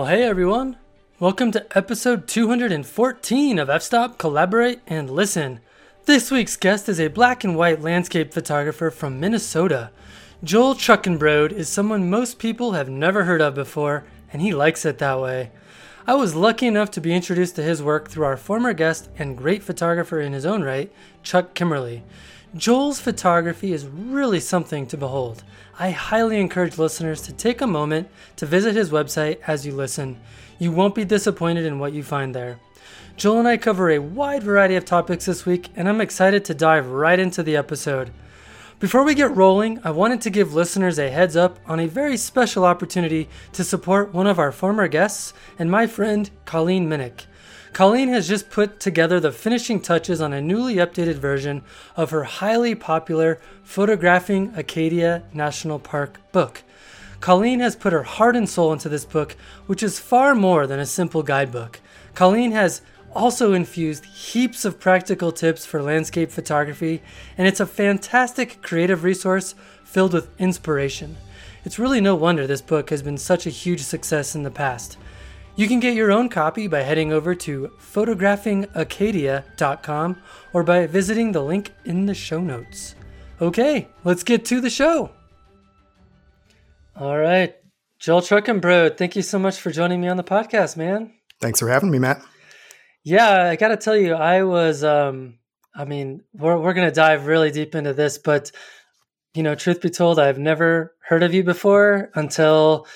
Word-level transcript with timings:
Well, 0.00 0.08
hey 0.08 0.22
everyone. 0.22 0.78
Welcome 1.18 1.52
to 1.52 1.76
episode 1.76 2.26
214 2.26 3.58
of 3.58 3.68
F 3.68 3.82
Stop 3.82 4.16
Collaborate 4.16 4.80
and 4.86 5.10
Listen. 5.10 5.60
This 6.06 6.30
week's 6.30 6.56
guest 6.56 6.88
is 6.88 6.98
a 6.98 7.08
black 7.08 7.44
and 7.44 7.54
white 7.54 7.82
landscape 7.82 8.32
photographer 8.32 8.90
from 8.90 9.20
Minnesota. 9.20 9.90
Joel 10.42 10.74
Truckenbrode 10.74 11.52
is 11.52 11.68
someone 11.68 12.08
most 12.08 12.38
people 12.38 12.72
have 12.72 12.88
never 12.88 13.24
heard 13.24 13.42
of 13.42 13.54
before, 13.54 14.04
and 14.32 14.40
he 14.40 14.54
likes 14.54 14.86
it 14.86 14.96
that 15.00 15.20
way. 15.20 15.50
I 16.06 16.14
was 16.14 16.34
lucky 16.34 16.66
enough 16.66 16.90
to 16.92 17.02
be 17.02 17.14
introduced 17.14 17.56
to 17.56 17.62
his 17.62 17.82
work 17.82 18.08
through 18.08 18.24
our 18.24 18.38
former 18.38 18.72
guest 18.72 19.10
and 19.18 19.36
great 19.36 19.62
photographer 19.62 20.18
in 20.18 20.32
his 20.32 20.46
own 20.46 20.62
right, 20.62 20.90
Chuck 21.22 21.54
Kimmerle. 21.54 22.00
Joel's 22.56 22.98
photography 22.98 23.72
is 23.72 23.86
really 23.86 24.40
something 24.40 24.84
to 24.88 24.96
behold. 24.96 25.44
I 25.78 25.90
highly 25.90 26.40
encourage 26.40 26.78
listeners 26.78 27.22
to 27.22 27.32
take 27.32 27.60
a 27.60 27.66
moment 27.66 28.08
to 28.36 28.44
visit 28.44 28.74
his 28.74 28.90
website 28.90 29.38
as 29.46 29.64
you 29.64 29.72
listen. 29.72 30.18
You 30.58 30.72
won't 30.72 30.96
be 30.96 31.04
disappointed 31.04 31.64
in 31.64 31.78
what 31.78 31.92
you 31.92 32.02
find 32.02 32.34
there. 32.34 32.58
Joel 33.16 33.38
and 33.38 33.48
I 33.48 33.56
cover 33.56 33.90
a 33.90 34.00
wide 34.00 34.42
variety 34.42 34.74
of 34.74 34.84
topics 34.84 35.26
this 35.26 35.46
week, 35.46 35.68
and 35.76 35.88
I'm 35.88 36.00
excited 36.00 36.44
to 36.46 36.54
dive 36.54 36.88
right 36.88 37.20
into 37.20 37.44
the 37.44 37.56
episode. 37.56 38.10
Before 38.80 39.04
we 39.04 39.14
get 39.14 39.36
rolling, 39.36 39.78
I 39.84 39.92
wanted 39.92 40.20
to 40.22 40.30
give 40.30 40.52
listeners 40.52 40.98
a 40.98 41.08
heads 41.08 41.36
up 41.36 41.60
on 41.66 41.78
a 41.78 41.86
very 41.86 42.16
special 42.16 42.64
opportunity 42.64 43.28
to 43.52 43.62
support 43.62 44.12
one 44.12 44.26
of 44.26 44.40
our 44.40 44.50
former 44.50 44.88
guests 44.88 45.34
and 45.56 45.70
my 45.70 45.86
friend 45.86 46.28
Colleen 46.46 46.88
Miniuk. 46.88 47.26
Colleen 47.72 48.08
has 48.08 48.26
just 48.26 48.50
put 48.50 48.80
together 48.80 49.20
the 49.20 49.30
finishing 49.30 49.80
touches 49.80 50.20
on 50.20 50.32
a 50.32 50.40
newly 50.40 50.76
updated 50.76 51.14
version 51.14 51.62
of 51.96 52.10
her 52.10 52.24
highly 52.24 52.74
popular 52.74 53.40
Photographing 53.62 54.52
Acadia 54.56 55.22
National 55.32 55.78
Park 55.78 56.18
book. 56.32 56.62
Colleen 57.20 57.60
has 57.60 57.76
put 57.76 57.92
her 57.92 58.02
heart 58.02 58.34
and 58.34 58.48
soul 58.48 58.72
into 58.72 58.88
this 58.88 59.04
book, 59.04 59.36
which 59.66 59.82
is 59.82 60.00
far 60.00 60.34
more 60.34 60.66
than 60.66 60.80
a 60.80 60.86
simple 60.86 61.22
guidebook. 61.22 61.80
Colleen 62.14 62.50
has 62.52 62.82
also 63.14 63.52
infused 63.52 64.04
heaps 64.04 64.64
of 64.64 64.80
practical 64.80 65.30
tips 65.30 65.64
for 65.64 65.82
landscape 65.82 66.30
photography, 66.30 67.02
and 67.38 67.46
it's 67.46 67.60
a 67.60 67.66
fantastic 67.66 68.62
creative 68.62 69.04
resource 69.04 69.54
filled 69.84 70.12
with 70.12 70.28
inspiration. 70.40 71.16
It's 71.64 71.78
really 71.78 72.00
no 72.00 72.14
wonder 72.14 72.46
this 72.46 72.62
book 72.62 72.90
has 72.90 73.02
been 73.02 73.18
such 73.18 73.46
a 73.46 73.50
huge 73.50 73.82
success 73.82 74.34
in 74.34 74.42
the 74.42 74.50
past. 74.50 74.96
You 75.56 75.68
can 75.68 75.80
get 75.80 75.94
your 75.94 76.12
own 76.12 76.28
copy 76.28 76.68
by 76.68 76.82
heading 76.82 77.12
over 77.12 77.34
to 77.34 77.72
photographingacadia.com 77.78 80.22
or 80.52 80.62
by 80.62 80.86
visiting 80.86 81.32
the 81.32 81.42
link 81.42 81.72
in 81.84 82.06
the 82.06 82.14
show 82.14 82.40
notes. 82.40 82.94
Okay, 83.40 83.88
let's 84.04 84.22
get 84.22 84.44
to 84.46 84.60
the 84.60 84.70
show. 84.70 85.10
All 86.96 87.18
right, 87.18 87.54
Joel 87.98 88.20
Truckenbrode, 88.20 88.96
thank 88.96 89.16
you 89.16 89.22
so 89.22 89.38
much 89.38 89.58
for 89.58 89.70
joining 89.70 90.00
me 90.00 90.08
on 90.08 90.16
the 90.16 90.24
podcast, 90.24 90.76
man. 90.76 91.12
Thanks 91.40 91.60
for 91.60 91.68
having 91.68 91.90
me, 91.90 91.98
Matt. 91.98 92.22
Yeah, 93.02 93.48
I 93.48 93.56
got 93.56 93.68
to 93.68 93.76
tell 93.76 93.96
you, 93.96 94.14
I 94.14 94.42
was, 94.42 94.84
um, 94.84 95.38
I 95.74 95.86
mean, 95.86 96.22
we're, 96.34 96.58
we're 96.58 96.74
going 96.74 96.88
to 96.88 96.94
dive 96.94 97.26
really 97.26 97.50
deep 97.50 97.74
into 97.74 97.94
this, 97.94 98.18
but, 98.18 98.50
you 99.34 99.42
know, 99.42 99.54
truth 99.54 99.80
be 99.80 99.88
told, 99.88 100.18
I've 100.18 100.38
never 100.38 100.94
heard 101.00 101.22
of 101.22 101.32
you 101.32 101.42
before 101.42 102.10
until 102.14 102.86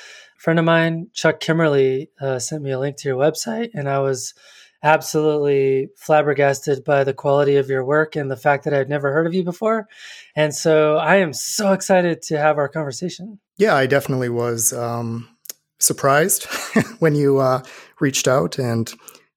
friend 0.45 0.59
of 0.59 0.64
mine, 0.67 1.09
Chuck 1.14 1.41
Kimmerle, 1.41 2.07
uh, 2.20 2.39
sent 2.39 2.63
me 2.63 2.70
a 2.70 2.79
link 2.79 2.98
to 2.98 3.08
your 3.08 3.17
website, 3.17 3.70
and 3.73 3.89
I 3.89 4.01
was 4.01 4.35
absolutely 4.83 5.89
flabbergasted 5.96 6.85
by 6.85 7.02
the 7.02 7.14
quality 7.14 7.57
of 7.57 7.70
your 7.70 7.83
work 7.83 8.14
and 8.14 8.30
the 8.30 8.36
fact 8.36 8.64
that 8.64 8.74
I'd 8.74 8.91
never 8.91 9.11
heard 9.11 9.27
of 9.27 9.33
you 9.33 9.42
before. 9.42 9.89
And 10.36 10.55
so 10.55 10.96
I 10.98 11.17
am 11.17 11.33
so 11.33 11.73
excited 11.73 12.20
to 12.24 12.36
have 12.36 12.58
our 12.58 12.69
conversation. 12.69 13.41
Yeah, 13.57 13.74
I 13.74 13.86
definitely 13.86 14.29
was 14.29 14.74
um, 14.74 15.30
surprised 15.79 16.45
when 16.98 17.14
you 17.14 17.39
uh, 17.39 17.63
reached 17.98 18.29
out 18.29 18.58
and 18.58 18.92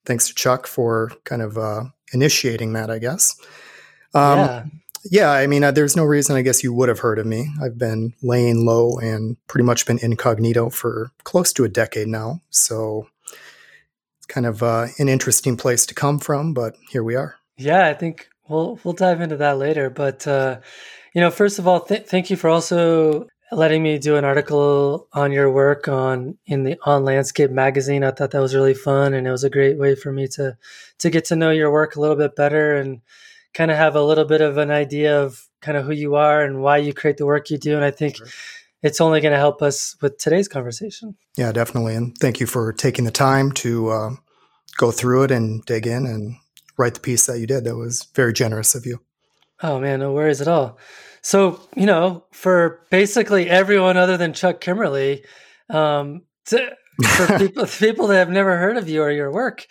thanks 0.05 0.27
to 0.27 0.35
Chuck 0.35 0.67
for 0.67 1.13
kind 1.23 1.41
of 1.41 1.57
uh, 1.57 1.85
initiating 2.11 2.73
that, 2.73 2.91
I 2.91 2.99
guess. 2.99 3.39
Um, 4.13 4.39
yeah. 4.39 4.63
Yeah, 5.09 5.31
I 5.31 5.47
mean, 5.47 5.63
uh, 5.63 5.71
there's 5.71 5.95
no 5.95 6.03
reason 6.03 6.35
I 6.35 6.41
guess 6.41 6.63
you 6.63 6.73
would 6.73 6.89
have 6.89 6.99
heard 6.99 7.19
of 7.19 7.25
me. 7.25 7.49
I've 7.61 7.77
been 7.77 8.13
laying 8.21 8.65
low 8.65 8.97
and 8.97 9.37
pretty 9.47 9.63
much 9.63 9.85
been 9.85 9.99
incognito 9.99 10.69
for 10.69 11.11
close 11.23 11.53
to 11.53 11.63
a 11.63 11.69
decade 11.69 12.07
now. 12.07 12.41
So 12.49 13.07
it's 14.17 14.25
kind 14.27 14.45
of 14.45 14.61
uh, 14.63 14.87
an 14.99 15.09
interesting 15.09 15.57
place 15.57 15.85
to 15.85 15.95
come 15.95 16.19
from, 16.19 16.53
but 16.53 16.75
here 16.89 17.03
we 17.03 17.15
are. 17.15 17.35
Yeah, 17.57 17.87
I 17.87 17.93
think 17.93 18.29
we'll 18.47 18.79
we'll 18.83 18.93
dive 18.93 19.21
into 19.21 19.37
that 19.37 19.57
later. 19.57 19.89
But 19.89 20.27
uh, 20.27 20.59
you 21.13 21.21
know, 21.21 21.31
first 21.31 21.59
of 21.59 21.67
all, 21.67 21.79
th- 21.79 22.05
thank 22.05 22.29
you 22.29 22.35
for 22.35 22.49
also 22.49 23.27
letting 23.51 23.81
me 23.81 23.97
do 23.97 24.17
an 24.17 24.25
article 24.25 25.07
on 25.13 25.31
your 25.31 25.49
work 25.49 25.87
on 25.87 26.37
in 26.45 26.63
the 26.63 26.77
on 26.83 27.05
landscape 27.05 27.49
magazine 27.49 28.03
i 28.03 28.11
thought 28.11 28.31
that 28.31 28.41
was 28.41 28.53
really 28.53 28.73
fun 28.73 29.13
and 29.13 29.25
it 29.25 29.31
was 29.31 29.45
a 29.45 29.49
great 29.49 29.77
way 29.77 29.95
for 29.95 30.11
me 30.11 30.27
to 30.27 30.57
to 30.99 31.09
get 31.09 31.23
to 31.23 31.35
know 31.35 31.49
your 31.49 31.71
work 31.71 31.95
a 31.95 32.01
little 32.01 32.17
bit 32.17 32.35
better 32.35 32.75
and 32.75 32.99
kind 33.57 33.71
of 33.71 33.77
have 33.77 33.95
a 33.95 34.03
little 34.03 34.23
bit 34.23 34.39
of 34.39 34.57
an 34.57 34.69
idea 34.69 35.19
of 35.19 35.47
kind 35.61 35.77
of 35.77 35.85
who 35.85 35.91
you 35.91 36.13
are 36.13 36.43
and 36.43 36.61
why 36.61 36.77
you 36.77 36.93
create 36.93 37.17
the 37.17 37.25
work 37.25 37.49
you 37.49 37.57
do 37.57 37.75
and 37.75 37.83
i 37.83 37.89
think 37.89 38.15
sure. 38.15 38.27
it's 38.83 39.01
only 39.01 39.19
going 39.19 39.31
to 39.31 39.39
help 39.39 39.63
us 39.63 39.95
with 39.99 40.19
today's 40.19 40.47
conversation. 40.47 41.17
Yeah 41.35 41.51
definitely 41.51 41.95
and 41.95 42.15
thank 42.19 42.39
you 42.39 42.45
for 42.45 42.71
taking 42.71 43.05
the 43.05 43.11
time 43.11 43.51
to 43.63 43.89
uh, 43.89 44.09
go 44.77 44.91
through 44.91 45.23
it 45.23 45.31
and 45.31 45.65
dig 45.65 45.87
in 45.87 46.05
and 46.05 46.35
write 46.77 46.93
the 46.93 46.99
piece 46.99 47.25
that 47.25 47.39
you 47.39 47.47
did. 47.47 47.63
That 47.63 47.75
was 47.75 48.07
very 48.13 48.31
generous 48.31 48.75
of 48.75 48.85
you. 48.85 48.99
Oh 49.63 49.79
man 49.79 50.01
no 50.01 50.13
worries 50.13 50.39
at 50.39 50.47
all. 50.47 50.77
So, 51.23 51.59
you 51.75 51.87
know, 51.87 52.25
for 52.31 52.85
basically 52.91 53.49
everyone 53.49 53.97
other 53.97 54.17
than 54.17 54.33
Chuck 54.33 54.61
Kimmerle, 54.61 55.25
um, 55.71 56.21
to, 56.45 56.77
for 57.07 57.39
people 57.39 57.65
people 57.65 58.07
that 58.07 58.19
have 58.19 58.29
never 58.29 58.55
heard 58.57 58.77
of 58.77 58.87
you 58.87 59.01
or 59.01 59.11
your 59.11 59.31
work, 59.31 59.65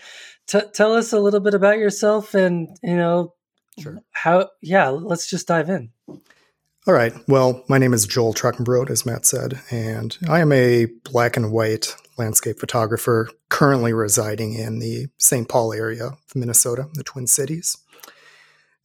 t- 0.48 0.60
tell 0.74 0.92
us 0.92 1.12
a 1.12 1.20
little 1.20 1.40
bit 1.40 1.54
about 1.54 1.78
yourself 1.78 2.34
and 2.34 2.76
you 2.82 2.96
know 2.96 3.32
sure. 3.78 3.98
how. 4.12 4.50
Yeah, 4.62 4.88
let's 4.88 5.28
just 5.28 5.48
dive 5.48 5.68
in. 5.68 5.90
All 6.08 6.94
right. 6.94 7.12
Well, 7.26 7.64
my 7.68 7.78
name 7.78 7.92
is 7.92 8.06
Joel 8.06 8.32
Truckenbrode, 8.32 8.90
as 8.90 9.04
Matt 9.04 9.26
said, 9.26 9.60
and 9.70 10.16
I 10.28 10.40
am 10.40 10.52
a 10.52 10.86
black 11.04 11.36
and 11.36 11.50
white 11.50 11.96
landscape 12.16 12.60
photographer 12.60 13.28
currently 13.48 13.92
residing 13.92 14.54
in 14.54 14.78
the 14.78 15.08
St. 15.18 15.48
Paul 15.48 15.72
area 15.72 16.06
of 16.06 16.36
Minnesota, 16.36 16.88
the 16.94 17.02
Twin 17.02 17.26
Cities. 17.26 17.76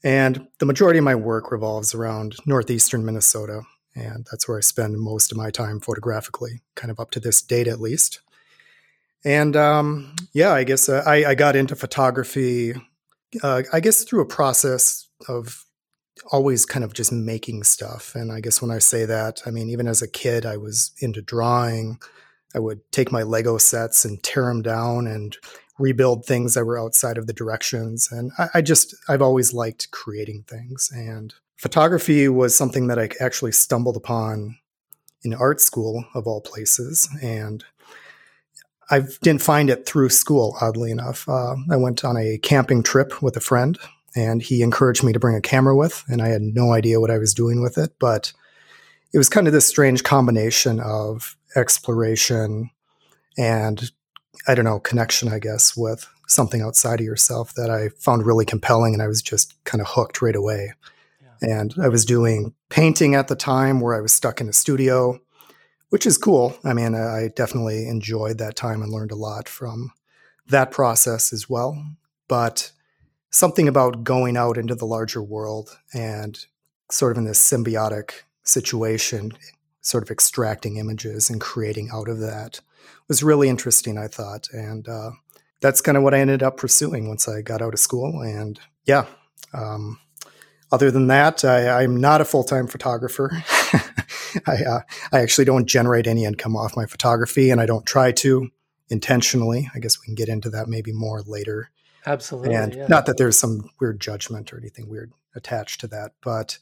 And 0.04 0.48
the 0.58 0.66
majority 0.66 0.98
of 0.98 1.06
my 1.06 1.16
work 1.16 1.52
revolves 1.52 1.94
around 1.94 2.36
northeastern 2.46 3.06
Minnesota. 3.06 3.62
And 3.96 4.26
that's 4.32 4.48
where 4.48 4.58
I 4.58 4.62
spend 4.62 5.00
most 5.00 5.32
of 5.32 5.38
my 5.38 5.52
time 5.52 5.80
photographically, 5.80 6.62
kind 6.76 6.90
of 6.90 7.00
up 7.00 7.12
to 7.12 7.20
this 7.20 7.42
date 7.42 7.68
at 7.68 7.80
least. 7.80 8.20
And 9.24 9.56
um, 9.56 10.16
yeah, 10.34 10.54
I 10.54 10.64
guess 10.64 10.90
uh, 10.90 11.04
I, 11.06 11.26
I, 11.26 11.36
got 11.36 11.56
into 11.56 11.76
photography, 11.76 12.74
uh, 13.44 13.64
I 13.72 13.80
guess 13.80 14.04
through 14.04 14.22
a 14.22 14.26
process 14.26 15.08
of 15.28 15.66
always 16.32 16.66
kind 16.66 16.84
of 16.84 16.94
just 16.94 17.12
making 17.12 17.64
stuff. 17.64 18.14
And 18.16 18.32
I 18.32 18.42
guess 18.42 18.62
when 18.62 18.72
I 18.72 18.80
say 18.80 19.06
that, 19.06 19.42
I 19.46 19.52
mean, 19.52 19.70
even 19.70 19.88
as 19.88 20.02
a 20.02 20.08
kid, 20.08 20.46
I 20.46 20.58
was 20.58 20.92
into 21.00 21.22
drawing. 21.22 22.00
I 22.54 22.60
would 22.60 22.80
take 22.92 23.12
my 23.12 23.24
Lego 23.24 23.58
sets 23.58 24.06
and 24.06 24.22
tear 24.22 24.46
them 24.46 24.62
down 24.62 25.08
and 25.08 25.38
rebuild 25.80 26.26
things 26.26 26.54
that 26.54 26.66
were 26.66 26.80
outside 26.80 27.18
of 27.18 27.28
the 27.28 27.34
directions. 27.34 28.10
And 28.12 28.32
I, 28.38 28.48
I, 28.56 28.62
just, 28.62 28.96
I've 29.10 29.22
always 29.22 29.54
liked 29.54 29.92
creating 29.92 30.44
things. 30.48 30.92
And 30.94 31.34
photography 31.58 32.28
was 32.28 32.56
something 32.56 32.88
that 32.88 33.00
I 33.00 33.10
actually 33.20 33.54
stumbled 33.54 33.98
upon 33.98 34.58
in 35.24 35.34
art 35.34 35.62
school, 35.62 36.06
of 36.14 36.28
all 36.28 36.42
places. 36.42 37.08
And 37.22 37.64
I 38.92 39.04
didn't 39.22 39.42
find 39.42 39.70
it 39.70 39.86
through 39.86 40.10
school, 40.10 40.58
oddly 40.62 40.92
enough. 40.92 41.28
Uh, 41.28 41.56
I 41.70 41.78
went 41.78 42.04
on 42.04 42.18
a 42.18 42.38
camping 42.38 42.84
trip 42.84 43.22
with 43.22 43.38
a 43.38 43.42
friend, 43.42 43.78
and 44.16 44.42
he 44.42 44.62
encouraged 44.62 45.04
me 45.04 45.14
to 45.14 45.20
bring 45.20 45.36
a 45.36 45.42
camera 45.42 45.76
with, 45.76 46.04
and 46.10 46.22
I 46.22 46.28
had 46.28 46.42
no 46.42 46.74
idea 46.74 47.00
what 47.00 47.12
I 47.12 47.18
was 47.18 47.34
doing 47.34 47.62
with 47.62 47.78
it. 47.78 47.94
But 48.00 48.34
it 49.14 49.18
was 49.18 49.30
kind 49.30 49.48
of 49.48 49.54
this 49.54 49.66
strange 49.66 50.04
combination 50.04 50.80
of 50.80 51.38
exploration 51.56 52.70
and 53.38 53.92
I 54.48 54.56
don't 54.56 54.66
know, 54.66 54.80
connection, 54.80 55.30
I 55.30 55.40
guess, 55.40 55.76
with 55.78 56.08
something 56.28 56.62
outside 56.62 57.00
of 57.00 57.06
yourself 57.06 57.54
that 57.56 57.70
I 57.70 57.90
found 58.00 58.26
really 58.26 58.46
compelling. 58.46 58.94
And 58.94 59.04
I 59.04 59.08
was 59.08 59.22
just 59.22 59.62
kind 59.66 59.82
of 59.82 59.88
hooked 59.88 60.22
right 60.22 60.36
away. 60.36 60.74
Yeah. 61.22 61.60
And 61.60 61.76
I 61.82 61.90
was 61.90 62.06
doing 62.06 62.54
painting 62.70 63.16
at 63.16 63.28
the 63.28 63.36
time 63.36 63.80
where 63.80 63.96
I 63.96 64.02
was 64.02 64.14
stuck 64.14 64.42
in 64.42 64.50
a 64.50 64.54
studio, 64.54 65.20
which 65.92 66.06
is 66.06 66.18
cool. 66.18 66.58
I 66.64 66.74
mean, 66.74 66.96
I 66.96 67.28
definitely 67.36 67.88
enjoyed 67.88 68.38
that 68.38 68.56
time 68.56 68.82
and 68.82 68.92
learned 68.92 69.12
a 69.12 69.16
lot 69.16 69.50
from 69.50 69.92
that 70.48 70.72
process 70.72 71.34
as 71.34 71.50
well. 71.50 71.86
But 72.30 72.72
something 73.30 73.68
about 73.68 74.06
going 74.06 74.38
out 74.38 74.58
into 74.58 74.74
the 74.74 74.86
larger 74.86 75.22
world 75.22 75.78
and 75.94 76.46
sort 76.90 77.12
of 77.12 77.18
in 77.18 77.26
this 77.26 77.40
symbiotic 77.40 78.24
situation, 78.44 79.34
sort 79.82 80.04
of 80.04 80.10
extracting 80.10 80.78
images 80.78 81.30
and 81.30 81.42
creating 81.42 81.90
out 81.94 82.08
of 82.08 82.20
that 82.20 82.62
was 83.10 83.22
really 83.22 83.50
interesting, 83.50 83.98
I 83.98 84.08
thought. 84.08 84.48
And 84.54 84.88
uh, 84.88 85.12
that's 85.60 85.82
kind 85.82 85.98
of 85.98 86.04
what 86.04 86.14
I 86.14 86.20
ended 86.20 86.42
up 86.42 86.56
pursuing 86.56 87.10
once 87.10 87.28
I 87.28 87.42
got 87.42 87.62
out 87.62 87.74
of 87.74 87.82
school. 87.82 88.22
And 88.22 88.58
yeah, 88.86 89.08
um, 89.54 90.00
other 90.72 90.90
than 90.90 91.08
that, 91.08 91.44
I, 91.44 91.84
am 91.84 92.00
not 92.00 92.22
a 92.22 92.26
full 92.26 92.46
time 92.46 92.68
photographer. 92.68 93.44
I, 94.48 94.64
uh, 94.64 94.82
I 95.12 95.20
actually 95.20 95.46
don't 95.46 95.68
generate 95.68 96.08
any 96.08 96.26
income 96.26 96.56
off 96.56 96.76
my 96.76 96.86
photography, 96.86 97.50
and 97.50 97.60
I 97.62 97.66
don't 97.66 97.86
try 97.86 98.12
to. 98.14 98.50
intentionally. 98.92 99.70
I 99.74 99.80
guess 99.80 100.00
we 100.00 100.06
can 100.06 100.16
get 100.16 100.28
into 100.30 100.50
that 100.50 100.68
maybe 100.68 100.92
more 100.92 101.22
later. 101.22 101.72
Absolutely. 102.06 102.54
And 102.54 102.76
yeah. 102.76 102.88
not 102.88 103.06
that 103.06 103.18
there's 103.18 103.40
some 103.40 103.70
weird 103.80 104.00
judgment 104.02 104.52
or 104.52 104.58
anything 104.58 104.90
weird 104.90 105.14
attached 105.34 105.80
to 105.82 105.88
that, 105.88 106.12
but 106.22 106.60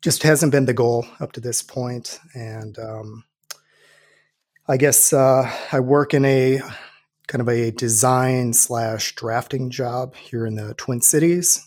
just 0.00 0.22
hasn't 0.22 0.52
been 0.52 0.66
the 0.66 0.72
goal 0.72 1.06
up 1.18 1.32
to 1.32 1.40
this 1.40 1.62
point. 1.62 2.20
And 2.34 2.78
um, 2.78 3.24
I 4.68 4.76
guess 4.76 5.12
uh, 5.12 5.50
I 5.72 5.80
work 5.80 6.14
in 6.14 6.24
a 6.24 6.60
kind 7.26 7.40
of 7.40 7.48
a 7.48 7.70
design 7.72 8.52
slash 8.52 9.14
drafting 9.14 9.70
job 9.70 10.14
here 10.14 10.46
in 10.46 10.54
the 10.54 10.74
Twin 10.74 11.00
Cities. 11.00 11.66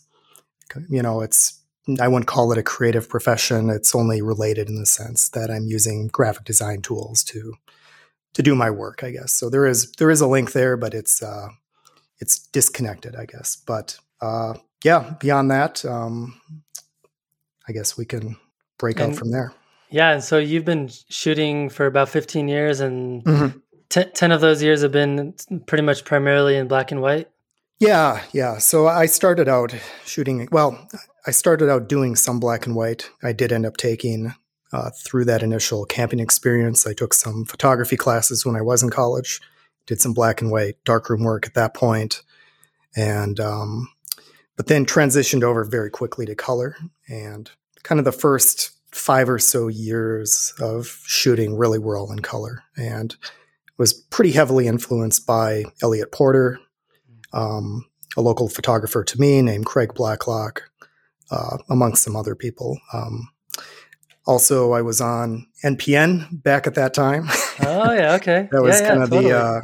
You 0.89 1.03
know, 1.03 1.21
it's 1.21 1.59
I 1.99 2.07
wouldn't 2.07 2.27
call 2.27 2.51
it 2.51 2.57
a 2.57 2.63
creative 2.63 3.09
profession. 3.09 3.69
It's 3.69 3.93
only 3.93 4.21
related 4.21 4.69
in 4.69 4.75
the 4.75 4.85
sense 4.85 5.29
that 5.29 5.51
I'm 5.51 5.65
using 5.65 6.07
graphic 6.07 6.45
design 6.45 6.81
tools 6.81 7.23
to 7.25 7.53
to 8.33 8.41
do 8.41 8.55
my 8.55 8.71
work, 8.71 9.03
I 9.03 9.11
guess. 9.11 9.31
So 9.33 9.49
there 9.49 9.67
is 9.67 9.91
there 9.93 10.09
is 10.09 10.21
a 10.21 10.27
link 10.27 10.53
there, 10.53 10.77
but 10.77 10.93
it's 10.93 11.21
uh, 11.21 11.49
it's 12.19 12.39
disconnected, 12.47 13.15
I 13.15 13.25
guess. 13.25 13.55
But 13.57 13.97
uh, 14.21 14.53
yeah, 14.83 15.13
beyond 15.19 15.51
that, 15.51 15.83
um, 15.85 16.39
I 17.67 17.73
guess 17.73 17.97
we 17.97 18.05
can 18.05 18.37
break 18.77 18.99
And- 18.99 19.11
out 19.13 19.19
from 19.19 19.31
there. 19.31 19.53
Yeah, 19.89 20.11
and 20.13 20.23
so 20.23 20.39
you've 20.39 20.65
been 20.65 20.89
shooting 21.09 21.69
for 21.69 21.85
about 21.85 22.09
15 22.09 22.47
years, 22.47 22.79
and 22.79 23.23
Mhm. 23.25 23.61
te- 23.89 24.05
10 24.05 24.31
of 24.31 24.41
those 24.41 24.63
years 24.63 24.81
have 24.81 24.91
been 24.91 25.35
pretty 25.67 25.83
much 25.83 26.03
primarily 26.03 26.55
in 26.55 26.67
black 26.67 26.91
and 26.91 26.99
white. 26.99 27.29
Yeah, 27.83 28.23
yeah. 28.31 28.59
So 28.59 28.87
I 28.87 29.07
started 29.07 29.49
out 29.49 29.75
shooting. 30.05 30.47
Well, 30.53 30.87
I 31.27 31.31
started 31.31 31.69
out 31.69 31.89
doing 31.89 32.15
some 32.15 32.39
black 32.39 32.65
and 32.65 32.77
white. 32.77 33.11
I 33.21 33.33
did 33.33 33.51
end 33.51 33.65
up 33.65 33.75
taking 33.75 34.33
uh, 34.71 34.91
through 34.91 35.25
that 35.25 35.43
initial 35.43 35.85
camping 35.85 36.21
experience. 36.21 36.87
I 36.87 36.93
took 36.93 37.13
some 37.13 37.43
photography 37.43 37.97
classes 37.97 38.45
when 38.45 38.55
I 38.55 38.61
was 38.61 38.83
in 38.83 38.89
college. 38.89 39.41
Did 39.85 39.99
some 39.99 40.13
black 40.13 40.41
and 40.41 40.49
white 40.49 40.75
darkroom 40.85 41.23
work 41.23 41.45
at 41.45 41.55
that 41.55 41.73
point, 41.73 42.21
and 42.95 43.37
um, 43.41 43.89
but 44.55 44.67
then 44.67 44.85
transitioned 44.85 45.43
over 45.43 45.65
very 45.65 45.89
quickly 45.89 46.25
to 46.25 46.35
color. 46.35 46.77
And 47.09 47.51
kind 47.83 47.99
of 47.99 48.05
the 48.05 48.13
first 48.13 48.71
five 48.91 49.27
or 49.27 49.39
so 49.39 49.67
years 49.67 50.53
of 50.57 51.01
shooting 51.05 51.57
really 51.57 51.79
were 51.79 51.97
all 51.97 52.13
in 52.13 52.19
color, 52.19 52.63
and 52.77 53.13
was 53.77 53.91
pretty 53.91 54.31
heavily 54.31 54.67
influenced 54.67 55.27
by 55.27 55.65
Eliot 55.81 56.13
Porter, 56.13 56.61
um, 57.33 57.85
a 58.15 58.21
local 58.21 58.47
photographer 58.49 59.03
to 59.03 59.19
me 59.19 59.41
named 59.41 59.65
Craig 59.65 59.93
Blacklock, 59.95 60.63
uh, 61.31 61.57
amongst 61.69 62.03
some 62.03 62.15
other 62.15 62.35
people. 62.35 62.79
Um, 62.93 63.29
also, 64.25 64.71
I 64.71 64.81
was 64.81 65.01
on 65.01 65.45
NPN 65.63 66.41
back 66.43 66.65
at 66.67 66.75
that 66.75 66.93
time. 66.93 67.25
Oh 67.61 67.91
yeah, 67.91 68.13
okay. 68.21 68.47
that 68.51 68.61
was 68.61 68.79
yeah, 68.79 68.87
kind 68.87 68.99
yeah, 68.99 69.03
of 69.03 69.09
totally. 69.09 69.31
the 69.31 69.37
uh, 69.37 69.61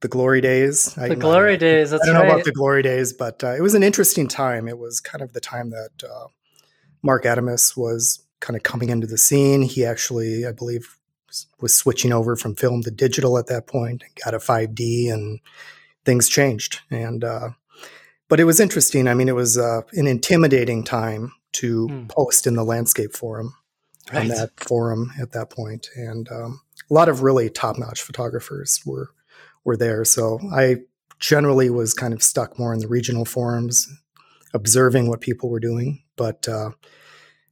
the 0.00 0.08
glory 0.08 0.40
days. 0.40 0.96
I- 0.98 1.08
the 1.08 1.12
I- 1.12 1.18
glory 1.18 1.56
days. 1.56 1.90
That's 1.90 2.02
I 2.02 2.06
don't 2.12 2.14
know 2.26 2.32
about 2.32 2.44
the 2.44 2.52
glory 2.52 2.82
days, 2.82 3.12
but 3.12 3.44
uh, 3.44 3.54
it 3.54 3.60
was 3.60 3.74
an 3.74 3.82
interesting 3.82 4.26
time. 4.26 4.66
It 4.66 4.78
was 4.78 5.00
kind 5.00 5.22
of 5.22 5.32
the 5.34 5.40
time 5.40 5.70
that 5.70 5.90
uh, 6.02 6.26
Marc 7.02 7.24
Adamus 7.24 7.76
was 7.76 8.24
kind 8.40 8.56
of 8.56 8.62
coming 8.62 8.88
into 8.88 9.06
the 9.06 9.18
scene. 9.18 9.62
He 9.62 9.84
actually, 9.84 10.46
I 10.46 10.52
believe, 10.52 10.96
was- 11.28 11.46
was 11.60 11.76
switching 11.76 12.12
over 12.12 12.34
from 12.34 12.56
film 12.56 12.82
to 12.82 12.90
digital 12.90 13.38
at 13.38 13.46
that 13.46 13.66
point. 13.68 14.02
Got 14.24 14.34
a 14.34 14.38
5D, 14.38 15.12
and 15.12 15.38
things 16.10 16.28
changed. 16.28 16.80
And 16.90 17.22
uh, 17.24 17.48
but 18.28 18.40
it 18.40 18.44
was 18.44 18.60
interesting. 18.60 19.08
I 19.08 19.14
mean, 19.14 19.28
it 19.28 19.36
was 19.36 19.56
uh, 19.56 19.82
an 20.00 20.06
intimidating 20.06 20.84
time 20.84 21.32
to 21.52 21.88
Hmm. 21.88 22.06
post 22.08 22.46
in 22.46 22.54
the 22.54 22.64
landscape 22.64 23.12
forum 23.12 23.54
on 24.12 24.28
that 24.28 24.50
forum 24.68 25.12
at 25.22 25.30
that 25.32 25.50
point, 25.50 25.88
and 25.96 26.28
um, 26.30 26.60
a 26.90 26.94
lot 26.94 27.08
of 27.08 27.22
really 27.22 27.50
top-notch 27.50 28.02
photographers 28.02 28.80
were 28.86 29.08
were 29.64 29.76
there. 29.76 30.04
So 30.04 30.38
I 30.52 30.76
generally 31.18 31.70
was 31.70 31.94
kind 31.94 32.14
of 32.14 32.22
stuck 32.22 32.58
more 32.58 32.72
in 32.74 32.80
the 32.80 32.88
regional 32.88 33.24
forums, 33.24 33.86
observing 34.54 35.08
what 35.08 35.20
people 35.20 35.48
were 35.50 35.68
doing. 35.70 36.02
But 36.16 36.48
uh, 36.48 36.70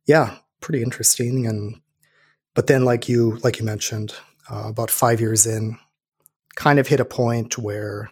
yeah, 0.07 0.37
pretty 0.61 0.83
interesting. 0.83 1.47
And 1.47 1.81
but 2.55 2.67
then, 2.67 2.85
like 2.85 3.13
you 3.13 3.39
like 3.45 3.61
you 3.61 3.67
mentioned, 3.67 4.15
uh, 4.51 4.69
about 4.69 4.91
five 4.91 5.21
years 5.21 5.47
in, 5.47 5.79
kind 6.57 6.79
of 6.79 6.89
hit 6.89 7.01
a 7.01 7.05
point 7.05 7.59
where, 7.59 8.11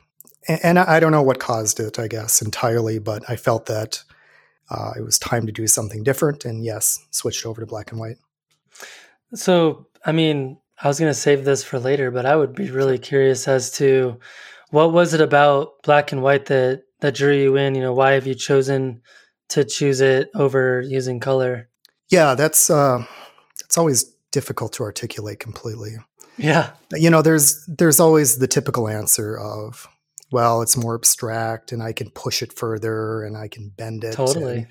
and, 0.48 0.78
I, 0.78 1.00
don't 1.00 1.12
know 1.12 1.22
what 1.22 1.38
caused 1.38 1.80
it. 1.80 1.98
I 1.98 2.08
guess 2.08 2.42
entirely, 2.42 2.98
but 2.98 3.28
I 3.28 3.36
felt 3.36 3.66
that. 3.66 4.02
Uh, 4.68 4.90
it 4.98 5.02
was 5.02 5.16
time 5.16 5.46
to 5.46 5.52
do 5.52 5.68
something 5.68 6.02
different, 6.02 6.44
and 6.44 6.64
yes, 6.64 6.98
switched 7.12 7.46
over 7.46 7.60
to 7.60 7.66
black 7.66 7.92
and 7.92 8.00
white. 8.00 8.16
So, 9.32 9.86
I 10.04 10.10
mean, 10.10 10.58
I 10.82 10.88
was 10.88 10.98
going 10.98 11.10
to 11.10 11.14
save 11.14 11.44
this 11.44 11.62
for 11.62 11.78
later, 11.78 12.10
but 12.10 12.26
I 12.26 12.34
would 12.34 12.52
be 12.54 12.70
really 12.70 12.98
curious 12.98 13.46
as 13.46 13.70
to 13.72 14.18
what 14.70 14.92
was 14.92 15.14
it 15.14 15.20
about 15.20 15.82
black 15.84 16.12
and 16.12 16.22
white 16.22 16.46
that 16.46 16.82
that 17.00 17.14
drew 17.14 17.34
you 17.34 17.56
in? 17.56 17.74
You 17.74 17.82
know, 17.82 17.92
why 17.92 18.12
have 18.12 18.26
you 18.26 18.34
chosen 18.34 19.02
to 19.50 19.64
choose 19.64 20.00
it 20.00 20.30
over 20.34 20.80
using 20.80 21.20
color? 21.20 21.68
Yeah, 22.08 22.34
that's 22.34 22.68
uh, 22.70 23.04
that's 23.60 23.78
always 23.78 24.04
difficult 24.32 24.72
to 24.74 24.82
articulate 24.82 25.40
completely. 25.40 25.96
Yeah, 26.38 26.72
You 26.92 27.08
know, 27.08 27.22
there's 27.22 27.64
there's 27.66 27.98
always 27.98 28.38
the 28.38 28.46
typical 28.46 28.88
answer 28.88 29.38
of, 29.38 29.88
well, 30.32 30.62
it's 30.62 30.76
more 30.76 30.94
abstract, 30.94 31.72
and 31.72 31.82
I 31.82 31.92
can 31.92 32.10
push 32.10 32.42
it 32.42 32.52
further, 32.52 33.22
and 33.22 33.36
I 33.36 33.48
can 33.48 33.68
bend 33.68 34.04
it. 34.04 34.14
totally. 34.14 34.56
and, 34.56 34.66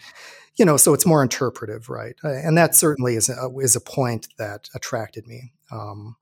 you 0.58 0.66
know, 0.66 0.78
so 0.78 0.94
it's 0.94 1.06
more 1.06 1.22
interpretive, 1.22 1.90
right? 1.90 2.16
Uh, 2.24 2.30
And 2.30 2.58
that 2.58 2.76
certainly 2.76 3.16
is 3.16 3.30
a, 3.30 3.50
is 3.60 3.76
a 3.76 3.82
point 3.82 4.28
that 4.38 4.70
attracted 4.74 5.28
me. 5.28 5.52
Um, 5.72 6.16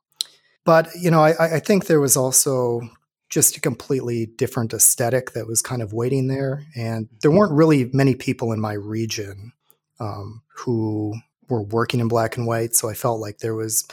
but 0.66 0.88
you 1.00 1.12
know, 1.12 1.22
I, 1.22 1.56
I 1.56 1.60
think 1.60 1.86
there 1.86 2.00
was 2.00 2.16
also 2.16 2.82
just 3.30 3.58
a 3.58 3.62
completely 3.62 4.28
different 4.28 4.74
aesthetic 4.74 5.32
that 5.32 5.48
was 5.48 5.62
kind 5.62 5.82
of 5.82 5.94
waiting 5.94 6.28
there, 6.28 6.66
and 6.76 7.10
there 7.22 7.32
weren't 7.32 7.54
really 7.54 7.90
many 7.94 8.16
people 8.16 8.52
in 8.52 8.60
my 8.60 8.74
region 8.74 9.52
um, 10.00 10.42
who 10.56 11.16
were 11.50 11.64
working 11.64 12.00
in 12.00 12.08
black 12.08 12.38
and 12.38 12.48
white. 12.48 12.76
So 12.76 12.90
I 12.90 12.94
felt 12.94 13.20
like 13.20 13.40
there 13.40 13.56
was 13.56 13.88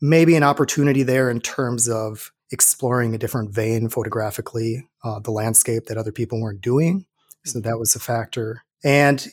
maybe 0.00 0.36
an 0.36 0.42
opportunity 0.42 1.02
there 1.02 1.30
in 1.30 1.40
terms 1.40 1.88
of 1.88 2.32
exploring 2.50 3.14
a 3.14 3.18
different 3.18 3.50
vein 3.50 3.88
photographically, 3.88 4.86
uh, 5.02 5.18
the 5.18 5.30
landscape 5.30 5.86
that 5.86 5.98
other 5.98 6.12
people 6.12 6.40
weren't 6.40 6.60
doing. 6.60 7.06
So 7.44 7.60
that 7.60 7.78
was 7.78 7.94
a 7.94 8.00
factor. 8.00 8.62
And 8.82 9.26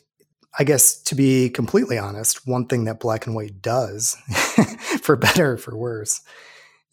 I 0.57 0.63
guess 0.63 1.01
to 1.03 1.15
be 1.15 1.49
completely 1.49 1.97
honest, 1.97 2.45
one 2.47 2.65
thing 2.65 2.85
that 2.85 2.99
black 2.99 3.25
and 3.25 3.35
white 3.35 3.61
does, 3.61 4.15
for 5.01 5.15
better 5.15 5.53
or 5.53 5.57
for 5.57 5.77
worse, 5.77 6.21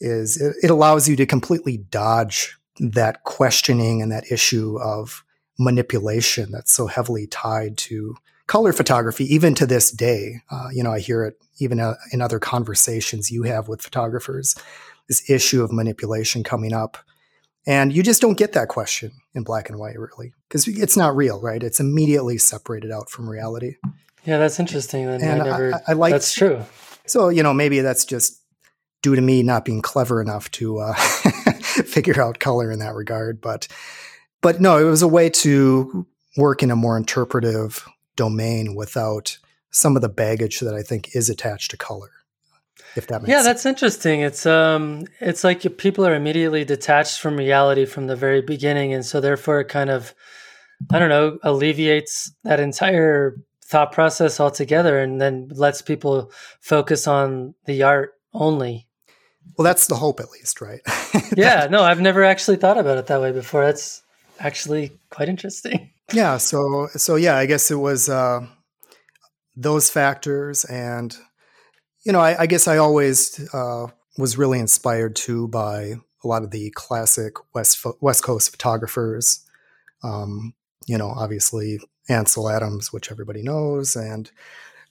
is 0.00 0.40
it, 0.40 0.56
it 0.62 0.70
allows 0.70 1.08
you 1.08 1.16
to 1.16 1.26
completely 1.26 1.76
dodge 1.76 2.56
that 2.78 3.24
questioning 3.24 4.00
and 4.00 4.12
that 4.12 4.30
issue 4.30 4.78
of 4.80 5.24
manipulation 5.58 6.52
that's 6.52 6.72
so 6.72 6.86
heavily 6.86 7.26
tied 7.26 7.76
to 7.76 8.14
color 8.46 8.72
photography, 8.72 9.24
even 9.24 9.54
to 9.54 9.66
this 9.66 9.90
day. 9.90 10.40
Uh, 10.50 10.68
you 10.72 10.82
know, 10.82 10.92
I 10.92 11.00
hear 11.00 11.24
it 11.24 11.36
even 11.58 11.80
uh, 11.80 11.94
in 12.12 12.22
other 12.22 12.38
conversations 12.38 13.30
you 13.30 13.42
have 13.42 13.68
with 13.68 13.82
photographers, 13.82 14.56
this 15.08 15.28
issue 15.28 15.62
of 15.62 15.72
manipulation 15.72 16.44
coming 16.44 16.72
up. 16.72 16.98
And 17.66 17.92
you 17.92 18.02
just 18.02 18.22
don't 18.22 18.38
get 18.38 18.52
that 18.52 18.68
question 18.68 19.12
in 19.34 19.42
black 19.42 19.68
and 19.68 19.78
white, 19.78 19.98
really, 19.98 20.32
because 20.48 20.66
it's 20.68 20.96
not 20.96 21.16
real, 21.16 21.40
right? 21.40 21.62
It's 21.62 21.80
immediately 21.80 22.38
separated 22.38 22.90
out 22.90 23.10
from 23.10 23.28
reality. 23.28 23.74
Yeah, 24.24 24.38
that's 24.38 24.58
interesting. 24.58 25.06
And, 25.06 25.22
And 25.22 25.42
I 25.42 25.44
never. 25.44 25.74
I, 25.74 25.80
I 25.88 25.92
like 25.92 26.12
that's 26.12 26.32
true. 26.32 26.62
so, 27.06 27.28
you 27.28 27.42
know, 27.42 27.52
maybe 27.52 27.80
that's 27.80 28.04
just 28.04 28.42
due 29.02 29.14
to 29.14 29.22
me 29.22 29.42
not 29.42 29.64
being 29.64 29.82
clever 29.82 30.20
enough 30.20 30.50
to 30.52 30.78
uh, 30.78 30.94
figure 31.62 32.20
out 32.22 32.38
color 32.38 32.70
in 32.70 32.78
that 32.78 32.94
regard. 32.94 33.40
But, 33.40 33.68
but 34.40 34.60
no, 34.60 34.78
it 34.78 34.88
was 34.88 35.02
a 35.02 35.08
way 35.08 35.30
to 35.30 36.06
work 36.36 36.62
in 36.62 36.70
a 36.70 36.76
more 36.76 36.96
interpretive 36.96 37.86
domain 38.16 38.74
without 38.74 39.38
some 39.70 39.96
of 39.96 40.02
the 40.02 40.08
baggage 40.08 40.60
that 40.60 40.74
I 40.74 40.82
think 40.82 41.14
is 41.14 41.28
attached 41.28 41.70
to 41.72 41.76
color. 41.76 42.10
If 42.96 43.06
that 43.08 43.22
makes 43.22 43.30
Yeah, 43.30 43.36
sense. 43.42 43.46
that's 43.46 43.66
interesting. 43.66 44.20
It's 44.20 44.46
um, 44.46 45.04
it's 45.20 45.44
like 45.44 45.76
people 45.78 46.06
are 46.06 46.14
immediately 46.14 46.64
detached 46.64 47.20
from 47.20 47.36
reality 47.36 47.84
from 47.86 48.06
the 48.06 48.16
very 48.16 48.42
beginning, 48.42 48.92
and 48.94 49.04
so 49.04 49.20
therefore 49.20 49.60
it 49.60 49.68
kind 49.68 49.90
of, 49.90 50.14
I 50.90 50.98
don't 50.98 51.08
know, 51.08 51.38
alleviates 51.42 52.32
that 52.44 52.60
entire 52.60 53.36
thought 53.64 53.92
process 53.92 54.40
altogether, 54.40 54.98
and 54.98 55.20
then 55.20 55.48
lets 55.54 55.82
people 55.82 56.32
focus 56.60 57.06
on 57.06 57.54
the 57.66 57.82
art 57.82 58.14
only. 58.32 58.86
well, 59.56 59.64
that's 59.64 59.86
the 59.86 59.96
hope, 59.96 60.20
at 60.20 60.30
least, 60.30 60.60
right? 60.60 60.80
Yeah, 61.36 61.66
no, 61.70 61.82
I've 61.82 62.00
never 62.00 62.24
actually 62.24 62.56
thought 62.56 62.78
about 62.78 62.98
it 62.98 63.06
that 63.06 63.20
way 63.20 63.32
before. 63.32 63.64
That's 63.64 64.02
actually 64.40 64.92
quite 65.10 65.28
interesting. 65.28 65.90
yeah. 66.12 66.38
So, 66.38 66.88
so 66.96 67.16
yeah, 67.16 67.36
I 67.36 67.46
guess 67.46 67.70
it 67.70 67.76
was 67.76 68.08
uh, 68.08 68.46
those 69.56 69.90
factors, 69.90 70.64
and 70.64 71.16
you 72.08 72.12
know, 72.12 72.20
I, 72.20 72.40
I 72.40 72.46
guess 72.46 72.66
I 72.66 72.78
always 72.78 73.38
uh, 73.52 73.88
was 74.16 74.38
really 74.38 74.58
inspired 74.58 75.14
too 75.14 75.46
by 75.48 75.96
a 76.24 76.26
lot 76.26 76.42
of 76.42 76.50
the 76.50 76.70
classic 76.70 77.34
West 77.54 77.84
West 78.00 78.24
Coast 78.24 78.50
photographers. 78.50 79.44
Um, 80.02 80.54
you 80.86 80.96
know, 80.96 81.10
obviously 81.10 81.78
Ansel 82.08 82.48
Adams, 82.48 82.94
which 82.94 83.12
everybody 83.12 83.42
knows, 83.42 83.94
and 83.94 84.30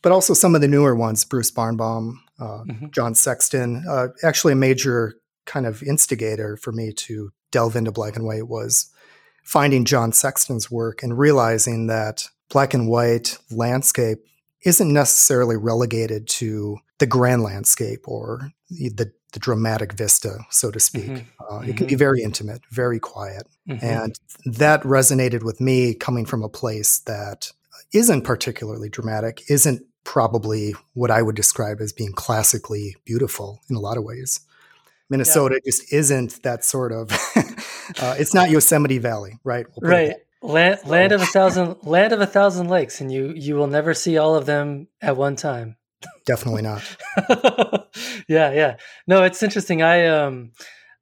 but 0.03 0.11
also 0.11 0.35
some 0.35 0.53
of 0.53 0.61
the 0.61 0.67
newer 0.67 0.95
ones, 0.95 1.25
Bruce 1.25 1.49
Barnbaum, 1.49 2.23
uh, 2.39 2.63
Mhm. 2.69 2.91
John 2.91 3.15
Sexton. 3.15 3.83
Uh, 3.89 4.09
actually, 4.23 4.53
a 4.53 4.57
major 4.57 5.15
kind 5.47 5.65
of 5.65 5.81
instigator 5.81 6.55
for 6.55 6.71
me 6.71 6.93
to 6.93 7.31
delve 7.51 7.75
into 7.75 7.91
black 7.91 8.15
and 8.15 8.25
white 8.25 8.47
was 8.47 8.91
finding 9.43 9.85
John 9.85 10.11
Sexton's 10.11 10.69
work 10.69 11.01
and 11.01 11.17
realizing 11.17 11.87
that 11.87 12.25
black 12.49 12.75
and 12.75 12.87
white 12.87 13.39
landscape 13.49 14.19
isn't 14.67 14.91
necessarily 14.91 15.55
relegated 15.55 16.27
to 16.27 16.77
the 16.99 17.05
grand 17.05 17.41
landscape 17.41 18.01
or 18.05 18.51
the, 18.69 19.11
the 19.31 19.39
dramatic 19.39 19.93
vista, 19.93 20.39
so 20.49 20.71
to 20.71 20.79
speak. 20.79 21.05
Mm-hmm. 21.05 21.15
Uh, 21.39 21.59
mm-hmm. 21.59 21.69
It 21.69 21.77
can 21.77 21.87
be 21.87 21.93
mm-hmm. 21.93 21.99
very 21.99 22.21
intimate, 22.21 22.61
very 22.69 22.99
quiet. 22.99 23.47
Mm-hmm. 23.69 23.85
And 23.85 24.19
that 24.57 24.83
resonated 24.83 25.43
with 25.43 25.61
me 25.61 25.93
coming 25.93 26.25
from 26.25 26.43
a 26.43 26.49
place 26.49 26.99
that 26.99 27.51
isn't 27.93 28.23
particularly 28.23 28.89
dramatic, 28.89 29.41
isn't 29.49 29.83
probably 30.03 30.75
what 30.93 31.11
I 31.11 31.21
would 31.21 31.35
describe 31.35 31.79
as 31.79 31.93
being 31.93 32.11
classically 32.11 32.97
beautiful 33.05 33.61
in 33.69 33.77
a 33.77 33.79
lot 33.79 33.97
of 33.97 34.03
ways. 34.03 34.41
Minnesota 35.09 35.61
yeah. 35.63 35.71
just 35.71 35.93
isn't 35.93 36.43
that 36.43 36.65
sort 36.65 36.91
of. 36.91 37.11
uh, 38.01 38.15
it's 38.19 38.33
not 38.33 38.49
Yosemite 38.49 38.97
Valley, 38.97 39.39
right? 39.45 39.65
We'll 39.75 39.89
right. 39.89 40.15
Land, 40.47 40.79
land 40.85 41.11
of 41.11 41.21
a 41.21 41.25
thousand, 41.25 41.75
land 41.83 42.13
of 42.13 42.21
a 42.21 42.25
thousand 42.25 42.69
lakes, 42.69 43.01
and 43.01 43.11
you 43.11 43.33
you 43.35 43.55
will 43.55 43.67
never 43.67 43.93
see 43.93 44.17
all 44.17 44.35
of 44.35 44.45
them 44.45 44.87
at 45.01 45.17
one 45.17 45.35
time. 45.35 45.75
Definitely 46.25 46.61
not. 46.61 46.83
yeah, 48.27 48.51
yeah. 48.51 48.77
No, 49.07 49.23
it's 49.23 49.43
interesting. 49.43 49.81
I 49.81 50.07
um, 50.07 50.51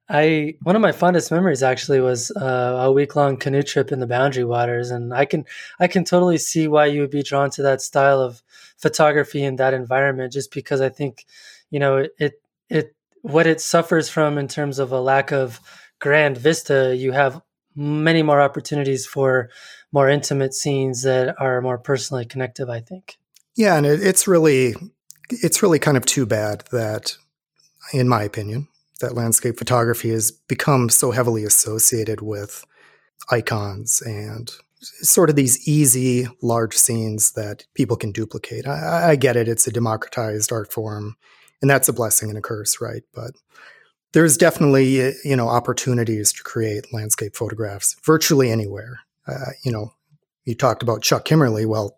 I 0.09 0.55
one 0.63 0.75
of 0.75 0.81
my 0.81 0.91
fondest 0.91 1.31
memories 1.31 1.61
actually 1.61 1.99
was 1.99 2.31
uh, 2.31 2.81
a 2.85 2.91
week 2.91 3.15
long 3.15 3.37
canoe 3.37 3.61
trip 3.61 3.91
in 3.91 3.99
the 3.99 4.07
Boundary 4.07 4.45
Waters, 4.45 4.89
and 4.89 5.13
I 5.13 5.25
can 5.25 5.45
I 5.79 5.87
can 5.87 6.05
totally 6.05 6.39
see 6.39 6.67
why 6.67 6.87
you 6.87 7.01
would 7.01 7.11
be 7.11 7.23
drawn 7.23 7.51
to 7.51 7.61
that 7.63 7.81
style 7.81 8.21
of 8.21 8.41
photography 8.77 9.43
in 9.43 9.57
that 9.57 9.75
environment, 9.75 10.33
just 10.33 10.51
because 10.51 10.81
I 10.81 10.89
think 10.89 11.25
you 11.69 11.79
know 11.79 11.97
it 11.97 12.15
it, 12.17 12.41
it 12.69 12.95
what 13.21 13.45
it 13.45 13.61
suffers 13.61 14.09
from 14.09 14.39
in 14.39 14.47
terms 14.47 14.79
of 14.79 14.91
a 14.91 14.99
lack 14.99 15.31
of 15.31 15.59
grand 15.99 16.37
vista, 16.37 16.95
you 16.95 17.11
have 17.11 17.41
many 17.75 18.23
more 18.23 18.41
opportunities 18.41 19.05
for 19.05 19.49
more 19.91 20.09
intimate 20.09 20.53
scenes 20.53 21.03
that 21.03 21.35
are 21.39 21.61
more 21.61 21.77
personally 21.77 22.25
connective. 22.25 22.69
I 22.69 22.79
think. 22.79 23.17
Yeah, 23.55 23.75
and 23.75 23.85
it, 23.85 24.01
it's 24.01 24.27
really 24.27 24.75
it's 25.29 25.63
really 25.63 25.79
kind 25.79 25.97
of 25.97 26.05
too 26.05 26.25
bad 26.25 26.63
that, 26.71 27.17
in 27.93 28.07
my 28.07 28.23
opinion, 28.23 28.67
that 29.01 29.15
landscape 29.15 29.57
photography 29.57 30.09
has 30.09 30.31
become 30.31 30.89
so 30.89 31.11
heavily 31.11 31.43
associated 31.43 32.21
with 32.21 32.65
icons 33.31 34.01
and 34.01 34.51
sort 34.79 35.29
of 35.29 35.35
these 35.35 35.67
easy 35.67 36.27
large 36.41 36.75
scenes 36.75 37.31
that 37.31 37.65
people 37.73 37.97
can 37.97 38.11
duplicate. 38.11 38.67
I, 38.67 39.11
I 39.11 39.15
get 39.15 39.35
it; 39.35 39.47
it's 39.47 39.67
a 39.67 39.71
democratized 39.71 40.51
art 40.51 40.71
form 40.71 41.15
and 41.61 41.69
that's 41.69 41.89
a 41.89 41.93
blessing 41.93 42.29
and 42.29 42.37
a 42.37 42.41
curse, 42.41 42.79
right? 42.81 43.03
But 43.13 43.31
there's 44.15 44.37
definitely 44.37 45.13
you 45.25 45.35
know 45.35 45.49
opportunities 45.49 46.31
to 46.31 46.41
create 46.41 46.91
landscape 46.93 47.35
photographs 47.35 47.97
virtually 48.03 48.49
anywhere. 48.49 49.01
Uh, 49.27 49.51
you 49.63 49.71
know, 49.71 49.91
you 50.45 50.55
talked 50.55 50.81
about 50.81 51.01
Chuck 51.01 51.25
Kimmerle. 51.25 51.65
Well, 51.65 51.97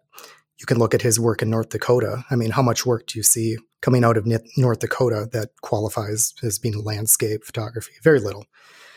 you 0.59 0.65
can 0.65 0.79
look 0.79 0.95
at 0.95 1.03
his 1.03 1.19
work 1.19 1.43
in 1.43 1.51
North 1.51 1.69
Dakota. 1.69 2.25
I 2.31 2.35
mean, 2.35 2.49
how 2.49 2.63
much 2.63 2.87
work 2.87 3.05
do 3.05 3.19
you 3.19 3.23
see 3.23 3.57
coming 3.81 4.03
out 4.03 4.17
of 4.17 4.27
North 4.57 4.79
Dakota 4.79 5.29
that 5.31 5.49
qualifies 5.61 6.33
as 6.41 6.57
being 6.57 6.83
landscape 6.83 7.43
photography? 7.45 7.93
Very 8.01 8.19
little. 8.19 8.45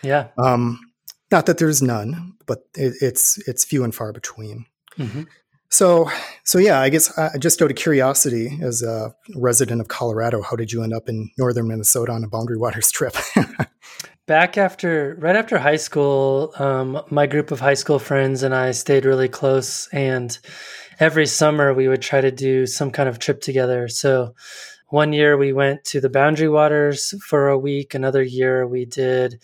Yeah. 0.03 0.29
Um, 0.39 0.81
not 1.31 1.45
that 1.45 1.59
there's 1.59 1.83
none, 1.83 2.33
but 2.47 2.61
it, 2.75 2.95
it's 3.03 3.37
it's 3.47 3.67
few 3.67 3.85
and 3.85 3.95
far 3.95 4.15
between. 4.15 4.65
Mm-hmm. 4.99 5.25
So, 5.71 6.11
so 6.45 6.59
yeah, 6.59 6.81
I 6.81 6.89
guess 6.89 7.17
uh, 7.17 7.31
just 7.39 7.63
out 7.63 7.71
of 7.71 7.77
curiosity, 7.77 8.59
as 8.61 8.83
a 8.83 9.15
resident 9.37 9.81
of 9.81 9.87
Colorado, 9.87 10.43
how 10.43 10.57
did 10.57 10.73
you 10.73 10.83
end 10.83 10.93
up 10.93 11.09
in 11.09 11.31
northern 11.39 11.69
Minnesota 11.69 12.11
on 12.13 12.25
a 12.25 12.29
Boundary 12.29 12.59
Waters 12.59 12.91
trip? 12.91 13.15
Back 14.27 14.59
after, 14.59 15.17
right 15.21 15.37
after 15.37 15.59
high 15.59 15.77
school, 15.77 16.53
um, 16.59 17.01
my 17.11 17.27
group 17.27 17.53
of 17.53 17.61
high 17.61 17.75
school 17.75 18.01
friends 18.01 18.43
and 18.43 18.55
I 18.55 18.73
stayed 18.73 19.05
really 19.05 19.29
close, 19.29 19.89
and 19.93 20.37
every 20.99 21.27
summer 21.27 21.73
we 21.73 21.89
would 21.89 22.03
try 22.03 22.21
to 22.21 22.31
do 22.31 22.67
some 22.67 22.91
kind 22.91 23.09
of 23.09 23.19
trip 23.19 23.41
together. 23.41 23.89
So, 23.89 24.35
one 24.89 25.13
year 25.13 25.37
we 25.37 25.53
went 25.53 25.85
to 25.85 26.01
the 26.01 26.11
Boundary 26.11 26.49
Waters 26.49 27.15
for 27.25 27.49
a 27.49 27.59
week. 27.59 27.95
Another 27.95 28.23
year 28.23 28.67
we 28.67 28.87
did 28.87 29.41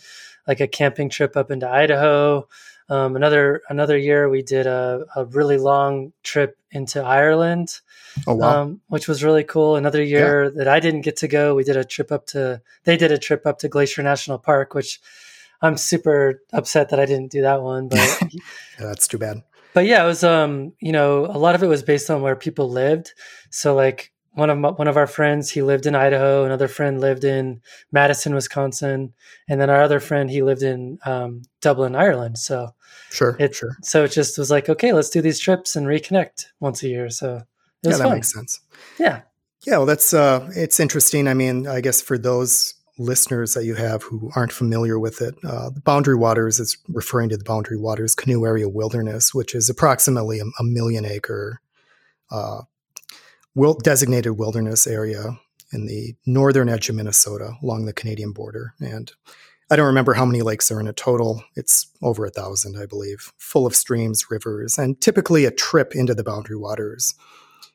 like 0.47 0.61
a 0.61 0.67
camping 0.67 1.09
trip 1.09 1.37
up 1.37 1.53
into 1.53 1.69
Idaho. 1.69 2.49
Um, 2.89 3.17
another 3.17 3.63
another 3.69 3.99
year, 3.99 4.29
we 4.29 4.43
did 4.43 4.67
a, 4.67 5.05
a 5.17 5.25
really 5.25 5.59
long 5.59 6.13
trip 6.23 6.57
into 6.71 7.03
Ireland, 7.03 7.81
oh, 8.27 8.35
wow. 8.35 8.63
um, 8.63 8.81
which 8.89 9.09
was 9.09 9.25
really 9.25 9.45
cool. 9.45 9.77
Another 9.77 10.03
year 10.03 10.45
yeah. 10.45 10.51
that 10.57 10.69
I 10.69 10.79
didn't 10.79 11.01
get 11.01 11.17
to 11.19 11.29
go, 11.29 11.55
we 11.55 11.65
did 11.65 11.77
a 11.77 11.85
trip 11.85 12.13
up 12.13 12.27
to. 12.29 12.63
They 12.85 12.97
did 12.97 13.11
a 13.11 13.19
trip 13.19 13.47
up 13.47 13.59
to 13.61 13.69
Glacier 13.69 14.03
National 14.03 14.39
Park, 14.39 14.75
which 14.75 15.01
I'm 15.63 15.77
super 15.77 16.43
upset 16.53 16.91
that 16.91 17.01
I 17.01 17.07
didn't 17.07 17.33
do 17.33 17.43
that 17.43 17.63
one. 17.63 17.89
But 17.89 18.23
that's 18.79 19.09
too 19.09 19.19
bad. 19.19 19.43
But 19.75 19.87
yeah, 19.87 20.05
it 20.05 20.07
was 20.07 20.23
um, 20.23 20.73
you 20.81 20.93
know, 20.93 21.27
a 21.27 21.39
lot 21.39 21.55
of 21.55 21.63
it 21.63 21.69
was 21.69 21.83
based 21.83 22.09
on 22.09 22.23
where 22.23 22.37
people 22.37 22.71
lived. 22.71 23.15
So 23.51 23.75
like 23.75 24.13
one 24.37 24.51
of 24.51 24.59
my, 24.59 24.69
one 24.69 24.87
of 24.87 24.99
our 24.99 25.07
friends 25.07 25.51
he 25.51 25.63
lived 25.63 25.87
in 25.87 25.95
Idaho. 25.95 26.45
Another 26.45 26.69
friend 26.69 27.01
lived 27.01 27.25
in 27.25 27.63
Madison 27.91 28.35
Wisconsin. 28.35 29.15
And 29.49 29.59
then 29.59 29.71
our 29.71 29.81
other 29.81 29.99
friend 29.99 30.31
he 30.31 30.43
lived 30.43 30.63
in 30.63 30.99
um, 31.07 31.43
Dublin 31.63 31.97
Ireland. 31.97 32.39
So 32.39 32.75
sure 33.11 33.37
it 33.39 33.55
sure. 33.55 33.77
so 33.83 34.05
it 34.05 34.13
just 34.13 34.37
was 34.37 34.51
like 34.51 34.69
okay 34.69 34.93
let's 34.93 35.11
do 35.11 35.21
these 35.21 35.39
trips 35.39 35.75
and 35.75 35.87
reconnect 35.87 36.47
once 36.61 36.83
a 36.83 36.89
year. 36.89 37.09
So 37.09 37.43
yeah 37.83 37.97
that 37.97 38.03
fun. 38.03 38.13
makes 38.13 38.33
sense. 38.33 38.61
Yeah. 38.99 39.23
Yeah 39.67 39.79
well 39.79 39.87
that's 39.87 40.13
uh 40.13 40.51
it's 40.55 40.81
interesting. 40.81 41.29
I 41.29 41.35
mean 41.35 41.67
I 41.67 41.81
guess 41.81 42.03
for 42.03 42.19
those 42.19 42.75
listeners 42.99 43.55
that 43.55 43.65
you 43.65 43.75
have 43.75 44.03
who 44.03 44.31
aren't 44.37 44.53
familiar 44.53 44.99
with 44.99 45.23
it 45.23 45.35
uh, 45.45 45.71
the 45.71 45.81
Boundary 45.81 46.15
Waters 46.15 46.61
is 46.61 46.77
referring 46.89 47.31
to 47.31 47.39
the 47.39 47.45
Boundary 47.45 47.79
Waters 47.79 48.15
Canoe 48.15 48.45
Area 48.45 48.69
Wilderness 48.69 49.35
which 49.35 49.55
is 49.55 49.69
approximately 49.69 50.41
a, 50.41 50.45
a 50.59 50.65
million 50.65 51.05
acre 51.05 51.61
uh, 52.31 52.63
designated 53.83 54.39
wilderness 54.39 54.87
area 54.87 55.39
in 55.73 55.87
the 55.87 56.15
northern 56.27 56.69
edge 56.69 56.89
of 56.89 56.95
Minnesota 56.95 57.55
along 57.63 57.87
the 57.87 57.93
Canadian 57.93 58.33
border. 58.33 58.75
And 58.81 59.11
I 59.71 59.77
don't 59.77 59.87
remember 59.87 60.15
how 60.15 60.25
many 60.25 60.43
lakes 60.43 60.69
there 60.69 60.79
are 60.79 60.81
in 60.81 60.87
a 60.87 60.93
total. 60.93 61.43
It's 61.57 61.91
over 62.03 62.25
a 62.25 62.31
thousand, 62.31 62.79
I 62.81 62.87
believe, 62.87 63.33
full 63.37 63.67
of 63.67 63.75
streams, 63.75 64.31
rivers. 64.31 64.79
And 64.79 65.01
typically, 65.01 65.45
a 65.45 65.51
trip 65.51 65.95
into 65.95 66.15
the 66.15 66.23
boundary 66.23 66.57
waters 66.57 67.15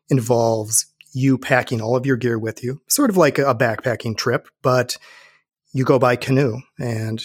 involves 0.09 0.85
you 1.13 1.37
packing 1.37 1.81
all 1.81 1.97
of 1.97 2.05
your 2.05 2.15
gear 2.15 2.39
with 2.39 2.63
you, 2.63 2.81
sort 2.87 3.09
of 3.09 3.17
like 3.17 3.37
a 3.37 3.53
backpacking 3.53 4.15
trip, 4.15 4.47
but 4.61 4.97
you 5.73 5.83
go 5.83 5.99
by 5.99 6.15
canoe. 6.15 6.61
And 6.79 7.21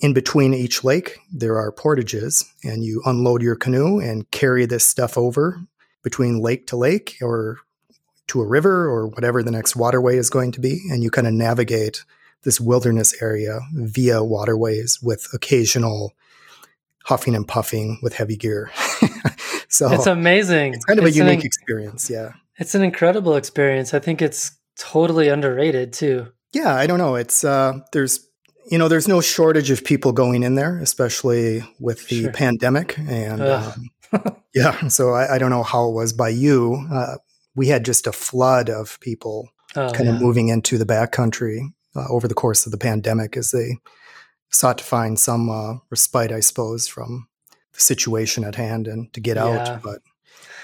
in 0.00 0.12
between 0.12 0.54
each 0.54 0.82
lake, 0.82 1.18
there 1.32 1.56
are 1.56 1.70
portages, 1.70 2.44
and 2.64 2.82
you 2.82 3.00
unload 3.04 3.42
your 3.42 3.54
canoe 3.54 4.00
and 4.00 4.28
carry 4.32 4.66
this 4.66 4.86
stuff 4.86 5.16
over 5.16 5.60
between 6.02 6.40
lake 6.40 6.66
to 6.66 6.76
lake 6.76 7.16
or 7.22 7.58
to 8.28 8.40
a 8.40 8.46
river 8.46 8.86
or 8.86 9.06
whatever 9.08 9.42
the 9.42 9.50
next 9.50 9.76
waterway 9.76 10.16
is 10.16 10.30
going 10.30 10.52
to 10.52 10.60
be. 10.60 10.82
And 10.90 11.02
you 11.02 11.10
kind 11.10 11.26
of 11.26 11.32
navigate 11.32 12.04
this 12.42 12.60
wilderness 12.60 13.14
area 13.22 13.60
via 13.72 14.22
waterways 14.22 15.00
with 15.02 15.26
occasional 15.32 16.12
huffing 17.04 17.34
and 17.34 17.46
puffing 17.46 17.98
with 18.02 18.14
heavy 18.14 18.36
gear. 18.36 18.70
so 19.68 19.92
it's 19.92 20.06
amazing. 20.06 20.74
It's 20.74 20.84
kind 20.84 20.98
of 20.98 21.04
it's 21.04 21.16
a 21.16 21.18
unique 21.18 21.40
an, 21.40 21.46
experience. 21.46 22.08
Yeah. 22.08 22.32
It's 22.58 22.74
an 22.74 22.82
incredible 22.82 23.36
experience. 23.36 23.92
I 23.92 23.98
think 23.98 24.22
it's 24.22 24.52
totally 24.78 25.28
underrated 25.28 25.92
too. 25.92 26.28
Yeah. 26.52 26.74
I 26.74 26.86
don't 26.86 26.98
know. 26.98 27.16
It's, 27.16 27.44
uh, 27.44 27.80
there's, 27.92 28.26
you 28.70 28.78
know, 28.78 28.88
there's 28.88 29.08
no 29.08 29.20
shortage 29.20 29.70
of 29.70 29.84
people 29.84 30.12
going 30.12 30.42
in 30.42 30.54
there, 30.54 30.78
especially 30.78 31.62
with 31.78 32.08
the 32.08 32.22
sure. 32.22 32.32
pandemic. 32.32 32.96
And 32.98 33.42
um, 33.42 33.90
yeah, 34.54 34.88
so 34.88 35.10
I, 35.10 35.34
I, 35.34 35.38
don't 35.38 35.50
know 35.50 35.62
how 35.62 35.88
it 35.88 35.92
was 35.92 36.12
by 36.12 36.30
you. 36.30 36.86
Uh, 36.90 37.16
we 37.54 37.68
had 37.68 37.84
just 37.84 38.06
a 38.06 38.12
flood 38.12 38.68
of 38.68 38.98
people 39.00 39.48
oh, 39.76 39.90
kind 39.90 40.06
yeah. 40.06 40.14
of 40.14 40.20
moving 40.20 40.48
into 40.48 40.78
the 40.78 40.86
backcountry 40.86 41.72
uh, 41.96 42.06
over 42.08 42.28
the 42.28 42.34
course 42.34 42.66
of 42.66 42.72
the 42.72 42.78
pandemic 42.78 43.36
as 43.36 43.50
they 43.50 43.78
sought 44.50 44.78
to 44.78 44.84
find 44.84 45.18
some 45.18 45.50
uh, 45.50 45.74
respite, 45.90 46.32
I 46.32 46.40
suppose, 46.40 46.86
from 46.86 47.28
the 47.72 47.80
situation 47.80 48.44
at 48.44 48.54
hand 48.54 48.86
and 48.86 49.12
to 49.12 49.20
get 49.20 49.36
yeah. 49.36 49.46
out. 49.46 49.82
But 49.82 50.00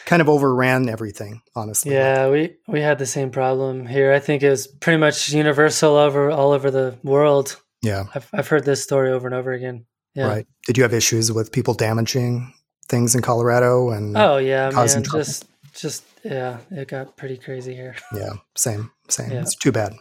kind 0.06 0.22
of 0.22 0.28
overran 0.28 0.88
everything, 0.88 1.42
honestly. 1.54 1.92
Yeah, 1.92 2.28
we 2.30 2.56
we 2.66 2.80
had 2.80 2.98
the 2.98 3.06
same 3.06 3.30
problem 3.30 3.86
here. 3.86 4.12
I 4.12 4.18
think 4.18 4.42
it 4.42 4.50
was 4.50 4.66
pretty 4.66 4.98
much 4.98 5.30
universal 5.30 5.96
over 5.96 6.30
all 6.30 6.52
over 6.52 6.70
the 6.70 6.98
world. 7.02 7.60
Yeah, 7.82 8.04
I've 8.14 8.28
I've 8.32 8.48
heard 8.48 8.64
this 8.64 8.82
story 8.82 9.12
over 9.12 9.26
and 9.26 9.34
over 9.34 9.52
again. 9.52 9.86
Yeah. 10.14 10.26
Right. 10.26 10.46
Did 10.66 10.76
you 10.76 10.82
have 10.82 10.92
issues 10.92 11.30
with 11.30 11.52
people 11.52 11.74
damaging 11.74 12.52
things 12.88 13.14
in 13.14 13.22
Colorado 13.22 13.90
and? 13.90 14.16
Oh 14.16 14.38
yeah, 14.38 14.70
man. 14.70 15.02
Trouble? 15.02 15.20
Just 15.20 15.46
just 15.80 16.04
yeah, 16.24 16.58
it 16.70 16.88
got 16.88 17.16
pretty 17.16 17.36
crazy 17.36 17.74
here. 17.74 17.96
Yeah, 18.14 18.34
same, 18.56 18.90
same. 19.08 19.30
Yeah. 19.30 19.40
It's 19.40 19.54
too 19.54 19.72
bad. 19.72 19.94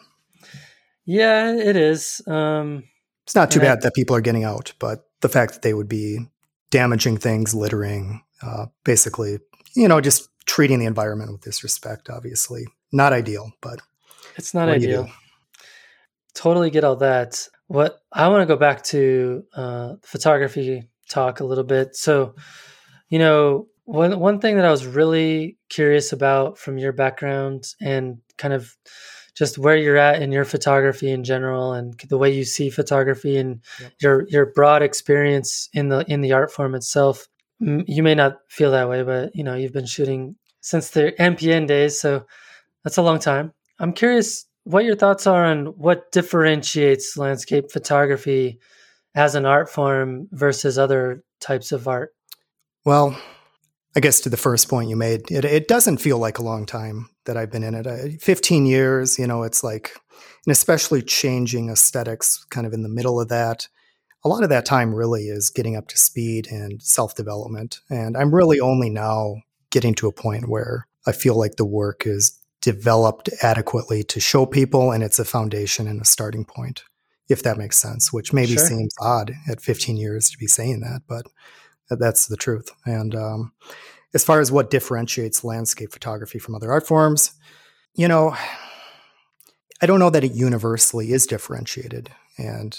Yeah, 1.05 1.55
it 1.55 1.75
is. 1.75 2.21
Um, 2.27 2.83
it's 3.25 3.35
not 3.35 3.51
too 3.51 3.59
bad 3.59 3.79
I, 3.79 3.81
that 3.81 3.95
people 3.95 4.15
are 4.15 4.21
getting 4.21 4.43
out, 4.43 4.73
but 4.79 5.05
the 5.21 5.29
fact 5.29 5.53
that 5.53 5.61
they 5.61 5.73
would 5.73 5.89
be 5.89 6.19
damaging 6.71 7.17
things, 7.17 7.53
littering, 7.53 8.21
uh, 8.41 8.67
basically, 8.83 9.39
you 9.75 9.87
know, 9.87 10.01
just 10.01 10.29
treating 10.45 10.79
the 10.79 10.85
environment 10.85 11.31
with 11.31 11.41
disrespect, 11.41 12.09
obviously. 12.09 12.65
Not 12.91 13.13
ideal, 13.13 13.51
but 13.61 13.79
it's 14.35 14.53
not 14.53 14.69
ideal. 14.69 15.09
totally 16.33 16.69
get 16.69 16.83
all 16.83 16.95
that. 16.97 17.47
What 17.67 17.99
I 18.11 18.27
want 18.29 18.41
to 18.41 18.47
go 18.47 18.57
back 18.57 18.83
to 18.85 19.43
uh, 19.55 19.95
photography 20.03 20.89
talk 21.09 21.39
a 21.39 21.45
little 21.45 21.63
bit. 21.63 21.95
So, 21.95 22.35
you 23.09 23.19
know, 23.19 23.67
one 23.89 24.19
one 24.19 24.39
thing 24.39 24.55
that 24.55 24.65
I 24.65 24.71
was 24.71 24.85
really 24.85 25.57
curious 25.69 26.13
about 26.13 26.59
from 26.59 26.77
your 26.77 26.91
background 26.91 27.73
and 27.81 28.19
kind 28.37 28.53
of 28.53 28.77
just 29.33 29.57
where 29.57 29.75
you're 29.75 29.97
at 29.97 30.21
in 30.21 30.31
your 30.31 30.45
photography 30.45 31.09
in 31.09 31.23
general 31.23 31.73
and 31.73 31.99
the 32.07 32.17
way 32.17 32.31
you 32.31 32.43
see 32.43 32.69
photography 32.69 33.35
and 33.37 33.61
yep. 33.81 33.91
your 33.99 34.27
your 34.29 34.45
broad 34.45 34.83
experience 34.83 35.69
in 35.73 35.89
the 35.89 36.05
in 36.07 36.21
the 36.21 36.33
art 36.33 36.51
form 36.51 36.75
itself 36.75 37.27
you 37.59 38.03
may 38.03 38.13
not 38.13 38.37
feel 38.47 38.71
that 38.71 38.87
way 38.87 39.01
but 39.01 39.35
you 39.35 39.43
know 39.43 39.55
you've 39.55 39.73
been 39.73 39.87
shooting 39.87 40.35
since 40.61 40.91
the 40.91 41.13
NPN 41.19 41.67
days 41.67 41.99
so 41.99 42.25
that's 42.83 42.97
a 42.97 43.01
long 43.01 43.17
time 43.17 43.51
i'm 43.79 43.91
curious 43.91 44.45
what 44.65 44.85
your 44.85 44.95
thoughts 44.95 45.25
are 45.25 45.45
on 45.45 45.65
what 45.77 46.11
differentiates 46.11 47.17
landscape 47.17 47.71
photography 47.71 48.59
as 49.15 49.35
an 49.35 49.45
art 49.45 49.69
form 49.69 50.27
versus 50.31 50.77
other 50.77 51.23
types 51.41 51.71
of 51.71 51.87
art 51.87 52.13
well 52.85 53.17
I 53.95 53.99
guess 53.99 54.19
to 54.21 54.29
the 54.29 54.37
first 54.37 54.69
point 54.69 54.89
you 54.89 54.95
made, 54.95 55.31
it, 55.31 55.45
it 55.45 55.67
doesn't 55.67 55.97
feel 55.97 56.19
like 56.19 56.37
a 56.37 56.43
long 56.43 56.65
time 56.65 57.09
that 57.25 57.37
I've 57.37 57.51
been 57.51 57.63
in 57.63 57.73
it. 57.73 57.87
I, 57.87 58.17
15 58.21 58.65
years, 58.65 59.17
you 59.17 59.25
know, 59.25 59.43
it's 59.43 59.63
like, 59.63 59.91
and 60.45 60.51
especially 60.51 61.01
changing 61.01 61.69
aesthetics 61.69 62.45
kind 62.51 62.67
of 62.67 62.73
in 62.73 62.83
the 62.83 62.89
middle 62.89 63.19
of 63.19 63.29
that. 63.29 63.67
A 64.23 64.29
lot 64.29 64.43
of 64.43 64.49
that 64.49 64.65
time 64.65 64.93
really 64.93 65.23
is 65.23 65.49
getting 65.49 65.75
up 65.75 65.87
to 65.87 65.97
speed 65.97 66.47
and 66.51 66.81
self 66.83 67.15
development. 67.15 67.79
And 67.89 68.15
I'm 68.15 68.33
really 68.33 68.59
only 68.59 68.89
now 68.89 69.37
getting 69.71 69.95
to 69.95 70.07
a 70.07 70.13
point 70.13 70.49
where 70.49 70.87
I 71.07 71.11
feel 71.11 71.37
like 71.37 71.55
the 71.55 71.65
work 71.65 72.05
is 72.05 72.39
developed 72.61 73.29
adequately 73.41 74.03
to 74.03 74.19
show 74.19 74.45
people 74.45 74.91
and 74.91 75.03
it's 75.03 75.19
a 75.19 75.25
foundation 75.25 75.87
and 75.87 76.01
a 76.01 76.05
starting 76.05 76.45
point, 76.45 76.83
if 77.29 77.43
that 77.43 77.57
makes 77.57 77.77
sense, 77.77 78.11
which 78.11 78.33
maybe 78.33 78.53
sure. 78.53 78.65
seems 78.65 78.93
odd 78.99 79.33
at 79.49 79.61
15 79.61 79.97
years 79.97 80.29
to 80.29 80.37
be 80.37 80.47
saying 80.47 80.81
that, 80.81 81.01
but 81.07 81.25
that's 81.89 82.27
the 82.27 82.37
truth. 82.37 82.69
And 82.85 83.15
um, 83.15 83.53
as 84.13 84.23
far 84.23 84.39
as 84.39 84.51
what 84.51 84.69
differentiates 84.69 85.43
landscape 85.43 85.91
photography 85.91 86.39
from 86.39 86.55
other 86.55 86.71
art 86.71 86.85
forms, 86.85 87.33
you 87.95 88.07
know, 88.07 88.35
I 89.81 89.85
don't 89.85 89.99
know 89.99 90.09
that 90.09 90.23
it 90.23 90.33
universally 90.33 91.11
is 91.11 91.25
differentiated. 91.25 92.11
And 92.37 92.77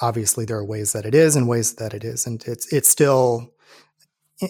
obviously, 0.00 0.44
there 0.44 0.58
are 0.58 0.64
ways 0.64 0.92
that 0.92 1.04
it 1.04 1.14
is 1.14 1.36
and 1.36 1.48
ways 1.48 1.74
that 1.74 1.94
it 1.94 2.04
isn't. 2.04 2.46
It's 2.46 2.72
it's 2.72 2.88
still, 2.88 3.52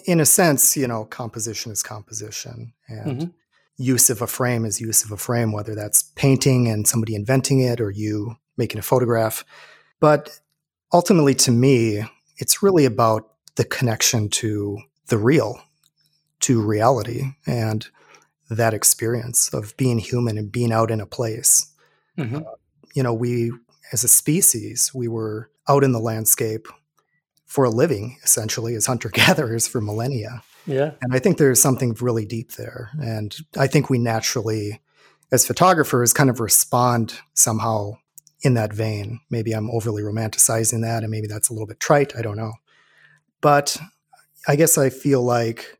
in 0.05 0.19
a 0.19 0.25
sense, 0.25 0.77
you 0.77 0.87
know, 0.87 1.05
composition 1.05 1.71
is 1.71 1.83
composition, 1.83 2.73
and 2.87 3.21
mm-hmm. 3.21 3.29
use 3.77 4.09
of 4.09 4.21
a 4.21 4.27
frame 4.27 4.65
is 4.65 4.79
use 4.81 5.03
of 5.03 5.11
a 5.11 5.17
frame, 5.17 5.51
whether 5.51 5.75
that's 5.75 6.03
painting 6.15 6.67
and 6.67 6.87
somebody 6.87 7.15
inventing 7.15 7.59
it 7.59 7.81
or 7.81 7.89
you 7.89 8.35
making 8.57 8.79
a 8.79 8.83
photograph. 8.83 9.43
But 9.99 10.39
ultimately, 10.93 11.33
to 11.35 11.51
me, 11.51 12.03
it's 12.37 12.61
really 12.61 12.85
about 12.85 13.29
the 13.59 13.65
connection 13.65 14.29
to 14.29 14.79
the 15.07 15.17
real, 15.17 15.61
to 16.39 16.61
reality, 16.61 17.23
and 17.45 17.89
that 18.49 18.73
experience 18.73 19.53
of 19.53 19.75
being 19.75 19.99
human 19.99 20.37
and 20.37 20.49
being 20.49 20.71
out 20.71 20.89
in 20.89 21.01
a 21.01 21.05
place. 21.05 21.69
Mm-hmm. 22.17 22.37
Uh, 22.37 22.41
you 22.95 23.03
know, 23.03 23.13
we 23.13 23.51
as 23.91 24.05
a 24.05 24.07
species, 24.07 24.91
we 24.95 25.09
were 25.09 25.51
out 25.67 25.83
in 25.83 25.91
the 25.91 25.99
landscape 25.99 26.69
for 27.45 27.65
a 27.65 27.69
living, 27.69 28.17
essentially, 28.23 28.75
as 28.75 28.85
hunter 28.85 29.09
gatherers 29.09 29.67
for 29.67 29.81
millennia. 29.81 30.41
Yeah. 30.65 30.91
And 31.01 31.13
I 31.13 31.19
think 31.19 31.37
there's 31.37 31.61
something 31.61 31.97
really 31.99 32.25
deep 32.25 32.53
there. 32.53 32.91
And 33.01 33.35
I 33.57 33.67
think 33.67 33.89
we 33.89 33.99
naturally, 33.99 34.79
as 35.33 35.45
photographers, 35.45 36.13
kind 36.13 36.29
of 36.29 36.39
respond 36.39 37.19
somehow 37.33 37.97
in 38.41 38.53
that 38.53 38.71
vein. 38.71 39.19
Maybe 39.29 39.51
I'm 39.51 39.69
overly 39.69 40.01
romanticizing 40.01 40.81
that, 40.83 41.03
and 41.03 41.11
maybe 41.11 41.27
that's 41.27 41.49
a 41.49 41.53
little 41.53 41.67
bit 41.67 41.81
trite. 41.81 42.15
I 42.15 42.21
don't 42.21 42.37
know. 42.37 42.53
But 43.41 43.77
I 44.47 44.55
guess 44.55 44.77
I 44.77 44.89
feel 44.89 45.21
like 45.21 45.77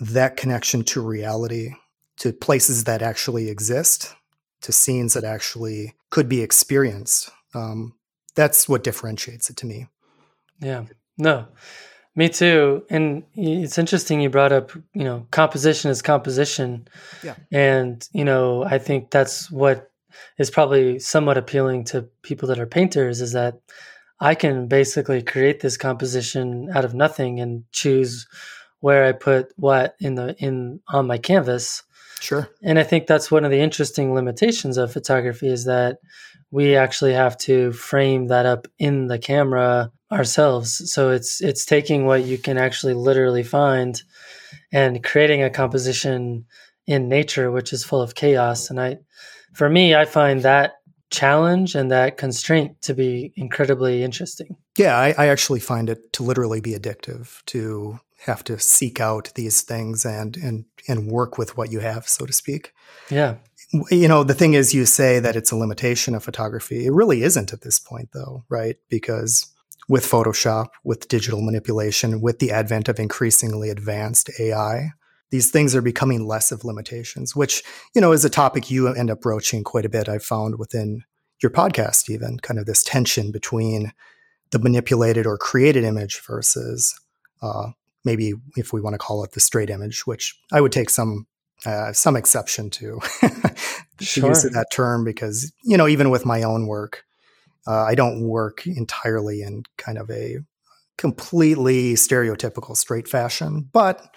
that 0.00 0.36
connection 0.36 0.82
to 0.84 1.00
reality, 1.00 1.74
to 2.18 2.32
places 2.32 2.84
that 2.84 3.02
actually 3.02 3.48
exist, 3.48 4.14
to 4.62 4.72
scenes 4.72 5.14
that 5.14 5.24
actually 5.24 5.94
could 6.10 6.28
be 6.28 6.42
experienced, 6.42 7.30
um, 7.54 7.94
that's 8.34 8.68
what 8.68 8.84
differentiates 8.84 9.50
it 9.50 9.56
to 9.58 9.66
me. 9.66 9.86
Yeah. 10.60 10.84
No, 11.18 11.46
me 12.14 12.28
too. 12.28 12.84
And 12.88 13.24
it's 13.34 13.78
interesting 13.78 14.20
you 14.20 14.30
brought 14.30 14.52
up, 14.52 14.72
you 14.94 15.04
know, 15.04 15.26
composition 15.30 15.90
is 15.90 16.02
composition. 16.02 16.88
Yeah. 17.22 17.34
And, 17.50 18.06
you 18.12 18.24
know, 18.24 18.64
I 18.64 18.78
think 18.78 19.10
that's 19.10 19.50
what 19.50 19.90
is 20.38 20.50
probably 20.50 20.98
somewhat 20.98 21.38
appealing 21.38 21.84
to 21.84 22.02
people 22.22 22.48
that 22.48 22.58
are 22.58 22.66
painters 22.66 23.20
is 23.20 23.32
that 23.32 23.60
I 24.22 24.36
can 24.36 24.68
basically 24.68 25.20
create 25.20 25.58
this 25.58 25.76
composition 25.76 26.70
out 26.72 26.84
of 26.84 26.94
nothing 26.94 27.40
and 27.40 27.64
choose 27.72 28.28
where 28.78 29.04
I 29.04 29.10
put 29.10 29.52
what 29.56 29.96
in 29.98 30.14
the 30.14 30.36
in 30.38 30.78
on 30.86 31.08
my 31.08 31.18
canvas. 31.18 31.82
Sure. 32.20 32.48
And 32.62 32.78
I 32.78 32.84
think 32.84 33.08
that's 33.08 33.32
one 33.32 33.44
of 33.44 33.50
the 33.50 33.58
interesting 33.58 34.14
limitations 34.14 34.76
of 34.76 34.92
photography 34.92 35.48
is 35.48 35.64
that 35.64 35.98
we 36.52 36.76
actually 36.76 37.14
have 37.14 37.36
to 37.38 37.72
frame 37.72 38.28
that 38.28 38.46
up 38.46 38.68
in 38.78 39.08
the 39.08 39.18
camera 39.18 39.90
ourselves. 40.12 40.92
So 40.92 41.10
it's 41.10 41.40
it's 41.40 41.64
taking 41.64 42.06
what 42.06 42.24
you 42.24 42.38
can 42.38 42.58
actually 42.58 42.94
literally 42.94 43.42
find 43.42 44.00
and 44.70 45.02
creating 45.02 45.42
a 45.42 45.50
composition 45.50 46.44
in 46.86 47.08
nature 47.08 47.50
which 47.50 47.72
is 47.72 47.82
full 47.82 48.02
of 48.02 48.14
chaos 48.14 48.70
and 48.70 48.80
I 48.80 48.98
for 49.52 49.68
me 49.68 49.94
I 49.94 50.04
find 50.04 50.42
that 50.42 50.74
challenge 51.12 51.74
and 51.74 51.90
that 51.90 52.16
constraint 52.16 52.80
to 52.82 52.94
be 52.94 53.32
incredibly 53.36 54.02
interesting. 54.02 54.56
Yeah, 54.76 54.96
I, 54.96 55.14
I, 55.16 55.26
actually 55.28 55.60
find 55.60 55.88
it 55.88 56.12
to 56.14 56.22
literally 56.22 56.60
be 56.60 56.72
addictive 56.72 57.44
to 57.46 58.00
have 58.24 58.42
to 58.44 58.58
seek 58.58 58.98
out 58.98 59.30
these 59.34 59.62
things 59.62 60.04
and 60.04 60.36
and 60.36 60.64
and 60.88 61.10
work 61.10 61.38
with 61.38 61.56
what 61.56 61.70
you 61.70 61.80
have, 61.80 62.08
so 62.08 62.26
to 62.26 62.32
speak. 62.32 62.72
Yeah. 63.10 63.36
You 63.90 64.08
know, 64.08 64.24
the 64.24 64.34
thing 64.34 64.54
is 64.54 64.74
you 64.74 64.84
say 64.84 65.18
that 65.18 65.36
it's 65.36 65.50
a 65.50 65.56
limitation 65.56 66.14
of 66.14 66.24
photography. 66.24 66.84
It 66.86 66.92
really 66.92 67.22
isn't 67.22 67.52
at 67.52 67.62
this 67.62 67.78
point 67.78 68.10
though, 68.12 68.44
right? 68.48 68.76
Because 68.88 69.52
with 69.88 70.04
Photoshop, 70.04 70.68
with 70.84 71.08
digital 71.08 71.42
manipulation, 71.42 72.20
with 72.20 72.38
the 72.38 72.50
advent 72.50 72.88
of 72.88 72.98
increasingly 72.98 73.70
advanced 73.70 74.30
AI, 74.38 74.92
these 75.32 75.50
things 75.50 75.74
are 75.74 75.82
becoming 75.82 76.26
less 76.26 76.52
of 76.52 76.62
limitations, 76.62 77.34
which, 77.34 77.64
you 77.94 78.02
know, 78.02 78.12
is 78.12 78.24
a 78.24 78.30
topic 78.30 78.70
you 78.70 78.86
end 78.86 79.10
up 79.10 79.22
broaching 79.22 79.64
quite 79.64 79.86
a 79.86 79.88
bit, 79.88 80.06
I've 80.06 80.22
found 80.22 80.58
within 80.58 81.04
your 81.42 81.50
podcast, 81.50 82.10
even 82.10 82.38
kind 82.38 82.60
of 82.60 82.66
this 82.66 82.84
tension 82.84 83.32
between 83.32 83.92
the 84.50 84.58
manipulated 84.58 85.26
or 85.26 85.38
created 85.38 85.84
image 85.84 86.20
versus 86.26 86.94
uh, 87.40 87.70
maybe 88.04 88.34
if 88.56 88.74
we 88.74 88.82
want 88.82 88.92
to 88.92 88.98
call 88.98 89.24
it 89.24 89.32
the 89.32 89.40
straight 89.40 89.70
image, 89.70 90.06
which 90.06 90.38
I 90.52 90.60
would 90.60 90.70
take 90.70 90.90
some 90.90 91.26
uh, 91.64 91.92
some 91.92 92.16
exception 92.16 92.68
to 92.68 93.00
the 93.22 94.04
sure. 94.04 94.28
use 94.28 94.44
of 94.44 94.52
that 94.52 94.66
term 94.70 95.04
because 95.04 95.50
you 95.64 95.78
know 95.78 95.88
even 95.88 96.10
with 96.10 96.26
my 96.26 96.42
own 96.42 96.66
work, 96.66 97.04
uh, 97.66 97.84
I 97.84 97.94
don't 97.94 98.20
work 98.22 98.66
entirely 98.66 99.40
in 99.40 99.62
kind 99.78 99.96
of 99.96 100.10
a 100.10 100.38
completely 100.98 101.94
stereotypical 101.94 102.76
straight 102.76 103.08
fashion, 103.08 103.68
but 103.72 104.14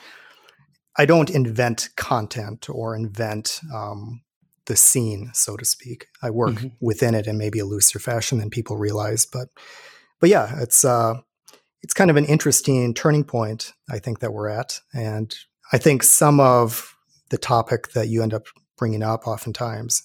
I 0.97 1.05
don't 1.05 1.29
invent 1.29 1.89
content 1.95 2.69
or 2.69 2.95
invent 2.95 3.60
um, 3.73 4.21
the 4.65 4.75
scene, 4.75 5.31
so 5.34 5.58
to 5.58 5.65
speak. 5.65 6.08
I 6.21 6.29
work 6.29 6.55
mm-hmm. 6.55 6.67
within 6.79 7.13
it 7.15 7.27
in 7.27 7.38
maybe 7.38 7.60
a 7.60 7.65
looser 7.65 7.99
fashion 7.99 8.39
than 8.39 8.49
people 8.49 8.77
realize, 8.77 9.25
but 9.25 9.49
but 10.19 10.29
yeah, 10.29 10.62
it's 10.62 10.86
uh, 10.86 11.15
it's 11.81 11.93
kind 11.93 12.10
of 12.10 12.17
an 12.17 12.25
interesting 12.25 12.93
turning 12.93 13.23
point. 13.23 13.73
I 13.89 13.99
think 13.99 14.19
that 14.19 14.34
we're 14.34 14.49
at, 14.49 14.79
and 14.93 15.36
I 15.71 15.77
think 15.77 16.03
some 16.03 16.39
of 16.39 16.95
the 17.29 17.38
topic 17.38 17.89
that 17.93 18.08
you 18.08 18.23
end 18.23 18.34
up 18.34 18.47
bringing 18.77 19.03
up, 19.03 19.27
oftentimes, 19.27 20.03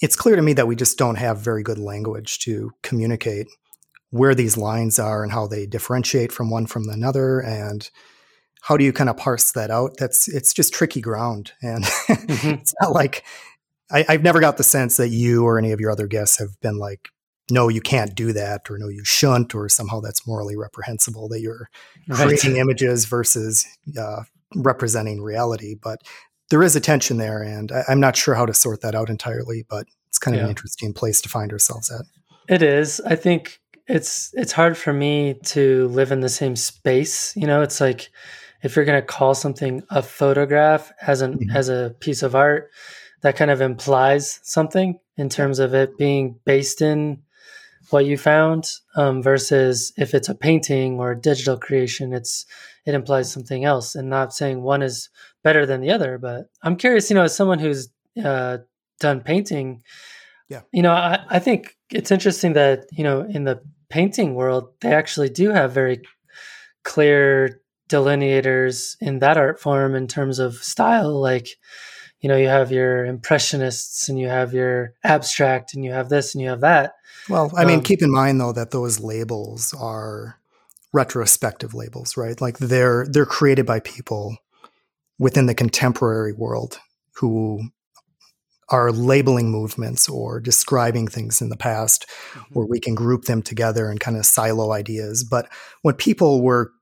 it's 0.00 0.16
clear 0.16 0.36
to 0.36 0.42
me 0.42 0.52
that 0.54 0.66
we 0.66 0.76
just 0.76 0.98
don't 0.98 1.16
have 1.16 1.38
very 1.38 1.62
good 1.62 1.78
language 1.78 2.38
to 2.40 2.72
communicate 2.82 3.46
where 4.10 4.34
these 4.34 4.56
lines 4.56 4.98
are 4.98 5.22
and 5.22 5.32
how 5.32 5.46
they 5.46 5.66
differentiate 5.66 6.32
from 6.32 6.50
one 6.50 6.66
from 6.66 6.88
another, 6.88 7.40
and 7.40 7.90
how 8.66 8.76
do 8.76 8.82
you 8.82 8.92
kind 8.92 9.08
of 9.08 9.16
parse 9.16 9.52
that 9.52 9.70
out? 9.70 9.96
That's 9.96 10.26
it's 10.26 10.52
just 10.52 10.74
tricky 10.74 11.00
ground, 11.00 11.52
and 11.62 11.84
mm-hmm. 11.84 12.48
it's 12.60 12.74
not 12.82 12.90
like 12.90 13.22
I, 13.92 14.04
have 14.08 14.24
never 14.24 14.40
got 14.40 14.56
the 14.56 14.64
sense 14.64 14.96
that 14.96 15.10
you 15.10 15.44
or 15.44 15.56
any 15.56 15.70
of 15.70 15.78
your 15.78 15.92
other 15.92 16.08
guests 16.08 16.38
have 16.40 16.58
been 16.60 16.76
like, 16.76 17.08
"No, 17.48 17.68
you 17.68 17.80
can't 17.80 18.12
do 18.16 18.32
that," 18.32 18.68
or 18.68 18.76
"No, 18.76 18.88
you 18.88 19.04
shouldn't," 19.04 19.54
or 19.54 19.68
somehow 19.68 20.00
that's 20.00 20.26
morally 20.26 20.56
reprehensible 20.56 21.28
that 21.28 21.40
you're 21.42 21.70
right. 22.08 22.26
creating 22.26 22.56
images 22.56 23.04
versus 23.04 23.64
uh, 23.96 24.24
representing 24.56 25.22
reality. 25.22 25.76
But 25.80 26.00
there 26.50 26.64
is 26.64 26.74
a 26.74 26.80
tension 26.80 27.18
there, 27.18 27.42
and 27.42 27.70
I, 27.70 27.84
am 27.88 28.00
not 28.00 28.16
sure 28.16 28.34
how 28.34 28.46
to 28.46 28.54
sort 28.54 28.80
that 28.80 28.96
out 28.96 29.10
entirely. 29.10 29.64
But 29.68 29.86
it's 30.08 30.18
kind 30.18 30.34
of 30.34 30.40
yeah. 30.40 30.46
an 30.46 30.50
interesting 30.50 30.92
place 30.92 31.20
to 31.20 31.28
find 31.28 31.52
ourselves 31.52 31.88
at. 31.88 32.04
It 32.48 32.62
is. 32.62 33.00
I 33.06 33.14
think 33.14 33.60
it's 33.86 34.34
it's 34.34 34.50
hard 34.50 34.76
for 34.76 34.92
me 34.92 35.34
to 35.44 35.86
live 35.86 36.10
in 36.10 36.18
the 36.18 36.28
same 36.28 36.56
space. 36.56 37.32
You 37.36 37.46
know, 37.46 37.62
it's 37.62 37.80
like 37.80 38.10
if 38.62 38.76
you're 38.76 38.84
going 38.84 39.00
to 39.00 39.06
call 39.06 39.34
something 39.34 39.82
a 39.90 40.02
photograph 40.02 40.92
as 41.06 41.20
an 41.20 41.38
mm-hmm. 41.38 41.56
as 41.56 41.68
a 41.68 41.94
piece 42.00 42.22
of 42.22 42.34
art, 42.34 42.70
that 43.22 43.36
kind 43.36 43.50
of 43.50 43.60
implies 43.60 44.40
something, 44.42 44.98
in 45.16 45.28
terms 45.28 45.58
of 45.58 45.74
it 45.74 45.96
being 45.96 46.38
based 46.44 46.82
in 46.82 47.22
what 47.90 48.04
you 48.04 48.18
found 48.18 48.68
um, 48.96 49.22
versus 49.22 49.92
if 49.96 50.12
it's 50.12 50.28
a 50.28 50.34
painting 50.34 50.98
or 50.98 51.12
a 51.12 51.20
digital 51.20 51.56
creation 51.56 52.12
it's 52.12 52.44
it 52.84 52.94
implies 52.94 53.32
something 53.32 53.64
else. 53.64 53.94
And 53.94 54.10
not 54.10 54.34
saying 54.34 54.62
one 54.62 54.82
is 54.82 55.08
better 55.42 55.64
than 55.64 55.80
the 55.80 55.92
other 55.92 56.18
but 56.18 56.50
i'm 56.64 56.74
curious 56.74 57.08
you 57.08 57.14
know 57.14 57.22
as 57.22 57.36
someone 57.36 57.60
who's 57.60 57.88
uh, 58.24 58.58
done 58.98 59.20
painting 59.20 59.80
yeah. 60.48 60.62
you 60.72 60.82
know 60.82 60.90
I, 60.90 61.20
I 61.28 61.38
think 61.38 61.76
it's 61.90 62.10
interesting 62.10 62.54
that 62.54 62.86
you 62.90 63.04
know 63.04 63.20
in 63.20 63.44
the 63.44 63.62
painting 63.88 64.34
world 64.34 64.70
they 64.80 64.92
actually 64.92 65.28
do 65.28 65.50
have 65.50 65.70
very 65.72 66.02
clear 66.82 67.60
delineators 67.88 68.96
in 69.00 69.20
that 69.20 69.36
art 69.36 69.60
form 69.60 69.94
in 69.94 70.06
terms 70.06 70.38
of 70.38 70.56
style. 70.56 71.20
Like 71.20 71.48
you 72.20 72.28
know 72.28 72.36
you 72.36 72.48
have 72.48 72.72
your 72.72 73.04
impressionists 73.04 74.08
and 74.08 74.18
you 74.18 74.28
have 74.28 74.52
your 74.52 74.94
abstract 75.04 75.74
and 75.74 75.84
you 75.84 75.92
have 75.92 76.08
this 76.08 76.34
and 76.34 76.42
you 76.42 76.48
have 76.48 76.60
that. 76.60 76.94
Well 77.28 77.50
i 77.56 77.64
mean 77.64 77.78
um, 77.78 77.84
keep 77.84 78.02
in 78.02 78.12
mind 78.12 78.40
though 78.40 78.52
that 78.52 78.70
those 78.70 79.00
labels 79.00 79.74
are 79.78 80.38
retrospective 80.92 81.74
labels 81.74 82.16
right? 82.16 82.40
Like 82.40 82.58
they're 82.58 83.06
they're 83.08 83.26
created 83.26 83.66
by 83.66 83.80
people 83.80 84.36
within 85.18 85.46
the 85.46 85.54
contemporary 85.54 86.32
world 86.32 86.78
who 87.12 87.68
are 88.68 88.90
labeling 88.90 89.50
movements 89.50 90.08
or 90.08 90.40
describing 90.40 91.06
things 91.06 91.40
in 91.40 91.50
the 91.50 91.56
past 91.56 92.06
mm-hmm. 92.32 92.54
where 92.54 92.66
we 92.66 92.80
can 92.80 92.94
group 92.94 93.24
them 93.24 93.40
together 93.40 93.88
and 93.88 94.00
kind 94.00 94.16
of 94.16 94.26
silo 94.26 94.72
ideas. 94.72 95.22
But 95.22 95.48
when 95.82 95.94
people 95.94 96.42
were 96.42 96.72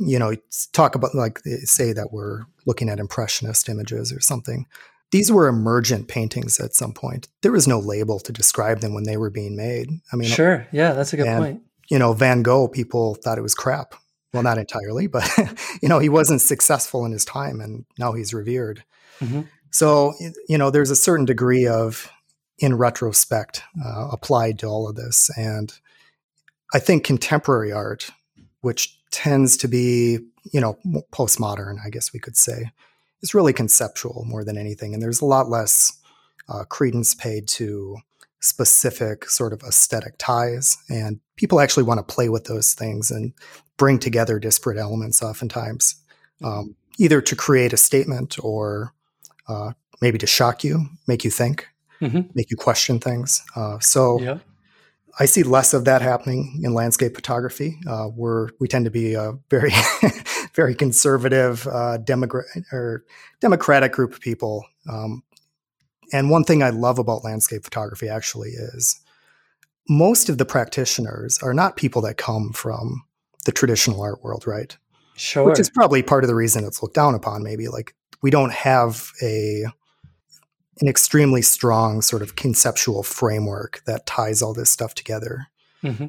you 0.00 0.18
know 0.18 0.34
talk 0.72 0.94
about 0.94 1.14
like 1.14 1.40
say 1.64 1.92
that 1.92 2.12
we're 2.12 2.42
looking 2.66 2.88
at 2.88 2.98
impressionist 2.98 3.68
images 3.68 4.12
or 4.12 4.20
something. 4.20 4.66
These 5.12 5.30
were 5.32 5.48
emergent 5.48 6.08
paintings 6.08 6.60
at 6.60 6.74
some 6.74 6.92
point. 6.92 7.28
There 7.42 7.52
was 7.52 7.66
no 7.66 7.78
label 7.78 8.20
to 8.20 8.32
describe 8.32 8.80
them 8.80 8.94
when 8.94 9.04
they 9.04 9.16
were 9.16 9.30
being 9.30 9.56
made. 9.56 9.90
I 10.12 10.16
mean 10.16 10.28
sure. 10.28 10.66
Yeah 10.72 10.92
that's 10.92 11.12
a 11.12 11.16
good 11.16 11.26
and, 11.26 11.44
point. 11.44 11.62
you 11.90 11.98
know 11.98 12.12
van 12.12 12.42
gogh 12.42 12.68
people 12.68 13.14
thought 13.16 13.38
it 13.38 13.42
was 13.42 13.54
crap. 13.54 13.94
Well 14.32 14.42
not 14.42 14.58
entirely 14.58 15.06
but 15.06 15.28
you 15.82 15.88
know 15.88 15.98
he 15.98 16.08
wasn't 16.08 16.40
successful 16.40 17.04
in 17.04 17.12
his 17.12 17.24
time 17.24 17.60
and 17.60 17.84
now 17.98 18.12
he's 18.12 18.34
revered. 18.34 18.84
Mm-hmm. 19.20 19.42
so 19.70 20.14
you 20.48 20.56
know 20.56 20.70
there's 20.70 20.90
a 20.90 20.96
certain 20.96 21.26
degree 21.26 21.66
of 21.66 22.10
in 22.58 22.74
retrospect 22.74 23.62
uh, 23.84 24.08
applied 24.10 24.58
to 24.60 24.66
all 24.66 24.88
of 24.88 24.96
this. 24.96 25.30
And 25.36 25.72
i 26.72 26.78
think 26.78 27.04
contemporary 27.04 27.72
art 27.72 28.10
which 28.62 28.99
tends 29.10 29.56
to 29.58 29.68
be, 29.68 30.18
you 30.52 30.60
know, 30.60 30.78
postmodern, 31.12 31.76
I 31.84 31.90
guess 31.90 32.12
we 32.12 32.20
could 32.20 32.36
say, 32.36 32.70
is 33.22 33.34
really 33.34 33.52
conceptual 33.52 34.24
more 34.26 34.44
than 34.44 34.56
anything. 34.56 34.94
And 34.94 35.02
there's 35.02 35.20
a 35.20 35.26
lot 35.26 35.48
less 35.48 35.92
uh, 36.48 36.64
credence 36.64 37.14
paid 37.14 37.46
to 37.48 37.98
specific 38.40 39.28
sort 39.28 39.52
of 39.52 39.62
aesthetic 39.62 40.14
ties. 40.18 40.78
And 40.88 41.20
people 41.36 41.60
actually 41.60 41.82
want 41.82 41.98
to 41.98 42.14
play 42.14 42.28
with 42.28 42.44
those 42.44 42.74
things 42.74 43.10
and 43.10 43.32
bring 43.76 43.98
together 43.98 44.38
disparate 44.38 44.78
elements 44.78 45.22
oftentimes, 45.22 45.96
um, 46.42 46.74
either 46.98 47.20
to 47.20 47.36
create 47.36 47.72
a 47.72 47.76
statement 47.76 48.36
or 48.42 48.94
uh, 49.48 49.72
maybe 50.00 50.18
to 50.18 50.26
shock 50.26 50.64
you, 50.64 50.86
make 51.06 51.24
you 51.24 51.30
think, 51.30 51.68
mm-hmm. 52.00 52.20
make 52.34 52.50
you 52.50 52.56
question 52.56 52.98
things. 52.98 53.42
Uh, 53.54 53.78
so, 53.78 54.20
yeah. 54.20 54.38
I 55.20 55.26
see 55.26 55.42
less 55.42 55.74
of 55.74 55.84
that 55.84 56.00
happening 56.00 56.62
in 56.64 56.72
landscape 56.72 57.14
photography. 57.14 57.78
Uh, 57.86 58.08
we're 58.08 58.48
we 58.58 58.66
tend 58.66 58.86
to 58.86 58.90
be 58.90 59.12
a 59.12 59.34
very 59.50 59.70
very 60.54 60.74
conservative 60.74 61.66
uh, 61.66 61.98
demogra- 61.98 62.72
or 62.72 63.04
democratic 63.38 63.92
group 63.92 64.14
of 64.14 64.20
people. 64.20 64.64
Um, 64.90 65.22
and 66.10 66.30
one 66.30 66.44
thing 66.44 66.62
I 66.62 66.70
love 66.70 66.98
about 66.98 67.22
landscape 67.22 67.62
photography 67.64 68.08
actually 68.08 68.50
is 68.50 68.98
most 69.90 70.30
of 70.30 70.38
the 70.38 70.46
practitioners 70.46 71.38
are 71.42 71.52
not 71.52 71.76
people 71.76 72.00
that 72.02 72.16
come 72.16 72.52
from 72.54 73.04
the 73.44 73.52
traditional 73.52 74.00
art 74.00 74.24
world, 74.24 74.46
right? 74.46 74.76
Sure. 75.16 75.44
Which 75.44 75.60
is 75.60 75.68
probably 75.68 76.02
part 76.02 76.24
of 76.24 76.28
the 76.28 76.34
reason 76.34 76.64
it's 76.64 76.82
looked 76.82 76.94
down 76.94 77.14
upon. 77.14 77.42
Maybe 77.42 77.68
like 77.68 77.94
we 78.22 78.30
don't 78.30 78.52
have 78.52 79.10
a 79.22 79.66
an 80.80 80.88
extremely 80.88 81.42
strong 81.42 82.02
sort 82.02 82.22
of 82.22 82.36
conceptual 82.36 83.02
framework 83.02 83.82
that 83.86 84.06
ties 84.06 84.42
all 84.42 84.54
this 84.54 84.70
stuff 84.70 84.94
together. 84.94 85.46
Mm-hmm. 85.82 86.06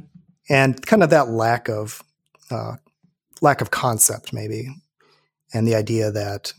And 0.50 0.86
kind 0.86 1.04
of 1.04 1.10
that 1.10 1.30
lack 1.30 1.70
of 1.70 2.04
uh, 2.50 2.76
lack 3.42 3.62
of 3.62 3.72
concept, 3.72 4.34
maybe, 4.34 4.68
and 5.54 5.68
the 5.68 5.76
idea 5.76 6.12
that 6.12 6.54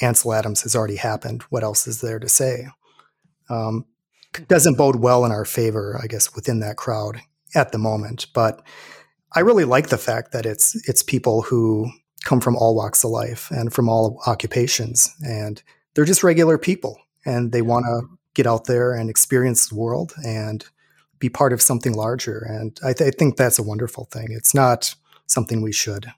Ansel 0.00 0.32
Adams 0.32 0.62
has 0.62 0.74
already 0.74 0.96
happened. 0.96 1.42
What 1.44 1.62
else 1.62 1.86
is 1.86 2.00
there 2.00 2.18
to 2.18 2.28
say? 2.28 2.68
Um, 3.50 3.84
doesn't 4.46 4.76
bode 4.76 4.96
well 4.96 5.24
in 5.24 5.32
our 5.32 5.44
favor, 5.44 5.98
I 6.02 6.06
guess, 6.06 6.34
within 6.34 6.60
that 6.60 6.76
crowd 6.76 7.20
at 7.54 7.72
the 7.72 7.78
moment. 7.78 8.26
But 8.34 8.62
I 9.34 9.40
really 9.40 9.64
like 9.64 9.88
the 9.88 9.98
fact 9.98 10.32
that 10.32 10.46
it's 10.46 10.74
it's 10.88 11.02
people 11.02 11.42
who 11.42 11.90
come 12.24 12.40
from 12.40 12.56
all 12.56 12.74
walks 12.74 13.04
of 13.04 13.10
life 13.10 13.50
and 13.50 13.72
from 13.72 13.88
all 13.88 14.22
occupations, 14.26 15.14
and 15.22 15.62
they're 15.94 16.04
just 16.04 16.22
regular 16.22 16.58
people 16.58 16.98
and 17.24 17.52
they 17.52 17.62
want 17.62 17.84
to 17.86 18.08
get 18.34 18.46
out 18.46 18.64
there 18.64 18.92
and 18.92 19.10
experience 19.10 19.68
the 19.68 19.74
world 19.74 20.12
and 20.24 20.64
be 21.18 21.28
part 21.28 21.52
of 21.52 21.60
something 21.60 21.94
larger. 21.94 22.38
And 22.38 22.78
I, 22.84 22.92
th- 22.92 23.08
I 23.08 23.10
think 23.16 23.36
that's 23.36 23.58
a 23.58 23.62
wonderful 23.62 24.04
thing. 24.06 24.28
It's 24.30 24.54
not 24.54 24.94
something 25.26 25.60
we 25.60 25.72
should 25.72 26.12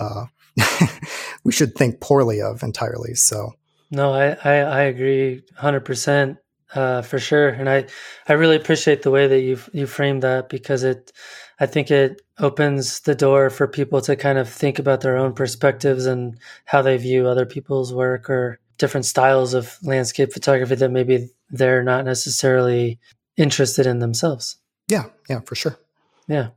uh, 0.00 0.26
we 1.44 1.52
should 1.52 1.74
think 1.74 2.00
poorly 2.00 2.40
of 2.40 2.62
entirely. 2.62 3.14
So 3.14 3.52
no, 3.90 4.12
I 4.12 4.36
I, 4.44 4.54
I 4.60 4.80
agree 4.82 5.42
hundred 5.56 5.82
uh, 5.82 5.84
percent 5.84 6.38
for 6.72 7.18
sure, 7.18 7.48
and 7.48 7.68
I 7.68 7.86
I 8.28 8.34
really 8.34 8.56
appreciate 8.56 9.02
the 9.02 9.10
way 9.10 9.26
that 9.26 9.40
you 9.40 9.58
you 9.72 9.86
framed 9.86 10.22
that 10.22 10.48
because 10.48 10.84
it 10.84 11.12
I 11.60 11.66
think 11.66 11.90
it 11.90 12.22
opens 12.38 13.00
the 13.00 13.14
door 13.14 13.50
for 13.50 13.66
people 13.66 14.00
to 14.02 14.16
kind 14.16 14.38
of 14.38 14.48
think 14.48 14.78
about 14.78 15.00
their 15.00 15.16
own 15.16 15.32
perspectives 15.32 16.06
and 16.06 16.38
how 16.64 16.82
they 16.82 16.96
view 16.96 17.26
other 17.26 17.46
people's 17.46 17.92
work 17.92 18.30
or 18.30 18.60
different 18.78 19.06
styles 19.06 19.54
of 19.54 19.76
landscape 19.82 20.32
photography 20.32 20.76
that 20.76 20.90
maybe 20.90 21.28
they're 21.50 21.82
not 21.82 22.04
necessarily 22.04 22.98
interested 23.36 23.86
in 23.86 23.98
themselves. 23.98 24.56
Yeah, 24.88 25.04
yeah, 25.28 25.40
for 25.40 25.54
sure. 25.54 25.78
Yeah. 26.26 26.50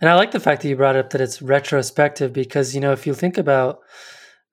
And 0.00 0.10
I 0.10 0.14
like 0.14 0.32
the 0.32 0.40
fact 0.40 0.62
that 0.62 0.68
you 0.68 0.76
brought 0.76 0.96
up 0.96 1.10
that 1.10 1.20
it's 1.20 1.40
retrospective 1.40 2.32
because, 2.32 2.74
you 2.74 2.80
know, 2.80 2.92
if 2.92 3.06
you 3.06 3.14
think 3.14 3.38
about 3.38 3.80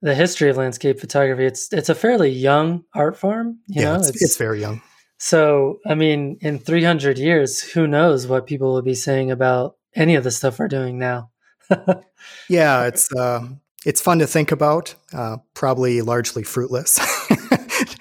the 0.00 0.14
history 0.14 0.50
of 0.50 0.56
landscape 0.56 1.00
photography, 1.00 1.44
it's 1.44 1.72
it's 1.72 1.88
a 1.88 1.94
fairly 1.94 2.30
young 2.30 2.84
art 2.94 3.16
form. 3.16 3.58
You 3.66 3.82
yeah, 3.82 3.92
know, 3.92 3.98
it's, 3.98 4.08
it's, 4.08 4.22
it's 4.22 4.36
very 4.36 4.60
young. 4.60 4.82
So, 5.18 5.78
I 5.86 5.94
mean, 5.94 6.38
in 6.40 6.58
300 6.58 7.18
years, 7.18 7.60
who 7.60 7.86
knows 7.86 8.26
what 8.26 8.46
people 8.46 8.72
will 8.72 8.82
be 8.82 8.94
saying 8.94 9.30
about 9.30 9.76
any 9.94 10.16
of 10.16 10.24
the 10.24 10.32
stuff 10.32 10.58
we're 10.58 10.68
doing 10.68 10.98
now? 10.98 11.30
yeah, 12.48 12.86
it's 12.86 13.12
uh, 13.14 13.46
it's 13.84 14.00
fun 14.00 14.18
to 14.20 14.26
think 14.26 14.52
about, 14.52 14.94
uh, 15.12 15.38
probably 15.54 16.00
largely 16.02 16.42
fruitless. 16.42 16.98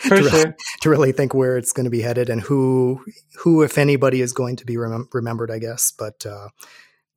To, 0.06 0.30
sure. 0.30 0.56
to 0.82 0.90
really 0.90 1.12
think 1.12 1.34
where 1.34 1.58
it's 1.58 1.72
going 1.72 1.86
to 1.86 1.90
be 1.90 2.02
headed 2.02 2.30
and 2.30 2.42
who, 2.42 3.04
who, 3.40 3.64
if 3.64 3.78
anybody, 3.78 4.22
is 4.22 4.34
going 4.34 4.58
to 4.58 4.66
be 4.66 4.76
remem- 4.76 5.08
remembered, 5.14 5.50
I 5.50 5.58
guess. 5.58 5.94
But 5.98 6.26
uh, 6.26 6.50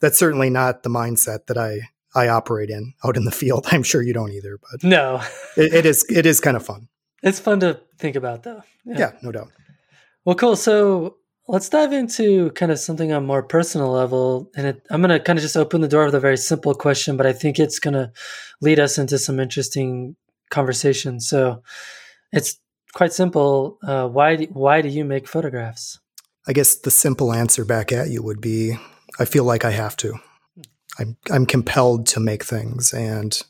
that's 0.00 0.18
certainly 0.18 0.48
not 0.48 0.82
the 0.82 0.90
mindset 0.90 1.46
that 1.46 1.58
I 1.58 1.80
I 2.14 2.28
operate 2.28 2.70
in 2.70 2.94
out 3.04 3.16
in 3.16 3.24
the 3.24 3.30
field. 3.30 3.66
I'm 3.70 3.82
sure 3.82 4.02
you 4.02 4.12
don't 4.12 4.32
either, 4.32 4.58
but 4.70 4.84
no, 4.84 5.22
it, 5.56 5.74
it 5.74 5.86
is 5.86 6.06
it 6.08 6.26
is 6.26 6.40
kind 6.40 6.56
of 6.56 6.64
fun. 6.64 6.88
It's 7.22 7.40
fun 7.40 7.60
to 7.60 7.80
think 7.98 8.16
about, 8.16 8.42
though. 8.42 8.62
Yeah, 8.84 8.98
yeah 8.98 9.12
no 9.22 9.32
doubt. 9.32 9.50
Well, 10.24 10.36
cool. 10.36 10.56
So 10.56 11.16
Let's 11.46 11.68
dive 11.68 11.92
into 11.92 12.50
kind 12.52 12.72
of 12.72 12.78
something 12.78 13.12
on 13.12 13.22
a 13.22 13.26
more 13.26 13.42
personal 13.42 13.90
level, 13.90 14.50
and 14.56 14.66
it, 14.66 14.86
I'm 14.90 15.02
going 15.02 15.10
to 15.10 15.20
kind 15.20 15.38
of 15.38 15.42
just 15.42 15.56
open 15.56 15.82
the 15.82 15.88
door 15.88 16.06
with 16.06 16.14
a 16.14 16.20
very 16.20 16.38
simple 16.38 16.74
question, 16.74 17.18
but 17.18 17.26
I 17.26 17.34
think 17.34 17.58
it's 17.58 17.78
going 17.78 17.94
to 17.94 18.10
lead 18.62 18.80
us 18.80 18.96
into 18.96 19.18
some 19.18 19.38
interesting 19.38 20.16
conversation. 20.50 21.20
So, 21.20 21.62
it's 22.32 22.58
quite 22.94 23.12
simple. 23.12 23.78
Uh, 23.82 24.08
why 24.08 24.36
do, 24.36 24.44
why 24.46 24.80
do 24.80 24.88
you 24.88 25.04
make 25.04 25.28
photographs? 25.28 26.00
I 26.46 26.52
guess 26.52 26.76
the 26.76 26.90
simple 26.90 27.32
answer 27.32 27.64
back 27.64 27.92
at 27.92 28.08
you 28.08 28.22
would 28.22 28.40
be, 28.40 28.78
I 29.18 29.24
feel 29.24 29.44
like 29.44 29.64
I 29.64 29.70
have 29.70 29.96
to. 29.98 30.14
I'm 30.98 31.16
I'm 31.30 31.46
compelled 31.46 32.06
to 32.08 32.20
make 32.20 32.44
things, 32.44 32.92
and 32.92 33.42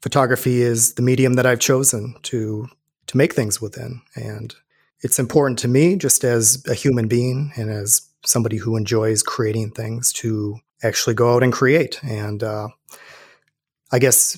photography 0.00 0.62
is 0.62 0.94
the 0.94 1.02
medium 1.02 1.34
that 1.34 1.46
I've 1.46 1.60
chosen 1.60 2.14
to 2.24 2.68
to 3.08 3.16
make 3.16 3.34
things 3.34 3.60
within, 3.60 4.00
and 4.14 4.54
it's 5.06 5.20
important 5.20 5.56
to 5.60 5.68
me, 5.68 5.94
just 5.94 6.24
as 6.24 6.64
a 6.68 6.74
human 6.74 7.06
being 7.06 7.52
and 7.54 7.70
as 7.70 8.02
somebody 8.24 8.56
who 8.56 8.76
enjoys 8.76 9.22
creating 9.22 9.70
things, 9.70 10.12
to 10.12 10.56
actually 10.82 11.14
go 11.14 11.32
out 11.32 11.44
and 11.44 11.52
create. 11.52 12.02
And 12.02 12.42
uh, 12.42 12.68
I 13.92 14.00
guess, 14.00 14.36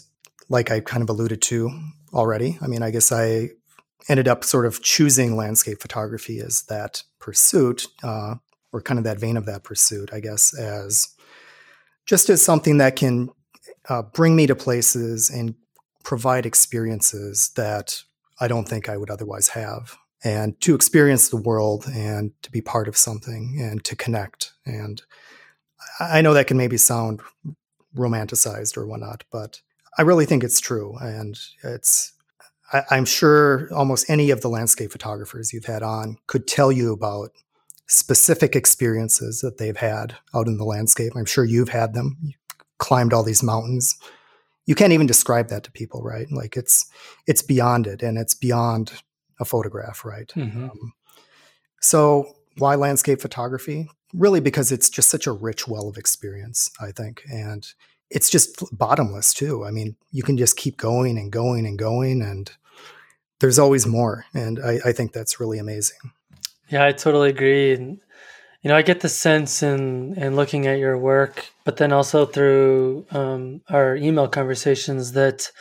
like 0.50 0.70
I 0.70 0.81
kind 0.81 1.02
of 1.02 1.09
alluded 1.09 1.40
to 1.42 1.70
already, 2.12 2.59
I 2.61 2.66
mean, 2.66 2.83
I 2.83 2.90
guess 2.90 3.11
I 3.11 3.48
ended 4.11 4.28
up 4.28 4.44
sort 4.44 4.66
of 4.66 4.83
choosing 4.83 5.37
landscape 5.37 5.81
photography 5.81 6.38
as 6.38 6.62
that 6.64 7.02
pursuit, 7.18 7.87
uh, 8.02 8.35
or 8.70 8.83
kind 8.83 8.98
of 8.98 9.04
that 9.04 9.18
vein 9.18 9.38
of 9.38 9.46
that 9.46 9.64
pursuit, 9.64 10.11
I 10.12 10.20
guess, 10.20 10.52
as 10.59 11.09
just 12.04 12.28
as 12.28 12.44
something 12.44 12.76
that 12.76 12.94
can 12.94 13.31
uh, 13.88 14.02
bring 14.02 14.37
me 14.37 14.46
to 14.46 14.54
places 14.54 15.31
and 15.31 15.54
provide 16.04 16.44
experiences 16.44 17.52
that 17.57 18.02
I 18.38 18.48
don't 18.48 18.68
think 18.68 18.87
I 18.90 18.98
would 18.98 19.11
otherwise 19.11 19.48
have 19.48 19.96
and 20.24 20.61
to 20.61 20.74
experience 20.74 21.28
the 21.28 21.37
world 21.37 21.87
and 21.92 22.33
to 22.42 22.50
be 22.50 22.61
part 22.61 22.88
of 22.88 22.96
something 22.96 23.59
and 23.61 23.85
to 23.85 23.94
connect. 23.94 24.52
And 24.66 25.02
I 26.00 26.20
know 26.20 26.35
that 26.35 26.46
can 26.46 26.57
maybe 26.57 26.76
sound 26.76 27.20
romanticized 27.96 28.76
or 28.76 28.87
whatnot, 28.87 29.24
but 29.31 29.61
I 29.96 30.02
really 30.02 30.26
think 30.26 30.44
it's 30.44 30.61
true. 30.61 30.96
And 31.00 31.38
it's, 31.62 32.12
I, 32.72 32.83
I'm 32.90 33.04
sure 33.04 33.72
almost 33.72 34.11
any 34.11 34.31
of 34.31 34.40
the 34.40 34.48
landscape 34.48 34.92
photographers 34.92 35.52
you've 35.52 35.64
had 35.64 35.83
on 35.83 36.18
could 36.26 36.46
tell 36.46 36.70
you 36.72 36.92
about 36.92 37.31
specific 37.87 38.54
experiences 38.54 39.40
that 39.40 39.59
they've 39.59 39.76
had 39.76 40.16
out 40.35 40.46
in 40.46 40.59
the 40.59 40.64
landscape. 40.64 41.12
I'm 41.16 41.24
sure 41.24 41.44
you've 41.44 41.70
had 41.70 41.94
them. 41.94 42.18
You 42.22 42.35
climbed 42.78 43.12
all 43.12 43.22
these 43.22 43.42
mountains. 43.42 43.96
You 44.66 44.74
can't 44.74 44.92
even 44.92 45.07
describe 45.07 45.48
that 45.48 45.64
to 45.64 45.72
people, 45.72 46.02
right? 46.02 46.31
Like 46.31 46.57
it's 46.57 46.90
it's 47.26 47.40
beyond 47.40 47.87
it, 47.87 48.02
and 48.02 48.18
it's 48.18 48.35
beyond 48.35 49.02
a 49.40 49.44
photograph, 49.44 50.05
right? 50.05 50.33
Mm-hmm. 50.35 50.64
Um, 50.64 50.92
so 51.81 52.35
why 52.57 52.74
landscape 52.74 53.20
photography? 53.20 53.88
Really, 54.14 54.40
because 54.40 54.72
it's 54.72 54.90
just 54.90 55.11
such 55.11 55.27
a 55.27 55.33
rich 55.33 55.68
well 55.68 55.88
of 55.88 55.96
experience, 55.96 56.70
I 56.81 56.92
think, 56.92 57.22
and 57.31 57.66
it's 58.11 58.31
just 58.31 58.64
bottomless 58.77 59.35
too. 59.35 59.64
I 59.64 59.70
mean, 59.70 59.96
you 60.11 60.22
can 60.22 60.38
just 60.38 60.57
keep 60.57 60.77
going 60.77 61.18
and 61.18 61.31
going 61.31 61.66
and 61.66 61.79
going, 61.79 62.22
and 62.22 62.51
there's 63.40 63.59
always 63.59 63.87
more. 63.87 64.24
And 64.33 64.59
I, 64.64 64.79
I 64.87 64.92
think 64.92 65.12
that's 65.12 65.38
really 65.38 65.59
amazing. 65.59 65.98
Yeah, 66.68 66.85
I 66.85 66.92
totally 66.92 67.31
agree. 67.31 67.74
And, 67.74 68.01
you 68.62 68.68
know, 68.68 68.77
I 68.77 68.83
get 68.83 69.01
the 69.01 69.09
sense 69.09 69.62
in 69.62 70.14
in 70.14 70.37
looking 70.37 70.66
at 70.66 70.79
your 70.79 70.98
work, 70.98 71.46
but 71.64 71.77
then 71.77 71.92
also 71.92 72.27
through 72.27 73.07
um, 73.11 73.61
our 73.68 73.94
email 73.96 74.27
conversations 74.27 75.12
that 75.12 75.53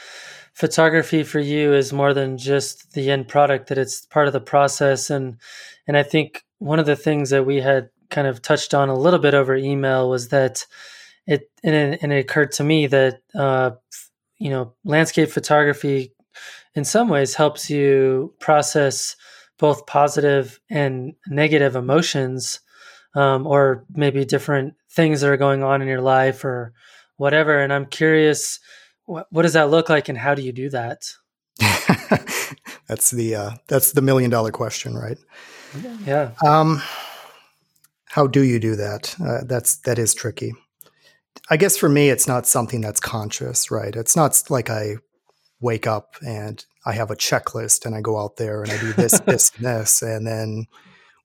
photography 0.58 1.22
for 1.22 1.39
you 1.39 1.74
is 1.74 1.93
more 1.93 2.15
than 2.15 2.38
just 2.38 2.93
the 2.93 3.12
end 3.12 3.28
product; 3.28 3.70
that 3.70 3.78
it's 3.78 4.06
part 4.08 4.28
of 4.28 4.34
the 4.34 4.41
process. 4.41 5.10
And 5.12 5.38
and 5.88 5.96
I 5.96 6.04
think 6.04 6.43
one 6.58 6.80
of 6.80 6.88
the 6.88 6.96
things 6.96 7.30
that 7.30 7.46
we 7.46 7.58
had 7.58 7.89
kind 8.10 8.28
of 8.28 8.41
touched 8.41 8.74
on 8.74 8.89
a 8.89 8.98
little 8.98 9.20
bit 9.20 9.36
over 9.36 9.56
email 9.56 10.10
was 10.10 10.30
that 10.30 10.65
it 11.28 11.52
and 11.63 11.76
it, 11.76 12.00
and 12.02 12.12
it 12.12 12.20
occurred 12.20 12.52
to 12.54 12.63
me 12.63 12.88
that 12.88 13.22
uh, 13.36 13.72
you 14.39 14.50
know 14.50 14.74
landscape 14.84 15.30
photography 15.30 16.12
in 16.74 16.84
some 16.84 17.08
ways 17.08 17.36
helps 17.36 17.70
you 17.70 18.34
process 18.39 19.15
both 19.60 19.86
positive 19.86 20.60
and 20.70 21.13
negative 21.28 21.76
emotions 21.76 22.60
um, 23.15 23.46
or 23.46 23.86
maybe 23.93 24.26
different 24.26 24.74
things 24.91 25.22
that 25.22 25.30
are 25.30 25.38
going 25.38 25.63
on 25.63 25.82
in 25.82 25.88
your 25.88 26.02
life 26.02 26.46
or 26.46 26.74
whatever 27.17 27.60
and 27.60 27.74
i'm 27.74 27.86
curious 27.86 28.60
what, 29.08 29.28
what 29.32 29.41
does 29.41 29.54
that 29.54 29.72
look 29.72 29.89
like 29.89 30.10
and 30.10 30.17
how 30.17 30.36
do 30.36 30.43
you 30.43 30.52
do 30.52 30.70
that? 30.70 31.12
That's 32.88 33.12
the 33.12 33.36
uh, 33.36 33.52
that's 33.67 33.91
the 33.91 34.02
million 34.02 34.30
dollar 34.30 34.52
question 34.52 34.96
right? 34.96 35.17
Yeah. 36.06 36.32
Um 36.46 36.82
how 38.06 38.28
do 38.28 38.43
you 38.43 38.60
do 38.60 38.76
that? 38.78 39.13
Uh, 39.20 39.41
that's 39.43 39.78
that 39.78 40.00
is 40.00 40.13
tricky. 40.13 40.54
I 41.50 41.58
guess 41.58 41.76
for 41.76 41.89
me 41.89 42.10
it's 42.10 42.28
not 42.28 42.48
something 42.48 42.80
that's 42.80 43.02
conscious 43.02 43.70
right? 43.72 43.93
It's 43.96 44.15
not 44.15 44.41
like 44.50 44.70
i 44.70 44.96
wake 45.60 45.88
up 45.88 46.15
and 46.26 46.63
I 46.86 46.93
have 46.93 47.12
a 47.12 47.15
checklist 47.15 47.86
and 47.86 47.96
I 47.96 48.02
go 48.02 48.20
out 48.20 48.38
there 48.38 48.62
and 48.62 48.72
I 48.72 48.80
do 48.80 48.93
this, 48.93 49.20
this, 49.22 49.52
and 49.56 49.65
this, 49.65 50.02
and 50.02 50.26
then 50.26 50.67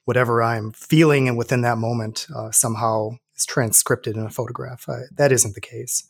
whatever 0.04 0.42
I'm 0.42 0.72
feeling 0.72 1.28
and 1.28 1.36
within 1.36 1.60
that 1.62 1.78
moment 1.78 2.26
uh, 2.34 2.50
somehow 2.50 3.10
is 3.36 3.46
transcribed 3.46 4.06
in 4.06 4.18
a 4.18 4.30
photograph. 4.30 4.88
I, 4.88 5.02
that 5.16 5.32
isn't 5.32 5.54
the 5.54 5.60
case. 5.60 6.08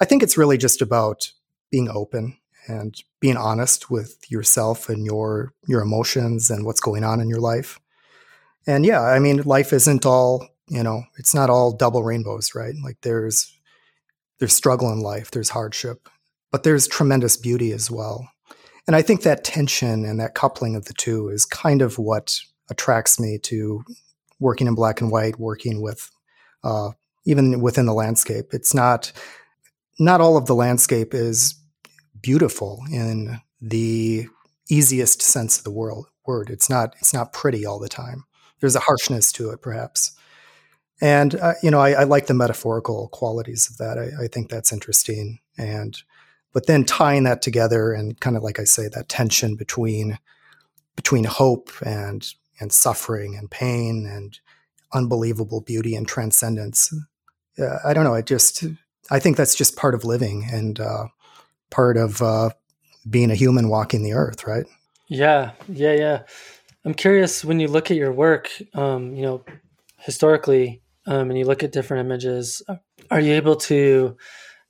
I 0.00 0.04
think 0.04 0.22
it's 0.22 0.38
really 0.38 0.58
just 0.58 0.82
about 0.82 1.30
being 1.70 1.88
open 1.88 2.38
and 2.68 2.94
being 3.20 3.36
honest 3.36 3.90
with 3.90 4.18
yourself 4.30 4.88
and 4.88 5.04
your 5.04 5.52
your 5.66 5.80
emotions 5.80 6.50
and 6.50 6.64
what's 6.64 6.80
going 6.80 7.04
on 7.04 7.20
in 7.20 7.28
your 7.28 7.40
life. 7.40 7.80
And 8.66 8.86
yeah, 8.86 9.02
I 9.02 9.18
mean, 9.18 9.42
life 9.42 9.72
isn't 9.72 10.06
all 10.06 10.48
you 10.68 10.82
know. 10.82 11.04
It's 11.18 11.34
not 11.34 11.50
all 11.50 11.72
double 11.72 12.02
rainbows, 12.02 12.54
right? 12.54 12.74
Like 12.82 12.98
there's 13.02 13.52
there's 14.38 14.54
struggle 14.54 14.92
in 14.92 15.00
life, 15.00 15.30
there's 15.30 15.50
hardship, 15.50 16.08
but 16.50 16.62
there's 16.62 16.88
tremendous 16.88 17.36
beauty 17.36 17.72
as 17.72 17.90
well. 17.90 18.28
And 18.86 18.96
I 18.96 19.02
think 19.02 19.22
that 19.22 19.44
tension 19.44 20.04
and 20.04 20.18
that 20.20 20.34
coupling 20.34 20.74
of 20.74 20.86
the 20.86 20.94
two 20.94 21.28
is 21.28 21.44
kind 21.44 21.82
of 21.82 21.98
what 21.98 22.38
attracts 22.68 23.20
me 23.20 23.38
to 23.44 23.84
working 24.40 24.66
in 24.66 24.74
black 24.74 25.00
and 25.00 25.10
white, 25.10 25.38
working 25.38 25.80
with 25.80 26.10
uh, 26.64 26.90
even 27.24 27.60
within 27.60 27.86
the 27.86 27.94
landscape. 27.94 28.46
It's 28.52 28.74
not 28.74 29.12
not 30.02 30.20
all 30.20 30.36
of 30.36 30.46
the 30.46 30.54
landscape 30.54 31.14
is 31.14 31.54
beautiful 32.20 32.82
in 32.90 33.40
the 33.60 34.26
easiest 34.68 35.22
sense 35.22 35.58
of 35.58 35.64
the 35.64 35.70
world, 35.70 36.06
word. 36.26 36.50
It's 36.50 36.68
not 36.68 36.94
it's 36.98 37.14
not 37.14 37.32
pretty 37.32 37.64
all 37.64 37.78
the 37.78 37.88
time. 37.88 38.24
There's 38.60 38.76
a 38.76 38.80
harshness 38.80 39.32
to 39.32 39.50
it, 39.50 39.62
perhaps. 39.62 40.12
And 41.00 41.36
uh, 41.36 41.54
you 41.62 41.70
know, 41.70 41.80
I, 41.80 41.92
I, 41.92 42.04
like 42.04 42.26
the 42.26 42.34
metaphorical 42.34 43.08
qualities 43.08 43.68
of 43.68 43.78
that. 43.78 43.98
I, 43.98 44.24
I 44.24 44.28
think 44.28 44.48
that's 44.48 44.72
interesting. 44.72 45.38
And 45.56 46.00
but 46.52 46.66
then 46.66 46.84
tying 46.84 47.24
that 47.24 47.42
together 47.42 47.92
and 47.92 48.20
kind 48.20 48.36
of 48.36 48.42
like 48.42 48.58
I 48.58 48.64
say, 48.64 48.88
that 48.88 49.08
tension 49.08 49.56
between 49.56 50.18
between 50.96 51.24
hope 51.24 51.70
and 51.84 52.28
and 52.60 52.72
suffering 52.72 53.36
and 53.36 53.50
pain 53.50 54.06
and 54.06 54.38
unbelievable 54.92 55.60
beauty 55.60 55.94
and 55.94 56.06
transcendence. 56.06 56.92
Uh, 57.58 57.78
I 57.84 57.94
don't 57.94 58.04
know. 58.04 58.14
I 58.14 58.22
just 58.22 58.64
I 59.10 59.18
think 59.18 59.36
that's 59.36 59.54
just 59.54 59.76
part 59.76 59.94
of 59.94 60.04
living 60.04 60.48
and 60.50 60.78
uh, 60.80 61.06
part 61.70 61.96
of 61.96 62.22
uh, 62.22 62.50
being 63.08 63.30
a 63.30 63.34
human 63.34 63.68
walking 63.68 64.02
the 64.02 64.12
earth, 64.12 64.46
right? 64.46 64.66
Yeah, 65.08 65.52
yeah, 65.68 65.92
yeah. 65.92 66.22
I'm 66.84 66.94
curious 66.94 67.44
when 67.44 67.60
you 67.60 67.68
look 67.68 67.90
at 67.90 67.96
your 67.96 68.12
work, 68.12 68.50
um, 68.74 69.14
you 69.14 69.22
know, 69.22 69.44
historically, 69.98 70.82
um, 71.06 71.30
and 71.30 71.38
you 71.38 71.44
look 71.44 71.62
at 71.62 71.72
different 71.72 72.06
images, 72.06 72.62
are 73.10 73.20
you 73.20 73.34
able 73.34 73.56
to 73.56 74.16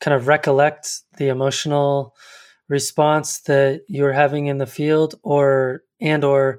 kind 0.00 0.14
of 0.14 0.26
recollect 0.26 1.02
the 1.16 1.28
emotional 1.28 2.14
response 2.68 3.40
that 3.42 3.82
you're 3.86 4.12
having 4.12 4.46
in 4.46 4.58
the 4.58 4.66
field 4.66 5.14
or 5.22 5.82
and 6.00 6.24
or 6.24 6.58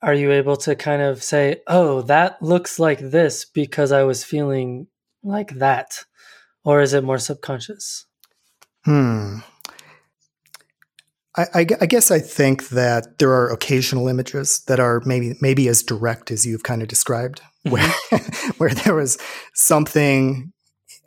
are 0.00 0.14
you 0.14 0.30
able 0.30 0.56
to 0.56 0.76
kind 0.76 1.02
of 1.02 1.22
say 1.22 1.60
oh 1.66 2.02
that 2.02 2.40
looks 2.40 2.78
like 2.78 3.00
this 3.00 3.44
because 3.44 3.90
i 3.90 4.02
was 4.04 4.22
feeling 4.22 4.86
like 5.24 5.50
that 5.58 6.04
or 6.64 6.80
is 6.80 6.92
it 6.92 7.04
more 7.04 7.18
subconscious 7.18 8.06
hmm 8.84 9.38
I, 11.36 11.42
I, 11.54 11.66
I, 11.80 11.86
guess 11.86 12.10
I 12.10 12.20
think 12.20 12.68
that 12.68 13.18
there 13.18 13.32
are 13.32 13.50
occasional 13.50 14.08
images 14.08 14.60
that 14.66 14.78
are 14.78 15.02
maybe 15.04 15.34
maybe 15.40 15.68
as 15.68 15.82
direct 15.82 16.30
as 16.30 16.46
you've 16.46 16.62
kind 16.62 16.80
of 16.80 16.88
described, 16.88 17.40
mm-hmm. 17.66 17.70
where 17.70 18.52
where 18.70 18.70
there 18.70 18.94
was 18.94 19.18
something 19.52 20.52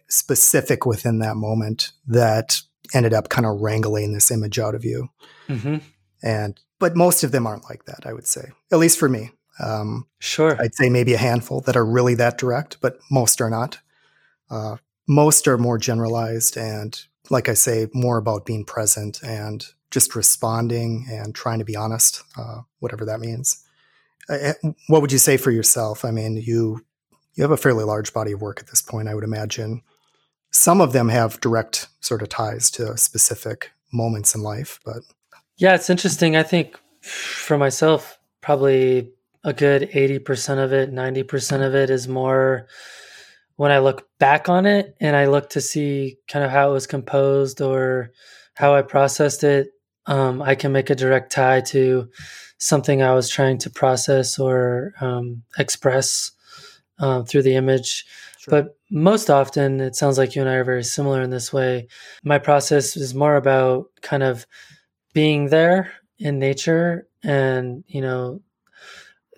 specific 0.09 0.85
within 0.85 1.19
that 1.19 1.35
moment 1.35 1.91
that 2.07 2.61
ended 2.93 3.13
up 3.13 3.29
kind 3.29 3.45
of 3.45 3.61
wrangling 3.61 4.13
this 4.13 4.31
image 4.31 4.59
out 4.59 4.75
of 4.75 4.83
you. 4.83 5.09
Mm-hmm. 5.47 5.77
And 6.23 6.59
but 6.79 6.95
most 6.95 7.23
of 7.23 7.31
them 7.31 7.47
aren't 7.47 7.69
like 7.69 7.85
that. 7.85 8.05
I 8.05 8.13
would 8.13 8.27
say, 8.27 8.51
at 8.71 8.79
least 8.79 8.99
for 8.99 9.09
me. 9.09 9.31
Um, 9.63 10.07
sure, 10.19 10.61
I'd 10.61 10.75
say 10.75 10.89
maybe 10.89 11.13
a 11.13 11.17
handful 11.17 11.61
that 11.61 11.77
are 11.77 11.85
really 11.85 12.15
that 12.15 12.37
direct, 12.37 12.77
but 12.81 12.99
most 13.09 13.41
are 13.41 13.49
not. 13.49 13.79
Uh, 14.49 14.77
most 15.07 15.47
are 15.47 15.57
more 15.57 15.77
generalized 15.77 16.57
and, 16.57 16.99
like 17.29 17.49
I 17.49 17.53
say, 17.53 17.87
more 17.93 18.17
about 18.17 18.45
being 18.45 18.65
present 18.65 19.21
and 19.23 19.65
just 19.89 20.15
responding 20.15 21.07
and 21.09 21.33
trying 21.33 21.59
to 21.59 21.65
be 21.65 21.75
honest, 21.75 22.23
uh, 22.37 22.61
whatever 22.79 23.05
that 23.05 23.19
means. 23.19 23.63
Uh, 24.29 24.53
what 24.87 25.01
would 25.01 25.11
you 25.11 25.17
say 25.17 25.37
for 25.37 25.51
yourself? 25.51 26.03
I 26.03 26.11
mean, 26.11 26.35
you 26.35 26.85
you 27.35 27.43
have 27.43 27.51
a 27.51 27.57
fairly 27.57 27.83
large 27.83 28.13
body 28.13 28.31
of 28.31 28.41
work 28.41 28.59
at 28.59 28.67
this 28.67 28.81
point, 28.81 29.07
I 29.07 29.13
would 29.13 29.23
imagine. 29.23 29.83
Some 30.49 30.81
of 30.81 30.91
them 30.91 31.09
have 31.09 31.39
direct 31.39 31.87
sort 31.99 32.23
of 32.23 32.29
ties 32.29 32.71
to 32.71 32.97
specific 32.97 33.71
moments 33.93 34.33
in 34.33 34.41
life, 34.41 34.79
but 34.83 35.03
yeah, 35.57 35.75
it's 35.75 35.89
interesting. 35.89 36.35
I 36.35 36.43
think 36.43 36.77
for 37.01 37.57
myself, 37.57 38.19
probably 38.41 39.11
a 39.43 39.53
good 39.53 39.89
80% 39.91 40.63
of 40.63 40.73
it, 40.73 40.91
90% 40.91 41.65
of 41.65 41.73
it 41.73 41.89
is 41.89 42.07
more 42.07 42.67
when 43.57 43.71
I 43.71 43.79
look 43.79 44.07
back 44.19 44.49
on 44.49 44.65
it 44.65 44.95
and 45.01 45.15
I 45.15 45.25
look 45.25 45.49
to 45.51 45.61
see 45.61 46.17
kind 46.27 46.45
of 46.45 46.51
how 46.51 46.69
it 46.69 46.73
was 46.73 46.87
composed 46.87 47.59
or 47.59 48.11
how 48.53 48.73
I 48.73 48.81
processed 48.83 49.43
it. 49.43 49.71
Um, 50.05 50.41
I 50.41 50.55
can 50.55 50.71
make 50.71 50.89
a 50.89 50.95
direct 50.95 51.31
tie 51.31 51.61
to 51.61 52.09
something 52.59 53.01
I 53.01 53.13
was 53.13 53.29
trying 53.29 53.57
to 53.59 53.69
process 53.69 54.39
or 54.39 54.93
um, 55.01 55.43
express 55.57 56.31
uh, 56.99 57.23
through 57.23 57.43
the 57.43 57.55
image. 57.55 58.05
But 58.47 58.77
most 58.89 59.29
often, 59.29 59.81
it 59.81 59.95
sounds 59.95 60.17
like 60.17 60.35
you 60.35 60.41
and 60.41 60.49
I 60.49 60.55
are 60.55 60.63
very 60.63 60.83
similar 60.83 61.21
in 61.21 61.31
this 61.31 61.51
way. 61.51 61.87
My 62.23 62.39
process 62.39 62.95
is 62.95 63.13
more 63.13 63.35
about 63.35 63.87
kind 64.01 64.23
of 64.23 64.47
being 65.13 65.47
there 65.47 65.91
in 66.17 66.39
nature 66.39 67.07
and, 67.23 67.83
you 67.87 68.01
know, 68.01 68.41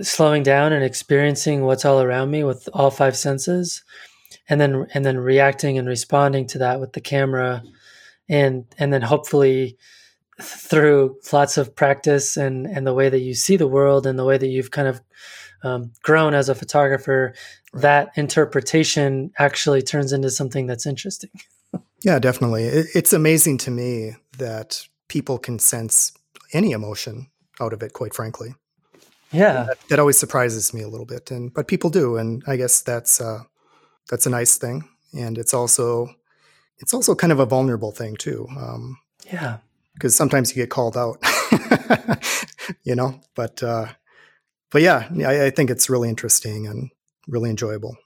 slowing 0.01 0.43
down 0.43 0.71
and 0.71 0.83
experiencing 0.83 1.63
what's 1.63 1.85
all 1.85 2.01
around 2.01 2.31
me 2.31 2.43
with 2.43 2.69
all 2.73 2.91
five 2.91 3.17
senses 3.17 3.83
and 4.49 4.59
then 4.59 4.87
and 4.93 5.05
then 5.05 5.17
reacting 5.17 5.77
and 5.77 5.87
responding 5.87 6.47
to 6.47 6.57
that 6.57 6.79
with 6.79 6.93
the 6.93 7.01
camera 7.01 7.63
and 8.27 8.65
and 8.77 8.91
then 8.91 9.01
hopefully 9.01 9.77
through 10.41 11.17
lots 11.31 11.57
of 11.57 11.75
practice 11.75 12.37
and 12.37 12.65
and 12.65 12.85
the 12.87 12.93
way 12.93 13.09
that 13.09 13.19
you 13.19 13.33
see 13.33 13.57
the 13.57 13.67
world 13.67 14.05
and 14.05 14.17
the 14.17 14.25
way 14.25 14.37
that 14.37 14.47
you've 14.47 14.71
kind 14.71 14.87
of 14.87 15.01
um, 15.63 15.91
grown 16.03 16.33
as 16.33 16.49
a 16.49 16.55
photographer, 16.55 17.33
right. 17.73 17.81
that 17.81 18.09
interpretation 18.15 19.31
actually 19.37 19.81
turns 19.81 20.13
into 20.13 20.29
something 20.29 20.67
that's 20.67 20.85
interesting. 20.85 21.31
yeah, 22.01 22.19
definitely. 22.19 22.63
It, 22.63 22.87
it's 22.95 23.13
amazing 23.13 23.57
to 23.59 23.71
me 23.71 24.15
that 24.37 24.87
people 25.07 25.37
can 25.37 25.59
sense 25.59 26.13
any 26.53 26.71
emotion 26.71 27.27
out 27.59 27.73
of 27.73 27.83
it. 27.83 27.93
Quite 27.93 28.13
frankly, 28.13 28.55
yeah, 29.31 29.65
that, 29.65 29.77
that, 29.89 29.99
always 29.99 30.17
surprises 30.17 30.73
me 30.73 30.81
a 30.81 30.87
little 30.87 31.05
bit. 31.05 31.29
And 31.31 31.53
but 31.53 31.67
people 31.67 31.89
do, 31.89 32.17
and 32.17 32.43
I 32.47 32.55
guess 32.55 32.81
that's 32.81 33.19
uh, 33.19 33.43
that's 34.09 34.25
a 34.25 34.29
nice 34.29 34.57
thing. 34.57 34.83
And 35.17 35.37
it's 35.37 35.53
also 35.53 36.13
it's 36.79 36.93
also 36.93 37.15
kind 37.15 37.31
of 37.31 37.39
a 37.39 37.45
vulnerable 37.45 37.91
thing 37.91 38.15
too. 38.15 38.47
Um, 38.57 38.97
yeah, 39.31 39.57
because 39.93 40.15
sometimes 40.15 40.49
you 40.49 40.61
get 40.61 40.69
called 40.69 40.97
out, 40.97 41.17
you 42.83 42.95
know. 42.95 43.19
But 43.35 43.61
uh, 43.63 43.87
but 44.71 44.81
yeah, 44.81 45.07
I, 45.25 45.45
I 45.45 45.49
think 45.49 45.69
it's 45.69 45.89
really 45.89 46.09
interesting 46.09 46.67
and 46.67 46.89
really 47.27 47.49
enjoyable. 47.49 47.97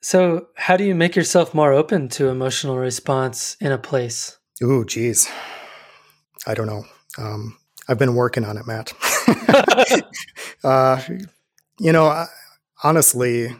So, 0.00 0.48
how 0.56 0.76
do 0.76 0.84
you 0.84 0.94
make 0.94 1.16
yourself 1.16 1.54
more 1.54 1.72
open 1.72 2.08
to 2.10 2.28
emotional 2.28 2.78
response 2.78 3.56
in 3.60 3.72
a 3.72 3.78
place? 3.78 4.38
Ooh, 4.62 4.84
geez, 4.84 5.28
I 6.46 6.54
don't 6.54 6.66
know. 6.66 6.84
Um, 7.18 7.56
I've 7.88 7.98
been 7.98 8.14
working 8.14 8.44
on 8.44 8.56
it, 8.56 8.66
Matt. 8.66 8.92
uh, 10.64 11.00
you 11.80 11.92
know, 11.92 12.06
I, 12.06 12.26
honestly, 12.84 13.54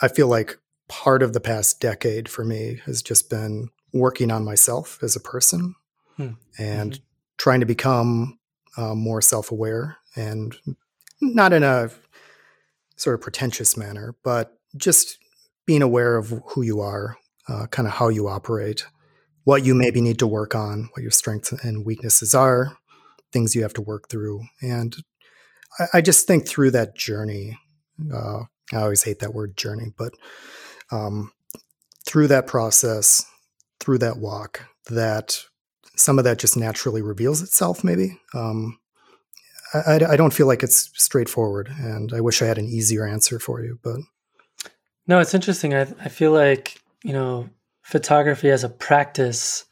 I 0.00 0.08
feel 0.08 0.28
like 0.28 0.58
part 0.92 1.22
of 1.22 1.32
the 1.32 1.40
past 1.40 1.80
decade 1.80 2.28
for 2.28 2.44
me 2.44 2.78
has 2.84 3.00
just 3.00 3.30
been 3.30 3.70
working 3.94 4.30
on 4.30 4.44
myself 4.44 4.98
as 5.02 5.16
a 5.16 5.20
person 5.20 5.74
hmm. 6.18 6.32
and 6.58 6.92
mm-hmm. 6.92 7.02
trying 7.38 7.60
to 7.60 7.66
become 7.66 8.38
uh, 8.76 8.94
more 8.94 9.22
self-aware 9.22 9.96
and 10.16 10.54
not 11.22 11.54
in 11.54 11.62
a 11.62 11.88
sort 12.96 13.14
of 13.14 13.22
pretentious 13.22 13.74
manner, 13.74 14.14
but 14.22 14.58
just 14.76 15.16
being 15.64 15.80
aware 15.80 16.18
of 16.18 16.42
who 16.48 16.60
you 16.60 16.82
are, 16.82 17.16
uh, 17.48 17.66
kind 17.68 17.88
of 17.88 17.94
how 17.94 18.08
you 18.08 18.28
operate, 18.28 18.84
what 19.44 19.64
you 19.64 19.74
maybe 19.74 20.02
need 20.02 20.18
to 20.18 20.26
work 20.26 20.54
on, 20.54 20.90
what 20.92 21.00
your 21.00 21.10
strengths 21.10 21.52
and 21.52 21.86
weaknesses 21.86 22.34
are, 22.34 22.76
things 23.32 23.54
you 23.54 23.62
have 23.62 23.72
to 23.72 23.80
work 23.80 24.10
through. 24.10 24.42
And 24.60 24.94
I, 25.78 25.84
I 25.94 26.00
just 26.02 26.26
think 26.26 26.46
through 26.46 26.72
that 26.72 26.94
journey, 26.94 27.58
uh, 28.12 28.40
I 28.74 28.82
always 28.82 29.04
hate 29.04 29.20
that 29.20 29.32
word 29.32 29.56
journey, 29.56 29.90
but 29.96 30.12
um, 30.92 31.32
through 32.04 32.28
that 32.28 32.46
process, 32.46 33.26
through 33.80 33.98
that 33.98 34.18
walk, 34.18 34.66
that 34.90 35.44
some 35.96 36.18
of 36.18 36.24
that 36.24 36.38
just 36.38 36.56
naturally 36.56 37.02
reveals 37.02 37.42
itself, 37.42 37.82
maybe. 37.82 38.20
Um, 38.34 38.78
I, 39.74 39.94
I, 39.94 40.16
don't 40.16 40.34
feel 40.34 40.46
like 40.46 40.62
it's 40.62 40.90
straightforward, 40.94 41.68
and 41.78 42.12
I 42.12 42.20
wish 42.20 42.42
I 42.42 42.46
had 42.46 42.58
an 42.58 42.66
easier 42.66 43.06
answer 43.06 43.38
for 43.38 43.62
you. 43.62 43.78
But 43.82 44.00
no, 45.06 45.18
it's 45.18 45.34
interesting. 45.34 45.74
I 45.74 45.82
I 46.00 46.08
feel 46.08 46.32
like 46.32 46.80
you 47.02 47.12
know 47.12 47.48
photography 47.82 48.50
as 48.50 48.64
a 48.64 48.68
practice, 48.68 49.64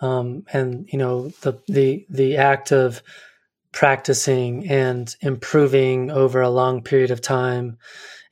um, 0.00 0.44
and 0.52 0.88
you 0.92 0.98
know 0.98 1.28
the 1.42 1.60
the 1.68 2.06
the 2.10 2.38
act 2.38 2.72
of 2.72 3.02
practicing 3.72 4.68
and 4.68 5.14
improving 5.20 6.10
over 6.10 6.40
a 6.40 6.50
long 6.50 6.82
period 6.82 7.12
of 7.12 7.20
time, 7.20 7.78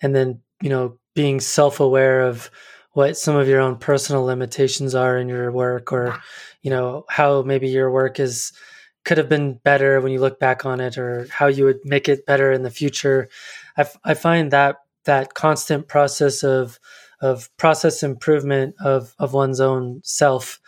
and 0.01 0.15
then 0.15 0.41
you 0.61 0.71
know 0.71 0.99
being 1.15 1.41
self 1.41 1.81
aware 1.81 2.23
of 2.23 2.51
what 2.93 3.17
some 3.17 3.37
of 3.37 3.49
your 3.49 3.61
own 3.61 3.77
personal 3.77 4.25
limitations 4.25 4.95
are 4.95 5.19
in 5.19 5.29
your 5.29 5.51
work, 5.51 5.93
or 5.93 6.19
you 6.63 6.71
know 6.71 7.05
how 7.09 7.43
maybe 7.43 7.69
your 7.69 7.91
work 7.91 8.21
is 8.21 8.53
could 9.05 9.19
have 9.19 9.29
been 9.29 9.55
better 9.65 10.01
when 10.01 10.13
you 10.13 10.21
look 10.21 10.39
back 10.39 10.65
on 10.65 10.81
it 10.81 10.97
or 10.97 11.27
how 11.31 11.47
you 11.47 11.65
would 11.65 11.81
make 11.85 12.09
it 12.09 12.27
better 12.27 12.53
in 12.53 12.63
the 12.63 12.71
future. 12.71 13.29
I, 13.77 13.83
f- 13.83 13.99
I 14.03 14.15
find 14.15 14.51
that 14.51 14.77
that 15.05 15.35
constant 15.35 15.89
process 15.89 16.43
of 16.43 16.79
of 17.21 17.55
process 17.57 18.03
improvement 18.03 18.75
of 18.81 19.15
of 19.19 19.33
one's 19.33 19.61
own 19.61 20.01
self 20.05 20.61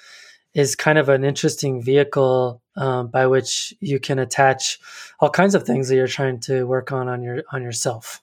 is 0.55 0.75
kind 0.75 0.99
of 0.99 1.09
an 1.09 1.25
interesting 1.25 1.83
vehicle 1.83 2.63
um, 2.77 3.09
by 3.09 3.27
which 3.27 3.75
you 3.81 4.01
can 4.01 4.19
attach 4.19 4.79
all 5.21 5.29
kinds 5.29 5.55
of 5.55 5.65
things 5.65 5.89
that 5.89 5.97
you're 5.97 6.07
trying 6.07 6.41
to 6.41 6.67
work 6.67 6.93
on 6.93 7.09
on 7.09 7.23
your 7.23 7.43
on 7.53 7.63
yourself. 7.63 8.23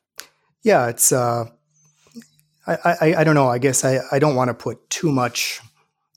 Yeah 0.61 0.87
it's 0.87 1.11
uh 1.11 1.45
I, 2.65 2.77
I, 3.01 3.15
I 3.17 3.23
don't 3.23 3.35
know. 3.35 3.47
I 3.47 3.57
guess 3.57 3.83
I, 3.83 3.99
I 4.11 4.19
don't 4.19 4.35
want 4.35 4.49
to 4.49 4.53
put 4.53 4.89
too 4.89 5.11
much 5.11 5.61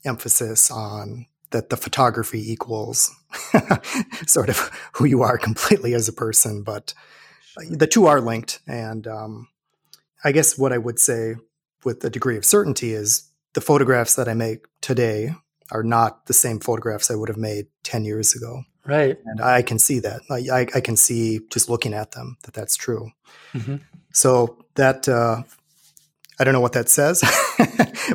emphasis 0.05 0.71
on 0.71 1.25
that 1.51 1.69
the 1.69 1.77
photography 1.77 2.51
equals 2.51 3.13
sort 4.27 4.49
of 4.49 4.71
who 4.93 5.05
you 5.05 5.21
are 5.21 5.37
completely 5.37 5.93
as 5.93 6.07
a 6.07 6.13
person, 6.13 6.63
but 6.63 6.93
the 7.69 7.87
two 7.87 8.05
are 8.05 8.21
linked. 8.21 8.59
And 8.67 9.07
um, 9.07 9.47
I 10.23 10.31
guess 10.31 10.57
what 10.57 10.73
I 10.73 10.77
would 10.77 10.99
say 10.99 11.35
with 11.83 12.03
a 12.03 12.09
degree 12.09 12.37
of 12.37 12.45
certainty 12.45 12.93
is 12.93 13.29
the 13.53 13.61
photographs 13.61 14.15
that 14.15 14.27
I 14.27 14.33
make 14.33 14.65
today 14.81 15.33
are 15.71 15.83
not 15.83 16.25
the 16.27 16.33
same 16.33 16.59
photographs 16.59 17.11
I 17.11 17.15
would 17.15 17.29
have 17.29 17.37
made 17.37 17.67
10 17.83 18.05
years 18.05 18.35
ago. 18.35 18.63
Right. 18.85 19.17
And 19.25 19.41
I 19.41 19.61
can 19.63 19.79
see 19.79 19.99
that. 19.99 20.21
I, 20.29 20.67
I 20.73 20.81
can 20.81 20.95
see 20.95 21.41
just 21.49 21.69
looking 21.69 21.93
at 21.93 22.11
them 22.11 22.37
that 22.43 22.53
that's 22.53 22.77
true. 22.77 23.11
Mm-hmm. 23.53 23.77
So 24.13 24.65
that, 24.75 25.09
uh, 25.09 25.43
I 26.39 26.43
don't 26.43 26.53
know 26.53 26.61
what 26.61 26.73
that 26.73 26.89
says, 26.89 27.23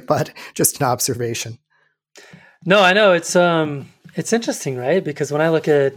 but 0.07 0.33
just 0.55 0.81
an 0.81 0.87
observation. 0.87 1.59
No, 2.65 2.81
I 2.81 2.93
know 2.93 3.13
it's 3.13 3.35
um 3.35 3.89
it's 4.15 4.33
interesting, 4.33 4.77
right? 4.77 5.03
Because 5.03 5.33
when 5.33 5.41
I 5.41 5.49
look 5.49 5.69
at 5.69 5.95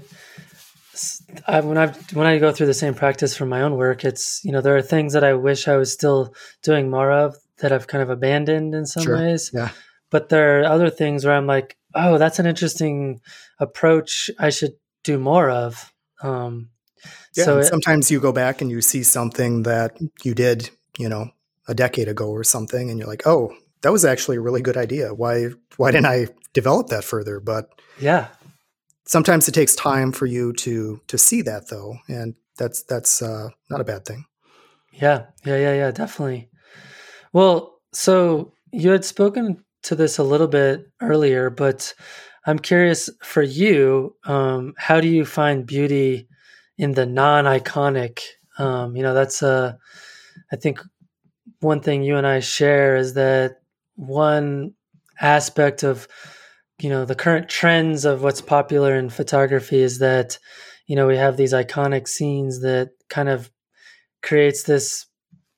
I, 1.47 1.59
when 1.61 1.77
I 1.77 1.87
when 2.13 2.27
I 2.27 2.39
go 2.39 2.51
through 2.51 2.67
the 2.67 2.73
same 2.73 2.93
practice 2.93 3.35
for 3.35 3.45
my 3.45 3.61
own 3.61 3.75
work, 3.75 4.03
it's 4.03 4.43
you 4.43 4.51
know 4.51 4.61
there 4.61 4.75
are 4.75 4.81
things 4.81 5.13
that 5.13 5.23
I 5.23 5.33
wish 5.33 5.67
I 5.67 5.77
was 5.77 5.91
still 5.91 6.33
doing 6.63 6.89
more 6.89 7.11
of 7.11 7.35
that 7.59 7.71
I've 7.71 7.87
kind 7.87 8.01
of 8.01 8.09
abandoned 8.09 8.73
in 8.73 8.85
some 8.85 9.03
sure. 9.03 9.17
ways. 9.17 9.51
Yeah. 9.53 9.69
But 10.11 10.29
there 10.29 10.61
are 10.61 10.65
other 10.65 10.89
things 10.89 11.25
where 11.25 11.35
I'm 11.35 11.47
like, 11.47 11.77
oh, 11.93 12.17
that's 12.17 12.39
an 12.39 12.45
interesting 12.45 13.21
approach. 13.59 14.29
I 14.39 14.49
should 14.49 14.73
do 15.03 15.17
more 15.17 15.49
of. 15.49 15.93
Um, 16.21 16.69
yeah. 17.35 17.45
So 17.45 17.59
it, 17.59 17.65
sometimes 17.65 18.11
you 18.11 18.19
go 18.19 18.31
back 18.31 18.61
and 18.61 18.69
you 18.69 18.81
see 18.81 19.03
something 19.03 19.63
that 19.63 19.97
you 20.23 20.33
did, 20.33 20.69
you 20.97 21.09
know, 21.09 21.31
a 21.67 21.73
decade 21.73 22.07
ago 22.07 22.29
or 22.29 22.43
something, 22.43 22.89
and 22.89 22.99
you're 22.99 23.07
like, 23.07 23.25
oh, 23.25 23.53
that 23.81 23.91
was 23.91 24.05
actually 24.05 24.37
a 24.37 24.41
really 24.41 24.61
good 24.61 24.77
idea. 24.77 25.13
Why 25.13 25.49
why 25.77 25.91
didn't 25.91 26.07
I 26.07 26.27
develop 26.53 26.87
that 26.87 27.03
further? 27.03 27.39
But 27.39 27.69
yeah, 27.99 28.27
sometimes 29.05 29.47
it 29.47 29.53
takes 29.53 29.75
time 29.75 30.11
for 30.11 30.25
you 30.25 30.53
to 30.53 31.01
to 31.07 31.17
see 31.17 31.41
that 31.43 31.69
though, 31.69 31.97
and 32.07 32.35
that's 32.57 32.83
that's 32.83 33.21
uh, 33.21 33.49
not 33.69 33.81
a 33.81 33.85
bad 33.85 34.05
thing. 34.05 34.25
Yeah, 34.91 35.25
yeah, 35.45 35.57
yeah, 35.57 35.73
yeah, 35.73 35.91
definitely. 35.91 36.49
Well, 37.33 37.81
so 37.91 38.53
you 38.71 38.91
had 38.91 39.03
spoken 39.03 39.63
to 39.83 39.95
this 39.95 40.17
a 40.17 40.23
little 40.23 40.47
bit 40.47 40.87
earlier, 41.01 41.49
but 41.49 41.93
I'm 42.45 42.59
curious 42.59 43.09
for 43.21 43.41
you, 43.41 44.15
um, 44.25 44.73
how 44.77 45.01
do 45.01 45.07
you 45.07 45.25
find 45.25 45.65
beauty 45.65 46.27
in 46.77 46.93
the 46.93 47.05
non-iconic? 47.05 48.21
Um, 48.57 48.95
you 48.95 49.03
know, 49.03 49.13
that's 49.13 49.41
a, 49.41 49.77
I 50.51 50.55
think 50.55 50.79
one 51.65 51.81
thing 51.81 52.03
you 52.03 52.15
and 52.15 52.27
I 52.27 52.39
share 52.39 52.95
is 52.95 53.15
that 53.15 53.57
one 53.95 54.73
aspect 55.19 55.83
of 55.83 56.07
you 56.79 56.89
know 56.89 57.05
the 57.05 57.15
current 57.15 57.49
trends 57.49 58.05
of 58.05 58.21
what's 58.21 58.41
popular 58.41 58.95
in 58.95 59.09
photography 59.09 59.79
is 59.79 59.99
that 59.99 60.37
you 60.87 60.95
know 60.95 61.07
we 61.07 61.17
have 61.17 61.37
these 61.37 61.53
iconic 61.53 62.07
scenes 62.07 62.61
that 62.61 62.89
kind 63.09 63.29
of 63.29 63.49
creates 64.21 64.63
this 64.63 65.05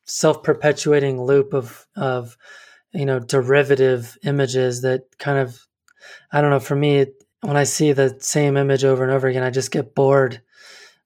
self-perpetuating 0.05 1.22
loop 1.22 1.53
of 1.53 1.88
of 1.95 2.38
you 2.93 3.05
know 3.05 3.20
derivative 3.20 4.18
images 4.24 4.82
that 4.82 5.01
kind 5.18 5.39
of 5.39 5.60
i 6.32 6.39
don't 6.39 6.51
know 6.51 6.60
for 6.60 6.76
me 6.76 7.05
when 7.41 7.58
i 7.58 7.64
see 7.64 7.91
the 7.91 8.16
same 8.20 8.55
image 8.55 8.84
over 8.84 9.03
and 9.03 9.12
over 9.12 9.28
again 9.28 9.43
i 9.43 9.49
just 9.49 9.72
get 9.72 9.95
bored. 9.95 10.41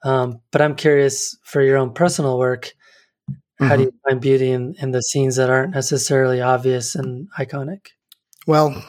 Um, 0.04 0.42
but 0.52 0.62
i'm 0.62 0.76
curious 0.76 1.38
for 1.44 1.62
your 1.62 1.78
own 1.78 1.94
personal 1.94 2.38
work 2.38 2.74
Mm-hmm. 3.62 3.70
How 3.70 3.76
do 3.76 3.84
you 3.84 3.94
find 4.08 4.20
beauty 4.20 4.52
in, 4.52 4.74
in 4.80 4.90
the 4.90 5.04
scenes 5.04 5.36
that 5.36 5.52
aren't 5.52 5.76
necessarily 5.76 6.42
obvious 6.42 6.96
and 6.96 7.28
iconic? 7.38 7.90
Well, 8.48 8.84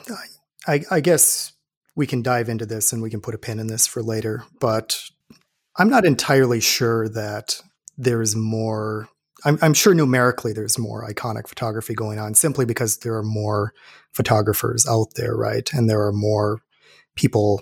I, 0.66 0.80
I 0.90 1.00
guess 1.00 1.52
we 1.94 2.06
can 2.06 2.22
dive 2.22 2.48
into 2.48 2.64
this 2.64 2.90
and 2.90 3.02
we 3.02 3.10
can 3.10 3.20
put 3.20 3.34
a 3.34 3.38
pin 3.38 3.58
in 3.58 3.66
this 3.66 3.86
for 3.86 4.02
later, 4.02 4.44
but 4.60 4.98
I'm 5.76 5.90
not 5.90 6.06
entirely 6.06 6.60
sure 6.60 7.06
that 7.10 7.60
there's 7.98 8.34
more. 8.34 9.10
I'm, 9.44 9.58
I'm, 9.60 9.74
sure 9.74 9.92
numerically 9.92 10.54
there's 10.54 10.78
more 10.78 11.06
iconic 11.06 11.48
photography 11.48 11.94
going 11.94 12.18
on 12.18 12.34
simply 12.34 12.64
because 12.64 12.98
there 12.98 13.16
are 13.16 13.24
more 13.24 13.74
photographers 14.12 14.86
out 14.88 15.08
there, 15.16 15.36
right? 15.36 15.70
And 15.74 15.90
there 15.90 16.00
are 16.06 16.12
more 16.12 16.60
people 17.14 17.60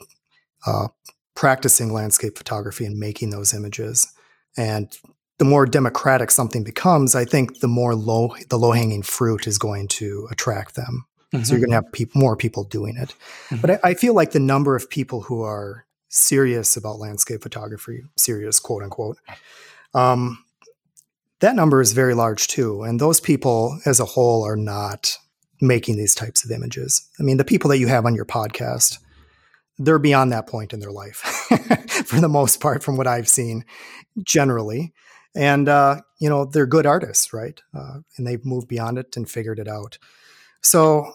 uh, 0.65 0.89
practicing 1.35 1.93
landscape 1.93 2.39
photography 2.39 2.85
and 2.85 2.99
making 2.99 3.31
those 3.31 3.53
images. 3.53 4.13
And 4.57 4.97
the 5.41 5.45
more 5.47 5.65
democratic 5.65 6.31
something 6.31 6.63
becomes, 6.63 7.15
I 7.15 7.25
think 7.25 7.61
the 7.61 7.67
more 7.67 7.95
low 7.95 8.35
the 8.51 8.59
low 8.59 8.73
hanging 8.73 9.03
fruit 9.03 9.47
is 9.47 9.57
going 9.57 9.89
to 9.89 10.29
attract 10.31 10.77
them. 10.77 11.07
Mm-hmm. 11.33 11.45
So 11.45 11.55
you're 11.55 11.61
going 11.61 11.71
to 11.71 11.77
have 11.77 11.93
pe- 11.93 12.15
more 12.15 12.37
people 12.37 12.65
doing 12.65 12.99
it. 12.99 13.15
Mm-hmm. 13.49 13.63
But 13.63 13.71
I, 13.71 13.79
I, 13.83 13.95
feel 13.95 14.13
like 14.13 14.33
the 14.33 14.39
number 14.39 14.77
of 14.77 14.91
people 14.91 15.23
who 15.23 15.43
are 15.43 15.87
serious 16.11 16.77
about 16.77 16.99
landscape 16.99 17.41
photography, 17.43 18.03
serious 18.19 18.61
quote 18.61 18.83
unquote, 18.83 19.17
um, 19.95 20.45
that 21.39 21.57
number 21.57 21.81
is 21.81 21.95
very 21.95 22.13
large 22.13 22.47
too. 22.47 22.83
And 22.83 23.01
those 23.01 23.19
people 23.19 23.81
as 23.87 23.99
a 23.99 24.05
whole 24.05 24.45
are 24.45 24.57
not 24.59 25.17
making 25.63 25.97
these 25.97 26.15
types 26.15 26.45
of 26.45 26.51
images. 26.51 27.09
I 27.19 27.23
mean, 27.23 27.39
the 27.39 27.45
people 27.47 27.71
that 27.71 27.79
you 27.79 27.87
have 27.87 28.05
on 28.05 28.15
your 28.15 28.27
podcast, 28.27 28.99
they're 29.79 29.99
beyond 29.99 30.33
that 30.33 30.47
point 30.47 30.75
in 30.75 30.81
their 30.81 30.93
life 30.93 31.17
for 32.05 32.21
the 32.21 32.29
most 32.29 32.61
part, 32.61 32.83
from 32.83 32.99
what 32.99 33.07
I've 33.07 33.29
seen 33.29 33.65
generally. 34.23 34.93
And, 35.35 35.69
uh, 35.69 36.03
you 36.19 36.29
know, 36.29 36.45
they're 36.45 36.67
good 36.67 36.87
artists, 36.87 37.33
right? 37.33 37.61
Uh, 37.75 37.99
and 38.17 38.27
they've 38.27 38.45
moved 38.45 38.69
beyond 38.69 38.99
it 38.99 39.17
and 39.17 39.31
figured 39.31 39.59
it 39.59 39.69
out. 39.69 39.99
So, 40.63 41.13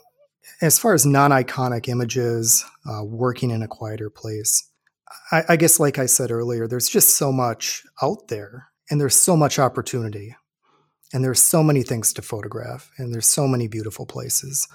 as 0.61 0.79
far 0.79 0.93
as 0.93 1.05
non 1.05 1.31
iconic 1.31 1.87
images, 1.87 2.63
uh, 2.89 3.03
working 3.03 3.51
in 3.51 3.61
a 3.61 3.67
quieter 3.67 4.09
place, 4.09 4.69
I, 5.31 5.43
I 5.49 5.55
guess, 5.55 5.79
like 5.79 5.99
I 5.99 6.05
said 6.05 6.31
earlier, 6.31 6.67
there's 6.67 6.87
just 6.87 7.17
so 7.17 7.31
much 7.31 7.83
out 8.01 8.27
there 8.27 8.67
and 8.89 9.01
there's 9.01 9.15
so 9.15 9.35
much 9.35 9.59
opportunity 9.59 10.35
and 11.13 11.23
there's 11.23 11.41
so 11.41 11.63
many 11.63 11.83
things 11.83 12.13
to 12.13 12.21
photograph 12.21 12.91
and 12.97 13.13
there's 13.13 13.27
so 13.27 13.47
many 13.47 13.67
beautiful 13.67 14.05
places 14.05 14.67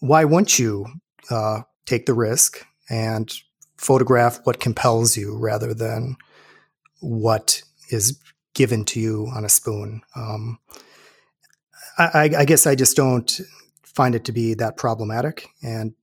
why 0.00 0.24
wouldn't 0.24 0.58
you 0.58 0.86
uh, 1.30 1.62
take 1.86 2.06
the 2.06 2.14
risk 2.14 2.64
and 2.88 3.32
photograph 3.76 4.40
what 4.44 4.60
compels 4.60 5.16
you 5.16 5.36
rather 5.36 5.74
than 5.74 6.16
what 7.00 7.62
is 7.90 8.18
given 8.58 8.84
to 8.84 9.00
you 9.00 9.28
on 9.34 9.44
a 9.44 9.48
spoon 9.48 10.02
um, 10.16 10.58
I, 11.96 12.30
I 12.36 12.44
guess 12.44 12.66
i 12.66 12.74
just 12.74 12.96
don't 12.96 13.40
find 13.82 14.14
it 14.14 14.24
to 14.24 14.32
be 14.32 14.54
that 14.54 14.76
problematic 14.76 15.48
and 15.62 15.94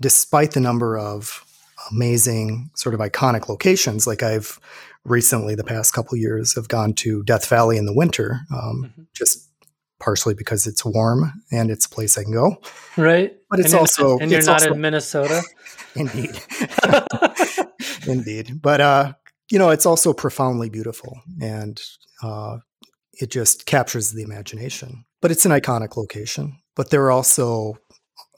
despite 0.00 0.50
the 0.52 0.60
number 0.60 0.98
of 0.98 1.44
amazing 1.90 2.70
sort 2.74 2.94
of 2.94 3.00
iconic 3.00 3.48
locations 3.48 4.06
like 4.06 4.22
i've 4.22 4.60
recently, 5.04 5.54
the 5.54 5.64
past 5.64 5.92
couple 5.92 6.16
years, 6.16 6.54
have 6.54 6.68
gone 6.68 6.92
to 6.94 7.22
Death 7.24 7.48
Valley 7.48 7.76
in 7.76 7.86
the 7.86 7.94
winter, 7.94 8.40
um, 8.52 8.90
mm-hmm. 8.90 9.02
just 9.12 9.48
partially 10.00 10.34
because 10.34 10.66
it's 10.66 10.84
warm 10.84 11.32
and 11.50 11.70
it's 11.70 11.86
a 11.86 11.88
place 11.88 12.18
I 12.18 12.24
can 12.24 12.32
go. 12.32 12.56
Right. 12.96 13.36
But 13.48 13.60
it's 13.60 13.72
and 13.72 13.80
also 13.80 14.18
and 14.18 14.30
you're 14.30 14.42
not 14.42 14.62
also, 14.62 14.74
in 14.74 14.80
Minnesota. 14.80 15.42
indeed, 15.94 16.38
indeed. 18.06 18.60
But 18.60 18.80
uh, 18.80 19.12
you 19.50 19.58
know, 19.58 19.70
it's 19.70 19.86
also 19.86 20.12
profoundly 20.12 20.68
beautiful, 20.68 21.20
and 21.40 21.80
uh, 22.22 22.58
it 23.12 23.30
just 23.30 23.66
captures 23.66 24.10
the 24.10 24.22
imagination. 24.22 25.04
But 25.20 25.30
it's 25.30 25.46
an 25.46 25.52
iconic 25.52 25.96
location. 25.96 26.58
But 26.76 26.90
there 26.90 27.04
are 27.04 27.12
also 27.12 27.78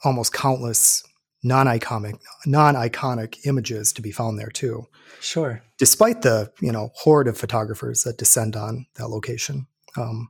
almost 0.03 0.33
countless 0.33 1.03
non-iconic 1.43 2.19
non-iconic 2.45 3.45
images 3.45 3.93
to 3.93 4.01
be 4.01 4.11
found 4.11 4.37
there 4.39 4.49
too. 4.49 4.85
Sure. 5.21 5.61
Despite 5.77 6.21
the 6.21 6.51
you 6.61 6.71
know 6.71 6.91
horde 6.95 7.27
of 7.27 7.37
photographers 7.37 8.03
that 8.03 8.17
descend 8.17 8.55
on 8.55 8.85
that 8.95 9.09
location, 9.09 9.67
um, 9.95 10.29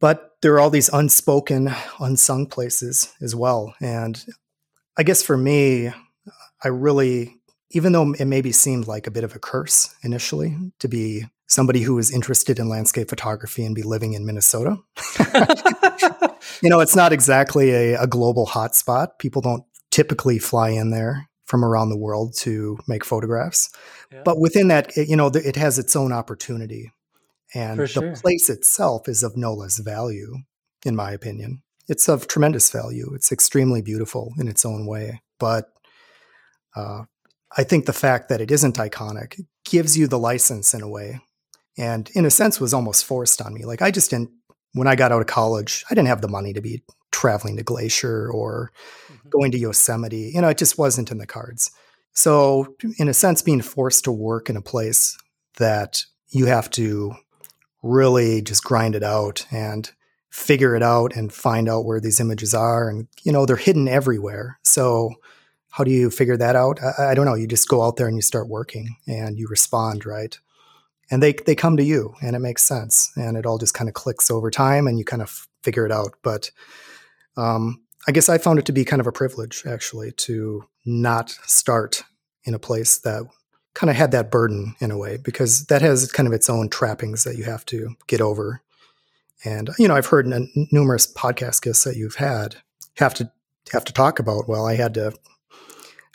but 0.00 0.32
there 0.42 0.52
are 0.54 0.60
all 0.60 0.70
these 0.70 0.88
unspoken, 0.88 1.72
unsung 2.00 2.46
places 2.46 3.12
as 3.22 3.36
well. 3.36 3.74
And 3.80 4.22
I 4.96 5.04
guess 5.04 5.22
for 5.22 5.36
me, 5.36 5.92
I 6.64 6.68
really, 6.68 7.40
even 7.72 7.92
though 7.92 8.12
it 8.12 8.26
maybe 8.26 8.52
seemed 8.52 8.86
like 8.86 9.06
a 9.06 9.10
bit 9.10 9.24
of 9.24 9.34
a 9.34 9.38
curse 9.38 9.94
initially 10.02 10.56
to 10.78 10.88
be 10.88 11.24
somebody 11.46 11.82
who 11.82 11.94
was 11.94 12.10
interested 12.10 12.58
in 12.58 12.68
landscape 12.68 13.10
photography 13.10 13.64
and 13.64 13.74
be 13.74 13.82
living 13.82 14.14
in 14.14 14.24
Minnesota. 14.24 14.76
you 16.62 16.70
know, 16.70 16.80
it's 16.80 16.96
not 16.96 17.12
exactly 17.12 17.70
a, 17.70 18.02
a 18.02 18.06
global 18.06 18.46
hotspot. 18.46 19.18
People 19.18 19.42
don't 19.42 19.64
typically 19.90 20.38
fly 20.38 20.70
in 20.70 20.90
there 20.90 21.28
from 21.44 21.64
around 21.64 21.90
the 21.90 21.98
world 21.98 22.34
to 22.38 22.78
make 22.88 23.04
photographs. 23.04 23.70
Yeah. 24.10 24.22
But 24.24 24.40
within 24.40 24.68
that, 24.68 24.96
it, 24.96 25.08
you 25.08 25.16
know, 25.16 25.26
it 25.26 25.56
has 25.56 25.78
its 25.78 25.94
own 25.94 26.12
opportunity. 26.12 26.90
And 27.54 27.76
For 27.76 27.82
the 27.82 27.88
sure. 27.88 28.16
place 28.16 28.48
itself 28.48 29.08
is 29.08 29.22
of 29.22 29.36
no 29.36 29.52
less 29.52 29.78
value, 29.78 30.36
in 30.86 30.96
my 30.96 31.10
opinion. 31.12 31.62
It's 31.88 32.08
of 32.08 32.26
tremendous 32.26 32.70
value. 32.70 33.12
It's 33.14 33.30
extremely 33.30 33.82
beautiful 33.82 34.32
in 34.38 34.48
its 34.48 34.64
own 34.64 34.86
way. 34.86 35.20
But 35.38 35.66
uh, 36.74 37.02
I 37.56 37.64
think 37.64 37.86
the 37.86 37.92
fact 37.92 38.28
that 38.28 38.40
it 38.40 38.50
isn't 38.50 38.76
iconic 38.76 39.40
gives 39.64 39.96
you 39.96 40.06
the 40.06 40.18
license 40.18 40.74
in 40.74 40.82
a 40.82 40.88
way 40.88 41.20
and 41.76 42.10
in 42.14 42.24
a 42.24 42.30
sense 42.30 42.60
was 42.60 42.74
almost 42.74 43.04
forced 43.04 43.40
on 43.42 43.54
me. 43.54 43.64
Like 43.64 43.82
I 43.82 43.90
just 43.90 44.10
didn't 44.10 44.30
when 44.74 44.88
I 44.88 44.96
got 44.96 45.12
out 45.12 45.20
of 45.20 45.26
college, 45.26 45.84
I 45.90 45.94
didn't 45.94 46.08
have 46.08 46.22
the 46.22 46.28
money 46.28 46.52
to 46.54 46.60
be 46.60 46.82
traveling 47.10 47.56
to 47.58 47.62
Glacier 47.62 48.30
or 48.30 48.72
mm-hmm. 49.10 49.28
going 49.28 49.52
to 49.52 49.58
Yosemite. 49.58 50.32
You 50.34 50.40
know, 50.40 50.48
it 50.48 50.58
just 50.58 50.78
wasn't 50.78 51.10
in 51.10 51.18
the 51.18 51.26
cards. 51.26 51.70
So, 52.14 52.74
in 52.98 53.08
a 53.08 53.14
sense, 53.14 53.40
being 53.40 53.62
forced 53.62 54.04
to 54.04 54.12
work 54.12 54.50
in 54.50 54.56
a 54.56 54.62
place 54.62 55.16
that 55.56 56.04
you 56.28 56.46
have 56.46 56.70
to 56.70 57.14
really 57.82 58.42
just 58.42 58.64
grind 58.64 58.94
it 58.94 59.02
out 59.02 59.46
and 59.50 59.90
figure 60.30 60.74
it 60.74 60.82
out 60.82 61.14
and 61.14 61.32
find 61.32 61.68
out 61.68 61.84
where 61.84 62.00
these 62.00 62.20
images 62.20 62.54
are. 62.54 62.88
And, 62.88 63.08
you 63.22 63.32
know, 63.32 63.46
they're 63.46 63.56
hidden 63.56 63.88
everywhere. 63.88 64.58
So, 64.62 65.14
how 65.72 65.84
do 65.84 65.90
you 65.90 66.10
figure 66.10 66.36
that 66.36 66.56
out? 66.56 66.78
I, 66.82 67.10
I 67.10 67.14
don't 67.14 67.26
know. 67.26 67.34
You 67.34 67.46
just 67.46 67.68
go 67.68 67.82
out 67.82 67.96
there 67.96 68.06
and 68.06 68.16
you 68.16 68.22
start 68.22 68.48
working 68.48 68.96
and 69.06 69.38
you 69.38 69.48
respond, 69.48 70.06
right? 70.06 70.38
and 71.12 71.22
they 71.22 71.34
they 71.34 71.54
come 71.54 71.76
to 71.76 71.84
you 71.84 72.14
and 72.22 72.34
it 72.34 72.40
makes 72.40 72.64
sense 72.64 73.12
and 73.16 73.36
it 73.36 73.46
all 73.46 73.58
just 73.58 73.74
kind 73.74 73.88
of 73.88 73.94
clicks 73.94 74.30
over 74.30 74.50
time 74.50 74.88
and 74.88 74.98
you 74.98 75.04
kind 75.04 75.22
of 75.22 75.46
figure 75.62 75.86
it 75.86 75.92
out 75.92 76.14
but 76.22 76.50
um, 77.36 77.80
i 78.08 78.12
guess 78.12 78.28
i 78.28 78.38
found 78.38 78.58
it 78.58 78.64
to 78.64 78.72
be 78.72 78.84
kind 78.84 78.98
of 78.98 79.06
a 79.06 79.12
privilege 79.12 79.62
actually 79.66 80.10
to 80.12 80.64
not 80.84 81.30
start 81.30 82.02
in 82.44 82.54
a 82.54 82.58
place 82.58 82.98
that 82.98 83.22
kind 83.74 83.90
of 83.90 83.96
had 83.96 84.10
that 84.10 84.30
burden 84.30 84.74
in 84.80 84.90
a 84.90 84.98
way 84.98 85.16
because 85.16 85.66
that 85.66 85.82
has 85.82 86.10
kind 86.10 86.26
of 86.26 86.32
its 86.32 86.50
own 86.50 86.68
trappings 86.68 87.24
that 87.24 87.36
you 87.36 87.44
have 87.44 87.64
to 87.64 87.94
get 88.06 88.20
over 88.20 88.62
and 89.44 89.70
you 89.78 89.86
know 89.86 89.94
i've 89.94 90.06
heard 90.06 90.30
n- 90.30 90.50
numerous 90.72 91.12
podcast 91.12 91.62
guests 91.62 91.84
that 91.84 91.96
you've 91.96 92.16
had 92.16 92.56
have 92.96 93.14
to 93.14 93.30
have 93.72 93.84
to 93.84 93.92
talk 93.92 94.18
about 94.18 94.48
well 94.48 94.66
i 94.66 94.74
had 94.74 94.94
to 94.94 95.12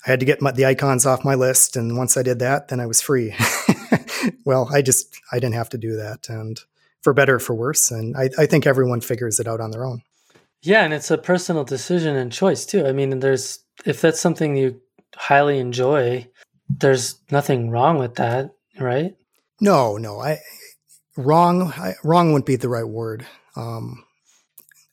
I 0.08 0.12
had 0.12 0.22
to 0.22 0.26
get 0.26 0.42
my, 0.42 0.52
the 0.52 0.66
icons 0.66 1.06
off 1.06 1.26
my 1.26 1.36
list, 1.36 1.76
and 1.76 1.98
once 1.98 2.16
I 2.16 2.24
did 2.24 2.40
that, 2.40 2.70
then 2.70 2.80
I 2.80 2.86
was 2.86 3.02
free. 3.02 3.36
well, 4.46 4.70
I 4.74 4.82
just 4.82 5.20
I 5.34 5.40
didn't 5.40 5.56
have 5.56 5.70
to 5.70 5.78
do 5.78 5.98
that, 5.98 6.30
and 6.30 6.58
for 7.02 7.14
better 7.14 7.40
for 7.40 7.54
worse, 7.54 7.92
and 7.92 8.16
I, 8.16 8.30
I 8.40 8.46
think 8.46 8.66
everyone 8.66 9.02
figures 9.02 9.40
it 9.42 9.48
out 9.48 9.60
on 9.60 9.72
their 9.72 9.86
own. 9.86 10.04
Yeah, 10.62 10.86
and 10.86 10.94
it's 10.94 11.12
a 11.12 11.18
personal 11.18 11.66
decision 11.66 12.16
and 12.16 12.32
choice 12.32 12.66
too. 12.66 12.88
I 12.88 12.94
mean, 12.94 13.20
there's 13.20 13.60
if 13.86 14.00
that's 14.00 14.22
something 14.22 14.56
you 14.56 14.82
highly 15.14 15.60
enjoy, 15.60 16.26
there's 16.70 17.20
nothing 17.30 17.70
wrong 17.70 17.98
with 17.98 18.16
that, 18.16 18.52
right? 18.80 19.14
No, 19.60 19.98
no, 19.98 20.22
I 20.22 20.40
wrong. 21.18 21.74
I, 21.76 21.96
wrong 22.02 22.32
wouldn't 22.32 22.46
be 22.46 22.56
the 22.56 22.70
right 22.70 22.88
word. 22.88 23.28
Um, 23.58 24.06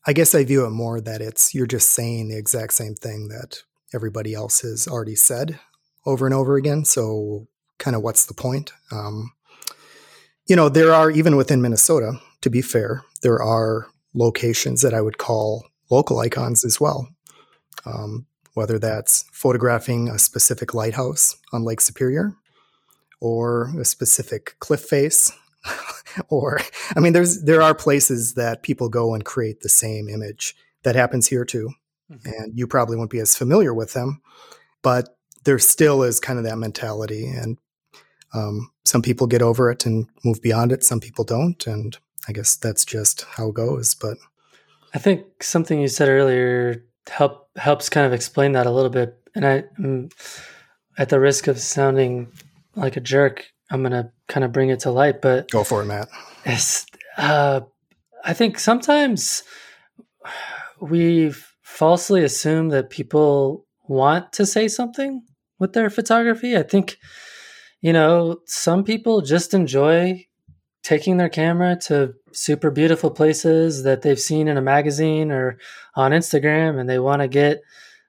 I 0.05 0.13
guess 0.13 0.35
I 0.35 0.43
view 0.43 0.67
it 0.67 0.71
more 0.71 1.01
that 1.01 1.21
it's 1.21 1.55
you're 1.55 1.67
just 1.67 1.91
saying 1.91 2.29
the 2.29 2.37
exact 2.37 2.73
same 2.73 2.97
thing 2.97 3.29
that 3.29 3.63
everybody 3.95 4.35
else 4.35 4.61
has 4.61 4.89
already 4.89 5.15
said 5.15 5.59
over 6.05 6.27
and 6.27 6.35
over 6.35 6.57
again. 6.57 6.85
So 6.85 7.47
kind 7.79 7.97
of 7.97 8.03
what's 8.03 8.27
the 8.27 8.35
point? 8.35 8.73
Um, 8.91 9.33
you 10.47 10.57
know, 10.57 10.69
there 10.69 10.93
are, 10.93 11.11
even 11.11 11.37
within 11.37 11.63
Minnesota, 11.63 12.21
to 12.43 12.51
be 12.51 12.61
fair, 12.61 13.03
there 13.23 13.43
are 13.43 13.87
locations 14.13 14.83
that 14.83 14.93
I 14.93 15.01
would 15.01 15.19
call 15.19 15.67
local 15.91 16.19
icons 16.19 16.65
as 16.65 16.81
well. 16.81 17.09
Um, 17.87 18.27
whether 18.55 18.79
that's 18.79 19.25
photographing 19.33 20.09
a 20.09 20.19
specific 20.19 20.75
lighthouse 20.75 21.37
on 21.53 21.65
Lake 21.65 21.81
Superior 21.81 22.35
or 23.21 23.73
a 23.79 23.85
specific 23.85 24.55
cliff 24.61 24.81
face 24.81 25.33
or 26.29 26.61
I 26.97 27.01
mean 27.01 27.13
there's 27.13 27.43
there 27.43 27.63
are 27.63 27.75
places 27.75 28.35
that 28.35 28.63
people 28.63 28.89
go 28.89 29.15
and 29.15 29.25
create 29.25 29.61
the 29.61 29.69
same 29.69 30.09
image 30.09 30.55
that 30.83 30.95
happens 30.95 31.29
here 31.29 31.45
too. 31.45 31.71
Mm-hmm. 32.11 32.29
And 32.29 32.59
you 32.59 32.67
probably 32.67 32.97
won't 32.97 33.11
be 33.11 33.21
as 33.21 33.37
familiar 33.37 33.73
with 33.73 33.95
them, 33.95 34.21
but 34.83 35.17
there 35.45 35.59
still 35.59 36.03
is 36.03 36.21
kind 36.21 36.39
of 36.39 36.45
that 36.45 36.59
mentality 36.59 37.27
and 37.27 37.59
um, 38.35 38.71
some 38.85 39.01
people 39.01 39.27
get 39.27 39.43
over 39.43 39.71
it 39.71 39.87
and 39.87 40.07
move 40.25 40.43
beyond 40.43 40.73
it. 40.73 40.85
Some 40.85 41.01
people 41.01 41.25
don't, 41.25 41.67
and 41.67 41.97
I 42.29 42.33
guess 42.33 42.57
that's 42.57 42.85
just 42.85 43.23
how 43.23 43.49
it 43.49 43.55
goes. 43.55 43.95
But 43.95 44.19
I 44.93 44.99
think 44.99 45.43
something 45.43 45.81
you 45.81 45.89
said 45.89 46.09
earlier 46.09 46.85
help 47.09 47.49
helps 47.57 47.89
kind 47.89 48.07
of 48.07 48.13
explain 48.13 48.53
that 48.53 48.67
a 48.67 48.71
little 48.71 48.91
bit. 48.91 49.17
And 49.35 49.47
I'm 49.47 50.09
at 50.99 51.09
the 51.09 51.21
risk 51.21 51.47
of 51.47 51.59
sounding 51.59 52.33
like 52.75 52.97
a 52.97 53.01
jerk, 53.01 53.47
I'm 53.71 53.83
gonna 53.83 54.13
kind 54.29 54.45
of 54.45 54.53
bring 54.53 54.71
it 54.71 54.81
to 54.81 54.91
light. 54.91 55.23
But 55.23 55.51
go 55.51 55.65
for 55.65 55.83
it, 55.83 55.87
Matt. 55.87 56.09
It's, 56.45 56.87
uh, 57.17 57.61
I 58.25 58.33
think 58.33 58.59
sometimes 58.59 59.45
we 60.81 61.33
falsely 61.75 62.23
assume 62.23 62.69
that 62.69 62.91
people 62.91 63.67
want 63.89 64.33
to 64.33 64.47
say 64.47 64.69
something 64.69 65.23
with 65.59 65.73
their 65.73 65.91
photography. 65.91 66.57
I 66.57 66.63
think 66.63 66.97
you 67.85 67.93
know, 67.93 68.39
some 68.47 68.83
people 68.83 69.21
just 69.21 69.53
enjoy 69.53 70.25
taking 70.83 71.19
their 71.19 71.29
camera 71.29 71.77
to 71.77 72.15
super 72.33 72.71
beautiful 72.71 73.11
places 73.11 73.83
that 73.83 74.01
they've 74.01 74.19
seen 74.19 74.49
in 74.49 74.57
a 74.57 74.63
magazine 74.63 75.31
or 75.31 75.59
on 75.95 76.13
Instagram 76.13 76.81
and 76.81 76.89
they 76.89 76.99
want 76.99 77.21
to 77.21 77.29
get 77.29 77.61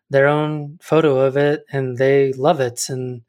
their 0.10 0.28
own 0.28 0.78
photo 0.82 1.20
of 1.20 1.36
it 1.36 1.66
and 1.74 1.98
they 1.98 2.32
love 2.34 2.62
it 2.62 2.88
and 2.88 3.24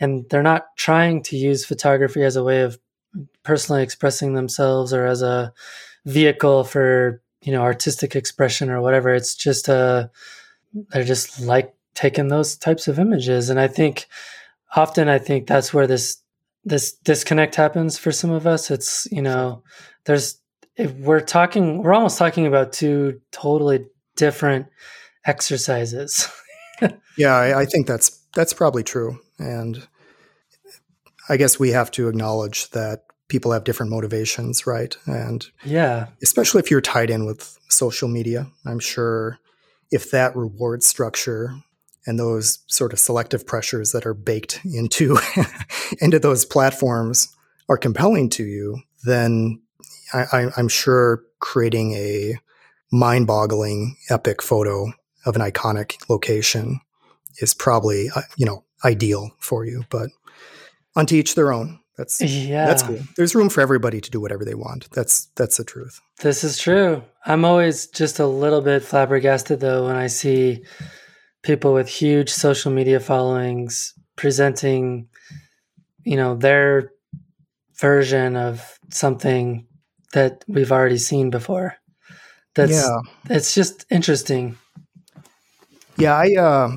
and 0.00 0.28
they're 0.28 0.42
not 0.42 0.64
trying 0.76 1.22
to 1.22 1.36
use 1.36 1.64
photography 1.64 2.24
as 2.24 2.34
a 2.34 2.42
way 2.42 2.62
of 2.62 2.78
personally 3.44 3.84
expressing 3.84 4.34
themselves 4.34 4.92
or 4.92 5.06
as 5.06 5.22
a 5.22 5.52
vehicle 6.04 6.64
for 6.64 7.22
you 7.42 7.52
know 7.52 7.62
artistic 7.62 8.16
expression 8.16 8.70
or 8.70 8.80
whatever 8.80 9.14
it's 9.14 9.34
just 9.34 9.68
uh, 9.68 10.08
they're 10.90 11.04
just 11.04 11.40
like 11.40 11.74
taking 11.94 12.28
those 12.28 12.56
types 12.56 12.88
of 12.88 12.98
images. 12.98 13.50
And 13.50 13.58
i 13.58 13.68
think 13.68 14.06
often 14.74 15.08
i 15.08 15.18
think 15.18 15.46
that's 15.46 15.72
where 15.72 15.86
this 15.86 16.22
this 16.66 16.92
disconnect 16.92 17.54
happens 17.54 17.96
for 17.96 18.10
some 18.10 18.32
of 18.32 18.46
us. 18.46 18.70
It's 18.70 19.06
you 19.10 19.22
know 19.22 19.62
there's 20.04 20.40
we're 20.98 21.20
talking 21.20 21.82
we're 21.82 21.94
almost 21.94 22.18
talking 22.18 22.46
about 22.46 22.72
two 22.72 23.20
totally 23.30 23.86
different 24.16 24.66
exercises. 25.24 26.28
Yeah 27.18 27.34
I, 27.34 27.60
I 27.62 27.64
think 27.64 27.86
that's 27.86 28.10
that's 28.34 28.52
probably 28.52 28.82
true. 28.82 29.18
And 29.38 29.88
i 31.30 31.38
guess 31.38 31.58
we 31.58 31.70
have 31.70 31.90
to 31.92 32.08
acknowledge 32.08 32.68
that 32.72 33.05
people 33.28 33.52
have 33.52 33.64
different 33.64 33.90
motivations 33.90 34.66
right 34.66 34.96
and 35.06 35.50
yeah 35.64 36.06
especially 36.22 36.60
if 36.60 36.70
you're 36.70 36.80
tied 36.80 37.10
in 37.10 37.24
with 37.24 37.58
social 37.68 38.08
media 38.08 38.46
i'm 38.64 38.78
sure 38.78 39.38
if 39.90 40.10
that 40.10 40.34
reward 40.36 40.82
structure 40.82 41.54
and 42.06 42.18
those 42.18 42.60
sort 42.66 42.92
of 42.92 43.00
selective 43.00 43.46
pressures 43.46 43.92
that 43.92 44.06
are 44.06 44.14
baked 44.14 44.60
into 44.64 45.18
into 46.00 46.18
those 46.18 46.44
platforms 46.44 47.28
are 47.68 47.76
compelling 47.76 48.28
to 48.30 48.44
you, 48.44 48.80
then 49.04 49.60
I, 50.14 50.48
am 50.56 50.68
sure 50.68 51.24
creating 51.40 51.92
a 51.94 52.34
mind-boggling 52.92 53.96
epic 54.08 54.40
photo 54.40 54.92
of 55.26 55.34
an 55.34 55.42
iconic 55.42 55.96
location 56.08 56.80
is 57.40 57.52
probably 57.52 58.08
uh, 58.14 58.22
you 58.36 58.46
know 58.46 58.64
ideal 58.84 59.32
for 59.40 59.64
you. 59.64 59.84
But 59.90 60.10
unto 60.94 61.16
each 61.16 61.34
their 61.34 61.52
own. 61.52 61.80
That's 61.96 62.20
yeah. 62.20 62.66
That's 62.66 62.82
cool. 62.82 62.98
There's 63.16 63.34
room 63.34 63.48
for 63.48 63.60
everybody 63.62 64.00
to 64.00 64.10
do 64.10 64.20
whatever 64.20 64.44
they 64.44 64.54
want. 64.54 64.90
That's 64.90 65.26
that's 65.36 65.56
the 65.56 65.64
truth. 65.64 66.00
This 66.20 66.44
is 66.44 66.58
true. 66.58 67.02
I'm 67.24 67.44
always 67.44 67.86
just 67.86 68.18
a 68.18 68.26
little 68.26 68.60
bit 68.60 68.82
flabbergasted 68.82 69.60
though 69.60 69.86
when 69.86 69.96
I 69.96 70.08
see 70.08 70.64
people 71.42 71.72
with 71.72 71.88
huge 71.88 72.30
social 72.30 72.70
media 72.70 73.00
followings 73.00 73.94
presenting, 74.16 75.08
you 76.04 76.16
know, 76.16 76.34
their 76.34 76.92
version 77.78 78.36
of 78.36 78.78
something 78.90 79.66
that 80.12 80.44
we've 80.48 80.72
already 80.72 80.98
seen 80.98 81.30
before. 81.30 81.76
That's 82.54 82.72
yeah. 82.72 82.98
it's 83.30 83.54
just 83.54 83.86
interesting. 83.90 84.58
Yeah, 85.96 86.14
I 86.14 86.34
uh 86.38 86.76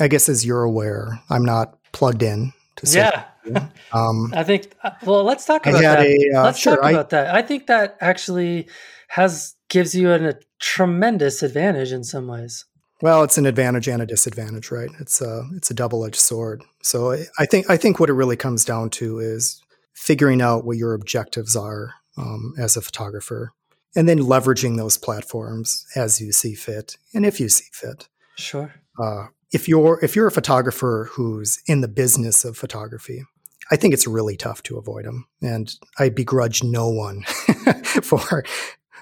I 0.00 0.06
guess 0.06 0.28
as 0.28 0.46
you're 0.46 0.62
aware, 0.62 1.20
I'm 1.30 1.44
not 1.44 1.78
plugged 1.92 2.22
in 2.22 2.52
to 2.76 2.90
yeah. 2.90 3.24
Um, 3.92 4.32
I 4.34 4.42
think. 4.42 4.72
Uh, 4.82 4.90
well, 5.04 5.22
let's 5.22 5.46
talk 5.46 5.66
about 5.66 5.80
that. 5.80 6.04
A, 6.04 6.30
uh, 6.34 6.42
let's 6.42 6.58
sure, 6.58 6.76
talk 6.76 6.90
about 6.90 7.06
I, 7.14 7.22
that. 7.22 7.34
I 7.34 7.40
think 7.40 7.68
that 7.68 7.96
actually 8.00 8.68
has 9.08 9.54
gives 9.68 9.94
you 9.94 10.10
an, 10.10 10.26
a 10.26 10.34
tremendous 10.58 11.42
advantage 11.42 11.92
in 11.92 12.04
some 12.04 12.26
ways. 12.26 12.64
Well, 13.02 13.22
it's 13.22 13.36
an 13.36 13.46
advantage 13.46 13.88
and 13.88 14.00
a 14.00 14.06
disadvantage, 14.06 14.70
right? 14.70 14.90
It's 15.00 15.20
a 15.20 15.48
it's 15.54 15.70
a 15.70 15.74
double 15.74 16.04
edged 16.04 16.16
sword. 16.16 16.62
So 16.82 17.12
I, 17.12 17.26
I, 17.38 17.46
think 17.46 17.68
I 17.68 17.76
think 17.76 18.00
what 18.00 18.08
it 18.08 18.14
really 18.14 18.36
comes 18.36 18.64
down 18.64 18.90
to 18.90 19.18
is 19.18 19.62
figuring 19.94 20.40
out 20.40 20.64
what 20.64 20.78
your 20.78 20.94
objectives 20.94 21.56
are 21.56 21.94
um, 22.16 22.54
as 22.58 22.76
a 22.76 22.82
photographer, 22.82 23.52
and 23.94 24.08
then 24.08 24.18
leveraging 24.18 24.76
those 24.76 24.96
platforms 24.96 25.86
as 25.94 26.20
you 26.20 26.32
see 26.32 26.54
fit, 26.54 26.96
and 27.12 27.26
if 27.26 27.38
you 27.38 27.48
see 27.48 27.66
fit. 27.72 28.08
Sure. 28.36 28.74
Uh, 29.00 29.26
if 29.52 29.68
you're 29.68 30.02
if 30.02 30.16
you're 30.16 30.26
a 30.26 30.32
photographer 30.32 31.10
who's 31.12 31.60
in 31.66 31.82
the 31.82 31.88
business 31.88 32.44
of 32.44 32.56
photography, 32.56 33.24
I 33.70 33.76
think 33.76 33.94
it's 33.94 34.06
really 34.06 34.36
tough 34.36 34.62
to 34.64 34.78
avoid 34.78 35.04
them, 35.04 35.26
and 35.42 35.72
I 35.98 36.08
begrudge 36.08 36.62
no 36.62 36.88
one 36.88 37.22
for 38.02 38.44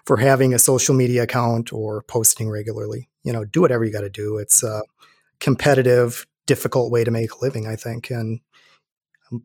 for 0.05 0.17
having 0.19 0.53
a 0.53 0.59
social 0.59 0.95
media 0.95 1.23
account 1.23 1.73
or 1.73 2.03
posting 2.03 2.49
regularly. 2.49 3.09
You 3.23 3.33
know, 3.33 3.45
do 3.45 3.61
whatever 3.61 3.85
you 3.85 3.93
got 3.93 4.03
to 4.03 4.11
do. 4.11 4.39
It's 4.39 4.63
a 4.63 4.83
competitive, 5.41 6.27
difficult 6.47 6.91
way 6.91 7.05
to 7.05 7.11
make 7.11 7.33
a 7.33 7.41
living, 7.41 7.67
I 7.67 7.77
think, 7.77 8.11
and 8.11 8.41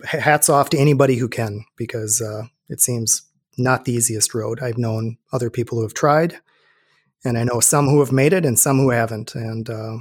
hats 0.03 0.49
off 0.49 0.70
to 0.72 0.78
anybody 0.78 1.15
who 1.15 1.28
can 1.28 1.65
because 1.78 2.22
uh, 2.22 2.43
it 2.67 2.82
seems 2.82 3.24
not 3.57 3.86
the 3.86 3.93
easiest 3.93 4.34
road. 4.34 4.61
I've 4.61 4.78
known 4.78 5.17
other 5.32 5.49
people 5.49 5.78
who 5.78 5.84
have 5.84 5.93
tried, 5.93 6.39
and 7.24 7.38
I 7.38 7.43
know 7.43 7.59
some 7.59 7.88
who 7.88 7.99
have 7.99 8.11
made 8.11 8.34
it 8.34 8.45
and 8.45 8.57
some 8.57 8.78
who 8.78 8.89
haven't, 8.91 9.36
and 9.36 9.70
uh, 9.70 9.97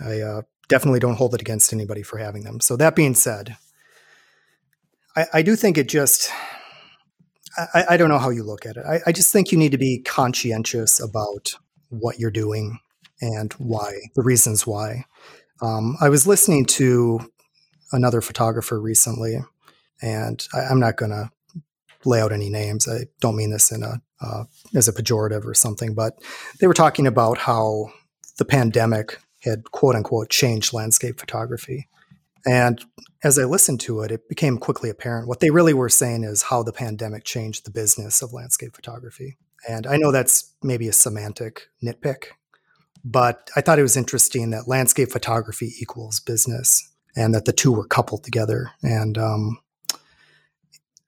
I 0.00 0.20
uh, 0.20 0.42
definitely 0.68 1.00
don't 1.00 1.16
hold 1.16 1.34
it 1.34 1.40
against 1.40 1.72
anybody 1.72 2.02
for 2.02 2.18
having 2.18 2.44
them. 2.44 2.60
So 2.60 2.76
that 2.76 2.96
being 2.96 3.14
said, 3.14 3.56
I, 5.16 5.26
I 5.34 5.42
do 5.42 5.56
think 5.56 5.78
it 5.78 5.88
just. 5.88 6.30
I, 7.74 7.84
I, 7.90 7.96
don't 7.96 8.08
know 8.08 8.18
how 8.18 8.30
you 8.30 8.44
look 8.44 8.64
at 8.64 8.76
it. 8.76 8.84
I, 8.86 9.00
I 9.06 9.12
just 9.12 9.32
think 9.32 9.50
you 9.50 9.58
need 9.58 9.72
to 9.72 9.78
be 9.78 9.98
conscientious 9.98 11.00
about 11.00 11.52
what 11.88 12.20
you're 12.20 12.30
doing 12.30 12.78
and 13.20 13.52
why, 13.54 13.92
the 14.14 14.22
reasons 14.22 14.66
why. 14.66 15.04
Um, 15.60 15.96
I 16.00 16.08
was 16.08 16.28
listening 16.28 16.64
to 16.66 17.20
another 17.92 18.20
photographer 18.20 18.80
recently, 18.80 19.38
and 20.00 20.46
I, 20.54 20.70
am 20.70 20.80
not 20.80 20.96
going 20.96 21.10
to 21.10 21.30
lay 22.04 22.20
out 22.20 22.32
any 22.32 22.48
names. 22.48 22.88
I 22.88 23.06
don't 23.20 23.36
mean 23.36 23.50
this 23.50 23.70
in 23.70 23.82
a 23.82 24.00
uh, 24.22 24.44
as 24.74 24.86
a 24.86 24.92
pejorative 24.92 25.44
or 25.44 25.54
something, 25.54 25.94
but 25.94 26.14
they 26.60 26.66
were 26.66 26.74
talking 26.74 27.06
about 27.06 27.38
how 27.38 27.90
the 28.38 28.44
pandemic 28.44 29.18
had 29.42 29.70
quote 29.70 29.96
unquote 29.96 30.30
changed 30.30 30.72
landscape 30.72 31.18
photography. 31.18 31.88
And 32.46 32.84
as 33.22 33.38
I 33.38 33.44
listened 33.44 33.80
to 33.80 34.00
it, 34.00 34.10
it 34.10 34.28
became 34.28 34.58
quickly 34.58 34.90
apparent 34.90 35.28
what 35.28 35.40
they 35.40 35.50
really 35.50 35.74
were 35.74 35.88
saying 35.88 36.24
is 36.24 36.42
how 36.42 36.62
the 36.62 36.72
pandemic 36.72 37.24
changed 37.24 37.64
the 37.64 37.70
business 37.70 38.22
of 38.22 38.32
landscape 38.32 38.74
photography. 38.74 39.36
And 39.68 39.86
I 39.86 39.96
know 39.96 40.10
that's 40.10 40.54
maybe 40.62 40.88
a 40.88 40.92
semantic 40.92 41.68
nitpick, 41.84 42.28
but 43.04 43.50
I 43.56 43.60
thought 43.60 43.78
it 43.78 43.82
was 43.82 43.96
interesting 43.96 44.50
that 44.50 44.68
landscape 44.68 45.10
photography 45.10 45.72
equals 45.80 46.20
business 46.20 46.88
and 47.14 47.34
that 47.34 47.44
the 47.44 47.52
two 47.52 47.72
were 47.72 47.86
coupled 47.86 48.24
together. 48.24 48.70
And 48.82 49.18
um, 49.18 49.58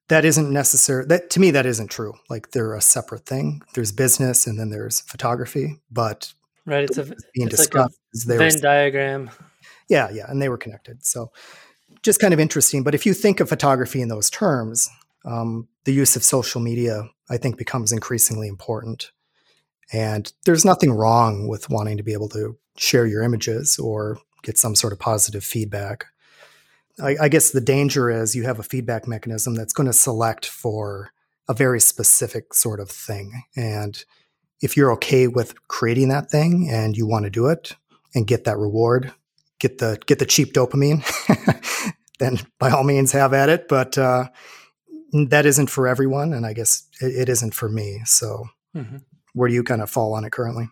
that 0.08 0.26
isn't 0.26 0.52
necessary. 0.52 1.06
That 1.06 1.30
to 1.30 1.40
me, 1.40 1.50
that 1.52 1.64
isn't 1.64 1.90
true. 1.90 2.12
Like 2.28 2.50
they're 2.50 2.74
a 2.74 2.82
separate 2.82 3.24
thing. 3.24 3.62
There's 3.74 3.92
business 3.92 4.46
and 4.46 4.58
then 4.58 4.68
there's 4.68 5.00
photography, 5.00 5.80
but 5.90 6.34
Right. 6.64 6.84
It's 6.84 6.98
a 6.98 7.04
being 7.04 7.48
it's 7.48 7.56
discussed. 7.56 7.98
Like 8.26 8.36
a 8.36 8.38
Venn 8.38 8.60
diagram. 8.60 9.30
Yeah, 9.92 10.08
yeah, 10.10 10.24
and 10.26 10.40
they 10.40 10.48
were 10.48 10.56
connected. 10.56 11.04
So 11.04 11.32
just 12.02 12.18
kind 12.18 12.32
of 12.32 12.40
interesting. 12.40 12.82
But 12.82 12.94
if 12.94 13.04
you 13.04 13.12
think 13.12 13.40
of 13.40 13.50
photography 13.50 14.00
in 14.00 14.08
those 14.08 14.30
terms, 14.30 14.88
um, 15.26 15.68
the 15.84 15.92
use 15.92 16.16
of 16.16 16.24
social 16.24 16.62
media, 16.62 17.10
I 17.28 17.36
think, 17.36 17.58
becomes 17.58 17.92
increasingly 17.92 18.48
important. 18.48 19.10
And 19.92 20.32
there's 20.46 20.64
nothing 20.64 20.92
wrong 20.92 21.46
with 21.46 21.68
wanting 21.68 21.98
to 21.98 22.02
be 22.02 22.14
able 22.14 22.30
to 22.30 22.56
share 22.78 23.04
your 23.04 23.22
images 23.22 23.78
or 23.78 24.18
get 24.42 24.56
some 24.56 24.74
sort 24.74 24.94
of 24.94 24.98
positive 24.98 25.44
feedback. 25.44 26.06
I, 26.98 27.16
I 27.20 27.28
guess 27.28 27.50
the 27.50 27.60
danger 27.60 28.10
is 28.10 28.34
you 28.34 28.44
have 28.44 28.58
a 28.58 28.62
feedback 28.62 29.06
mechanism 29.06 29.54
that's 29.54 29.74
going 29.74 29.88
to 29.88 29.92
select 29.92 30.46
for 30.46 31.10
a 31.50 31.52
very 31.52 31.80
specific 31.80 32.54
sort 32.54 32.80
of 32.80 32.88
thing. 32.90 33.42
And 33.54 34.02
if 34.62 34.74
you're 34.74 34.92
okay 34.92 35.28
with 35.28 35.68
creating 35.68 36.08
that 36.08 36.30
thing 36.30 36.70
and 36.70 36.96
you 36.96 37.06
want 37.06 37.24
to 37.26 37.30
do 37.30 37.48
it 37.48 37.76
and 38.14 38.26
get 38.26 38.44
that 38.44 38.56
reward, 38.56 39.12
get 39.62 39.78
the 39.78 39.98
get 40.06 40.18
the 40.18 40.26
cheap 40.26 40.52
dopamine, 40.52 41.02
then 42.18 42.38
by 42.58 42.70
all 42.70 42.84
means 42.84 43.12
have 43.12 43.32
at 43.32 43.48
it. 43.48 43.68
But 43.68 43.96
uh, 43.96 44.28
that 45.28 45.46
isn't 45.46 45.70
for 45.70 45.86
everyone, 45.86 46.32
and 46.32 46.44
I 46.44 46.52
guess 46.52 46.86
it, 47.00 47.14
it 47.22 47.28
isn't 47.28 47.54
for 47.54 47.68
me. 47.68 48.00
So, 48.04 48.46
mm-hmm. 48.76 48.98
where 49.34 49.48
do 49.48 49.54
you 49.54 49.62
kind 49.62 49.80
of 49.80 49.88
fall 49.88 50.14
on 50.14 50.24
it 50.24 50.32
currently? 50.32 50.68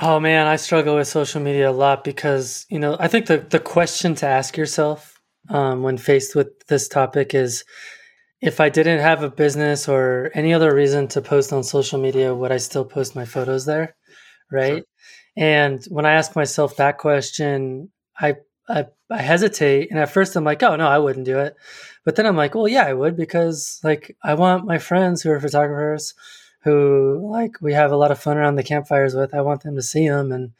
Oh 0.00 0.18
man, 0.20 0.46
I 0.46 0.56
struggle 0.56 0.96
with 0.96 1.08
social 1.08 1.40
media 1.40 1.70
a 1.70 1.72
lot 1.72 2.04
because 2.04 2.66
you 2.68 2.80
know 2.80 2.96
I 2.98 3.08
think 3.08 3.26
the 3.26 3.38
the 3.38 3.60
question 3.60 4.14
to 4.16 4.26
ask 4.26 4.56
yourself 4.56 5.18
um, 5.48 5.82
when 5.82 5.96
faced 5.96 6.34
with 6.34 6.48
this 6.66 6.88
topic 6.88 7.34
is 7.34 7.64
if 8.40 8.60
I 8.60 8.68
didn't 8.68 9.00
have 9.00 9.22
a 9.22 9.30
business 9.30 9.88
or 9.88 10.30
any 10.34 10.52
other 10.52 10.74
reason 10.74 11.08
to 11.08 11.22
post 11.22 11.52
on 11.52 11.64
social 11.64 12.00
media, 12.00 12.34
would 12.34 12.52
I 12.52 12.58
still 12.58 12.84
post 12.84 13.16
my 13.16 13.24
photos 13.24 13.64
there? 13.64 13.96
Right. 14.52 14.76
Sure. 14.76 14.82
And 15.36 15.84
when 15.88 16.06
I 16.06 16.12
ask 16.14 16.34
myself 16.36 16.76
that 16.76 16.98
question, 16.98 17.90
I, 18.20 18.36
I, 18.68 18.86
I 19.10 19.22
hesitate. 19.22 19.90
And 19.90 19.98
at 19.98 20.10
first 20.10 20.36
I'm 20.36 20.44
like, 20.44 20.62
oh 20.62 20.76
no, 20.76 20.86
I 20.86 20.98
wouldn't 20.98 21.26
do 21.26 21.38
it. 21.38 21.56
But 22.04 22.16
then 22.16 22.26
I'm 22.26 22.36
like, 22.36 22.54
well, 22.54 22.68
yeah, 22.68 22.84
I 22.84 22.94
would 22.94 23.16
because 23.16 23.80
like 23.82 24.16
I 24.22 24.34
want 24.34 24.66
my 24.66 24.78
friends 24.78 25.22
who 25.22 25.30
are 25.30 25.40
photographers 25.40 26.14
who 26.62 27.30
like 27.30 27.60
we 27.60 27.72
have 27.72 27.92
a 27.92 27.96
lot 27.96 28.10
of 28.10 28.18
fun 28.18 28.36
around 28.36 28.56
the 28.56 28.62
campfires 28.62 29.14
with. 29.14 29.34
I 29.34 29.40
want 29.42 29.62
them 29.62 29.76
to 29.76 29.82
see 29.82 30.08
them 30.08 30.32
and, 30.32 30.52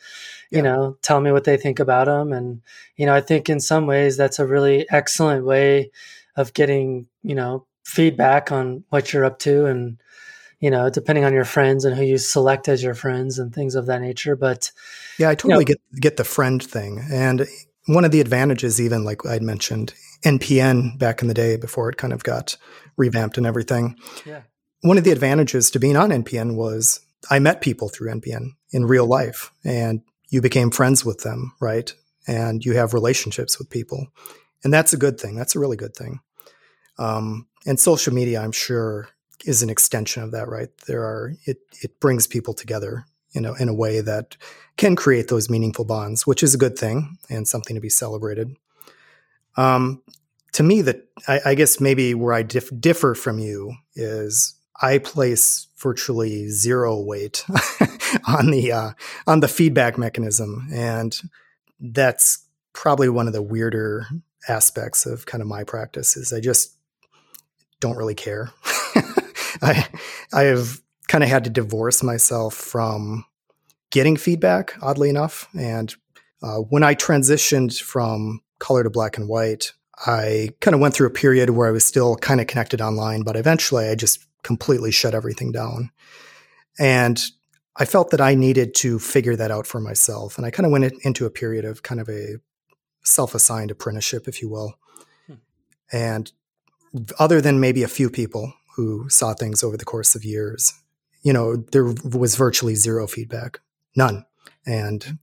you 0.50 0.58
yeah. 0.58 0.62
know, 0.62 0.98
tell 1.02 1.20
me 1.20 1.32
what 1.32 1.44
they 1.44 1.56
think 1.56 1.80
about 1.80 2.06
them. 2.06 2.32
And, 2.32 2.62
you 2.96 3.06
know, 3.06 3.14
I 3.14 3.20
think 3.20 3.48
in 3.48 3.60
some 3.60 3.86
ways 3.86 4.16
that's 4.16 4.38
a 4.38 4.46
really 4.46 4.86
excellent 4.90 5.44
way 5.44 5.90
of 6.36 6.54
getting, 6.54 7.06
you 7.22 7.34
know, 7.34 7.66
feedback 7.84 8.52
on 8.52 8.84
what 8.90 9.12
you're 9.12 9.24
up 9.24 9.38
to 9.40 9.66
and 9.66 9.98
you 10.60 10.70
know, 10.70 10.90
depending 10.90 11.24
on 11.24 11.32
your 11.32 11.44
friends 11.44 11.84
and 11.84 11.96
who 11.96 12.04
you 12.04 12.18
select 12.18 12.68
as 12.68 12.82
your 12.82 12.94
friends 12.94 13.38
and 13.38 13.54
things 13.54 13.74
of 13.74 13.86
that 13.86 14.00
nature. 14.00 14.36
But 14.36 14.72
yeah, 15.18 15.30
I 15.30 15.34
totally 15.34 15.52
you 15.52 15.58
know, 15.60 15.64
get 15.64 16.00
get 16.00 16.16
the 16.16 16.24
friend 16.24 16.62
thing. 16.62 17.04
And 17.10 17.46
one 17.86 18.04
of 18.04 18.10
the 18.10 18.20
advantages, 18.20 18.80
even 18.80 19.04
like 19.04 19.24
I'd 19.24 19.42
mentioned, 19.42 19.94
NPN 20.24 20.98
back 20.98 21.22
in 21.22 21.28
the 21.28 21.34
day 21.34 21.56
before 21.56 21.88
it 21.88 21.96
kind 21.96 22.12
of 22.12 22.24
got 22.24 22.56
revamped 22.96 23.38
and 23.38 23.46
everything. 23.46 23.96
Yeah. 24.26 24.42
One 24.82 24.98
of 24.98 25.04
the 25.04 25.10
advantages 25.10 25.70
to 25.70 25.80
being 25.80 25.96
on 25.96 26.10
NPN 26.10 26.54
was 26.54 27.00
I 27.30 27.38
met 27.38 27.60
people 27.60 27.88
through 27.88 28.12
NPN 28.12 28.50
in 28.70 28.84
real 28.84 29.06
life 29.06 29.50
and 29.64 30.02
you 30.28 30.40
became 30.40 30.70
friends 30.70 31.04
with 31.04 31.22
them, 31.22 31.54
right? 31.60 31.92
And 32.26 32.64
you 32.64 32.74
have 32.74 32.94
relationships 32.94 33.58
with 33.58 33.70
people. 33.70 34.08
And 34.62 34.72
that's 34.72 34.92
a 34.92 34.98
good 34.98 35.18
thing. 35.18 35.36
That's 35.36 35.56
a 35.56 35.58
really 35.58 35.76
good 35.76 35.94
thing. 35.94 36.20
Um, 36.98 37.46
and 37.66 37.78
social 37.78 38.12
media, 38.12 38.42
I'm 38.42 38.52
sure, 38.52 39.08
is 39.44 39.62
an 39.62 39.70
extension 39.70 40.22
of 40.22 40.32
that, 40.32 40.48
right? 40.48 40.68
There 40.86 41.02
are 41.02 41.34
it 41.44 41.58
it 41.82 42.00
brings 42.00 42.26
people 42.26 42.54
together, 42.54 43.06
you 43.32 43.40
know, 43.40 43.54
in 43.54 43.68
a 43.68 43.74
way 43.74 44.00
that 44.00 44.36
can 44.76 44.96
create 44.96 45.28
those 45.28 45.50
meaningful 45.50 45.84
bonds, 45.84 46.26
which 46.26 46.42
is 46.42 46.54
a 46.54 46.58
good 46.58 46.78
thing 46.78 47.18
and 47.28 47.46
something 47.46 47.74
to 47.74 47.80
be 47.80 47.88
celebrated. 47.88 48.56
Um, 49.56 50.02
to 50.52 50.62
me, 50.62 50.82
that 50.82 51.08
I, 51.26 51.40
I, 51.46 51.54
guess 51.54 51.80
maybe 51.80 52.14
where 52.14 52.32
I 52.32 52.42
dif- 52.42 52.80
differ 52.80 53.14
from 53.14 53.38
you 53.38 53.74
is 53.94 54.54
I 54.80 54.98
place 54.98 55.66
virtually 55.78 56.48
zero 56.48 57.00
weight 57.00 57.44
on 58.26 58.50
the 58.50 58.72
uh, 58.72 58.90
on 59.26 59.40
the 59.40 59.48
feedback 59.48 59.98
mechanism, 59.98 60.68
and 60.72 61.20
that's 61.80 62.46
probably 62.72 63.08
one 63.08 63.26
of 63.26 63.32
the 63.32 63.42
weirder 63.42 64.06
aspects 64.48 65.06
of 65.06 65.26
kind 65.26 65.42
of 65.42 65.48
my 65.48 65.64
practice. 65.64 66.16
Is 66.16 66.32
I 66.32 66.40
just 66.40 66.74
don't 67.80 67.96
really 67.96 68.14
care. 68.14 68.50
I 69.62 69.86
I 70.32 70.42
have 70.42 70.80
kind 71.08 71.24
of 71.24 71.30
had 71.30 71.44
to 71.44 71.50
divorce 71.50 72.02
myself 72.02 72.54
from 72.54 73.24
getting 73.90 74.16
feedback, 74.16 74.74
oddly 74.82 75.08
enough. 75.08 75.48
And 75.58 75.94
uh, 76.42 76.58
when 76.58 76.82
I 76.82 76.94
transitioned 76.94 77.80
from 77.80 78.40
color 78.58 78.84
to 78.84 78.90
black 78.90 79.16
and 79.16 79.28
white, 79.28 79.72
I 80.06 80.50
kind 80.60 80.74
of 80.74 80.80
went 80.80 80.94
through 80.94 81.08
a 81.08 81.10
period 81.10 81.50
where 81.50 81.66
I 81.66 81.72
was 81.72 81.84
still 81.84 82.16
kind 82.16 82.40
of 82.40 82.46
connected 82.46 82.80
online, 82.80 83.22
but 83.22 83.36
eventually 83.36 83.88
I 83.88 83.94
just 83.94 84.24
completely 84.42 84.92
shut 84.92 85.14
everything 85.14 85.50
down. 85.50 85.90
And 86.78 87.20
I 87.76 87.84
felt 87.84 88.10
that 88.10 88.20
I 88.20 88.34
needed 88.34 88.74
to 88.76 88.98
figure 88.98 89.36
that 89.36 89.50
out 89.50 89.66
for 89.66 89.80
myself. 89.80 90.36
And 90.36 90.46
I 90.46 90.50
kind 90.50 90.66
of 90.66 90.72
went 90.72 90.92
into 91.02 91.26
a 91.26 91.30
period 91.30 91.64
of 91.64 91.82
kind 91.82 92.00
of 92.00 92.08
a 92.08 92.36
self 93.02 93.34
assigned 93.34 93.70
apprenticeship, 93.70 94.28
if 94.28 94.40
you 94.40 94.48
will. 94.48 94.78
Hmm. 95.26 95.34
And 95.90 96.32
other 97.18 97.40
than 97.40 97.60
maybe 97.60 97.82
a 97.82 97.88
few 97.88 98.10
people 98.10 98.52
who 98.78 99.08
saw 99.08 99.34
things 99.34 99.64
over 99.64 99.76
the 99.76 99.84
course 99.84 100.14
of 100.14 100.24
years, 100.24 100.72
you 101.24 101.32
know, 101.32 101.56
there 101.72 101.92
was 102.14 102.36
virtually 102.36 102.76
zero 102.76 103.08
feedback, 103.08 103.58
none. 103.96 104.24
And 104.64 105.18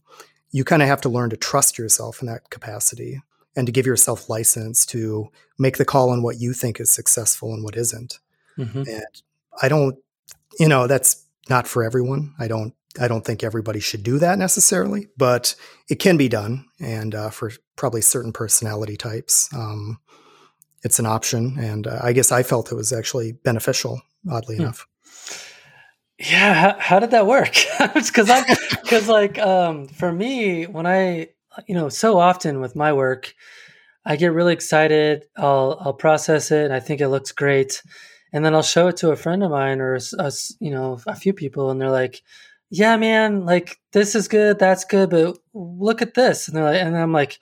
you 0.51 0.65
kind 0.65 0.81
of 0.81 0.89
have 0.89 0.99
to 1.01 1.09
learn 1.09 1.29
to 1.29 1.37
trust 1.37 1.77
yourself 1.77 2.19
in 2.21 2.27
that 2.27 2.49
capacity 2.49 3.21
and 3.55 3.65
to 3.65 3.71
give 3.71 3.85
yourself 3.85 4.29
license 4.29 4.85
to 4.87 5.29
make 5.57 5.77
the 5.77 5.85
call 5.85 6.09
on 6.09 6.21
what 6.21 6.37
you 6.37 6.51
think 6.51 6.81
is 6.81 6.91
successful 6.91 7.53
and 7.53 7.63
what 7.63 7.77
isn't. 7.77 8.19
Mm-hmm. 8.57 8.79
And 8.89 9.21
I 9.61 9.69
don't, 9.69 9.95
you 10.59 10.67
know, 10.67 10.85
that's 10.85 11.25
not 11.49 11.65
for 11.65 11.81
everyone. 11.81 12.33
I 12.37 12.49
don't, 12.49 12.73
I 12.99 13.07
don't 13.07 13.23
think 13.23 13.41
everybody 13.41 13.79
should 13.79 14.03
do 14.03 14.19
that 14.19 14.37
necessarily, 14.37 15.07
but 15.15 15.55
it 15.87 15.99
can 15.99 16.17
be 16.17 16.27
done. 16.27 16.65
And 16.81 17.15
uh, 17.15 17.29
for 17.29 17.53
probably 17.77 18.01
certain 18.01 18.33
personality 18.33 18.97
types, 18.97 19.47
um, 19.53 19.99
it's 20.85 20.99
an 20.99 21.07
option. 21.07 21.57
And 21.57 21.87
uh, 21.87 21.99
I 22.01 22.13
guess 22.13 22.31
I 22.31 22.43
felt 22.43 22.71
it 22.71 22.75
was 22.75 22.93
actually 22.93 23.33
beneficial, 23.33 24.01
oddly 24.29 24.55
hmm. 24.55 24.61
enough. 24.61 24.87
Yeah. 26.19 26.53
How, 26.53 26.75
how 26.79 26.99
did 26.99 27.11
that 27.11 27.27
work? 27.27 27.55
Because 27.93 28.29
I, 28.29 28.55
because 28.83 29.09
like 29.09 29.37
um, 29.39 29.87
for 29.87 30.11
me, 30.11 30.65
when 30.65 30.85
I, 30.85 31.29
you 31.67 31.75
know, 31.75 31.89
so 31.89 32.19
often 32.19 32.61
with 32.61 32.75
my 32.75 32.93
work, 32.93 33.33
I 34.05 34.15
get 34.15 34.33
really 34.33 34.53
excited. 34.53 35.25
I'll 35.35 35.77
I'll 35.81 35.93
process 35.93 36.51
it. 36.51 36.65
And 36.65 36.73
I 36.73 36.79
think 36.79 37.01
it 37.01 37.09
looks 37.09 37.31
great, 37.31 37.81
and 38.31 38.45
then 38.45 38.53
I'll 38.53 38.61
show 38.61 38.87
it 38.87 38.97
to 38.97 39.11
a 39.11 39.15
friend 39.15 39.43
of 39.43 39.51
mine 39.51 39.81
or 39.81 39.95
us, 39.95 40.55
you 40.59 40.69
know, 40.71 40.99
a 41.07 41.15
few 41.15 41.33
people, 41.33 41.71
and 41.71 41.81
they're 41.81 41.89
like, 41.89 42.21
"Yeah, 42.69 42.97
man, 42.97 43.45
like 43.45 43.79
this 43.93 44.13
is 44.13 44.27
good, 44.27 44.59
that's 44.59 44.85
good, 44.85 45.09
but 45.09 45.37
look 45.53 46.01
at 46.03 46.13
this," 46.13 46.47
and 46.47 46.55
they're 46.55 46.63
like, 46.63 46.81
and 46.81 46.95
I'm 46.95 47.13
like 47.13 47.39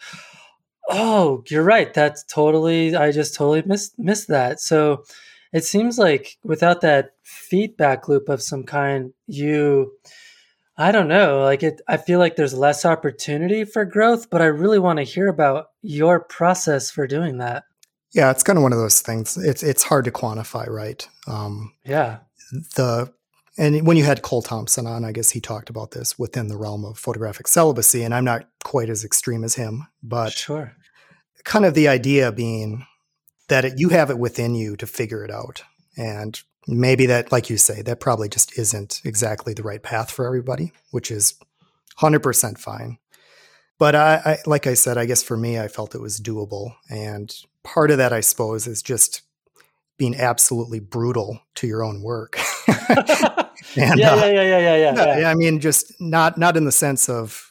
Oh, 0.89 1.43
you're 1.47 1.63
right. 1.63 1.93
That's 1.93 2.23
totally. 2.23 2.95
I 2.95 3.11
just 3.11 3.35
totally 3.35 3.63
missed 3.65 3.97
missed 3.97 4.27
that. 4.27 4.59
So 4.59 5.03
it 5.51 5.63
seems 5.63 5.97
like 5.97 6.37
without 6.43 6.81
that 6.81 7.11
feedback 7.23 8.07
loop 8.07 8.27
of 8.29 8.41
some 8.41 8.63
kind, 8.63 9.13
you, 9.27 9.93
I 10.77 10.91
don't 10.91 11.07
know. 11.07 11.41
Like 11.41 11.63
it, 11.63 11.81
I 11.87 11.97
feel 11.97 12.19
like 12.19 12.35
there's 12.35 12.53
less 12.53 12.85
opportunity 12.85 13.63
for 13.63 13.85
growth. 13.85 14.29
But 14.29 14.41
I 14.41 14.45
really 14.45 14.79
want 14.79 14.97
to 14.97 15.03
hear 15.03 15.27
about 15.27 15.67
your 15.81 16.19
process 16.19 16.91
for 16.91 17.07
doing 17.07 17.37
that. 17.37 17.63
Yeah, 18.13 18.29
it's 18.29 18.43
kind 18.43 18.57
of 18.57 18.63
one 18.63 18.73
of 18.73 18.79
those 18.79 19.01
things. 19.01 19.37
It's 19.37 19.63
it's 19.63 19.83
hard 19.83 20.05
to 20.05 20.11
quantify, 20.11 20.69
right? 20.69 21.07
Um, 21.27 21.73
yeah. 21.85 22.19
The 22.75 23.11
and 23.57 23.85
when 23.85 23.97
you 23.97 24.03
had 24.03 24.23
Cole 24.23 24.41
Thompson 24.41 24.87
on, 24.87 25.05
I 25.05 25.11
guess 25.11 25.31
he 25.31 25.39
talked 25.39 25.69
about 25.69 25.91
this 25.91 26.17
within 26.17 26.47
the 26.47 26.57
realm 26.57 26.83
of 26.83 26.97
photographic 26.97 27.47
celibacy, 27.47 28.03
and 28.03 28.13
I'm 28.13 28.25
not 28.25 28.47
quite 28.63 28.89
as 28.89 29.03
extreme 29.03 29.43
as 29.43 29.55
him, 29.55 29.87
but 30.01 30.33
sure. 30.33 30.75
kind 31.43 31.65
of 31.65 31.75
the 31.75 31.87
idea 31.87 32.31
being 32.31 32.87
that 33.49 33.65
it, 33.65 33.73
you 33.77 33.89
have 33.89 34.09
it 34.09 34.17
within 34.17 34.55
you 34.55 34.75
to 34.77 34.87
figure 34.87 35.23
it 35.23 35.29
out. 35.29 35.63
And 35.95 36.41
maybe 36.67 37.05
that, 37.05 37.31
like 37.31 37.49
you 37.49 37.57
say, 37.57 37.83
that 37.83 37.99
probably 37.99 38.27
just 38.27 38.57
isn't 38.57 39.01
exactly 39.05 39.53
the 39.53 39.63
right 39.63 39.83
path 39.83 40.09
for 40.09 40.25
everybody, 40.25 40.71
which 40.89 41.11
is 41.11 41.35
100% 41.99 42.57
fine. 42.57 42.97
But 43.77 43.95
I, 43.95 44.21
I, 44.25 44.37
like 44.47 44.65
I 44.65 44.73
said, 44.73 44.97
I 44.97 45.05
guess 45.05 45.21
for 45.21 45.37
me, 45.37 45.59
I 45.59 45.67
felt 45.67 45.93
it 45.93 46.01
was 46.01 46.19
doable. 46.19 46.75
And 46.89 47.35
part 47.63 47.91
of 47.91 47.97
that, 47.97 48.13
I 48.13 48.21
suppose, 48.21 48.65
is 48.65 48.81
just 48.81 49.21
being 49.97 50.15
absolutely 50.15 50.79
brutal 50.79 51.41
to 51.55 51.67
your 51.67 51.83
own 51.83 52.01
work. 52.01 52.39
and, 53.81 53.99
yeah, 53.99 54.13
uh, 54.13 54.25
yeah, 54.25 54.25
yeah, 54.25 54.43
yeah, 54.43 54.75
yeah, 54.75 54.93
yeah, 54.95 55.19
yeah. 55.19 55.31
I 55.31 55.35
mean, 55.35 55.59
just 55.59 55.93
not 55.99 56.37
not 56.37 56.57
in 56.57 56.65
the 56.65 56.71
sense 56.71 57.09
of 57.09 57.49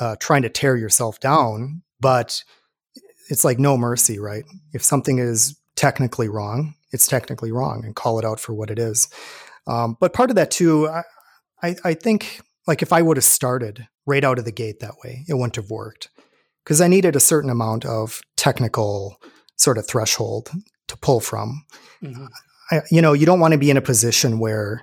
uh, 0.00 0.16
trying 0.20 0.42
to 0.42 0.48
tear 0.48 0.76
yourself 0.76 1.20
down, 1.20 1.82
but 2.00 2.42
it's 3.28 3.44
like 3.44 3.58
no 3.58 3.76
mercy, 3.76 4.18
right? 4.18 4.44
If 4.72 4.82
something 4.84 5.18
is 5.18 5.58
technically 5.74 6.28
wrong, 6.28 6.74
it's 6.92 7.06
technically 7.06 7.52
wrong, 7.52 7.84
and 7.84 7.94
call 7.94 8.18
it 8.18 8.24
out 8.24 8.40
for 8.40 8.54
what 8.54 8.70
it 8.70 8.78
is. 8.78 9.08
Um, 9.66 9.96
but 10.00 10.12
part 10.12 10.30
of 10.30 10.36
that 10.36 10.50
too, 10.50 10.88
I, 10.88 11.02
I, 11.62 11.76
I 11.84 11.94
think, 11.94 12.40
like 12.66 12.82
if 12.82 12.92
I 12.92 13.02
would 13.02 13.16
have 13.16 13.24
started 13.24 13.88
right 14.06 14.24
out 14.24 14.38
of 14.38 14.44
the 14.44 14.52
gate 14.52 14.80
that 14.80 14.94
way, 15.02 15.24
it 15.28 15.34
wouldn't 15.34 15.56
have 15.56 15.70
worked 15.70 16.08
because 16.64 16.80
I 16.80 16.88
needed 16.88 17.16
a 17.16 17.20
certain 17.20 17.50
amount 17.50 17.84
of 17.84 18.22
technical 18.36 19.20
sort 19.56 19.78
of 19.78 19.86
threshold 19.86 20.50
to 20.88 20.96
pull 20.96 21.20
from. 21.20 21.64
Mm-hmm. 22.02 22.26
I, 22.70 22.82
you 22.90 23.02
know, 23.02 23.12
you 23.12 23.26
don't 23.26 23.40
want 23.40 23.52
to 23.52 23.58
be 23.58 23.70
in 23.70 23.76
a 23.76 23.82
position 23.82 24.38
where 24.38 24.82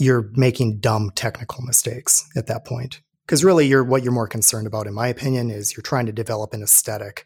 you're 0.00 0.30
making 0.34 0.80
dumb 0.80 1.12
technical 1.14 1.62
mistakes 1.62 2.28
at 2.34 2.46
that 2.46 2.64
point. 2.64 3.00
Because 3.26 3.44
really, 3.44 3.66
you're 3.66 3.84
what 3.84 4.02
you're 4.02 4.12
more 4.12 4.26
concerned 4.26 4.66
about, 4.66 4.86
in 4.86 4.94
my 4.94 5.06
opinion, 5.06 5.50
is 5.50 5.76
you're 5.76 5.82
trying 5.82 6.06
to 6.06 6.12
develop 6.12 6.52
an 6.52 6.62
aesthetic, 6.62 7.24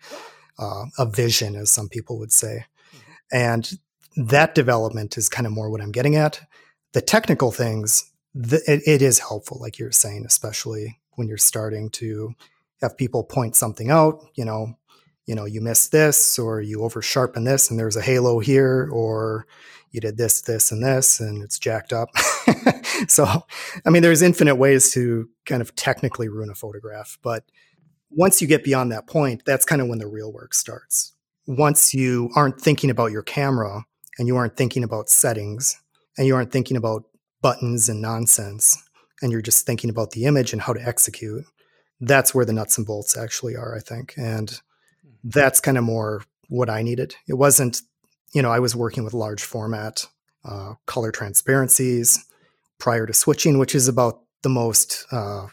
uh, 0.58 0.84
a 0.98 1.06
vision, 1.06 1.56
as 1.56 1.70
some 1.70 1.88
people 1.88 2.18
would 2.18 2.32
say, 2.32 2.66
and 3.32 3.70
that 4.16 4.54
development 4.54 5.16
is 5.16 5.28
kind 5.28 5.46
of 5.46 5.52
more 5.52 5.70
what 5.70 5.80
I'm 5.80 5.92
getting 5.92 6.16
at. 6.16 6.42
The 6.92 7.00
technical 7.00 7.50
things, 7.50 8.12
it, 8.34 8.82
it 8.86 9.02
is 9.02 9.18
helpful, 9.18 9.58
like 9.60 9.78
you're 9.78 9.92
saying, 9.92 10.24
especially 10.26 11.00
when 11.12 11.26
you're 11.26 11.38
starting 11.38 11.88
to 11.90 12.34
have 12.82 12.98
people 12.98 13.24
point 13.24 13.56
something 13.56 13.90
out. 13.90 14.20
You 14.34 14.44
know, 14.44 14.76
you 15.26 15.34
know, 15.34 15.44
you 15.44 15.60
missed 15.60 15.92
this 15.92 16.38
or 16.38 16.60
you 16.60 16.82
over 16.82 17.00
sharpen 17.00 17.44
this 17.44 17.70
and 17.70 17.78
there's 17.78 17.96
a 17.96 18.02
halo 18.02 18.40
here 18.40 18.88
or 18.92 19.46
you 19.90 20.00
did 20.00 20.16
this, 20.16 20.40
this, 20.42 20.72
and 20.72 20.82
this, 20.82 21.20
and 21.20 21.42
it's 21.42 21.58
jacked 21.58 21.92
up. 21.92 22.10
so, 23.08 23.26
I 23.86 23.90
mean, 23.90 24.02
there's 24.02 24.22
infinite 24.22 24.56
ways 24.56 24.90
to 24.92 25.28
kind 25.46 25.62
of 25.62 25.74
technically 25.76 26.28
ruin 26.28 26.50
a 26.50 26.54
photograph. 26.54 27.16
But 27.22 27.44
once 28.10 28.42
you 28.42 28.48
get 28.48 28.64
beyond 28.64 28.90
that 28.90 29.06
point, 29.06 29.42
that's 29.46 29.64
kind 29.64 29.80
of 29.80 29.88
when 29.88 29.98
the 29.98 30.08
real 30.08 30.32
work 30.32 30.52
starts. 30.52 31.12
Once 31.46 31.94
you 31.94 32.30
aren't 32.34 32.60
thinking 32.60 32.90
about 32.90 33.12
your 33.12 33.22
camera 33.22 33.84
and 34.18 34.26
you 34.26 34.36
aren't 34.36 34.56
thinking 34.56 34.82
about 34.82 35.08
settings 35.08 35.80
and 36.18 36.26
you 36.26 36.34
aren't 36.34 36.50
thinking 36.50 36.76
about 36.76 37.04
buttons 37.40 37.88
and 37.88 38.02
nonsense, 38.02 38.82
and 39.22 39.30
you're 39.32 39.42
just 39.42 39.64
thinking 39.64 39.90
about 39.90 40.10
the 40.10 40.24
image 40.24 40.52
and 40.52 40.62
how 40.62 40.72
to 40.72 40.86
execute, 40.86 41.44
that's 42.00 42.34
where 42.34 42.44
the 42.44 42.52
nuts 42.52 42.78
and 42.78 42.86
bolts 42.86 43.16
actually 43.16 43.56
are, 43.56 43.76
I 43.76 43.80
think. 43.80 44.14
And 44.16 44.60
that's 45.24 45.60
kind 45.60 45.78
of 45.78 45.84
more 45.84 46.22
what 46.48 46.70
I 46.70 46.82
needed. 46.82 47.16
It 47.26 47.34
wasn't, 47.34 47.80
you 48.34 48.42
know, 48.42 48.50
I 48.50 48.60
was 48.60 48.76
working 48.76 49.04
with 49.04 49.14
large 49.14 49.42
format 49.42 50.06
uh, 50.44 50.74
color 50.86 51.10
transparencies 51.10 52.24
prior 52.78 53.06
to 53.06 53.12
switching, 53.12 53.58
which 53.58 53.74
is 53.74 53.88
about 53.88 54.20
the 54.42 54.50
most 54.50 55.06
uh, 55.10 55.46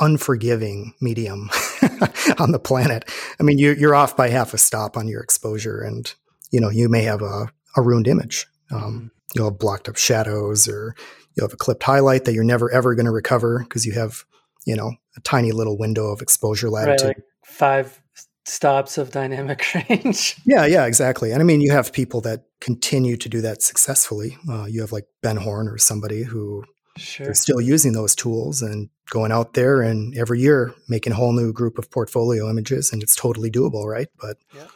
unforgiving 0.00 0.94
medium 1.00 1.50
on 2.38 2.52
the 2.52 2.60
planet. 2.62 3.10
I 3.40 3.42
mean, 3.42 3.58
you, 3.58 3.72
you're 3.72 3.94
off 3.94 4.16
by 4.16 4.28
half 4.28 4.54
a 4.54 4.58
stop 4.58 4.96
on 4.96 5.08
your 5.08 5.20
exposure, 5.20 5.80
and 5.80 6.12
you 6.50 6.60
know 6.60 6.70
you 6.70 6.88
may 6.88 7.02
have 7.02 7.22
a, 7.22 7.48
a 7.76 7.82
ruined 7.82 8.06
image, 8.06 8.46
Um, 8.70 8.78
mm-hmm. 8.78 9.06
You'll 9.34 9.48
have 9.48 9.58
blocked 9.58 9.88
up 9.88 9.96
shadows 9.96 10.68
or 10.68 10.94
you'll 11.34 11.46
have 11.46 11.54
a 11.54 11.56
clipped 11.56 11.82
highlight 11.82 12.26
that 12.26 12.34
you're 12.34 12.44
never 12.44 12.70
ever 12.70 12.94
going 12.94 13.06
to 13.06 13.10
recover 13.10 13.60
because 13.60 13.86
you 13.86 13.92
have, 13.92 14.24
you 14.66 14.76
know, 14.76 14.92
a 15.16 15.20
tiny 15.22 15.52
little 15.52 15.78
window 15.78 16.08
of 16.08 16.20
exposure 16.20 16.68
latitude. 16.68 17.06
Right, 17.06 17.16
like 17.16 17.24
five 17.42 18.01
stops 18.44 18.98
of 18.98 19.10
dynamic 19.10 19.64
range. 19.88 20.36
yeah, 20.44 20.66
yeah, 20.66 20.86
exactly. 20.86 21.32
And 21.32 21.40
I 21.40 21.44
mean, 21.44 21.60
you 21.60 21.70
have 21.72 21.92
people 21.92 22.20
that 22.22 22.44
continue 22.60 23.16
to 23.16 23.28
do 23.28 23.40
that 23.40 23.62
successfully. 23.62 24.36
Uh, 24.48 24.64
you 24.64 24.80
have 24.80 24.92
like 24.92 25.06
Ben 25.22 25.36
Horne 25.36 25.68
or 25.68 25.78
somebody 25.78 26.22
who 26.22 26.64
sure. 26.96 27.30
is 27.30 27.40
still 27.40 27.60
using 27.60 27.92
those 27.92 28.14
tools 28.14 28.62
and 28.62 28.88
going 29.10 29.32
out 29.32 29.54
there 29.54 29.82
and 29.82 30.16
every 30.16 30.40
year 30.40 30.74
making 30.88 31.12
a 31.12 31.16
whole 31.16 31.32
new 31.32 31.52
group 31.52 31.78
of 31.78 31.90
portfolio 31.90 32.48
images, 32.48 32.92
and 32.92 33.02
it's 33.02 33.16
totally 33.16 33.50
doable, 33.50 33.84
right? 33.86 34.08
But, 34.20 34.36
yeah. 34.54 34.66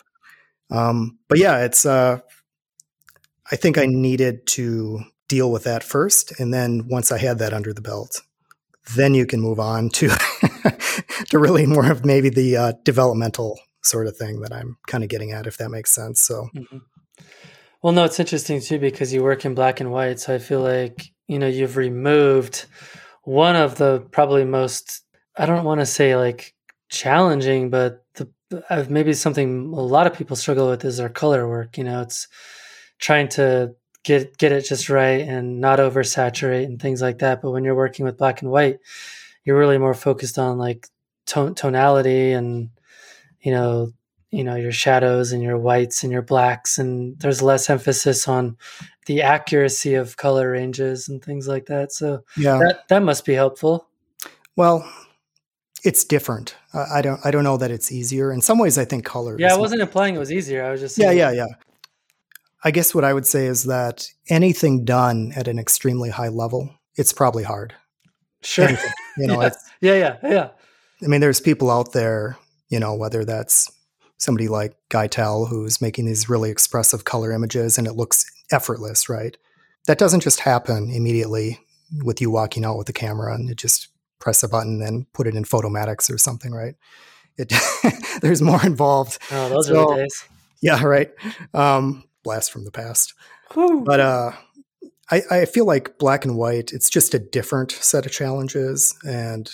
um, 0.70 1.18
but 1.28 1.38
yeah, 1.38 1.64
it's. 1.64 1.86
Uh, 1.86 2.20
I 3.48 3.54
think 3.54 3.78
I 3.78 3.86
needed 3.86 4.44
to 4.48 5.02
deal 5.28 5.52
with 5.52 5.64
that 5.64 5.84
first, 5.84 6.38
and 6.40 6.52
then 6.52 6.88
once 6.88 7.12
I 7.12 7.18
had 7.18 7.38
that 7.38 7.52
under 7.52 7.72
the 7.72 7.80
belt, 7.80 8.22
then 8.96 9.14
you 9.14 9.24
can 9.24 9.40
move 9.40 9.60
on 9.60 9.88
to 9.90 10.08
to 11.30 11.38
really 11.38 11.66
more 11.66 11.90
of 11.90 12.04
maybe 12.04 12.28
the 12.28 12.56
uh, 12.56 12.72
developmental 12.84 13.58
sort 13.82 14.06
of 14.06 14.16
thing 14.16 14.40
that 14.40 14.52
I'm 14.52 14.76
kind 14.86 15.04
of 15.04 15.10
getting 15.10 15.32
at, 15.32 15.46
if 15.46 15.58
that 15.58 15.70
makes 15.70 15.94
sense. 15.94 16.20
So, 16.20 16.48
mm-hmm. 16.54 16.78
well, 17.82 17.92
no, 17.92 18.04
it's 18.04 18.20
interesting 18.20 18.60
too 18.60 18.78
because 18.78 19.12
you 19.12 19.22
work 19.22 19.44
in 19.44 19.54
black 19.54 19.80
and 19.80 19.90
white, 19.90 20.20
so 20.20 20.34
I 20.34 20.38
feel 20.38 20.60
like 20.60 21.06
you 21.28 21.38
know 21.38 21.48
you've 21.48 21.76
removed 21.76 22.66
one 23.22 23.56
of 23.56 23.76
the 23.76 24.06
probably 24.12 24.44
most 24.44 25.02
I 25.36 25.46
don't 25.46 25.64
want 25.64 25.80
to 25.80 25.86
say 25.86 26.16
like 26.16 26.54
challenging, 26.88 27.70
but 27.70 28.04
the 28.14 28.30
uh, 28.70 28.84
maybe 28.88 29.12
something 29.12 29.72
a 29.74 29.80
lot 29.80 30.06
of 30.06 30.14
people 30.14 30.36
struggle 30.36 30.70
with 30.70 30.84
is 30.84 30.96
their 30.96 31.08
color 31.08 31.48
work. 31.48 31.76
You 31.76 31.84
know, 31.84 32.00
it's 32.00 32.28
trying 32.98 33.28
to 33.30 33.74
get 34.04 34.38
get 34.38 34.52
it 34.52 34.62
just 34.62 34.88
right 34.88 35.20
and 35.20 35.60
not 35.60 35.78
oversaturate 35.78 36.64
and 36.64 36.80
things 36.80 37.02
like 37.02 37.18
that. 37.18 37.42
But 37.42 37.50
when 37.50 37.64
you're 37.64 37.74
working 37.74 38.04
with 38.04 38.18
black 38.18 38.42
and 38.42 38.50
white, 38.50 38.78
you're 39.46 39.58
really 39.58 39.78
more 39.78 39.94
focused 39.94 40.38
on 40.38 40.58
like 40.58 40.88
tone, 41.24 41.54
tonality 41.54 42.32
and 42.32 42.68
you 43.40 43.52
know 43.52 43.92
you 44.30 44.44
know 44.44 44.56
your 44.56 44.72
shadows 44.72 45.32
and 45.32 45.42
your 45.42 45.56
whites 45.56 46.02
and 46.02 46.12
your 46.12 46.20
blacks 46.20 46.76
and 46.76 47.18
there's 47.20 47.40
less 47.40 47.70
emphasis 47.70 48.28
on 48.28 48.58
the 49.06 49.22
accuracy 49.22 49.94
of 49.94 50.16
color 50.16 50.50
ranges 50.50 51.08
and 51.08 51.24
things 51.24 51.46
like 51.46 51.66
that. 51.66 51.92
So 51.92 52.24
yeah. 52.36 52.58
that, 52.58 52.88
that 52.88 53.02
must 53.04 53.24
be 53.24 53.34
helpful. 53.34 53.88
Well 54.56 54.86
it's 55.84 56.04
different. 56.04 56.56
I 56.74 57.00
don't 57.00 57.20
i 57.24 57.30
don't 57.30 57.44
know 57.44 57.56
that 57.56 57.70
it's 57.70 57.92
easier. 57.92 58.32
In 58.32 58.42
some 58.42 58.58
ways 58.58 58.76
i 58.76 58.84
think 58.84 59.04
color 59.04 59.36
yeah 59.38 59.54
i 59.54 59.56
wasn't 59.56 59.80
implying 59.80 60.16
it 60.16 60.18
was 60.18 60.32
easier. 60.32 60.64
I 60.64 60.72
was 60.72 60.80
just 60.80 60.98
yeah 60.98 61.12
yeah 61.12 61.30
yeah. 61.30 61.46
I 62.64 62.72
guess 62.72 62.94
what 62.94 63.04
i 63.04 63.14
would 63.14 63.26
say 63.26 63.46
is 63.46 63.64
that 63.64 64.08
anything 64.28 64.84
done 64.84 65.32
at 65.36 65.46
an 65.46 65.58
extremely 65.60 66.10
high 66.10 66.28
level 66.28 66.74
it's 66.96 67.12
probably 67.12 67.44
hard 67.44 67.74
sure 68.42 68.66
anything, 68.66 68.92
you 69.18 69.26
know 69.28 69.40
yeah. 69.42 69.50
yeah 69.80 69.94
yeah 69.94 70.16
yeah 70.22 70.48
I 71.02 71.06
mean, 71.08 71.20
there's 71.20 71.40
people 71.40 71.70
out 71.70 71.92
there, 71.92 72.38
you 72.68 72.80
know, 72.80 72.94
whether 72.94 73.24
that's 73.24 73.70
somebody 74.18 74.48
like 74.48 74.74
Guy 74.88 75.06
Tal 75.06 75.46
who's 75.46 75.82
making 75.82 76.06
these 76.06 76.28
really 76.28 76.50
expressive 76.50 77.04
color 77.04 77.32
images 77.32 77.76
and 77.76 77.86
it 77.86 77.92
looks 77.92 78.24
effortless, 78.50 79.08
right? 79.08 79.36
That 79.86 79.98
doesn't 79.98 80.22
just 80.22 80.40
happen 80.40 80.90
immediately 80.90 81.60
with 82.02 82.20
you 82.20 82.30
walking 82.30 82.64
out 82.64 82.78
with 82.78 82.86
the 82.86 82.92
camera 82.92 83.34
and 83.34 83.50
it 83.50 83.56
just 83.56 83.88
press 84.18 84.42
a 84.42 84.48
button 84.48 84.80
and 84.80 85.10
put 85.12 85.26
it 85.26 85.34
in 85.34 85.44
Photomatix 85.44 86.12
or 86.12 86.18
something, 86.18 86.52
right? 86.52 86.74
It 87.36 87.52
there's 88.22 88.40
more 88.40 88.64
involved. 88.64 89.18
Oh, 89.30 89.48
those 89.50 89.66
so, 89.66 89.90
are 89.90 89.96
the 89.96 90.02
days. 90.02 90.24
Yeah, 90.62 90.82
right. 90.82 91.10
Um, 91.52 92.04
blast 92.24 92.50
from 92.50 92.64
the 92.64 92.70
past. 92.70 93.12
Whew. 93.52 93.82
But 93.84 94.00
uh, 94.00 94.32
I, 95.10 95.22
I 95.30 95.44
feel 95.44 95.66
like 95.66 95.98
black 95.98 96.24
and 96.24 96.36
white, 96.36 96.72
it's 96.72 96.90
just 96.90 97.14
a 97.14 97.18
different 97.18 97.72
set 97.72 98.06
of 98.06 98.12
challenges. 98.12 98.94
And 99.06 99.50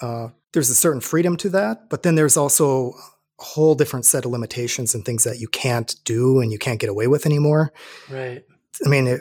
uh, 0.00 0.28
there's 0.52 0.70
a 0.70 0.74
certain 0.74 1.00
freedom 1.00 1.36
to 1.38 1.48
that, 1.50 1.90
but 1.90 2.02
then 2.02 2.14
there's 2.14 2.36
also 2.36 2.92
a 3.38 3.44
whole 3.44 3.74
different 3.74 4.06
set 4.06 4.24
of 4.24 4.30
limitations 4.30 4.94
and 4.94 5.04
things 5.04 5.24
that 5.24 5.40
you 5.40 5.48
can't 5.48 5.96
do 6.04 6.40
and 6.40 6.52
you 6.52 6.58
can't 6.58 6.80
get 6.80 6.90
away 6.90 7.08
with 7.08 7.26
anymore. 7.26 7.72
Right. 8.08 8.44
I 8.84 8.88
mean, 8.88 9.06
it, 9.06 9.20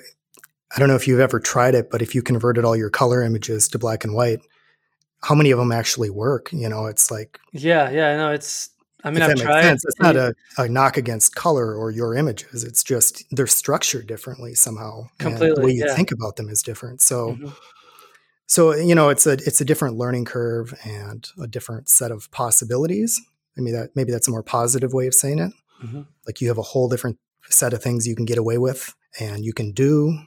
I 0.76 0.80
don't 0.80 0.90
know 0.90 0.96
if 0.96 1.08
you've 1.08 1.20
ever 1.20 1.40
tried 1.40 1.76
it, 1.76 1.90
but 1.92 2.02
if 2.02 2.16
you 2.16 2.22
converted 2.22 2.66
all 2.66 2.76
your 2.76 2.90
color 2.90 3.22
images 3.22 3.68
to 3.70 3.80
black 3.80 4.04
and 4.04 4.14
white, 4.14 4.40
how 5.24 5.36
many 5.36 5.52
of 5.52 5.60
them 5.60 5.72
actually 5.72 6.10
work? 6.10 6.52
You 6.52 6.68
know, 6.68 6.88
it's 6.88 7.10
like 7.10 7.40
yeah, 7.54 7.90
yeah. 7.90 8.18
No, 8.18 8.32
it's. 8.32 8.70
I 9.04 9.12
mean, 9.12 9.22
I've 9.22 9.36
tried. 9.36 9.64
Sense. 9.64 9.86
It's 9.86 10.00
not 10.00 10.16
a, 10.16 10.34
a, 10.58 10.70
knock 10.70 10.96
against 10.98 11.36
color 11.36 11.76
or 11.76 11.92
your 11.92 12.16
images. 12.16 12.64
It's 12.64 12.84
just 12.84 13.26
they're 13.32 13.48
structured 13.48 14.08
differently 14.08 14.56
somehow. 14.56 15.08
Completely. 15.20 15.56
the 15.56 15.62
way 15.62 15.72
you 15.72 15.86
yeah. 15.86 15.94
think 15.94 16.12
about 16.12 16.38
them 16.38 16.50
is 16.50 16.62
different. 16.64 17.02
So. 17.02 17.34
Mm-hmm 17.34 17.50
so 18.54 18.76
you 18.76 18.94
know 18.94 19.10
it's 19.10 19.26
a 19.26 19.32
it's 19.32 19.62
a 19.62 19.66
different 19.66 19.98
learning 19.98 20.26
curve 20.26 20.74
and 20.86 21.28
a 21.42 21.48
different 21.48 21.90
set 21.90 22.12
of 22.12 22.30
possibilities 22.32 23.20
i 23.58 23.62
mean 23.62 23.74
that 23.74 23.90
maybe 23.96 24.12
that's 24.12 24.28
a 24.28 24.32
more 24.32 24.44
positive 24.44 24.94
way 24.94 25.08
of 25.08 25.14
saying 25.14 25.40
it 25.40 25.52
mm-hmm. 25.84 26.02
like 26.28 26.42
you 26.42 26.48
have 26.48 26.58
a 26.58 26.64
whole 26.64 26.90
different 26.90 27.18
set 27.50 27.74
of 27.74 27.82
things 27.82 28.08
you 28.08 28.16
can 28.16 28.26
get 28.26 28.38
away 28.38 28.58
with 28.58 28.94
and 29.20 29.44
you 29.44 29.54
can 29.54 29.72
do 29.72 30.18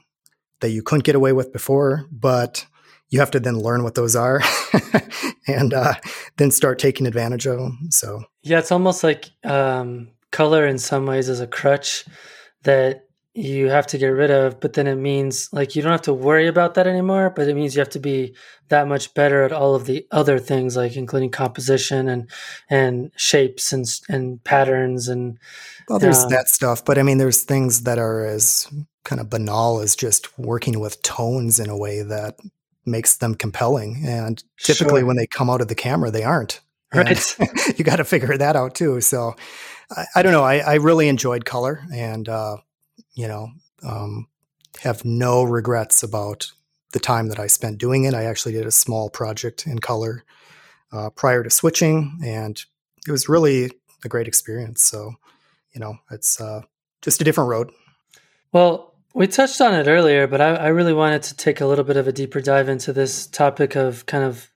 that 0.59 0.71
you 0.71 0.81
couldn't 0.81 1.03
get 1.03 1.15
away 1.15 1.31
with 1.31 1.53
before 1.53 2.05
but 2.11 2.65
you 3.09 3.19
have 3.19 3.31
to 3.31 3.39
then 3.39 3.59
learn 3.59 3.83
what 3.83 3.95
those 3.95 4.15
are 4.15 4.41
and 5.47 5.73
uh, 5.73 5.93
then 6.37 6.51
start 6.51 6.79
taking 6.79 7.07
advantage 7.07 7.45
of 7.45 7.57
them 7.59 7.87
so. 7.89 8.23
Yeah 8.43 8.59
it's 8.59 8.71
almost 8.71 9.03
like 9.03 9.29
um, 9.43 10.09
color 10.31 10.67
in 10.67 10.77
some 10.77 11.05
ways 11.05 11.29
is 11.29 11.39
a 11.39 11.47
crutch 11.47 12.05
that 12.63 13.07
you 13.37 13.69
have 13.69 13.85
to 13.85 13.99
get 13.99 14.07
rid 14.07 14.31
of, 14.31 14.59
but 14.59 14.73
then 14.73 14.87
it 14.87 14.95
means 14.95 15.47
like 15.53 15.75
you 15.75 15.83
don't 15.83 15.91
have 15.91 16.01
to 16.01 16.13
worry 16.13 16.47
about 16.47 16.73
that 16.73 16.87
anymore, 16.87 17.29
but 17.29 17.47
it 17.47 17.55
means 17.55 17.75
you 17.75 17.79
have 17.79 17.89
to 17.89 17.99
be 17.99 18.35
that 18.69 18.87
much 18.87 19.13
better 19.13 19.43
at 19.43 19.51
all 19.51 19.75
of 19.75 19.85
the 19.85 20.07
other 20.09 20.39
things 20.39 20.75
like 20.75 20.95
including 20.95 21.29
composition 21.29 22.09
and 22.09 22.27
and 22.67 23.11
shapes 23.15 23.71
and 23.71 23.85
and 24.09 24.43
patterns 24.43 25.07
and 25.07 25.37
well 25.87 25.99
there's 25.99 26.23
um, 26.23 26.31
that 26.31 26.47
stuff, 26.47 26.83
but 26.83 26.97
I 26.97 27.03
mean 27.03 27.19
there's 27.19 27.43
things 27.43 27.83
that 27.83 27.99
are 27.99 28.25
as 28.25 28.67
kind 29.05 29.21
of 29.21 29.29
banal 29.29 29.81
as 29.81 29.95
just 29.95 30.37
working 30.39 30.79
with 30.79 31.03
tones 31.03 31.59
in 31.59 31.69
a 31.69 31.77
way 31.77 32.01
that 32.01 32.39
makes 32.87 33.17
them 33.17 33.35
compelling 33.35 34.03
and 34.05 34.43
typically 34.57 35.01
sure. 35.01 35.05
when 35.05 35.17
they 35.17 35.27
come 35.27 35.49
out 35.49 35.61
of 35.61 35.67
the 35.67 35.75
camera 35.75 36.09
they 36.09 36.23
aren't. 36.23 36.61
Right. 36.93 37.35
you 37.77 37.83
got 37.83 37.97
to 37.97 38.05
figure 38.05 38.37
that 38.37 38.55
out 38.55 38.73
too. 38.73 39.01
So 39.01 39.35
I, 39.91 40.05
I 40.15 40.21
don't 40.21 40.31
know. 40.31 40.43
I, 40.43 40.59
I 40.59 40.75
really 40.75 41.09
enjoyed 41.09 41.45
color 41.45 41.85
and 41.93 42.27
uh 42.29 42.57
you 43.17 43.27
know, 43.27 43.49
um, 43.83 44.27
have 44.81 45.03
no 45.03 45.43
regrets 45.43 46.03
about 46.03 46.51
the 46.93 46.99
time 46.99 47.27
that 47.29 47.39
I 47.39 47.47
spent 47.47 47.79
doing 47.79 48.05
it. 48.05 48.13
I 48.13 48.25
actually 48.25 48.53
did 48.53 48.67
a 48.67 48.71
small 48.71 49.09
project 49.09 49.65
in 49.65 49.79
color 49.79 50.23
uh, 50.93 51.09
prior 51.09 51.43
to 51.43 51.49
switching, 51.49 52.19
and 52.23 52.63
it 53.07 53.11
was 53.11 53.27
really 53.27 53.71
a 54.05 54.07
great 54.07 54.27
experience. 54.27 54.83
So, 54.83 55.13
you 55.73 55.81
know, 55.81 55.97
it's 56.11 56.39
uh, 56.39 56.61
just 57.01 57.19
a 57.19 57.23
different 57.23 57.49
road. 57.49 57.71
Well, 58.51 58.93
we 59.17 59.25
touched 59.25 59.59
on 59.61 59.73
it 59.73 59.87
earlier, 59.87 60.27
but 60.27 60.41
I, 60.41 60.55
I, 60.55 60.67
really 60.67 60.93
wanted 60.93 61.23
to 61.23 61.35
take 61.35 61.59
a 61.59 61.65
little 61.65 61.83
bit 61.83 61.97
of 61.97 62.07
a 62.07 62.11
deeper 62.11 62.39
dive 62.39 62.69
into 62.69 62.93
this 62.93 63.25
topic 63.25 63.75
of 63.75 64.05
kind 64.05 64.23
of 64.23 64.47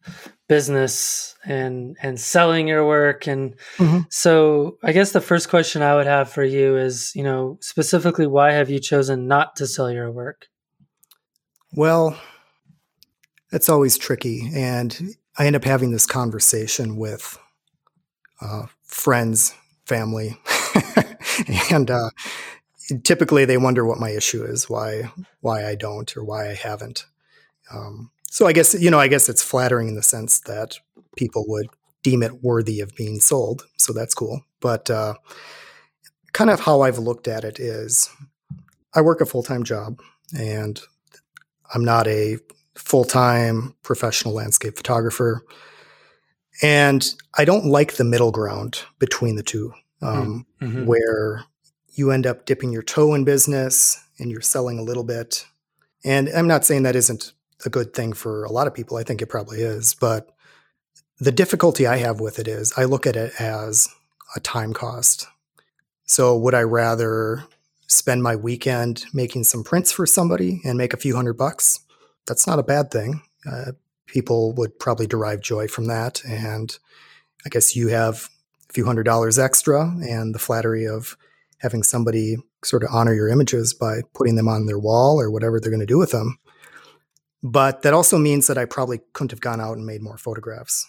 business 0.48 1.36
and 1.46 1.98
and 2.02 2.20
selling 2.20 2.68
your 2.68 2.86
work 2.86 3.26
and 3.26 3.56
mm-hmm. 3.78 4.00
so 4.10 4.78
i 4.84 4.92
guess 4.92 5.14
the 5.14 5.22
first 5.22 5.48
question 5.48 5.82
i 5.82 5.96
would 5.96 6.06
have 6.06 6.30
for 6.30 6.44
you 6.44 6.76
is 6.76 7.14
you 7.16 7.24
know 7.24 7.58
specifically 7.62 8.28
why 8.28 8.52
have 8.52 8.70
you 8.70 8.78
chosen 8.78 9.28
not 9.30 9.56
to 9.56 9.66
sell 9.66 9.90
your 9.90 10.12
work 10.12 10.48
well 11.72 12.20
it's 13.54 13.70
always 13.70 13.98
tricky 13.98 14.52
and 14.54 15.16
i 15.38 15.48
end 15.48 15.56
up 15.56 15.64
having 15.64 15.92
this 15.92 16.06
conversation 16.06 16.98
with 16.98 17.40
uh, 18.42 18.64
friends 18.84 19.56
family 19.86 20.38
and 21.72 21.90
uh, 21.90 22.10
typically 23.04 23.46
they 23.46 23.58
wonder 23.58 23.86
what 23.86 24.00
my 24.00 24.10
issue 24.10 24.44
is 24.44 24.70
why 24.70 25.12
why 25.42 25.66
i 25.66 25.76
don't 25.76 26.16
or 26.16 26.24
why 26.24 26.50
i 26.50 26.54
haven't 26.54 27.06
um, 27.74 28.12
so 28.30 28.48
I 28.48 28.54
guess 28.54 28.74
you 28.74 28.90
know, 28.90 29.00
I 29.00 29.08
guess 29.08 29.30
it's 29.30 29.44
flattering 29.44 29.90
in 29.90 29.96
the 29.96 30.04
sense 30.04 30.40
that 30.42 30.80
people 31.16 31.44
would 31.48 31.68
deem 32.04 32.24
it 32.24 32.44
worthy 32.44 32.80
of 32.80 32.96
being 32.96 33.20
sold. 33.20 33.66
So 33.78 33.94
that's 33.94 34.14
cool. 34.14 34.42
But 34.60 34.90
uh, 34.90 35.16
kind 36.34 36.50
of 36.50 36.62
how 36.62 36.82
I've 36.82 36.98
looked 36.98 37.28
at 37.28 37.44
it 37.44 37.60
is, 37.60 38.10
I 38.96 39.02
work 39.02 39.22
a 39.22 39.26
full 39.26 39.44
time 39.44 39.64
job, 39.64 40.00
and 40.38 40.80
I'm 41.74 41.84
not 41.84 42.08
a 42.08 42.38
full 42.76 43.04
time 43.04 43.76
professional 43.84 44.34
landscape 44.34 44.78
photographer, 44.78 45.44
and 46.62 47.06
I 47.38 47.46
don't 47.46 47.66
like 47.66 47.94
the 47.94 48.04
middle 48.04 48.32
ground 48.32 48.84
between 49.00 49.36
the 49.36 49.44
two, 49.44 49.74
um, 50.02 50.46
mm-hmm. 50.62 50.86
where 50.86 51.44
you 51.94 52.12
end 52.12 52.26
up 52.26 52.46
dipping 52.46 52.72
your 52.72 52.84
toe 52.84 53.14
in 53.14 53.24
business 53.24 54.04
and 54.18 54.32
you're 54.32 54.42
selling 54.42 54.80
a 54.80 54.84
little 54.84 55.04
bit. 55.04 55.46
And 56.04 56.30
I'm 56.30 56.48
not 56.48 56.66
saying 56.66 56.84
that 56.84 56.96
isn't 56.96 57.34
a 57.66 57.70
good 57.70 57.94
thing 57.94 58.14
for 58.14 58.44
a 58.44 58.52
lot 58.52 58.68
of 58.68 58.74
people. 58.74 58.98
I 58.98 59.04
think 59.04 59.22
it 59.22 59.28
probably 59.28 59.62
is. 59.62 59.94
But 59.94 60.32
the 61.20 61.32
difficulty 61.32 61.86
I 61.86 61.98
have 61.98 62.20
with 62.20 62.40
it 62.40 62.48
is 62.48 62.74
I 62.78 62.86
look 62.86 63.06
at 63.06 63.16
it 63.16 63.34
as 63.40 63.88
a 64.36 64.40
time 64.40 64.74
cost. 64.74 65.28
So 66.06 66.36
would 66.38 66.54
I 66.54 66.64
rather 66.64 67.46
spend 67.88 68.24
my 68.24 68.36
weekend 68.36 69.06
making 69.14 69.44
some 69.44 69.64
prints 69.64 69.92
for 69.92 70.06
somebody 70.06 70.62
and 70.64 70.78
make 70.78 70.94
a 70.94 70.98
few 70.98 71.16
hundred 71.16 71.34
bucks, 71.34 71.82
that's 72.26 72.48
not 72.48 72.58
a 72.58 72.64
bad 72.64 72.90
thing. 72.90 73.22
Uh, 73.50 73.74
people 74.06 74.54
would 74.54 74.80
probably 74.80 75.08
derive 75.08 75.42
joy 75.42 75.68
from 75.68 75.86
that. 75.86 76.24
And 76.26 76.78
I 77.46 77.50
guess 77.50 77.76
you 77.76 77.90
have 77.90 78.30
a 78.70 78.74
few 78.74 78.86
hundred 78.86 79.04
dollars 79.04 79.38
extra 79.38 79.94
and 80.02 80.34
the 80.34 80.40
flattery 80.40 80.88
of 80.88 81.18
having 81.62 81.84
somebody 81.84 82.38
sort 82.64 82.84
of 82.84 82.90
honor 82.92 83.14
your 83.14 83.30
images 83.30 83.74
by 83.74 84.02
putting 84.14 84.36
them 84.36 84.48
on 84.48 84.66
their 84.66 84.80
wall 84.80 85.20
or 85.20 85.30
whatever 85.30 85.60
they're 85.60 85.72
going 85.72 85.80
to 85.80 85.86
do 85.86 85.98
with 85.98 86.12
them. 86.12 86.38
But 87.44 87.82
that 87.82 87.94
also 87.94 88.18
means 88.18 88.48
that 88.48 88.58
I 88.58 88.66
probably 88.66 89.00
couldn't 89.14 89.32
have 89.32 89.42
gone 89.42 89.62
out 89.62 89.78
and 89.78 89.86
made 89.86 90.02
more 90.02 90.18
photographs. 90.18 90.88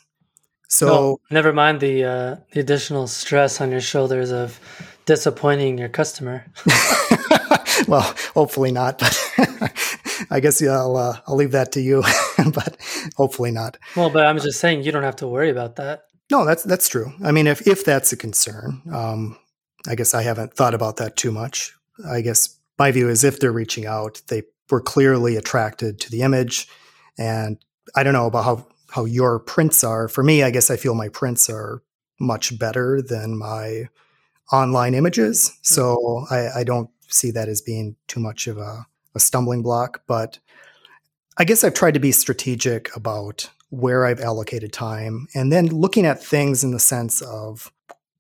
So 0.69 0.87
well, 0.87 1.21
never 1.31 1.53
mind 1.53 1.81
the 1.81 2.05
uh, 2.05 2.37
the 2.53 2.61
additional 2.61 3.07
stress 3.07 3.61
on 3.61 3.71
your 3.71 3.83
shoulders 3.83 4.33
of 4.33 4.59
disappointing 5.05 5.77
your 5.77 5.91
customer. 5.91 6.47
well, 7.89 8.15
hopefully 8.33 8.73
not, 8.73 8.99
but 8.99 9.15
I 10.31 10.41
guess 10.41 10.63
yeah, 10.63 10.79
I'll 10.79 10.97
uh, 10.97 11.19
I'll 11.27 11.37
leave 11.37 11.53
that 11.53 11.73
to 11.73 11.83
you, 11.83 12.03
but 12.55 12.79
hopefully 13.17 13.51
not. 13.51 13.77
Well, 13.97 14.09
but 14.09 14.25
I'm 14.25 14.39
just 14.39 14.61
saying 14.61 14.83
you 14.83 14.93
don't 14.93 15.03
have 15.03 15.17
to 15.17 15.29
worry 15.29 15.51
about 15.51 15.77
that. 15.77 16.05
No, 16.31 16.47
that's 16.47 16.63
that's 16.63 16.89
true. 16.89 17.13
I 17.23 17.33
mean, 17.33 17.47
if 17.47 17.67
if 17.67 17.85
that's 17.85 18.13
a 18.15 18.17
concern, 18.17 18.81
um, 18.91 19.37
I 19.89 19.95
guess 19.95 20.15
I 20.15 20.23
haven't 20.23 20.55
thought 20.55 20.75
about 20.75 20.97
that 20.97 21.17
too 21.17 21.33
much. 21.33 21.75
I 22.09 22.21
guess 22.21 22.57
my 22.79 22.91
view 22.91 23.09
is 23.09 23.25
if 23.25 23.41
they're 23.41 23.53
reaching 23.53 23.87
out, 23.87 24.23
they 24.29 24.43
were 24.71 24.81
clearly 24.81 25.37
attracted 25.37 26.01
to 26.01 26.11
the 26.11 26.23
image, 26.23 26.69
and 27.19 27.59
I 27.95 28.03
don't 28.03 28.15
know 28.15 28.27
about 28.27 28.45
how 28.45 28.67
how 28.91 29.05
your 29.07 29.39
prints 29.39 29.83
are. 29.83 30.07
For 30.07 30.23
me, 30.23 30.43
I 30.43 30.51
guess 30.51 30.71
I 30.71 30.77
feel 30.77 30.95
my 30.95 31.09
prints 31.09 31.49
are 31.49 31.83
much 32.21 32.59
better 32.59 33.01
than 33.01 33.39
my 33.39 33.89
online 34.53 34.95
images. 34.95 35.49
Mm-hmm. 35.49 35.61
So 35.63 36.27
I, 36.31 36.61
I, 36.61 36.65
don't 36.65 36.91
see 37.09 37.31
that 37.31 37.49
as 37.49 37.63
being 37.63 37.97
too 38.07 38.21
much 38.21 38.47
of 38.47 38.59
a, 38.59 38.87
a 39.15 39.21
stumbling 39.21 39.63
block. 39.63 40.03
But 40.07 40.39
I 41.39 41.45
guess 41.45 41.65
I've 41.65 41.75
tried 41.75 41.95
to 41.95 42.01
be 42.01 42.13
strategic 42.13 42.95
about 42.95 43.49
where 43.71 44.05
I've 44.05 44.21
allocated 44.21 44.73
time 44.73 45.27
and 45.35 45.51
then 45.51 45.67
looking 45.69 46.05
at 46.05 46.23
things 46.23 46.63
in 46.63 46.73
the 46.73 46.79
sense 46.79 47.23
of 47.23 47.73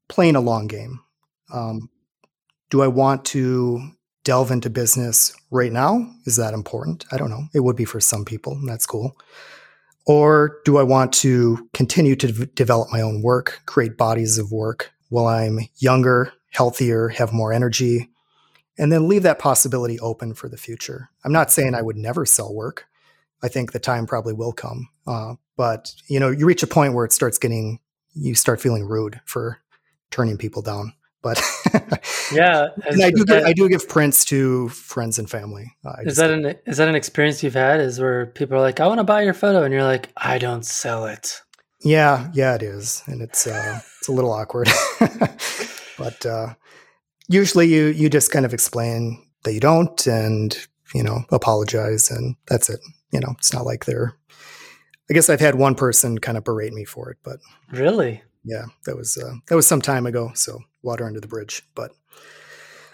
playing 0.09 0.37
a 0.37 0.41
long 0.41 0.67
game. 0.67 1.01
Um, 1.53 1.89
do 2.71 2.83
I 2.83 2.89
want 2.89 3.25
to 3.27 3.81
delve 4.25 4.51
into 4.51 4.71
business 4.71 5.35
right 5.51 5.73
now? 5.73 6.11
Is 6.25 6.37
that 6.37 6.55
important? 6.55 7.05
I 7.13 7.17
don't 7.17 7.31
know. 7.31 7.45
It 7.55 7.61
would 7.61 7.77
be 7.77 7.85
for 7.85 8.01
some 8.01 8.25
people, 8.25 8.59
that's 8.65 8.87
cool. 8.87 9.17
Or 10.07 10.59
do 10.65 10.79
I 10.79 10.83
want 10.83 11.13
to 11.15 11.69
continue 11.73 12.17
to 12.17 12.47
develop 12.47 12.89
my 12.91 13.01
own 13.01 13.23
work, 13.23 13.61
create 13.67 13.97
bodies 13.97 14.39
of 14.39 14.51
work 14.51 14.91
while 15.11 15.27
I'm 15.27 15.61
younger, 15.77 16.33
healthier, 16.51 17.09
have 17.09 17.33
more 17.33 17.53
energy, 17.53 18.09
and 18.79 18.91
then 18.91 19.09
leave 19.09 19.23
that 19.23 19.39
possibility 19.39 20.01
open 20.01 20.35
for 20.35 20.49
the 20.49 20.57
future. 20.57 21.11
I'm 21.25 21.33
not 21.33 21.51
saying 21.51 21.75
I 21.75 21.83
would 21.83 21.97
never 21.97 22.25
sell 22.25 22.53
work. 22.53 22.87
I 23.43 23.49
think 23.49 23.73
the 23.73 23.79
time 23.79 24.07
probably 24.07 24.33
will 24.33 24.53
come. 24.53 24.89
Uh, 25.07 25.35
but 25.57 25.93
you 26.07 26.19
know, 26.19 26.31
you 26.31 26.47
reach 26.47 26.63
a 26.63 26.69
point 26.69 26.95
where 26.95 27.05
it 27.05 27.13
starts 27.13 27.39
getting, 27.39 27.79
you 28.15 28.35
start 28.35 28.61
feeling 28.61 28.85
rude 28.85 29.21
for 29.25 29.59
turning 30.11 30.39
people 30.39 30.63
down. 30.63 30.95
But 31.23 31.41
yeah, 32.33 32.69
I 32.91 33.11
do. 33.11 33.25
Give, 33.25 33.45
I 33.45 33.53
do 33.53 33.69
give 33.69 33.89
prints 33.89 34.25
to 34.27 34.69
friends 34.71 35.19
and 35.19 35.31
family. 35.31 35.73
Uh, 35.85 35.95
is 36.05 36.17
that 36.17 36.31
an 36.31 36.57
is 36.67 36.79
that 36.79 36.89
an 36.89 36.97
experience 36.97 37.43
you've 37.43 37.55
had? 37.55 37.81
Is 37.81 38.01
where 38.01 38.27
people 38.27 38.57
are 38.57 38.61
like, 38.61 38.81
"I 38.81 38.87
want 38.89 38.99
to 38.99 39.05
buy 39.05 39.23
your 39.23 39.35
photo," 39.35 39.63
and 39.63 39.73
you're 39.73 39.85
like, 39.85 40.11
"I 40.17 40.39
don't 40.39 40.67
sell 40.67 41.07
it." 41.07 41.41
Yeah, 41.85 42.31
yeah, 42.33 42.55
it 42.55 42.63
is, 42.63 43.03
and 43.07 43.23
it's 43.23 43.47
uh, 43.47 43.81
it's 43.99 44.09
a 44.09 44.13
little 44.13 44.33
awkward. 44.33 44.69
but 45.99 46.27
uh, 46.27 46.55
usually, 47.29 47.73
you 47.73 47.87
you 47.87 48.09
just 48.09 48.33
kind 48.33 48.45
of 48.45 48.53
explain 48.53 49.25
that 49.45 49.53
you 49.53 49.61
don't, 49.61 50.07
and 50.07 50.57
you 50.95 51.03
know, 51.03 51.25
apologize, 51.31 52.11
and 52.11 52.37
that's 52.49 52.69
it. 52.69 52.81
You 53.13 53.21
know, 53.21 53.35
it's 53.39 53.53
not 53.53 53.65
like 53.65 53.85
they're. 53.85 54.17
I 55.11 55.15
guess 55.15 55.29
I've 55.29 55.41
had 55.41 55.57
one 55.57 55.75
person 55.75 56.19
kind 56.19 56.39
of 56.39 56.45
berate 56.45 56.73
me 56.73 56.85
for 56.85 57.11
it, 57.11 57.19
but 57.23 57.39
really, 57.71 58.23
yeah, 58.45 58.65
that 58.87 58.97
was 58.97 59.17
uh, 59.17 59.35
that 59.49 59.57
was 59.57 59.67
some 59.67 59.83
time 59.83 60.07
ago. 60.07 60.33
So 60.35 60.61
water 60.83 61.05
under 61.05 61.21
the 61.21 61.29
bridge, 61.29 61.63
but 61.75 61.93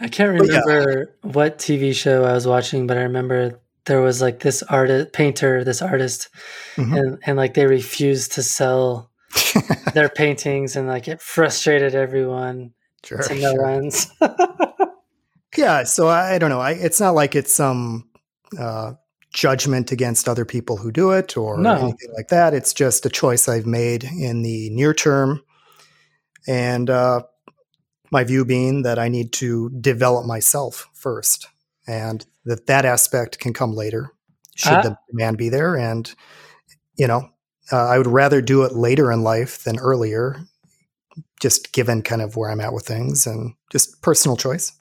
I 0.01 0.09
can't 0.09 0.39
remember 0.39 1.15
yeah. 1.23 1.31
what 1.31 1.59
TV 1.59 1.95
show 1.95 2.25
I 2.25 2.33
was 2.33 2.47
watching, 2.47 2.87
but 2.87 2.97
I 2.97 3.03
remember 3.03 3.61
there 3.89 4.01
was 4.03 4.21
like 4.23 4.41
this 4.41 4.63
artist 4.65 5.13
painter 5.13 5.65
this 5.65 5.83
artist 5.83 6.29
mm-hmm. 6.77 6.95
and 6.95 7.19
and 7.27 7.37
like 7.37 7.55
they 7.55 7.67
refused 7.67 8.33
to 8.33 8.43
sell 8.43 9.11
their 9.95 10.09
paintings 10.09 10.77
and 10.77 10.87
like 10.87 11.09
it 11.09 11.21
frustrated 11.21 11.95
everyone 11.95 12.73
sure, 13.05 13.19
to 13.19 13.35
no 13.35 13.53
sure. 13.53 13.67
ends 13.67 14.07
yeah 15.57 15.83
so 15.83 16.07
i 16.07 16.39
don't 16.39 16.51
know 16.51 16.61
I, 16.61 16.73
it's 16.73 17.01
not 17.01 17.15
like 17.15 17.35
it's 17.35 17.53
some 17.53 18.09
uh, 18.59 18.93
judgment 19.33 19.93
against 19.93 20.29
other 20.29 20.45
people 20.45 20.77
who 20.77 20.91
do 20.91 21.11
it 21.11 21.37
or 21.37 21.59
no. 21.59 21.75
anything 21.75 22.13
like 22.17 22.29
that. 22.29 22.55
It's 22.55 22.73
just 22.73 23.07
a 23.07 23.11
choice 23.11 23.49
i've 23.49 23.67
made 23.67 24.05
in 24.05 24.43
the 24.43 24.71
near 24.71 24.95
term. 24.95 25.43
And 26.47 26.89
uh, 26.89 27.23
my 28.11 28.25
view 28.25 28.45
being 28.45 28.83
that 28.83 28.99
i 28.99 29.09
need 29.09 29.33
to 29.35 29.69
develop 29.81 30.27
myself 30.27 30.89
first 30.95 31.47
and 31.87 32.25
that 32.45 32.67
that 32.67 32.85
aspect 32.85 33.39
can 33.39 33.53
come 33.53 33.75
later 33.75 34.13
should 34.55 34.73
uh, 34.73 34.83
the 34.83 34.99
demand 35.11 35.37
be 35.37 35.51
there. 35.51 35.77
And 35.77 36.15
you 36.99 37.07
know 37.07 37.31
uh, 37.73 37.87
i 37.87 37.97
would 37.97 38.07
rather 38.07 38.43
do 38.43 38.65
it 38.65 38.75
later 38.75 39.11
in 39.11 39.23
life 39.23 39.65
than 39.65 39.79
earlier 39.79 40.37
just 41.41 41.73
given 41.73 42.03
kind 42.03 42.21
of 42.21 42.37
where 42.37 42.51
i'm 42.51 42.61
at 42.61 42.75
with 42.75 42.85
things 42.85 43.27
and 43.27 43.55
just 43.71 44.03
personal 44.03 44.37
choice 44.37 44.73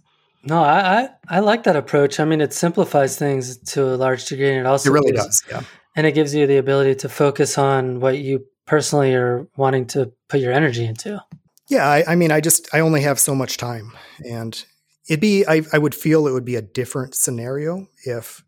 no 0.48 0.62
i 0.62 1.02
i, 1.02 1.10
I 1.28 1.40
like 1.40 1.64
that 1.64 1.76
approach. 1.76 2.20
I 2.20 2.26
mean 2.26 2.42
it 2.42 2.54
simplifies 2.54 3.18
things 3.18 3.58
to 3.74 3.84
a 3.84 3.98
large 3.98 4.26
degree 4.26 4.50
and 4.50 4.60
it 4.60 4.66
also 4.66 4.90
it 4.90 4.94
really 4.94 5.12
gives, 5.12 5.42
does 5.42 5.44
yeah. 5.50 5.62
and 5.96 6.08
it 6.08 6.14
gives 6.14 6.34
you 6.34 6.48
the 6.48 6.58
ability 6.58 6.96
to 6.96 7.10
focus 7.10 7.58
on 7.58 8.00
what 8.00 8.18
you 8.18 8.46
personally 8.66 9.14
are 9.14 9.48
wanting 9.56 9.86
to 9.88 10.12
put 10.28 10.42
your 10.42 10.52
energy 10.52 10.86
into. 10.86 11.22
Yeah 11.70 11.88
I, 11.88 12.04
I 12.08 12.16
mean 12.16 12.32
i 12.32 12.42
just 12.42 12.74
i 12.74 12.80
only 12.80 13.02
have 13.02 13.20
so 13.20 13.36
much 13.36 13.58
time 13.58 13.92
and 14.26 14.66
It'd 15.08 15.22
be, 15.22 15.46
I, 15.48 15.62
I 15.72 15.78
would 15.78 15.96
feel 15.96 16.28
it 16.28 16.34
would 16.34 16.46
be 16.46 16.56
a 16.56 16.62
different 16.62 17.16
scenario 17.16 17.88
if 18.04 18.44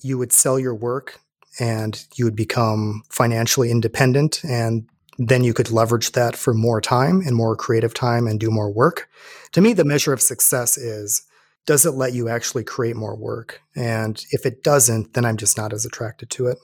you 0.00 0.18
would 0.18 0.32
sell 0.32 0.58
your 0.58 0.74
work 0.74 1.20
and 1.58 2.04
you 2.14 2.26
would 2.26 2.36
become 2.36 3.02
financially 3.08 3.70
independent 3.70 4.44
and 4.44 4.88
then 5.18 5.42
you 5.42 5.52
could 5.52 5.70
leverage 5.70 6.12
that 6.12 6.36
for 6.36 6.54
more 6.54 6.80
time 6.80 7.20
and 7.20 7.34
more 7.34 7.56
creative 7.56 7.92
time 7.92 8.26
and 8.26 8.38
do 8.38 8.50
more 8.50 8.70
work. 8.70 9.08
To 9.52 9.60
me, 9.60 9.72
the 9.72 9.84
measure 9.84 10.12
of 10.12 10.22
success 10.22 10.78
is 10.78 11.22
does 11.66 11.84
it 11.84 11.90
let 11.90 12.14
you 12.14 12.28
actually 12.28 12.64
create 12.64 12.96
more 12.96 13.14
work? 13.14 13.60
And 13.76 14.24
if 14.30 14.46
it 14.46 14.62
doesn't, 14.62 15.12
then 15.12 15.26
I'm 15.26 15.36
just 15.36 15.58
not 15.58 15.74
as 15.74 15.84
attracted 15.84 16.30
to 16.30 16.46
it. 16.46 16.56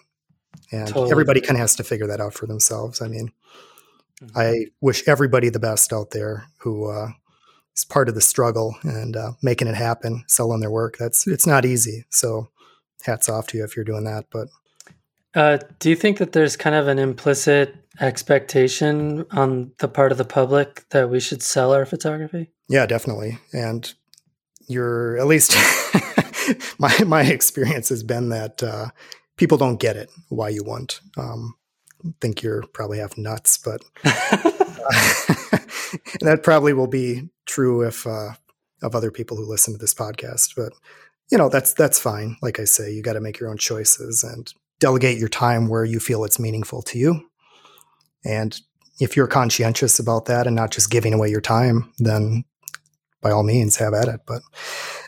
And 0.73 0.89
totally. 0.89 1.11
everybody 1.11 1.41
kind 1.43 1.57
of 1.57 1.61
has 1.61 1.77
to 1.77 1.85
figure 1.85 2.07
that 2.07 2.21
out 2.21 2.33
for 2.33 2.47
themselves. 2.47 3.03
I 3.03 3.09
mean, 3.09 3.33
mm-hmm. 4.23 4.39
I 4.39 4.67
wish 4.81 5.07
everybody 5.07 5.51
the 5.51 5.59
best 5.59 5.93
out 5.93 6.13
there 6.13 6.47
who 6.61 6.91
uh, 6.91 7.09
is 7.77 7.85
part 7.85 8.09
of 8.09 8.15
the 8.15 8.23
struggle 8.23 8.77
and 8.83 9.17
uh, 9.17 9.33
making 9.43 9.69
it 9.69 9.75
happen, 9.75 10.25
selling 10.27 10.61
their 10.61 10.71
work. 10.71 10.97
That's 10.99 11.27
it's 11.27 11.47
not 11.47 11.67
easy. 11.67 12.05
So 12.09 12.49
hats 13.03 13.29
off 13.29 13.49
to 13.49 13.59
you 13.59 13.65
if 13.65 13.77
you're 13.77 13.85
doing 13.85 14.05
that. 14.05 14.27
But 14.31 14.49
uh, 15.35 15.59
do 15.79 15.91
you 15.91 15.97
think 15.97 16.19
that 16.19 16.33
there's 16.33 16.57
kind 16.57 16.77
of 16.77 16.89
an 16.89 16.99
implicit 16.99 17.77
expectation 18.01 19.25
on 19.31 19.73
the 19.79 19.89
part 19.89 20.13
of 20.13 20.19
the 20.19 20.25
public 20.25 20.85
that 20.91 21.11
we 21.11 21.21
should 21.21 21.43
sell 21.43 21.73
our 21.73 21.87
photography? 21.87 22.51
Yeah, 22.69 22.87
definitely. 22.87 23.39
And 23.53 23.93
you're 24.67 25.19
at 25.19 25.27
least 25.27 25.55
my 26.79 26.97
my 27.05 27.23
experience 27.23 27.89
has 27.89 28.03
been 28.03 28.31
that 28.31 28.63
uh, 28.63 28.89
people 29.37 29.59
don't 29.59 29.81
get 29.81 29.97
it 29.97 30.11
why 30.29 30.49
you 30.49 30.63
want. 30.65 31.01
Um, 31.17 31.55
think 32.21 32.43
you're 32.43 32.65
probably 32.73 32.99
half 32.99 33.17
nuts, 33.17 33.59
but 33.59 33.83
that 36.21 36.41
probably 36.43 36.73
will 36.73 36.87
be 36.87 37.29
true 37.47 37.83
if 37.83 38.07
uh, 38.07 38.31
of 38.83 38.95
other 38.95 39.11
people 39.11 39.37
who 39.37 39.45
listen 39.49 39.73
to 39.75 39.79
this 39.79 39.95
podcast. 39.95 40.55
But 40.57 40.73
you 41.31 41.39
know, 41.39 41.49
that's 41.49 41.73
that's 41.73 41.99
fine. 41.99 42.37
Like 42.43 42.61
I 42.61 42.65
say, 42.65 42.93
you 42.93 43.03
got 43.03 43.15
to 43.15 43.21
make 43.21 43.39
your 43.39 43.51
own 43.51 43.59
choices 43.59 44.23
and 44.23 44.53
delegate 44.81 45.19
your 45.19 45.29
time 45.29 45.69
where 45.69 45.85
you 45.85 46.01
feel 46.01 46.25
it's 46.25 46.39
meaningful 46.39 46.83
to 46.83 46.99
you. 46.99 47.29
And 48.25 48.59
if 49.01 49.17
you're 49.17 49.27
conscientious 49.27 49.99
about 49.99 50.27
that 50.27 50.47
and 50.47 50.57
not 50.57 50.71
just 50.71 50.91
giving 50.91 51.13
away 51.13 51.31
your 51.31 51.41
time, 51.41 51.93
then 51.99 52.45
by 53.21 53.31
all 53.31 53.43
means 53.43 53.77
have 53.77 53.95
at 53.95 54.09
it. 54.09 54.21
But 54.27 54.43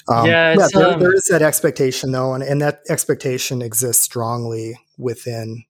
um, 0.08 0.26
yeah, 0.26 0.54
yeah 0.58 0.68
there, 0.72 0.92
um, 0.92 1.00
there 1.00 1.14
is 1.14 1.26
that 1.30 1.42
expectation 1.42 2.12
though, 2.12 2.34
and, 2.34 2.42
and 2.42 2.60
that 2.62 2.80
expectation 2.88 3.62
exists 3.62 4.02
strongly 4.02 4.78
within 4.98 5.64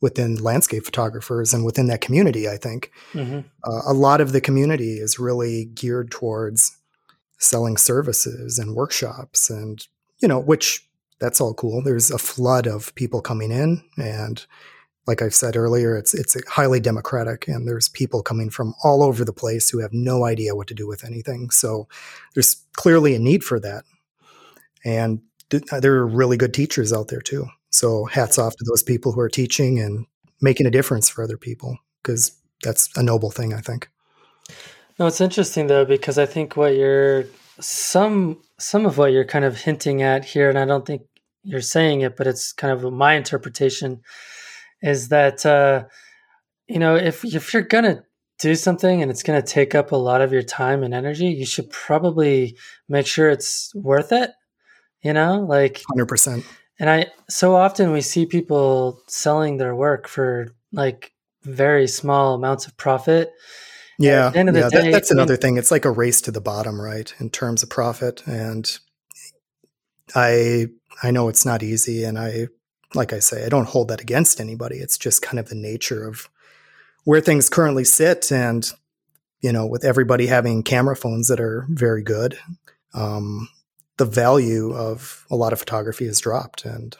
within 0.00 0.36
landscape 0.36 0.84
photographers 0.84 1.52
and 1.52 1.64
within 1.64 1.88
that 1.88 2.00
community. 2.00 2.48
I 2.48 2.56
think 2.56 2.92
mm-hmm. 3.12 3.40
uh, 3.64 3.82
a 3.84 3.92
lot 3.92 4.20
of 4.20 4.30
the 4.30 4.40
community 4.40 4.98
is 4.98 5.18
really 5.18 5.64
geared 5.64 6.12
towards 6.12 6.76
selling 7.38 7.76
services 7.76 8.58
and 8.58 8.76
workshops, 8.76 9.50
and 9.50 9.84
you 10.20 10.28
know, 10.28 10.38
which 10.38 10.87
that's 11.20 11.40
all 11.40 11.54
cool. 11.54 11.82
There's 11.82 12.10
a 12.10 12.18
flood 12.18 12.66
of 12.66 12.94
people 12.94 13.20
coming 13.20 13.50
in, 13.50 13.82
and 13.96 14.44
like 15.06 15.22
I've 15.22 15.34
said 15.34 15.56
earlier, 15.56 15.96
it's 15.96 16.14
it's 16.14 16.36
highly 16.48 16.80
democratic, 16.80 17.48
and 17.48 17.66
there's 17.66 17.88
people 17.88 18.22
coming 18.22 18.50
from 18.50 18.74
all 18.84 19.02
over 19.02 19.24
the 19.24 19.32
place 19.32 19.70
who 19.70 19.80
have 19.80 19.92
no 19.92 20.24
idea 20.24 20.54
what 20.54 20.68
to 20.68 20.74
do 20.74 20.86
with 20.86 21.04
anything. 21.04 21.50
So 21.50 21.88
there's 22.34 22.62
clearly 22.74 23.14
a 23.14 23.18
need 23.18 23.42
for 23.42 23.58
that, 23.60 23.84
and 24.84 25.20
uh, 25.72 25.80
there 25.80 25.94
are 25.94 26.06
really 26.06 26.36
good 26.36 26.54
teachers 26.54 26.92
out 26.92 27.08
there 27.08 27.20
too. 27.20 27.46
So 27.70 28.04
hats 28.06 28.38
off 28.38 28.56
to 28.56 28.64
those 28.68 28.82
people 28.82 29.12
who 29.12 29.20
are 29.20 29.28
teaching 29.28 29.78
and 29.78 30.06
making 30.40 30.66
a 30.66 30.70
difference 30.70 31.08
for 31.08 31.22
other 31.22 31.36
people 31.36 31.78
because 32.02 32.32
that's 32.62 32.88
a 32.96 33.02
noble 33.02 33.30
thing, 33.30 33.52
I 33.52 33.60
think. 33.60 33.90
No, 34.98 35.06
it's 35.06 35.20
interesting 35.20 35.68
though 35.68 35.84
because 35.84 36.18
I 36.18 36.26
think 36.26 36.56
what 36.56 36.74
you're 36.74 37.24
some 37.60 38.38
some 38.58 38.86
of 38.86 38.98
what 38.98 39.12
you're 39.12 39.24
kind 39.24 39.44
of 39.44 39.60
hinting 39.60 40.02
at 40.02 40.24
here, 40.24 40.48
and 40.48 40.58
I 40.58 40.64
don't 40.64 40.86
think 40.86 41.02
you're 41.42 41.60
saying 41.60 42.02
it, 42.02 42.16
but 42.16 42.26
it's 42.26 42.52
kind 42.52 42.72
of 42.72 42.92
my 42.92 43.14
interpretation 43.14 44.00
is 44.82 45.08
that 45.08 45.44
uh, 45.44 45.84
you 46.66 46.78
know 46.78 46.96
if 46.96 47.24
if 47.24 47.52
you're 47.52 47.62
gonna 47.62 48.04
do 48.38 48.54
something 48.54 49.02
and 49.02 49.10
it's 49.10 49.22
gonna 49.22 49.42
take 49.42 49.74
up 49.74 49.92
a 49.92 49.96
lot 49.96 50.20
of 50.20 50.32
your 50.32 50.42
time 50.42 50.82
and 50.82 50.94
energy, 50.94 51.26
you 51.26 51.46
should 51.46 51.70
probably 51.70 52.56
make 52.88 53.06
sure 53.06 53.30
it's 53.30 53.72
worth 53.74 54.12
it. 54.12 54.30
You 55.02 55.12
know, 55.12 55.40
like 55.48 55.82
hundred 55.88 56.06
percent. 56.06 56.44
And 56.80 56.90
I 56.90 57.06
so 57.28 57.56
often 57.56 57.92
we 57.92 58.00
see 58.00 58.26
people 58.26 59.00
selling 59.08 59.56
their 59.56 59.74
work 59.74 60.08
for 60.08 60.54
like 60.72 61.12
very 61.42 61.86
small 61.86 62.34
amounts 62.34 62.66
of 62.66 62.76
profit. 62.76 63.32
Yeah, 63.98 64.30
yeah, 64.54 64.68
that, 64.70 64.90
that's 64.92 65.10
another 65.10 65.36
thing. 65.36 65.56
It's 65.56 65.70
like 65.72 65.84
a 65.84 65.90
race 65.90 66.20
to 66.22 66.30
the 66.30 66.40
bottom, 66.40 66.80
right, 66.80 67.12
in 67.18 67.30
terms 67.30 67.62
of 67.62 67.70
profit. 67.70 68.22
And 68.26 68.78
I 70.14 70.68
I 71.02 71.10
know 71.10 71.28
it's 71.28 71.44
not 71.44 71.62
easy, 71.62 72.04
and 72.04 72.18
I 72.18 72.48
like 72.94 73.12
I 73.12 73.18
say, 73.18 73.44
I 73.44 73.48
don't 73.48 73.68
hold 73.68 73.88
that 73.88 74.00
against 74.00 74.40
anybody. 74.40 74.76
It's 74.78 74.98
just 74.98 75.22
kind 75.22 75.38
of 75.38 75.48
the 75.48 75.54
nature 75.54 76.06
of 76.08 76.28
where 77.04 77.20
things 77.20 77.48
currently 77.48 77.84
sit, 77.84 78.30
and 78.32 78.70
you 79.40 79.52
know, 79.52 79.66
with 79.66 79.84
everybody 79.84 80.26
having 80.26 80.62
camera 80.62 80.96
phones 80.96 81.28
that 81.28 81.40
are 81.40 81.66
very 81.68 82.02
good, 82.02 82.38
um, 82.94 83.48
the 83.96 84.04
value 84.04 84.72
of 84.72 85.26
a 85.30 85.36
lot 85.36 85.52
of 85.52 85.58
photography 85.58 86.06
has 86.06 86.20
dropped, 86.20 86.64
and 86.64 86.96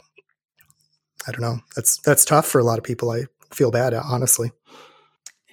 I 1.26 1.32
don't 1.32 1.42
know. 1.42 1.60
That's 1.76 1.98
that's 1.98 2.24
tough 2.24 2.46
for 2.46 2.58
a 2.58 2.64
lot 2.64 2.78
of 2.78 2.84
people. 2.84 3.10
I 3.10 3.24
feel 3.52 3.70
bad, 3.70 3.94
honestly. 3.94 4.50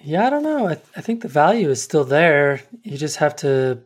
Yeah, 0.06 0.24
I 0.24 0.30
don't 0.30 0.44
know. 0.44 0.66
I, 0.68 0.74
th- 0.74 0.86
I 0.96 1.00
think 1.00 1.22
the 1.22 1.28
value 1.28 1.68
is 1.68 1.82
still 1.82 2.04
there. 2.04 2.62
You 2.82 2.96
just 2.96 3.16
have 3.16 3.34
to. 3.36 3.82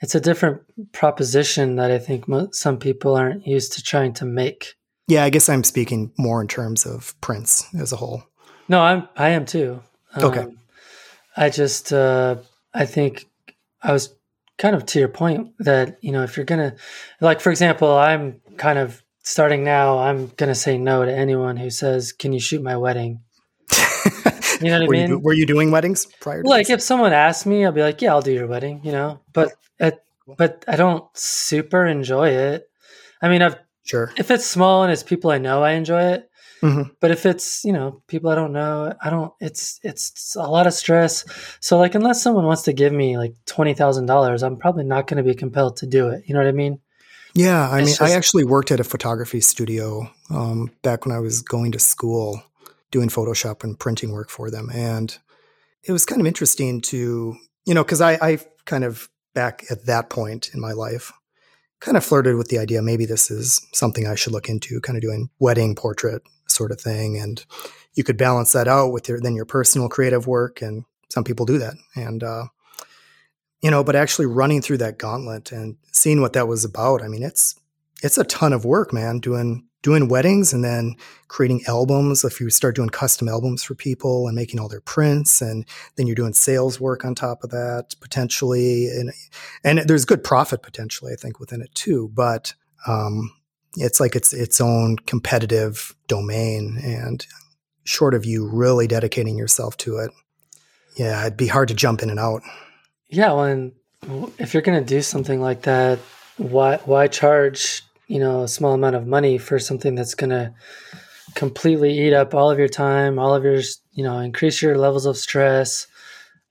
It's 0.00 0.14
a 0.14 0.20
different 0.20 0.62
proposition 0.92 1.74
that 1.76 1.90
I 1.90 1.98
think 1.98 2.28
mo- 2.28 2.50
some 2.52 2.78
people 2.78 3.16
aren't 3.16 3.44
used 3.44 3.72
to 3.72 3.82
trying 3.82 4.12
to 4.14 4.24
make. 4.24 4.74
Yeah, 5.08 5.24
I 5.24 5.30
guess 5.30 5.48
I'm 5.48 5.64
speaking 5.64 6.12
more 6.16 6.40
in 6.40 6.46
terms 6.46 6.86
of 6.86 7.20
prints 7.20 7.66
as 7.74 7.92
a 7.92 7.96
whole. 7.96 8.22
No, 8.68 8.80
I'm 8.80 9.08
I 9.16 9.30
am 9.30 9.46
too. 9.46 9.82
Um, 10.14 10.24
okay. 10.26 10.46
I 11.36 11.50
just 11.50 11.92
uh, 11.92 12.36
I 12.72 12.86
think 12.86 13.26
I 13.82 13.92
was 13.92 14.14
kind 14.58 14.76
of 14.76 14.86
to 14.86 15.00
your 15.00 15.08
point 15.08 15.54
that 15.58 15.98
you 16.02 16.12
know 16.12 16.22
if 16.22 16.36
you're 16.36 16.46
gonna 16.46 16.76
like 17.20 17.40
for 17.40 17.50
example 17.50 17.90
I'm 17.90 18.40
kind 18.58 18.78
of 18.78 19.02
starting 19.24 19.64
now 19.64 19.98
I'm 19.98 20.28
gonna 20.36 20.54
say 20.54 20.78
no 20.78 21.04
to 21.04 21.12
anyone 21.12 21.56
who 21.56 21.70
says 21.70 22.12
can 22.12 22.32
you 22.32 22.38
shoot 22.40 22.62
my 22.62 22.76
wedding. 22.76 23.22
you 24.62 24.70
know 24.70 24.80
what 24.80 24.88
were 24.88 24.94
I 24.94 24.98
mean? 24.98 25.08
You, 25.10 25.18
were 25.18 25.32
you 25.32 25.46
doing 25.46 25.70
weddings 25.70 26.06
prior? 26.20 26.42
To 26.42 26.48
Like 26.48 26.66
this? 26.66 26.74
if 26.74 26.82
someone 26.82 27.12
asked 27.12 27.46
me, 27.46 27.64
I'll 27.64 27.72
be 27.72 27.82
like, 27.82 28.02
yeah, 28.02 28.12
I'll 28.12 28.22
do 28.22 28.32
your 28.32 28.46
wedding. 28.46 28.80
You 28.84 28.92
know, 28.92 29.20
but 29.32 29.52
it, 29.78 29.98
but 30.26 30.64
I 30.68 30.76
don't 30.76 31.04
super 31.14 31.86
enjoy 31.86 32.30
it. 32.30 32.68
I 33.20 33.28
mean, 33.28 33.42
I've 33.42 33.56
Sure. 33.88 34.12
If 34.18 34.30
it's 34.30 34.44
small 34.44 34.82
and 34.82 34.92
it's 34.92 35.02
people 35.02 35.30
I 35.30 35.38
know, 35.38 35.62
I 35.62 35.70
enjoy 35.70 36.02
it. 36.12 36.30
Mm-hmm. 36.62 36.90
But 37.00 37.10
if 37.10 37.24
it's 37.24 37.64
you 37.64 37.72
know 37.72 38.02
people 38.06 38.28
I 38.28 38.34
don't 38.34 38.52
know, 38.52 38.92
I 39.00 39.08
don't. 39.08 39.32
It's 39.40 39.80
it's 39.82 40.36
a 40.36 40.42
lot 40.42 40.66
of 40.66 40.74
stress. 40.74 41.24
So 41.60 41.78
like 41.78 41.94
unless 41.94 42.22
someone 42.22 42.44
wants 42.44 42.62
to 42.62 42.74
give 42.74 42.92
me 42.92 43.16
like 43.16 43.34
twenty 43.46 43.72
thousand 43.72 44.04
dollars, 44.06 44.42
I'm 44.42 44.58
probably 44.58 44.84
not 44.84 45.06
going 45.06 45.16
to 45.16 45.22
be 45.22 45.34
compelled 45.34 45.78
to 45.78 45.86
do 45.86 46.08
it. 46.08 46.24
You 46.26 46.34
know 46.34 46.40
what 46.40 46.48
I 46.48 46.52
mean? 46.52 46.80
Yeah, 47.34 47.70
I 47.70 47.78
it's 47.78 47.86
mean, 47.86 47.96
just, 47.96 48.02
I 48.02 48.10
actually 48.10 48.44
worked 48.44 48.70
at 48.70 48.80
a 48.80 48.84
photography 48.84 49.40
studio 49.40 50.10
um, 50.28 50.70
back 50.82 51.06
when 51.06 51.14
I 51.14 51.20
was 51.20 51.40
going 51.40 51.72
to 51.72 51.78
school, 51.78 52.42
doing 52.90 53.08
Photoshop 53.08 53.64
and 53.64 53.78
printing 53.78 54.12
work 54.12 54.30
for 54.30 54.50
them, 54.50 54.70
and 54.72 55.18
it 55.82 55.92
was 55.92 56.06
kind 56.06 56.20
of 56.20 56.26
interesting 56.26 56.80
to 56.82 57.36
you 57.66 57.74
know 57.74 57.84
because 57.84 58.00
I, 58.00 58.12
I 58.20 58.38
kind 58.64 58.84
of 58.84 59.08
back 59.34 59.64
at 59.70 59.86
that 59.86 60.10
point 60.10 60.50
in 60.52 60.60
my 60.60 60.72
life 60.72 61.12
kind 61.80 61.96
of 61.96 62.04
flirted 62.04 62.36
with 62.36 62.48
the 62.48 62.58
idea 62.58 62.82
maybe 62.82 63.06
this 63.06 63.30
is 63.30 63.66
something 63.72 64.06
I 64.06 64.14
should 64.14 64.32
look 64.32 64.48
into, 64.48 64.80
kind 64.80 64.96
of 64.96 65.02
doing 65.02 65.30
wedding 65.38 65.74
portrait 65.74 66.22
sort 66.46 66.72
of 66.72 66.80
thing. 66.80 67.16
And 67.16 67.44
you 67.94 68.04
could 68.04 68.16
balance 68.16 68.52
that 68.52 68.68
out 68.68 68.92
with 68.92 69.08
your 69.08 69.20
then 69.20 69.34
your 69.34 69.44
personal 69.44 69.88
creative 69.88 70.26
work. 70.26 70.62
And 70.62 70.84
some 71.08 71.24
people 71.24 71.46
do 71.46 71.58
that. 71.58 71.74
And 71.94 72.22
uh, 72.22 72.46
you 73.62 73.70
know, 73.70 73.82
but 73.82 73.96
actually 73.96 74.26
running 74.26 74.62
through 74.62 74.78
that 74.78 74.98
gauntlet 74.98 75.52
and 75.52 75.76
seeing 75.92 76.20
what 76.20 76.32
that 76.32 76.48
was 76.48 76.64
about, 76.64 77.02
I 77.02 77.08
mean, 77.08 77.22
it's 77.22 77.54
it's 78.02 78.18
a 78.18 78.24
ton 78.24 78.52
of 78.52 78.64
work, 78.64 78.92
man, 78.92 79.18
doing 79.18 79.66
doing 79.82 80.08
weddings 80.08 80.52
and 80.52 80.64
then 80.64 80.96
creating 81.28 81.62
albums. 81.66 82.24
If 82.24 82.40
you 82.40 82.50
start 82.50 82.76
doing 82.76 82.88
custom 82.88 83.28
albums 83.28 83.62
for 83.62 83.74
people 83.74 84.26
and 84.26 84.36
making 84.36 84.60
all 84.60 84.68
their 84.68 84.80
prints, 84.80 85.40
and 85.40 85.64
then 85.96 86.06
you're 86.06 86.16
doing 86.16 86.32
sales 86.32 86.80
work 86.80 87.04
on 87.04 87.14
top 87.14 87.44
of 87.44 87.50
that 87.50 87.94
potentially, 88.00 88.88
and 88.88 89.12
and 89.64 89.78
there's 89.80 90.04
good 90.04 90.24
profit 90.24 90.62
potentially, 90.62 91.12
I 91.12 91.16
think, 91.16 91.40
within 91.40 91.62
it 91.62 91.74
too. 91.74 92.10
But 92.12 92.54
um, 92.86 93.30
it's 93.76 94.00
like 94.00 94.16
it's 94.16 94.32
its 94.32 94.60
own 94.60 94.96
competitive 94.96 95.94
domain, 96.06 96.78
and 96.82 97.26
short 97.84 98.14
of 98.14 98.24
you 98.24 98.46
really 98.46 98.86
dedicating 98.86 99.38
yourself 99.38 99.76
to 99.78 99.98
it, 99.98 100.10
yeah, 100.96 101.22
it'd 101.22 101.36
be 101.36 101.46
hard 101.46 101.68
to 101.68 101.74
jump 101.74 102.02
in 102.02 102.10
and 102.10 102.20
out. 102.20 102.42
Yeah, 103.08 103.32
well, 103.32 103.44
and 103.44 103.72
if 104.38 104.52
you're 104.52 104.62
going 104.62 104.82
to 104.82 104.88
do 104.88 105.02
something 105.02 105.40
like 105.40 105.62
that, 105.62 105.98
why 106.36 106.76
why 106.84 107.08
charge 107.08 107.82
you 108.08 108.18
know 108.18 108.42
a 108.42 108.48
small 108.48 108.74
amount 108.74 108.96
of 108.96 109.06
money 109.06 109.38
for 109.38 109.58
something 109.58 109.94
that's 109.94 110.14
going 110.14 110.30
to 110.30 110.52
completely 111.34 111.96
eat 111.96 112.12
up 112.12 112.34
all 112.34 112.50
of 112.50 112.58
your 112.58 112.68
time 112.68 113.18
all 113.18 113.34
of 113.34 113.44
your 113.44 113.60
you 113.92 114.02
know 114.02 114.18
increase 114.18 114.60
your 114.60 114.76
levels 114.76 115.06
of 115.06 115.16
stress. 115.16 115.86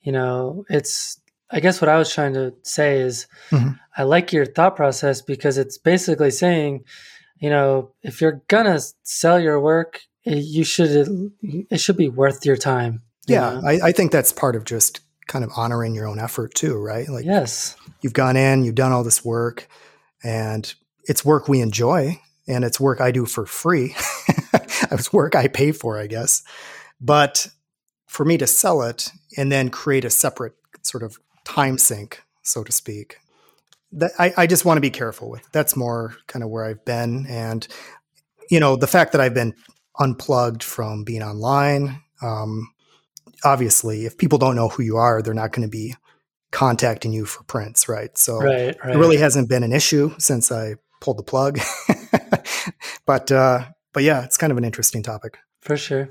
You 0.02 0.14
know 0.14 0.64
it's 0.70 1.20
i 1.52 1.60
guess 1.60 1.82
what 1.82 1.90
i 1.90 1.98
was 1.98 2.14
trying 2.14 2.34
to 2.34 2.54
say 2.64 3.02
is 3.02 3.28
mm-hmm. 3.50 3.72
i 3.98 4.04
like 4.04 4.32
your 4.32 4.46
thought 4.46 4.78
process 4.78 5.22
because 5.22 5.58
it's 5.58 5.78
basically 5.78 6.32
saying 6.32 6.86
you 7.40 7.50
know 7.50 7.92
if 8.04 8.22
you're 8.22 8.42
gonna 8.48 8.80
sell 9.04 9.38
your 9.38 9.60
work 9.60 10.02
you 10.24 10.64
should 10.64 11.34
it 11.70 11.80
should 11.80 11.98
be 11.98 12.08
worth 12.08 12.46
your 12.46 12.56
time 12.56 13.02
yeah 13.28 13.60
I, 13.66 13.80
I 13.84 13.92
think 13.92 14.14
that's 14.14 14.32
part 14.32 14.56
of 14.56 14.64
just 14.64 15.02
kind 15.28 15.44
of 15.44 15.52
honoring 15.56 15.94
your 15.94 16.08
own 16.08 16.20
effort 16.20 16.54
too 16.54 16.78
right? 16.78 17.08
Like 17.08 17.26
yes. 17.26 17.76
you've 18.02 18.14
gone 18.14 18.38
in 18.38 18.64
you've 18.64 18.76
done 18.76 18.92
all 18.92 19.04
this 19.04 19.24
work 19.24 19.68
and 20.24 20.74
it's 21.08 21.26
work 21.26 21.48
we 21.48 21.62
enjoy 21.62 22.20
and 22.48 22.64
it's 22.64 22.80
work 22.80 23.02
I 23.02 23.12
do 23.12 23.26
for 23.26 23.46
free. 23.46 23.96
it's 24.92 25.12
work 25.12 25.36
I 25.36 25.48
pay 25.48 25.72
for, 25.72 25.98
I 26.00 26.08
guess. 26.08 26.44
But 27.02 27.48
for 28.08 28.26
me 28.26 28.38
to 28.38 28.48
sell 28.48 28.82
it 28.82 29.12
and 29.38 29.52
then 29.52 29.70
create 29.70 30.06
a 30.06 30.10
separate 30.10 30.54
sort 30.82 31.04
of 31.04 31.18
time 31.44 31.78
sink, 31.78 32.24
so 32.42 32.64
to 32.64 32.72
speak, 32.72 33.18
that 33.92 34.12
I, 34.20 34.34
I 34.38 34.48
just 34.48 34.66
want 34.66 34.78
to 34.78 34.82
be 34.82 34.90
careful 34.90 35.30
with. 35.30 35.48
That's 35.52 35.76
more 35.76 36.16
kind 36.28 36.44
of 36.44 36.50
where 36.50 36.66
I've 36.66 36.84
been. 36.86 37.26
And, 37.28 37.68
you 38.50 38.60
know, 38.60 38.76
the 38.76 38.88
fact 38.88 39.12
that 39.12 39.22
I've 39.22 39.34
been 39.34 39.54
unplugged 40.00 40.64
from 40.64 41.04
being 41.04 41.24
online, 41.24 42.02
um, 42.22 42.70
obviously, 43.44 44.06
if 44.06 44.18
people 44.18 44.40
don't 44.40 44.56
know 44.56 44.70
who 44.70 44.84
you 44.84 44.98
are, 44.98 45.22
they're 45.22 45.34
not 45.34 45.52
going 45.52 45.68
to 45.68 45.72
be 45.72 45.96
contacting 46.52 47.14
you 47.14 47.26
for 47.26 47.44
prints, 47.44 47.90
right? 47.90 48.18
So 48.18 48.40
right, 48.40 48.76
right. 48.84 48.96
it 48.96 48.98
really 48.98 49.18
hasn't 49.18 49.50
been 49.50 49.64
an 49.64 49.74
issue 49.74 50.16
since 50.18 50.52
I 50.52 50.76
pulled 51.00 51.18
the 51.18 51.24
plug. 51.24 51.60
but 53.06 53.32
uh, 53.32 53.66
but 53.94 54.04
yeah, 54.04 54.24
it's 54.24 54.38
kind 54.38 54.52
of 54.52 54.58
an 54.58 54.64
interesting 54.64 55.04
topic 55.04 55.38
for 55.62 55.78
sure. 55.78 56.10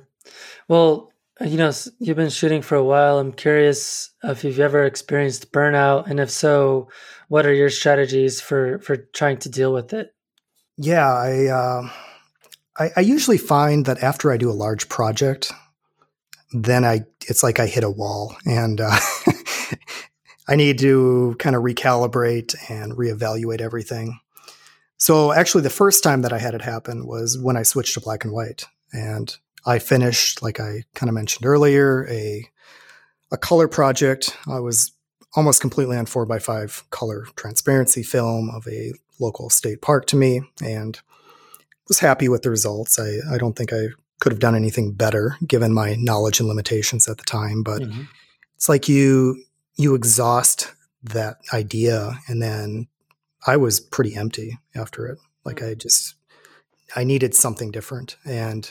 Well, 0.69 1.13
you 1.41 1.59
know, 1.59 1.73
you've 1.99 2.17
been 2.17 2.31
shooting 2.31 2.63
for 2.63 2.77
a 2.77 2.85
while. 2.85 3.19
I'm 3.19 3.33
curious 3.33 4.11
if 4.25 4.43
you've 4.43 4.61
ever 4.61 4.85
experienced 4.85 5.53
burnout, 5.53 6.09
and 6.09 6.19
if 6.19 6.31
so, 6.31 6.89
what 7.29 7.47
are 7.47 7.53
your 7.53 7.71
strategies 7.71 8.41
for 8.41 8.79
for 8.81 8.97
trying 8.97 9.39
to 9.39 9.49
deal 9.49 9.73
with 9.73 9.93
it? 9.93 10.15
Yeah, 10.79 11.13
I 11.13 11.47
uh, 11.47 11.91
I, 12.79 12.91
I 12.97 13.01
usually 13.01 13.39
find 13.39 13.87
that 13.87 14.03
after 14.03 14.33
I 14.33 14.37
do 14.37 14.51
a 14.51 14.53
large 14.53 14.89
project, 14.89 15.53
then 16.53 16.85
I 16.85 17.05
it's 17.29 17.43
like 17.43 17.59
I 17.59 17.67
hit 17.67 17.85
a 17.85 17.91
wall, 17.91 18.37
and 18.47 18.81
uh, 18.81 18.97
I 20.49 20.57
need 20.57 20.79
to 20.79 21.37
kind 21.39 21.57
of 21.57 21.63
recalibrate 21.63 22.55
and 22.71 22.93
reevaluate 22.93 23.61
everything. 23.61 24.21
So 24.99 25.33
actually, 25.33 25.63
the 25.63 25.71
first 25.71 26.03
time 26.03 26.23
that 26.23 26.33
I 26.33 26.39
had 26.39 26.55
it 26.55 26.63
happen 26.63 27.07
was 27.07 27.39
when 27.39 27.57
I 27.57 27.63
switched 27.63 27.95
to 27.95 28.01
black 28.01 28.25
and 28.25 28.33
white, 28.33 28.65
and 28.93 29.37
I 29.67 29.79
finished, 29.79 30.43
like 30.43 30.61
I 30.61 30.85
kind 30.95 31.09
of 31.09 31.15
mentioned 31.15 31.47
earlier, 31.47 32.07
a 32.09 32.49
a 33.31 33.37
color 33.37 33.69
project. 33.69 34.37
I 34.49 34.61
was 34.61 34.93
almost 35.35 35.61
completely 35.61 35.97
on 35.97 36.07
four 36.07 36.25
by 36.25 36.39
five 36.39 36.85
color 36.91 37.27
transparency 37.37 38.03
film 38.03 38.51
of 38.51 38.67
a 38.69 38.93
local 39.21 39.51
state 39.51 39.83
park 39.83 40.07
to 40.07 40.17
me, 40.17 40.43
and 40.63 40.99
was 41.89 41.99
happy 41.99 42.29
with 42.29 42.43
the 42.43 42.51
results. 42.51 42.99
I 42.99 43.19
I 43.31 43.39
don't 43.39 43.55
think 43.57 43.73
I 43.73 43.89
could 44.21 44.33
have 44.33 44.41
done 44.41 44.55
anything 44.55 44.93
better 44.93 45.37
given 45.47 45.75
my 45.75 45.95
knowledge 45.99 46.41
and 46.41 46.49
limitations 46.49 47.07
at 47.07 47.19
the 47.19 47.25
time. 47.25 47.63
But 47.63 47.83
mm-hmm. 47.83 48.03
it's 48.55 48.69
like 48.69 48.89
you 48.89 49.45
you 49.77 49.95
exhaust 49.95 50.73
that 51.03 51.37
idea, 51.53 52.19
and 52.29 52.41
then 52.43 52.89
I 53.47 53.57
was 53.57 53.81
pretty 53.81 54.17
empty 54.17 54.59
after 54.75 55.07
it. 55.07 55.19
Like 55.45 55.57
mm-hmm. 55.57 55.71
I 55.71 55.75
just 55.75 56.15
I 56.95 57.05
needed 57.05 57.35
something 57.35 57.71
different, 57.71 58.17
and 58.25 58.71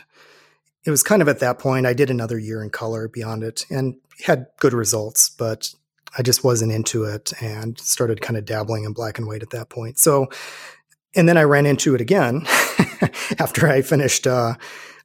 it 0.85 0.91
was 0.91 1.03
kind 1.03 1.21
of 1.21 1.27
at 1.27 1.39
that 1.39 1.59
point 1.59 1.85
I 1.85 1.93
did 1.93 2.09
another 2.09 2.37
year 2.37 2.61
in 2.63 2.69
color 2.69 3.07
beyond 3.07 3.43
it, 3.43 3.65
and 3.69 3.95
had 4.25 4.47
good 4.59 4.73
results, 4.73 5.29
but 5.29 5.73
I 6.17 6.21
just 6.21 6.43
wasn't 6.43 6.71
into 6.71 7.03
it 7.03 7.33
and 7.41 7.77
started 7.79 8.21
kind 8.21 8.37
of 8.37 8.45
dabbling 8.45 8.85
in 8.85 8.93
black 8.93 9.17
and 9.17 9.27
white 9.27 9.43
at 9.43 9.49
that 9.49 9.69
point. 9.69 9.99
So, 9.99 10.27
and 11.15 11.27
then 11.27 11.37
I 11.37 11.43
ran 11.43 11.65
into 11.65 11.93
it 11.93 12.01
again 12.01 12.45
after 13.39 13.67
I 13.67 13.81
finished 13.81 14.25
uh, 14.25 14.55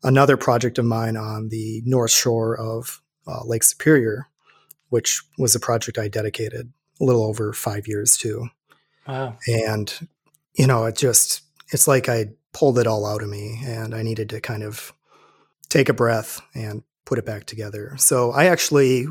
another 0.05 0.37
project 0.37 0.79
of 0.79 0.85
mine 0.85 1.17
on 1.17 1.49
the 1.49 1.83
north 1.85 2.13
shore 2.13 2.57
of 2.57 3.03
uh, 3.27 3.45
Lake 3.45 3.65
Superior, 3.65 4.29
which 4.89 5.23
was 5.39 5.55
a 5.55 5.61
project 5.61 5.99
I 5.99 6.09
dedicated 6.09 6.73
a 7.01 7.05
little 7.05 7.25
over 7.25 7.53
five 7.53 7.89
years 7.89 8.17
to. 8.19 8.49
Wow. 9.07 9.37
And, 9.47 10.09
you 10.55 10.67
know, 10.67 10.85
it 10.85 10.97
just, 10.97 11.43
it's 11.73 11.89
like 11.89 12.09
I 12.09 12.31
pulled 12.53 12.79
it 12.79 12.87
all 12.87 13.07
out 13.07 13.23
of 13.23 13.29
me 13.29 13.61
and 13.65 13.95
I 13.95 14.03
needed 14.03 14.29
to 14.31 14.41
kind 14.41 14.63
of 14.63 14.93
take 15.69 15.89
a 15.89 15.95
breath 15.95 16.41
and 16.55 16.83
put 17.05 17.19
it 17.19 17.27
back 17.27 17.45
together. 17.45 17.95
So 17.97 18.33
I 18.33 18.47
actually, 18.47 19.07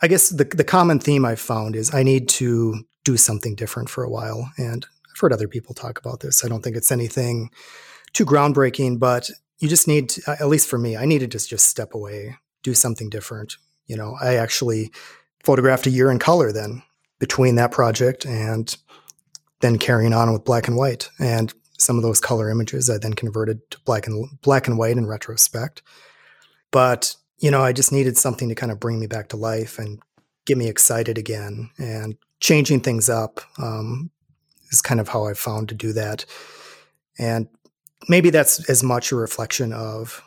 I 0.00 0.08
guess 0.08 0.28
the, 0.28 0.44
the 0.44 0.64
common 0.64 0.98
theme 0.98 1.24
I've 1.24 1.40
found 1.40 1.76
is 1.76 1.94
I 1.94 2.02
need 2.02 2.28
to 2.30 2.84
do 3.04 3.16
something 3.16 3.54
different 3.54 3.88
for 3.88 4.04
a 4.04 4.10
while. 4.10 4.50
And 4.56 4.86
I've 5.10 5.20
heard 5.20 5.32
other 5.32 5.48
people 5.48 5.74
talk 5.74 5.98
about 5.98 6.20
this. 6.20 6.44
I 6.44 6.48
don't 6.48 6.62
think 6.62 6.76
it's 6.76 6.92
anything 6.92 7.50
too 8.12 8.26
groundbreaking, 8.26 8.98
but 8.98 9.30
you 9.58 9.68
just 9.68 9.88
need 9.88 10.10
to, 10.10 10.36
at 10.40 10.48
least 10.48 10.68
for 10.68 10.78
me, 10.78 10.96
I 10.96 11.04
needed 11.04 11.30
to 11.32 11.38
just 11.38 11.66
step 11.66 11.94
away, 11.94 12.36
do 12.62 12.74
something 12.74 13.08
different. 13.08 13.56
You 13.86 13.96
know, 13.96 14.16
I 14.20 14.36
actually 14.36 14.92
photographed 15.44 15.86
a 15.86 15.90
year 15.90 16.10
in 16.10 16.18
color 16.18 16.52
then 16.52 16.82
between 17.22 17.54
that 17.54 17.70
project 17.70 18.26
and 18.26 18.76
then 19.60 19.78
carrying 19.78 20.12
on 20.12 20.32
with 20.32 20.44
black 20.44 20.66
and 20.66 20.76
white. 20.76 21.08
And 21.20 21.54
some 21.78 21.96
of 21.96 22.02
those 22.02 22.18
color 22.18 22.50
images 22.50 22.90
I 22.90 22.98
then 22.98 23.12
converted 23.12 23.60
to 23.70 23.78
black 23.84 24.08
and 24.08 24.28
black 24.40 24.66
and 24.66 24.76
white 24.76 24.96
in 24.96 25.06
retrospect. 25.06 25.82
But, 26.72 27.14
you 27.38 27.48
know, 27.48 27.62
I 27.62 27.72
just 27.72 27.92
needed 27.92 28.18
something 28.18 28.48
to 28.48 28.56
kind 28.56 28.72
of 28.72 28.80
bring 28.80 28.98
me 28.98 29.06
back 29.06 29.28
to 29.28 29.36
life 29.36 29.78
and 29.78 30.02
get 30.46 30.58
me 30.58 30.66
excited 30.68 31.16
again. 31.16 31.70
And 31.78 32.16
changing 32.40 32.80
things 32.80 33.08
up 33.08 33.40
um, 33.56 34.10
is 34.72 34.82
kind 34.82 34.98
of 34.98 35.06
how 35.06 35.26
I 35.26 35.34
found 35.34 35.68
to 35.68 35.76
do 35.76 35.92
that. 35.92 36.24
And 37.20 37.46
maybe 38.08 38.30
that's 38.30 38.68
as 38.68 38.82
much 38.82 39.12
a 39.12 39.16
reflection 39.16 39.72
of 39.72 40.20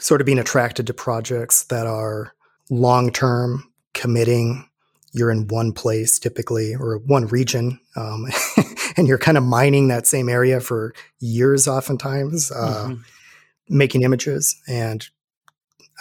sort 0.00 0.22
of 0.22 0.24
being 0.24 0.38
attracted 0.38 0.86
to 0.86 0.94
projects 0.94 1.64
that 1.64 1.86
are 1.86 2.32
long 2.70 3.12
term, 3.12 3.70
committing. 3.92 4.67
You're 5.12 5.30
in 5.30 5.48
one 5.48 5.72
place 5.72 6.18
typically 6.18 6.74
or 6.74 6.98
one 6.98 7.26
region, 7.26 7.80
um, 7.96 8.26
and 8.96 9.08
you're 9.08 9.18
kind 9.18 9.38
of 9.38 9.44
mining 9.44 9.88
that 9.88 10.06
same 10.06 10.28
area 10.28 10.60
for 10.60 10.94
years, 11.18 11.66
oftentimes, 11.66 12.50
uh, 12.50 12.88
mm-hmm. 12.88 13.02
making 13.68 14.02
images. 14.02 14.60
And 14.68 15.06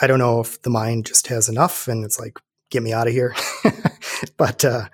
I 0.02 0.08
don't 0.08 0.20
know 0.20 0.40
if 0.40 0.62
the 0.62 0.70
mind 0.70 1.06
just 1.06 1.28
has 1.28 1.50
enough 1.50 1.88
and 1.88 2.04
it's 2.04 2.20
like, 2.20 2.38
get 2.70 2.84
me 2.84 2.94
out 2.94 3.08
of 3.08 3.14
here. 3.14 3.36
but 4.38 4.64
uh, 4.66 4.88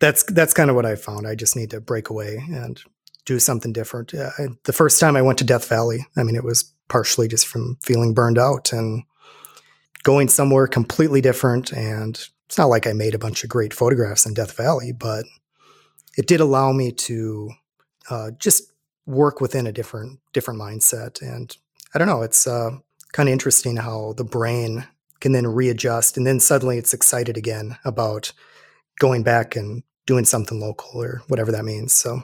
that's 0.00 0.24
that's 0.24 0.54
kind 0.54 0.70
of 0.70 0.76
what 0.76 0.86
I 0.86 0.96
found. 0.96 1.26
I 1.26 1.34
just 1.34 1.56
need 1.56 1.70
to 1.70 1.80
break 1.80 2.10
away 2.10 2.44
and 2.50 2.80
do 3.24 3.38
something 3.38 3.72
different. 3.72 4.14
Uh, 4.14 4.30
the 4.64 4.72
first 4.72 5.00
time 5.00 5.16
I 5.16 5.22
went 5.22 5.38
to 5.38 5.44
Death 5.44 5.68
Valley, 5.68 6.06
I 6.16 6.22
mean, 6.22 6.36
it 6.36 6.44
was 6.44 6.72
partially 6.88 7.28
just 7.28 7.46
from 7.46 7.76
feeling 7.82 8.14
burned 8.14 8.38
out 8.38 8.72
and 8.72 9.04
going 10.02 10.28
somewhere 10.28 10.66
completely 10.66 11.20
different. 11.20 11.72
And 11.72 12.18
it's 12.48 12.56
not 12.56 12.70
like 12.70 12.86
I 12.86 12.94
made 12.94 13.14
a 13.14 13.18
bunch 13.18 13.44
of 13.44 13.50
great 13.50 13.74
photographs 13.74 14.24
in 14.24 14.32
Death 14.32 14.56
Valley, 14.56 14.90
but 14.90 15.26
it 16.16 16.26
did 16.26 16.40
allow 16.40 16.72
me 16.72 16.92
to 16.92 17.50
uh, 18.08 18.30
just 18.38 18.72
work 19.04 19.42
within 19.42 19.66
a 19.66 19.72
different 19.72 20.18
different 20.32 20.58
mindset. 20.58 21.20
And 21.20 21.54
I 21.94 21.98
don't 21.98 22.08
know, 22.08 22.22
it's 22.22 22.46
uh, 22.46 22.70
kind 23.12 23.28
of 23.28 23.34
interesting 23.34 23.76
how 23.76 24.14
the 24.16 24.24
brain 24.24 24.86
can 25.20 25.32
then 25.32 25.46
readjust, 25.46 26.16
and 26.16 26.26
then 26.26 26.40
suddenly 26.40 26.78
it's 26.78 26.94
excited 26.94 27.36
again 27.36 27.76
about 27.84 28.32
going 28.98 29.22
back 29.22 29.54
and 29.54 29.82
doing 30.06 30.24
something 30.24 30.58
local 30.58 31.02
or 31.02 31.20
whatever 31.28 31.52
that 31.52 31.66
means. 31.66 31.92
So 31.92 32.22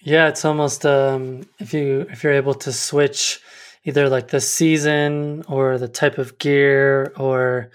yeah, 0.00 0.28
it's 0.28 0.46
almost 0.46 0.86
um, 0.86 1.42
if 1.58 1.74
you 1.74 2.06
if 2.10 2.24
you're 2.24 2.32
able 2.32 2.54
to 2.54 2.72
switch 2.72 3.40
either 3.84 4.08
like 4.08 4.28
the 4.28 4.40
season 4.40 5.44
or 5.46 5.76
the 5.76 5.88
type 5.88 6.16
of 6.16 6.38
gear 6.38 7.12
or 7.16 7.70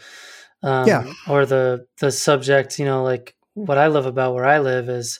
um, 0.68 0.88
yeah. 0.88 1.14
or 1.28 1.46
the 1.46 1.88
the 2.00 2.12
subject. 2.12 2.80
You 2.80 2.86
know, 2.86 3.04
like 3.04 3.36
what 3.54 3.78
I 3.78 3.88
love 3.88 4.06
about 4.06 4.34
where 4.34 4.46
I 4.46 4.60
live 4.60 4.90
is, 4.90 5.20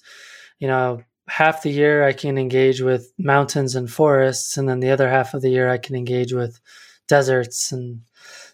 you 0.60 0.68
know, 0.68 1.02
half 1.28 1.64
the 1.64 1.72
year 1.72 2.04
I 2.04 2.14
can 2.14 2.38
engage 2.38 2.82
with 2.82 3.12
mountains 3.18 3.76
and 3.76 3.90
forests, 3.90 4.58
and 4.58 4.68
then 4.68 4.80
the 4.80 4.92
other 4.92 5.10
half 5.10 5.34
of 5.34 5.42
the 5.42 5.50
year 5.50 5.70
I 5.70 5.78
can 5.78 5.96
engage 5.96 6.34
with 6.34 6.60
deserts, 7.08 7.72
and 7.72 8.02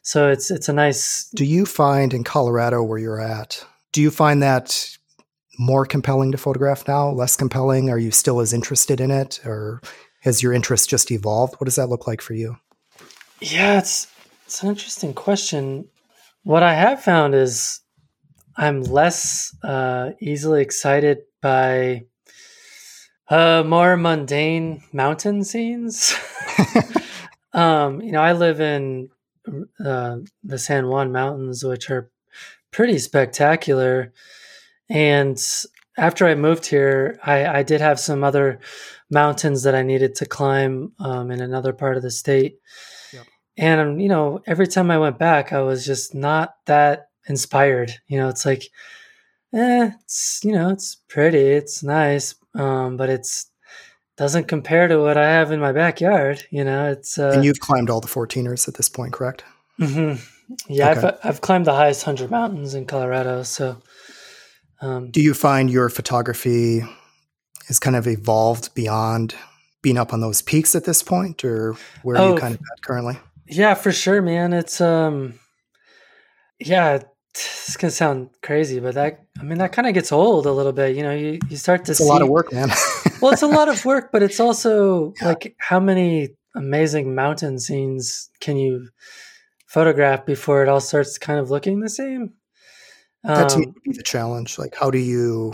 so 0.01 0.29
it's 0.29 0.51
it's 0.51 0.69
a 0.69 0.73
nice. 0.73 1.29
Do 1.35 1.45
you 1.45 1.65
find 1.65 2.13
in 2.13 2.23
Colorado 2.23 2.83
where 2.83 2.99
you're 2.99 3.21
at? 3.21 3.65
Do 3.91 4.01
you 4.01 4.11
find 4.11 4.41
that 4.43 4.97
more 5.59 5.85
compelling 5.85 6.31
to 6.31 6.37
photograph 6.37 6.87
now, 6.87 7.09
less 7.09 7.35
compelling? 7.35 7.89
Are 7.89 7.99
you 7.99 8.11
still 8.11 8.39
as 8.39 8.53
interested 8.53 8.99
in 8.99 9.11
it 9.11 9.39
or 9.45 9.81
has 10.21 10.41
your 10.41 10.53
interest 10.53 10.89
just 10.89 11.11
evolved? 11.11 11.55
What 11.55 11.65
does 11.65 11.75
that 11.75 11.89
look 11.89 12.07
like 12.07 12.21
for 12.21 12.33
you? 12.33 12.57
Yeah, 13.39 13.79
it's 13.79 14.07
it's 14.45 14.63
an 14.63 14.69
interesting 14.69 15.13
question. 15.13 15.87
What 16.43 16.61
I 16.61 16.73
have 16.73 17.01
found 17.01 17.35
is 17.35 17.79
I'm 18.57 18.81
less 18.81 19.55
uh, 19.63 20.11
easily 20.19 20.61
excited 20.61 21.19
by 21.41 22.03
uh, 23.29 23.63
more 23.65 23.95
mundane 23.95 24.83
mountain 24.91 25.45
scenes. 25.45 26.13
um, 27.53 28.01
you 28.01 28.11
know, 28.11 28.21
I 28.21 28.33
live 28.33 28.59
in 28.59 29.09
uh, 29.83 30.17
the 30.43 30.59
San 30.59 30.87
Juan 30.87 31.13
Mountains, 31.13 31.63
which 31.63 31.89
are 31.89 32.11
pretty 32.71 32.99
spectacular. 32.99 34.11
And 34.89 35.41
after 35.97 36.27
I 36.27 36.35
moved 36.35 36.65
here, 36.65 37.19
I, 37.23 37.59
I 37.59 37.63
did 37.63 37.79
have 37.79 38.01
some 38.01 38.21
other 38.21 38.59
mountains 39.09 39.63
that 39.63 39.75
I 39.75 39.81
needed 39.81 40.15
to 40.15 40.25
climb 40.25 40.91
um, 40.99 41.31
in 41.31 41.39
another 41.39 41.71
part 41.71 41.95
of 41.95 42.03
the 42.03 42.11
state. 42.11 42.57
And, 43.57 44.01
you 44.01 44.09
know, 44.09 44.41
every 44.47 44.67
time 44.67 44.89
I 44.89 44.97
went 44.97 45.19
back, 45.19 45.53
I 45.53 45.61
was 45.61 45.85
just 45.85 46.15
not 46.15 46.55
that 46.65 47.09
inspired. 47.27 47.91
You 48.07 48.17
know, 48.17 48.29
it's 48.29 48.45
like, 48.45 48.63
eh, 49.53 49.91
it's, 50.03 50.41
you 50.43 50.51
know, 50.51 50.69
it's 50.69 50.95
pretty, 51.07 51.37
it's 51.37 51.83
nice, 51.83 52.35
um, 52.55 52.97
but 52.97 53.09
it's, 53.09 53.49
doesn't 54.15 54.47
compare 54.47 54.87
to 54.87 54.99
what 54.99 55.17
I 55.17 55.27
have 55.27 55.51
in 55.51 55.59
my 55.59 55.71
backyard. 55.71 56.45
You 56.51 56.63
know, 56.63 56.91
it's. 56.91 57.17
Uh, 57.17 57.31
and 57.31 57.45
you've 57.45 57.59
climbed 57.59 57.89
all 57.89 57.99
the 57.99 58.07
14ers 58.07 58.67
at 58.67 58.75
this 58.75 58.89
point, 58.89 59.13
correct? 59.13 59.43
Mm-hmm. 59.79 60.21
Yeah, 60.67 60.91
okay. 60.91 61.07
I've, 61.07 61.17
I've 61.23 61.41
climbed 61.41 61.65
the 61.65 61.73
highest 61.73 62.05
100 62.05 62.29
mountains 62.29 62.75
in 62.75 62.85
Colorado. 62.85 63.43
So, 63.43 63.81
um, 64.81 65.09
Do 65.09 65.21
you 65.21 65.33
find 65.33 65.69
your 65.69 65.89
photography 65.89 66.83
has 67.67 67.79
kind 67.79 67.95
of 67.95 68.07
evolved 68.07 68.73
beyond 68.75 69.35
being 69.81 69.97
up 69.97 70.13
on 70.13 70.21
those 70.21 70.41
peaks 70.41 70.75
at 70.75 70.85
this 70.85 71.01
point, 71.01 71.43
or 71.43 71.75
where 72.03 72.17
oh, 72.17 72.23
are 72.23 72.29
you 72.29 72.35
oh, 72.35 72.37
kind 72.37 72.53
of 72.53 72.59
at 72.59 72.81
currently? 72.83 73.17
Yeah, 73.47 73.73
for 73.73 73.91
sure, 73.91 74.21
man. 74.21 74.53
It's 74.53 74.79
um, 74.81 75.39
yeah, 76.59 76.99
it's 77.29 77.77
gonna 77.77 77.91
sound 77.91 78.29
crazy, 78.41 78.79
but 78.79 78.95
that 78.95 79.19
I 79.39 79.43
mean 79.43 79.57
that 79.57 79.73
kind 79.73 79.87
of 79.87 79.93
gets 79.93 80.11
old 80.11 80.45
a 80.45 80.51
little 80.51 80.71
bit. 80.71 80.95
You 80.95 81.03
know, 81.03 81.13
you 81.13 81.39
you 81.49 81.57
start 81.57 81.85
to 81.85 81.91
it's 81.91 81.99
see 81.99 82.05
a 82.05 82.07
lot 82.07 82.21
of 82.21 82.29
work, 82.29 82.53
man. 82.53 82.69
well, 83.21 83.33
it's 83.33 83.41
a 83.41 83.47
lot 83.47 83.69
of 83.69 83.83
work, 83.85 84.11
but 84.11 84.23
it's 84.23 84.39
also 84.39 85.13
yeah. 85.21 85.29
like 85.29 85.55
how 85.59 85.79
many 85.79 86.29
amazing 86.55 87.15
mountain 87.15 87.59
scenes 87.59 88.29
can 88.39 88.57
you 88.57 88.89
photograph 89.67 90.25
before 90.25 90.61
it 90.61 90.69
all 90.69 90.79
starts 90.79 91.17
kind 91.17 91.39
of 91.39 91.49
looking 91.49 91.79
the 91.79 91.89
same? 91.89 92.33
That 93.23 93.49
to 93.49 93.55
um, 93.57 93.75
be 93.83 93.93
the 93.93 94.03
challenge. 94.03 94.59
Like, 94.59 94.75
how 94.75 94.91
do 94.91 94.97
you? 94.97 95.53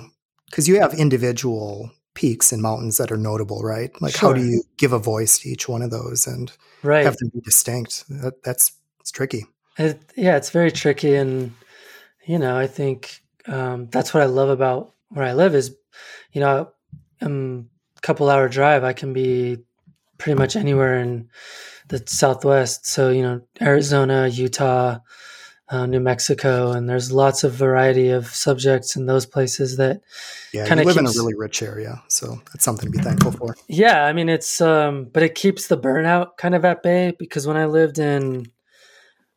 Because 0.49 0.68
you 0.68 0.80
have 0.82 0.94
individual 0.95 1.91
peaks 2.20 2.52
and 2.52 2.62
mountains 2.62 2.98
that 2.98 3.14
are 3.14 3.18
notable, 3.18 3.62
right? 3.64 3.90
Like, 4.02 4.18
sure. 4.18 4.30
how 4.30 4.34
do 4.34 4.44
you 4.44 4.62
give 4.76 4.91
a 4.91 5.00
voice 5.00 5.40
to 5.40 5.48
each 5.48 5.70
one 5.70 5.82
of 5.82 5.90
those 5.90 6.28
and 6.28 6.52
right. 6.84 7.06
have 7.06 7.16
them 7.16 7.30
be 7.34 7.40
distinct? 7.40 8.04
That, 8.10 8.44
that's 8.44 8.74
it's 9.00 9.10
tricky. 9.10 9.46
It, 9.78 10.02
yeah, 10.18 10.36
it's 10.36 10.50
very 10.50 10.70
tricky, 10.70 11.16
and 11.16 11.54
you 12.26 12.38
know, 12.38 12.58
I 12.58 12.68
think 12.68 13.22
um, 13.48 13.88
that's 13.88 14.14
what 14.14 14.22
I 14.22 14.26
love 14.26 14.50
about 14.50 14.94
where 15.08 15.26
I 15.26 15.32
live 15.32 15.56
is, 15.56 15.74
you 16.34 16.41
know, 16.41 16.70
um, 17.22 17.70
a 17.96 18.02
couple 18.02 18.30
hour 18.30 18.50
drive, 18.50 18.84
I 18.84 18.91
can 18.91 19.14
be 19.14 19.60
pretty 20.18 20.38
much 20.38 20.58
anywhere 20.58 21.00
in 21.00 21.30
the 21.88 22.04
Southwest. 22.06 22.86
So 22.86 23.12
you 23.12 23.22
know, 23.22 23.41
Arizona, 23.62 24.28
Utah, 24.28 25.00
uh, 25.70 25.86
New 25.86 26.00
Mexico, 26.00 26.72
and 26.72 26.90
there's 26.90 27.12
lots 27.12 27.44
of 27.44 27.54
variety 27.54 28.10
of 28.10 28.28
subjects 28.28 28.96
in 28.96 29.06
those 29.06 29.26
places 29.26 29.78
that 29.78 30.02
Yeah, 30.52 30.68
Kinda 30.68 30.84
you 30.84 30.88
live 30.88 30.98
in 30.98 31.06
a 31.06 31.12
really 31.16 31.36
rich 31.36 31.62
area, 31.62 32.02
so 32.08 32.41
that's 32.52 32.66
something 32.66 32.86
to 32.86 32.91
be 32.91 33.04
thankful 33.04 33.32
for. 33.32 33.56
Yeah, 33.68 34.04
I 34.04 34.14
mean 34.14 34.30
it's 34.30 34.62
um 34.62 35.10
but 35.14 35.24
it 35.24 35.36
keeps 35.36 35.68
the 35.68 35.78
burnout 35.78 36.38
kind 36.38 36.56
of 36.56 36.66
at 36.66 36.82
bay 36.82 37.14
because 37.18 37.46
when 37.46 37.58
I 37.58 37.66
lived 37.66 38.00
in 38.00 38.52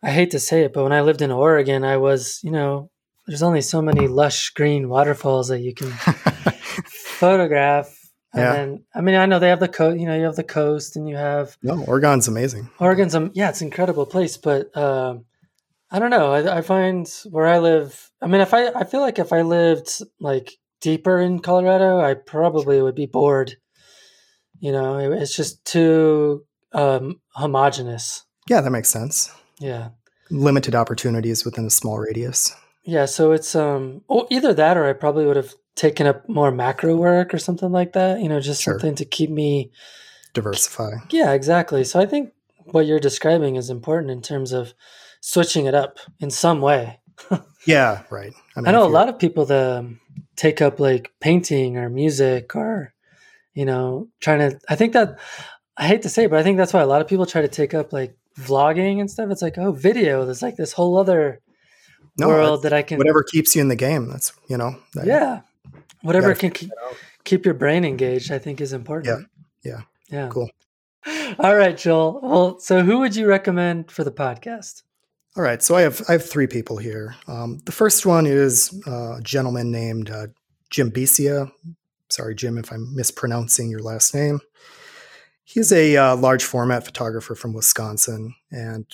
I 0.03 0.11
hate 0.11 0.31
to 0.33 0.41
say 0.41 0.63
it, 0.63 0.73
but 0.73 0.83
when 0.83 0.93
I 0.93 1.03
lived 1.03 1.23
in 1.23 1.31
Oregon, 1.31 1.85
I 1.85 1.97
was, 1.99 2.41
you 2.43 2.51
know, 2.51 2.91
there's 3.27 3.43
only 3.43 3.61
so 3.61 3.81
many 3.81 4.09
lush 4.09 4.51
green 4.51 4.89
waterfalls 4.89 5.49
that 5.49 5.61
you 5.61 5.75
can 5.75 5.91
photograph. 6.87 7.99
And 8.35 8.43
then 8.43 8.85
I 8.95 9.03
mean 9.03 9.17
I 9.17 9.27
know 9.27 9.39
they 9.39 9.51
have 9.51 9.61
the 9.61 9.69
coast, 9.69 10.01
you 10.01 10.07
know, 10.07 10.17
you 10.17 10.25
have 10.25 10.37
the 10.37 10.43
coast 10.43 10.97
and 10.97 11.07
you 11.07 11.17
have 11.17 11.59
no, 11.63 11.85
Oregon's 11.85 12.27
amazing. 12.27 12.71
Oregon's 12.79 13.15
um 13.15 13.31
yeah, 13.35 13.51
it's 13.51 13.61
an 13.61 13.67
incredible 13.67 14.07
place, 14.07 14.39
but 14.39 14.75
um 14.75 15.27
I 15.93 15.99
don't 15.99 16.11
know. 16.11 16.33
I, 16.33 16.59
I 16.59 16.61
find 16.63 17.07
where 17.31 17.47
I 17.47 17.59
live. 17.59 18.11
I 18.23 18.27
mean, 18.27 18.41
if 18.41 18.55
I 18.55 18.69
I 18.69 18.85
feel 18.85 19.01
like 19.01 19.19
if 19.19 19.33
I 19.33 19.43
lived 19.43 20.01
like 20.21 20.53
deeper 20.81 21.19
in 21.21 21.39
Colorado, 21.41 22.01
I 22.01 22.15
probably 22.15 22.81
would 22.81 22.95
be 22.95 23.07
bored. 23.07 23.57
You 24.59 24.73
know, 24.73 24.99
it, 24.99 25.13
it's 25.21 25.37
just 25.37 25.65
too 25.65 26.45
um, 26.73 27.21
homogenous. 27.35 28.25
Yeah, 28.49 28.61
that 28.63 28.71
makes 28.71 28.89
sense. 28.89 29.31
Yeah, 29.59 29.91
Limited 30.31 30.75
opportunities 30.75 31.45
within 31.45 31.67
a 31.67 31.71
small 31.71 31.99
radius. 31.99 32.55
yeah. 32.85 33.05
So 33.05 33.33
it's 33.33 33.55
um, 33.55 34.01
oh, 34.09 34.27
either 34.31 34.55
that 34.55 34.77
or 34.77 34.87
I 34.89 34.95
probably 34.95 35.27
would 35.27 35.37
have 35.37 35.53
taken 35.77 36.07
up 36.07 36.29
more 36.29 36.51
macro 36.51 36.97
work 36.97 37.33
or 37.35 37.39
something 37.39 37.71
like 37.71 37.93
that. 37.93 38.21
You 38.21 38.29
know, 38.29 38.41
just 38.41 38.63
Sure. 38.63 38.75
something 38.75 38.95
to 38.97 39.05
keep 39.05 39.31
me. 39.31 39.71
Diversify. 40.35 40.93
Yeah, 41.11 41.33
exactly. 41.33 41.85
So 41.85 42.01
I 42.01 42.07
think 42.07 42.31
what 42.65 42.87
you're 42.87 42.99
describing 43.01 43.57
is 43.57 43.69
important 43.69 44.11
in 44.11 44.23
terms 44.23 44.53
of 44.53 44.73
switching 45.23 45.65
it 45.67 45.75
up 45.75 45.99
in 46.21 46.31
some 46.31 46.61
way. 46.61 46.99
Yeah, 47.65 48.03
right. 48.11 48.33
mean, 48.57 48.67
I 48.67 48.73
know 48.73 48.85
a 48.85 48.89
lot 48.91 49.09
of 49.09 49.21
people 49.21 49.47
that 49.47 49.79
um, 49.79 50.01
take 50.35 50.61
up 50.61 50.81
like 50.81 51.13
painting 51.21 51.77
or 51.77 51.89
music 51.89 52.57
or, 52.57 52.93
you 53.55 53.65
know, 53.65 54.09
trying 54.21 54.41
to. 54.51 54.61
I 54.69 54.75
think 54.75 54.95
that 54.95 55.21
I 55.77 55.87
hate 55.87 56.03
to 56.03 56.09
say, 56.09 56.25
it, 56.25 56.31
but 56.31 56.41
I 56.41 56.43
think 56.43 56.57
that's 56.59 56.73
why 56.73 56.81
a 56.83 56.87
lot 56.87 57.01
of 57.01 57.07
people 57.07 57.25
try 57.25 57.41
to 57.41 57.47
take 57.49 57.73
up 57.73 57.93
like 57.93 58.17
vlogging 58.37 58.99
and 59.01 59.09
stuff. 59.09 59.31
It's 59.31 59.43
like, 59.43 59.59
oh, 59.59 59.71
video. 59.71 60.25
There's 60.25 60.43
like 60.43 60.57
this 60.57 60.73
whole 60.73 60.99
other 60.99 61.41
No, 62.19 62.27
world 62.27 62.65
that 62.65 62.73
I 62.73 62.83
can. 62.83 62.99
whatever 62.99 63.23
keeps 63.23 63.55
you 63.55 63.63
in 63.63 63.69
the 63.69 63.77
game. 63.77 64.09
That's 64.09 64.33
you 64.49 64.57
know. 64.57 64.75
that- 64.95 65.07
Yeah, 65.07 65.43
whatever 66.03 66.35
can 66.35 66.51
keep, 66.51 66.71
keep 67.23 67.45
your 67.45 67.55
brain 67.55 67.85
engaged. 67.85 68.33
I 68.33 68.41
think 68.41 68.61
is 68.61 68.73
important. 68.73 69.29
Yeah. 69.63 69.73
yeah. 69.73 69.83
Yeah. 70.11 70.29
Cool. 70.31 70.51
All 71.39 71.55
right, 71.57 71.77
Joel. 71.77 72.21
Well, 72.23 72.59
so 72.59 72.83
who 72.83 72.99
would 72.99 73.15
you 73.15 73.27
recommend 73.29 73.93
for 73.93 74.03
the 74.03 74.13
podcast? 74.13 74.83
All 75.37 75.43
right, 75.43 75.63
so 75.63 75.75
I 75.75 75.81
have 75.83 76.03
I 76.09 76.13
have 76.13 76.29
three 76.29 76.47
people 76.47 76.77
here. 76.77 77.15
Um, 77.27 77.59
the 77.65 77.73
first 77.73 78.05
one 78.05 78.27
is 78.27 78.79
uh, 78.87 79.17
a 79.17 79.21
gentleman 79.23 79.71
named 79.71 80.11
uh, 80.11 80.27
Jim 80.71 80.91
Becia. 80.91 81.51
Sorry, 82.11 82.35
Jim, 82.35 82.59
if 82.59 82.71
I'm 82.71 82.95
mispronouncing 82.95 83.71
your 83.71 83.81
last 83.81 84.15
name. 84.15 84.41
He's 85.45 85.73
a 85.73 85.97
uh, 85.97 86.17
large 86.17 86.45
format 86.45 86.85
photographer 86.85 87.35
from 87.35 87.55
Wisconsin, 87.55 88.35
and 88.51 88.85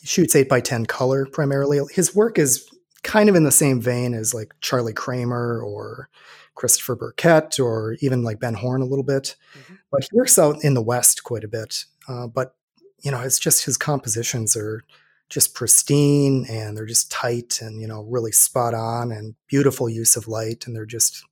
he 0.00 0.06
shoots 0.06 0.36
eight 0.36 0.48
by 0.48 0.60
ten 0.60 0.86
color 0.86 1.26
primarily. 1.26 1.80
His 1.92 2.14
work 2.14 2.38
is 2.38 2.68
kind 3.02 3.28
of 3.28 3.34
in 3.34 3.42
the 3.44 3.50
same 3.50 3.80
vein 3.80 4.14
as 4.14 4.32
like 4.34 4.54
Charlie 4.60 4.92
Cramer 4.92 5.60
or 5.60 6.08
Christopher 6.54 6.94
Burkett 6.94 7.58
or 7.58 7.96
even 8.00 8.22
like 8.22 8.38
Ben 8.40 8.54
Horne 8.54 8.82
a 8.82 8.86
little 8.86 9.04
bit, 9.04 9.34
Mhm. 9.56 9.78
but 9.90 10.02
he 10.02 10.08
works 10.16 10.38
out 10.38 10.62
in 10.62 10.74
the 10.74 10.82
West 10.82 11.24
quite 11.24 11.44
a 11.44 11.48
bit. 11.48 11.84
Uh, 12.08 12.26
but 12.28 12.54
you 13.02 13.10
know, 13.10 13.20
it's 13.20 13.38
just 13.38 13.64
his 13.64 13.76
compositions 13.76 14.56
are 14.56 14.82
just 15.28 15.54
pristine 15.54 16.46
and 16.48 16.76
they're 16.76 16.86
just 16.86 17.10
tight 17.10 17.60
and 17.60 17.80
you 17.80 17.86
know 17.86 18.02
really 18.02 18.32
spot 18.32 18.74
on 18.74 19.12
and 19.12 19.34
beautiful 19.46 19.88
use 19.88 20.16
of 20.16 20.26
light 20.28 20.66
and 20.66 20.74
they're 20.74 20.86
just 20.86 21.24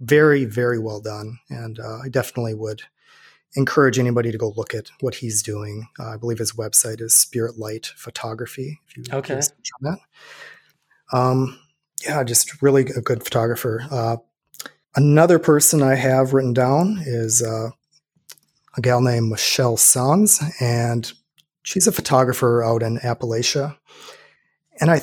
very 0.00 0.44
very 0.44 0.78
well 0.78 1.00
done. 1.00 1.38
And 1.50 1.78
uh, 1.78 1.98
i 2.04 2.08
definitely 2.08 2.54
would 2.54 2.82
encourage 3.54 3.98
anybody 3.98 4.32
to 4.32 4.38
go 4.38 4.54
look 4.56 4.72
at 4.74 4.90
what 5.00 5.14
he's 5.16 5.42
doing. 5.42 5.86
Uh, 6.00 6.10
i 6.14 6.16
believe 6.16 6.38
his 6.38 6.52
website 6.52 7.00
is 7.00 7.14
spirit 7.14 7.58
light 7.58 7.92
photography 7.96 8.80
if 8.88 8.96
you 8.96 9.04
Okay. 9.12 9.34
on 9.34 9.42
that. 9.82 9.98
Um, 11.12 11.58
yeah 12.06 12.24
just 12.24 12.62
really 12.62 12.82
a 12.96 13.00
good 13.02 13.22
photographer. 13.22 13.84
Uh, 13.90 14.16
another 14.96 15.38
person 15.38 15.82
i 15.82 15.94
have 15.94 16.32
written 16.34 16.52
down 16.52 16.98
is 17.06 17.42
uh, 17.42 17.68
a 18.76 18.80
gal 18.80 19.00
named 19.00 19.28
michelle 19.30 19.76
sons 19.76 20.42
and 20.60 21.12
she's 21.62 21.86
a 21.86 21.92
photographer 21.92 22.62
out 22.62 22.82
in 22.82 22.98
Appalachia. 22.98 23.76
And 24.80 24.90
I, 24.90 25.00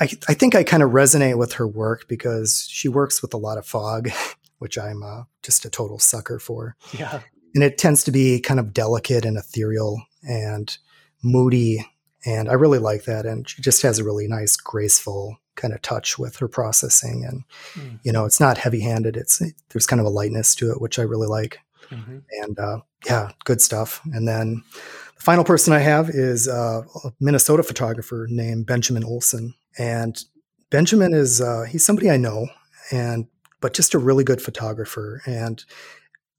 I, 0.00 0.08
I 0.28 0.34
think 0.34 0.54
I 0.54 0.62
kind 0.64 0.82
of 0.82 0.90
resonate 0.90 1.38
with 1.38 1.54
her 1.54 1.66
work 1.66 2.06
because 2.08 2.66
she 2.70 2.88
works 2.88 3.20
with 3.22 3.34
a 3.34 3.38
lot 3.38 3.58
of 3.58 3.66
fog, 3.66 4.10
which 4.58 4.78
I'm 4.78 5.02
uh, 5.02 5.22
just 5.42 5.64
a 5.64 5.70
total 5.70 5.98
sucker 5.98 6.38
for. 6.38 6.76
Yeah. 6.98 7.20
And 7.54 7.64
it 7.64 7.78
tends 7.78 8.04
to 8.04 8.10
be 8.10 8.40
kind 8.40 8.60
of 8.60 8.72
delicate 8.72 9.24
and 9.24 9.36
ethereal 9.36 10.02
and 10.22 10.76
moody. 11.22 11.84
And 12.26 12.48
I 12.48 12.54
really 12.54 12.78
like 12.78 13.04
that. 13.04 13.26
And 13.26 13.48
she 13.48 13.62
just 13.62 13.82
has 13.82 13.98
a 13.98 14.04
really 14.04 14.28
nice, 14.28 14.56
graceful 14.56 15.38
kind 15.56 15.74
of 15.74 15.82
touch 15.82 16.18
with 16.18 16.36
her 16.36 16.48
processing. 16.48 17.24
And, 17.24 17.42
Mm. 17.74 17.98
you 18.04 18.12
know, 18.12 18.24
it's 18.24 18.38
not 18.40 18.58
heavy 18.58 18.80
handed. 18.80 19.16
It's, 19.16 19.42
there's 19.70 19.86
kind 19.86 19.98
of 20.00 20.06
a 20.06 20.10
lightness 20.10 20.54
to 20.56 20.70
it, 20.70 20.80
which 20.80 20.98
I 20.98 21.02
really 21.02 21.26
like 21.26 21.58
Mhm. 21.90 22.22
and 22.42 22.58
uh, 22.58 22.80
yeah, 23.06 23.30
good 23.44 23.60
stuff. 23.60 24.00
And 24.12 24.28
then 24.28 24.62
the 25.06 25.07
final 25.20 25.44
person 25.44 25.72
I 25.72 25.80
have 25.80 26.08
is 26.10 26.48
uh, 26.48 26.82
a 27.04 27.12
Minnesota 27.20 27.62
photographer 27.62 28.26
named 28.30 28.66
Benjamin 28.66 29.04
Olson, 29.04 29.54
and 29.78 30.22
Benjamin 30.70 31.14
is 31.14 31.40
uh, 31.40 31.64
he's 31.68 31.84
somebody 31.84 32.10
I 32.10 32.16
know, 32.16 32.48
and 32.90 33.26
but 33.60 33.74
just 33.74 33.94
a 33.94 33.98
really 33.98 34.24
good 34.24 34.40
photographer. 34.40 35.22
And 35.26 35.64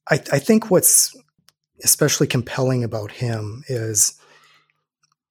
I, 0.10 0.16
I 0.32 0.40
think 0.40 0.72
what's 0.72 1.16
especially 1.84 2.28
compelling 2.28 2.84
about 2.84 3.12
him 3.12 3.64
is 3.68 4.20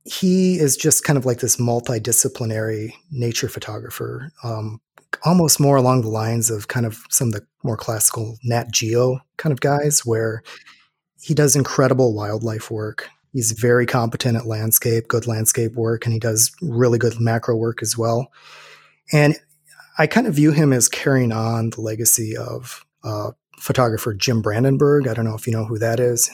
he 0.05 0.59
is 0.59 0.77
just 0.77 1.05
kind 1.05 1.19
of 1.19 1.27
like 1.27 1.41
this 1.41 1.57
multidisciplinary 1.57 2.93
nature 3.11 3.49
photographer, 3.49 4.33
um, 4.43 4.81
almost 5.25 5.61
more 5.61 5.77
along 5.77 6.03
the 6.03 6.09
lines 6.09 6.51
of 6.51 6.69
kind 6.69 6.87
of 6.87 7.03
some 7.11 7.29
of 7.29 7.35
the 7.35 7.47
more 7.63 7.77
classical 7.77 8.39
Nat 8.45 8.73
Geo 8.73 9.21
kind 9.37 9.53
of 9.53 9.61
guys, 9.61 10.01
where 10.07 10.43
he 11.21 11.35
does 11.35 11.57
incredible 11.57 12.15
wildlife 12.15 12.71
work. 12.71 13.11
He's 13.39 13.53
very 13.53 13.87
competent 13.87 14.37
at 14.37 14.47
landscape, 14.49 15.07
good 15.07 15.29
landscape 15.29 15.75
work, 15.77 16.05
and 16.05 16.13
he 16.13 16.19
does 16.19 16.51
really 16.61 16.99
good 16.99 17.21
macro 17.21 17.55
work 17.55 17.83
as 17.83 17.97
well. 17.97 18.33
And 19.13 19.37
I 19.97 20.09
kind 20.09 20.27
of 20.27 20.35
view 20.35 20.51
him 20.51 20.73
as 20.73 20.89
carrying 20.89 21.31
on 21.31 21.71
the 21.71 21.81
legacy 21.81 22.37
of 22.37 22.85
uh, 23.05 23.31
photographer 23.61 24.13
Jim 24.13 24.43
Brandenburg. 24.43 25.07
I 25.07 25.15
don't 25.15 25.25
know 25.25 25.37
if 25.37 25.47
you 25.47 25.53
know 25.53 25.65
who 25.67 25.79
that 25.79 26.01
is. 26.01 26.29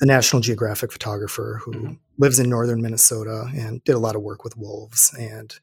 The 0.00 0.06
National 0.06 0.42
Geographic 0.42 0.90
photographer 0.90 1.60
who 1.62 1.72
Mhm. 1.72 1.98
lives 2.18 2.40
in 2.40 2.50
northern 2.50 2.82
Minnesota 2.82 3.48
and 3.54 3.84
did 3.84 3.94
a 3.94 4.00
lot 4.00 4.16
of 4.16 4.22
work 4.22 4.42
with 4.42 4.56
wolves 4.56 5.14
and 5.16 5.54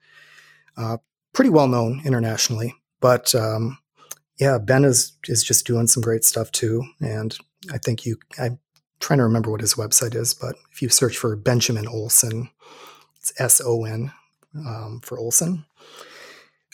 uh, 0.78 0.96
pretty 1.34 1.50
well 1.50 1.68
known 1.68 2.02
internationally. 2.06 2.74
But 3.02 3.36
um, 3.36 3.80
yeah, 4.40 4.58
Ben 4.60 4.86
is 4.86 5.12
is 5.28 5.44
just 5.44 5.68
doing 5.68 5.88
some 5.88 6.02
great 6.02 6.24
stuff 6.24 6.54
too. 6.54 6.86
And 7.02 7.38
I 7.70 7.80
think 7.80 8.06
you, 8.06 8.16
I'm 8.40 8.60
trying 9.00 9.20
to 9.20 9.24
remember 9.24 9.52
what 9.52 9.62
his 9.62 9.76
website 9.76 10.16
is, 10.16 10.34
but 10.34 10.56
if 10.72 10.82
you 10.82 10.90
search 10.90 11.18
for 11.18 11.36
Benjamin 11.36 11.88
Olson, 11.88 12.50
it's 13.18 13.34
S 13.40 13.62
O 13.64 13.86
N 13.86 14.12
um, 14.56 15.02
for 15.04 15.18
Olson. 15.18 15.66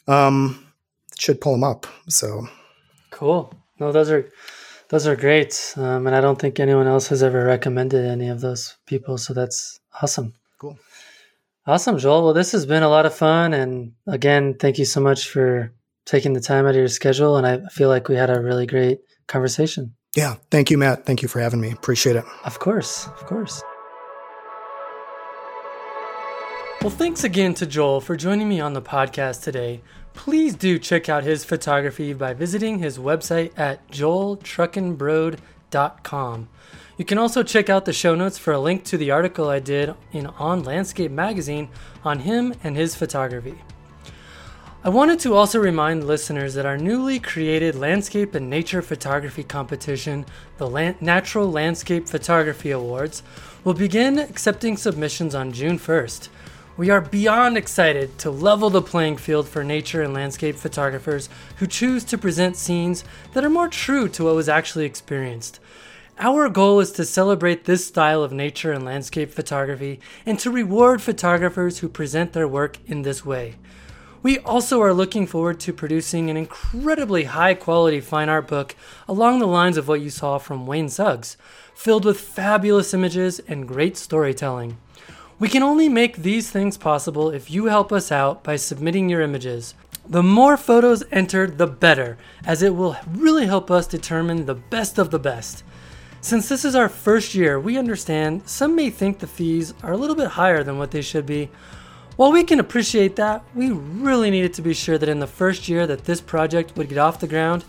Um, 0.08 0.68
it 1.12 1.20
should 1.20 1.42
pull 1.42 1.56
him 1.56 1.64
up. 1.64 1.88
So 2.08 2.48
Cool. 3.12 3.54
No, 3.80 3.92
those 3.92 4.12
are 4.12 4.30
those 4.90 5.08
are 5.08 5.16
great, 5.16 5.74
um, 5.78 6.06
and 6.06 6.16
I 6.16 6.22
don't 6.22 6.40
think 6.40 6.60
anyone 6.60 6.86
else 6.86 7.08
has 7.08 7.24
ever 7.24 7.46
recommended 7.46 8.06
any 8.06 8.30
of 8.30 8.42
those 8.42 8.76
people. 8.86 9.18
So 9.18 9.34
that's 9.34 9.80
awesome. 10.02 10.34
Cool. 10.60 10.78
Awesome, 11.66 11.98
Joel. 11.98 12.24
Well, 12.24 12.34
this 12.34 12.52
has 12.52 12.66
been 12.66 12.84
a 12.84 12.90
lot 12.90 13.06
of 13.06 13.16
fun, 13.16 13.54
and 13.54 13.94
again, 14.06 14.56
thank 14.60 14.78
you 14.78 14.86
so 14.86 15.02
much 15.02 15.30
for 15.30 15.74
taking 16.06 16.34
the 16.34 16.42
time 16.42 16.66
out 16.66 16.72
of 16.72 16.76
your 16.76 16.88
schedule. 16.88 17.38
And 17.38 17.48
I 17.48 17.68
feel 17.70 17.90
like 17.90 18.08
we 18.08 18.16
had 18.16 18.30
a 18.30 18.42
really 18.42 18.68
great 18.68 19.00
conversation. 19.28 19.95
Yeah, 20.16 20.36
thank 20.50 20.72
you, 20.72 20.78
Matt. 20.78 21.06
Thank 21.06 21.22
you 21.22 21.28
for 21.28 21.42
having 21.42 21.60
me. 21.60 21.72
Appreciate 21.72 22.16
it. 22.16 22.24
Of 22.46 22.60
course, 22.60 23.08
of 23.08 23.26
course. 23.26 23.62
Well, 26.82 26.90
thanks 26.90 27.24
again 27.24 27.54
to 27.56 27.66
Joel 27.66 28.00
for 28.00 28.16
joining 28.16 28.48
me 28.48 28.62
on 28.62 28.74
the 28.74 28.82
podcast 28.82 29.44
today. 29.44 29.82
Please 30.14 30.56
do 30.56 30.80
check 30.80 31.10
out 31.10 31.24
his 31.24 31.44
photography 31.44 32.14
by 32.14 32.34
visiting 32.34 32.80
his 32.80 32.98
website 32.98 33.52
at 33.58 33.86
joeltruckenbrod.com. 33.90 36.50
You 36.98 37.04
can 37.04 37.18
also 37.18 37.44
check 37.44 37.70
out 37.70 37.84
the 37.84 37.92
show 37.92 38.16
notes 38.16 38.38
for 38.38 38.54
a 38.54 38.60
link 38.60 38.86
to 38.86 38.98
the 38.98 39.12
article 39.12 39.50
I 39.50 39.60
did 39.60 39.94
in 40.14 40.28
On 40.28 40.64
Landscape 40.64 41.12
magazine 41.12 41.68
on 42.06 42.20
him 42.20 42.54
and 42.64 42.78
his 42.78 42.96
photography. 42.96 43.56
I 44.86 44.90
wanted 44.90 45.20
to 45.22 45.34
also 45.34 45.58
remind 45.58 46.06
listeners 46.06 46.54
that 46.54 46.68
our 46.68 46.78
newly 46.78 47.20
created 47.20 47.74
landscape 47.74 48.36
and 48.36 48.52
nature 48.52 48.84
photography 48.84 49.44
competition, 49.44 50.28
the 50.60 50.70
Lan- 50.70 50.96
Natural 51.02 51.52
Landscape 51.52 52.08
Photography 52.08 52.70
Awards, 52.70 53.24
will 53.64 53.74
begin 53.74 54.20
accepting 54.20 54.78
submissions 54.78 55.34
on 55.34 55.54
June 55.54 55.80
1st. 55.80 56.30
We 56.78 56.92
are 56.92 57.02
beyond 57.02 57.58
excited 57.58 58.20
to 58.20 58.30
level 58.30 58.70
the 58.70 58.84
playing 58.84 59.18
field 59.18 59.50
for 59.50 59.64
nature 59.64 60.04
and 60.04 60.14
landscape 60.14 60.56
photographers 60.56 61.30
who 61.56 61.66
choose 61.66 62.04
to 62.04 62.16
present 62.20 62.56
scenes 62.56 63.04
that 63.34 63.44
are 63.44 63.50
more 63.50 63.70
true 63.70 64.08
to 64.10 64.26
what 64.26 64.36
was 64.36 64.48
actually 64.48 64.86
experienced. 64.86 65.60
Our 66.20 66.48
goal 66.48 66.80
is 66.80 66.92
to 66.92 67.06
celebrate 67.06 67.66
this 67.66 67.88
style 67.88 68.22
of 68.22 68.32
nature 68.32 68.72
and 68.72 68.86
landscape 68.86 69.32
photography 69.32 70.00
and 70.28 70.38
to 70.38 70.52
reward 70.52 71.02
photographers 71.02 71.80
who 71.80 71.90
present 71.90 72.34
their 72.34 72.48
work 72.48 72.78
in 72.86 73.02
this 73.02 73.26
way. 73.26 73.56
We 74.26 74.40
also 74.40 74.82
are 74.82 74.92
looking 74.92 75.28
forward 75.28 75.60
to 75.60 75.72
producing 75.72 76.32
an 76.32 76.36
incredibly 76.36 77.26
high 77.26 77.54
quality 77.54 78.02
fine 78.02 78.28
art 78.28 78.48
book 78.48 78.76
along 79.08 79.38
the 79.38 79.46
lines 79.46 79.78
of 79.78 79.88
what 79.88 80.02
you 80.02 80.10
saw 80.10 80.40
from 80.40 80.66
Wayne 80.66 80.90
Suggs, 80.90 81.38
filled 81.76 82.06
with 82.06 82.20
fabulous 82.20 82.92
images 82.92 83.40
and 83.48 83.68
great 83.68 83.96
storytelling. 83.98 84.78
We 85.38 85.48
can 85.48 85.62
only 85.62 85.90
make 85.90 86.18
these 86.18 86.50
things 86.50 86.76
possible 86.76 87.30
if 87.30 87.52
you 87.52 87.66
help 87.68 87.92
us 87.92 88.12
out 88.12 88.44
by 88.44 88.56
submitting 88.56 89.10
your 89.10 89.22
images. 89.22 89.76
The 90.10 90.24
more 90.24 90.58
photos 90.58 91.04
entered, 91.12 91.60
the 91.60 91.68
better, 91.68 92.18
as 92.48 92.64
it 92.64 92.76
will 92.76 92.98
really 93.08 93.46
help 93.46 93.70
us 93.70 93.86
determine 93.86 94.48
the 94.48 94.56
best 94.56 94.98
of 94.98 95.12
the 95.12 95.20
best. 95.20 95.64
Since 96.22 96.50
this 96.50 96.66
is 96.66 96.74
our 96.74 96.90
first 96.90 97.36
year, 97.36 97.60
we 97.60 97.78
understand 97.78 98.50
some 98.50 98.76
may 98.76 98.90
think 98.90 99.20
the 99.20 99.28
fees 99.28 99.76
are 99.84 99.94
a 99.94 99.98
little 99.98 100.16
bit 100.16 100.30
higher 100.30 100.64
than 100.64 100.80
what 100.80 100.90
they 100.90 101.04
should 101.04 101.28
be. 101.28 101.52
While 102.16 102.32
we 102.32 102.46
can 102.46 102.62
appreciate 102.62 103.18
that, 103.18 103.44
we 103.54 103.72
really 103.72 104.32
needed 104.32 104.54
to 104.54 104.62
be 104.62 104.74
sure 104.74 104.98
that 104.98 105.10
in 105.10 105.20
the 105.20 105.28
first 105.28 105.68
year 105.68 105.86
that 105.86 106.06
this 106.06 106.22
project 106.22 106.78
would 106.78 106.88
get 106.88 106.98
off 106.98 107.20
the 107.20 107.28
ground, 107.28 107.66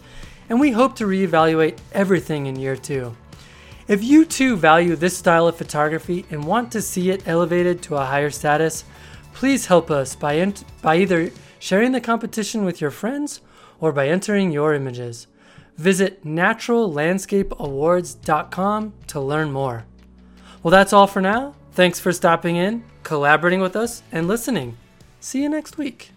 and 0.49 0.61
we 0.61 0.71
hope 0.71 0.95
to 0.97 1.05
reevaluate 1.05 1.79
everything 1.93 2.47
in 2.47 2.55
year 2.55 2.77
two. 2.77 3.17
If 3.89 4.05
you 4.05 4.25
too 4.25 4.57
value 4.57 4.95
this 4.95 5.19
style 5.19 5.49
of 5.49 5.57
photography 5.57 6.25
and 6.31 6.45
want 6.45 6.71
to 6.73 6.83
see 6.83 7.11
it 7.11 7.27
elevated 7.27 7.83
to 7.83 7.97
a 7.97 8.05
higher 8.05 8.31
status, 8.31 8.85
please 9.35 9.67
help 9.67 9.91
us 9.91 10.15
by, 10.15 10.37
ent- 10.37 10.63
by 10.81 10.99
either 10.99 11.33
sharing 11.59 11.91
the 11.91 12.01
competition 12.01 12.65
with 12.65 12.81
your 12.81 12.93
friends 12.93 13.41
or 13.81 13.91
by 13.91 14.07
entering 14.09 14.53
your 14.53 14.75
images. 14.75 15.27
Visit 15.77 16.25
naturallandscapeawards.com 16.25 18.93
to 19.09 19.21
learn 19.21 19.53
more. 19.53 19.85
Well, 20.63 20.71
that's 20.71 20.93
all 20.93 21.07
for 21.07 21.21
now. 21.21 21.55
Thanks 21.73 22.01
for 22.01 22.13
stopping 22.13 22.57
in, 22.57 22.83
collaborating 23.07 23.61
with 23.61 23.77
us, 23.77 24.03
and 24.11 24.27
listening. 24.27 24.77
See 25.21 25.41
you 25.41 25.49
next 25.49 25.79
week. 25.79 26.11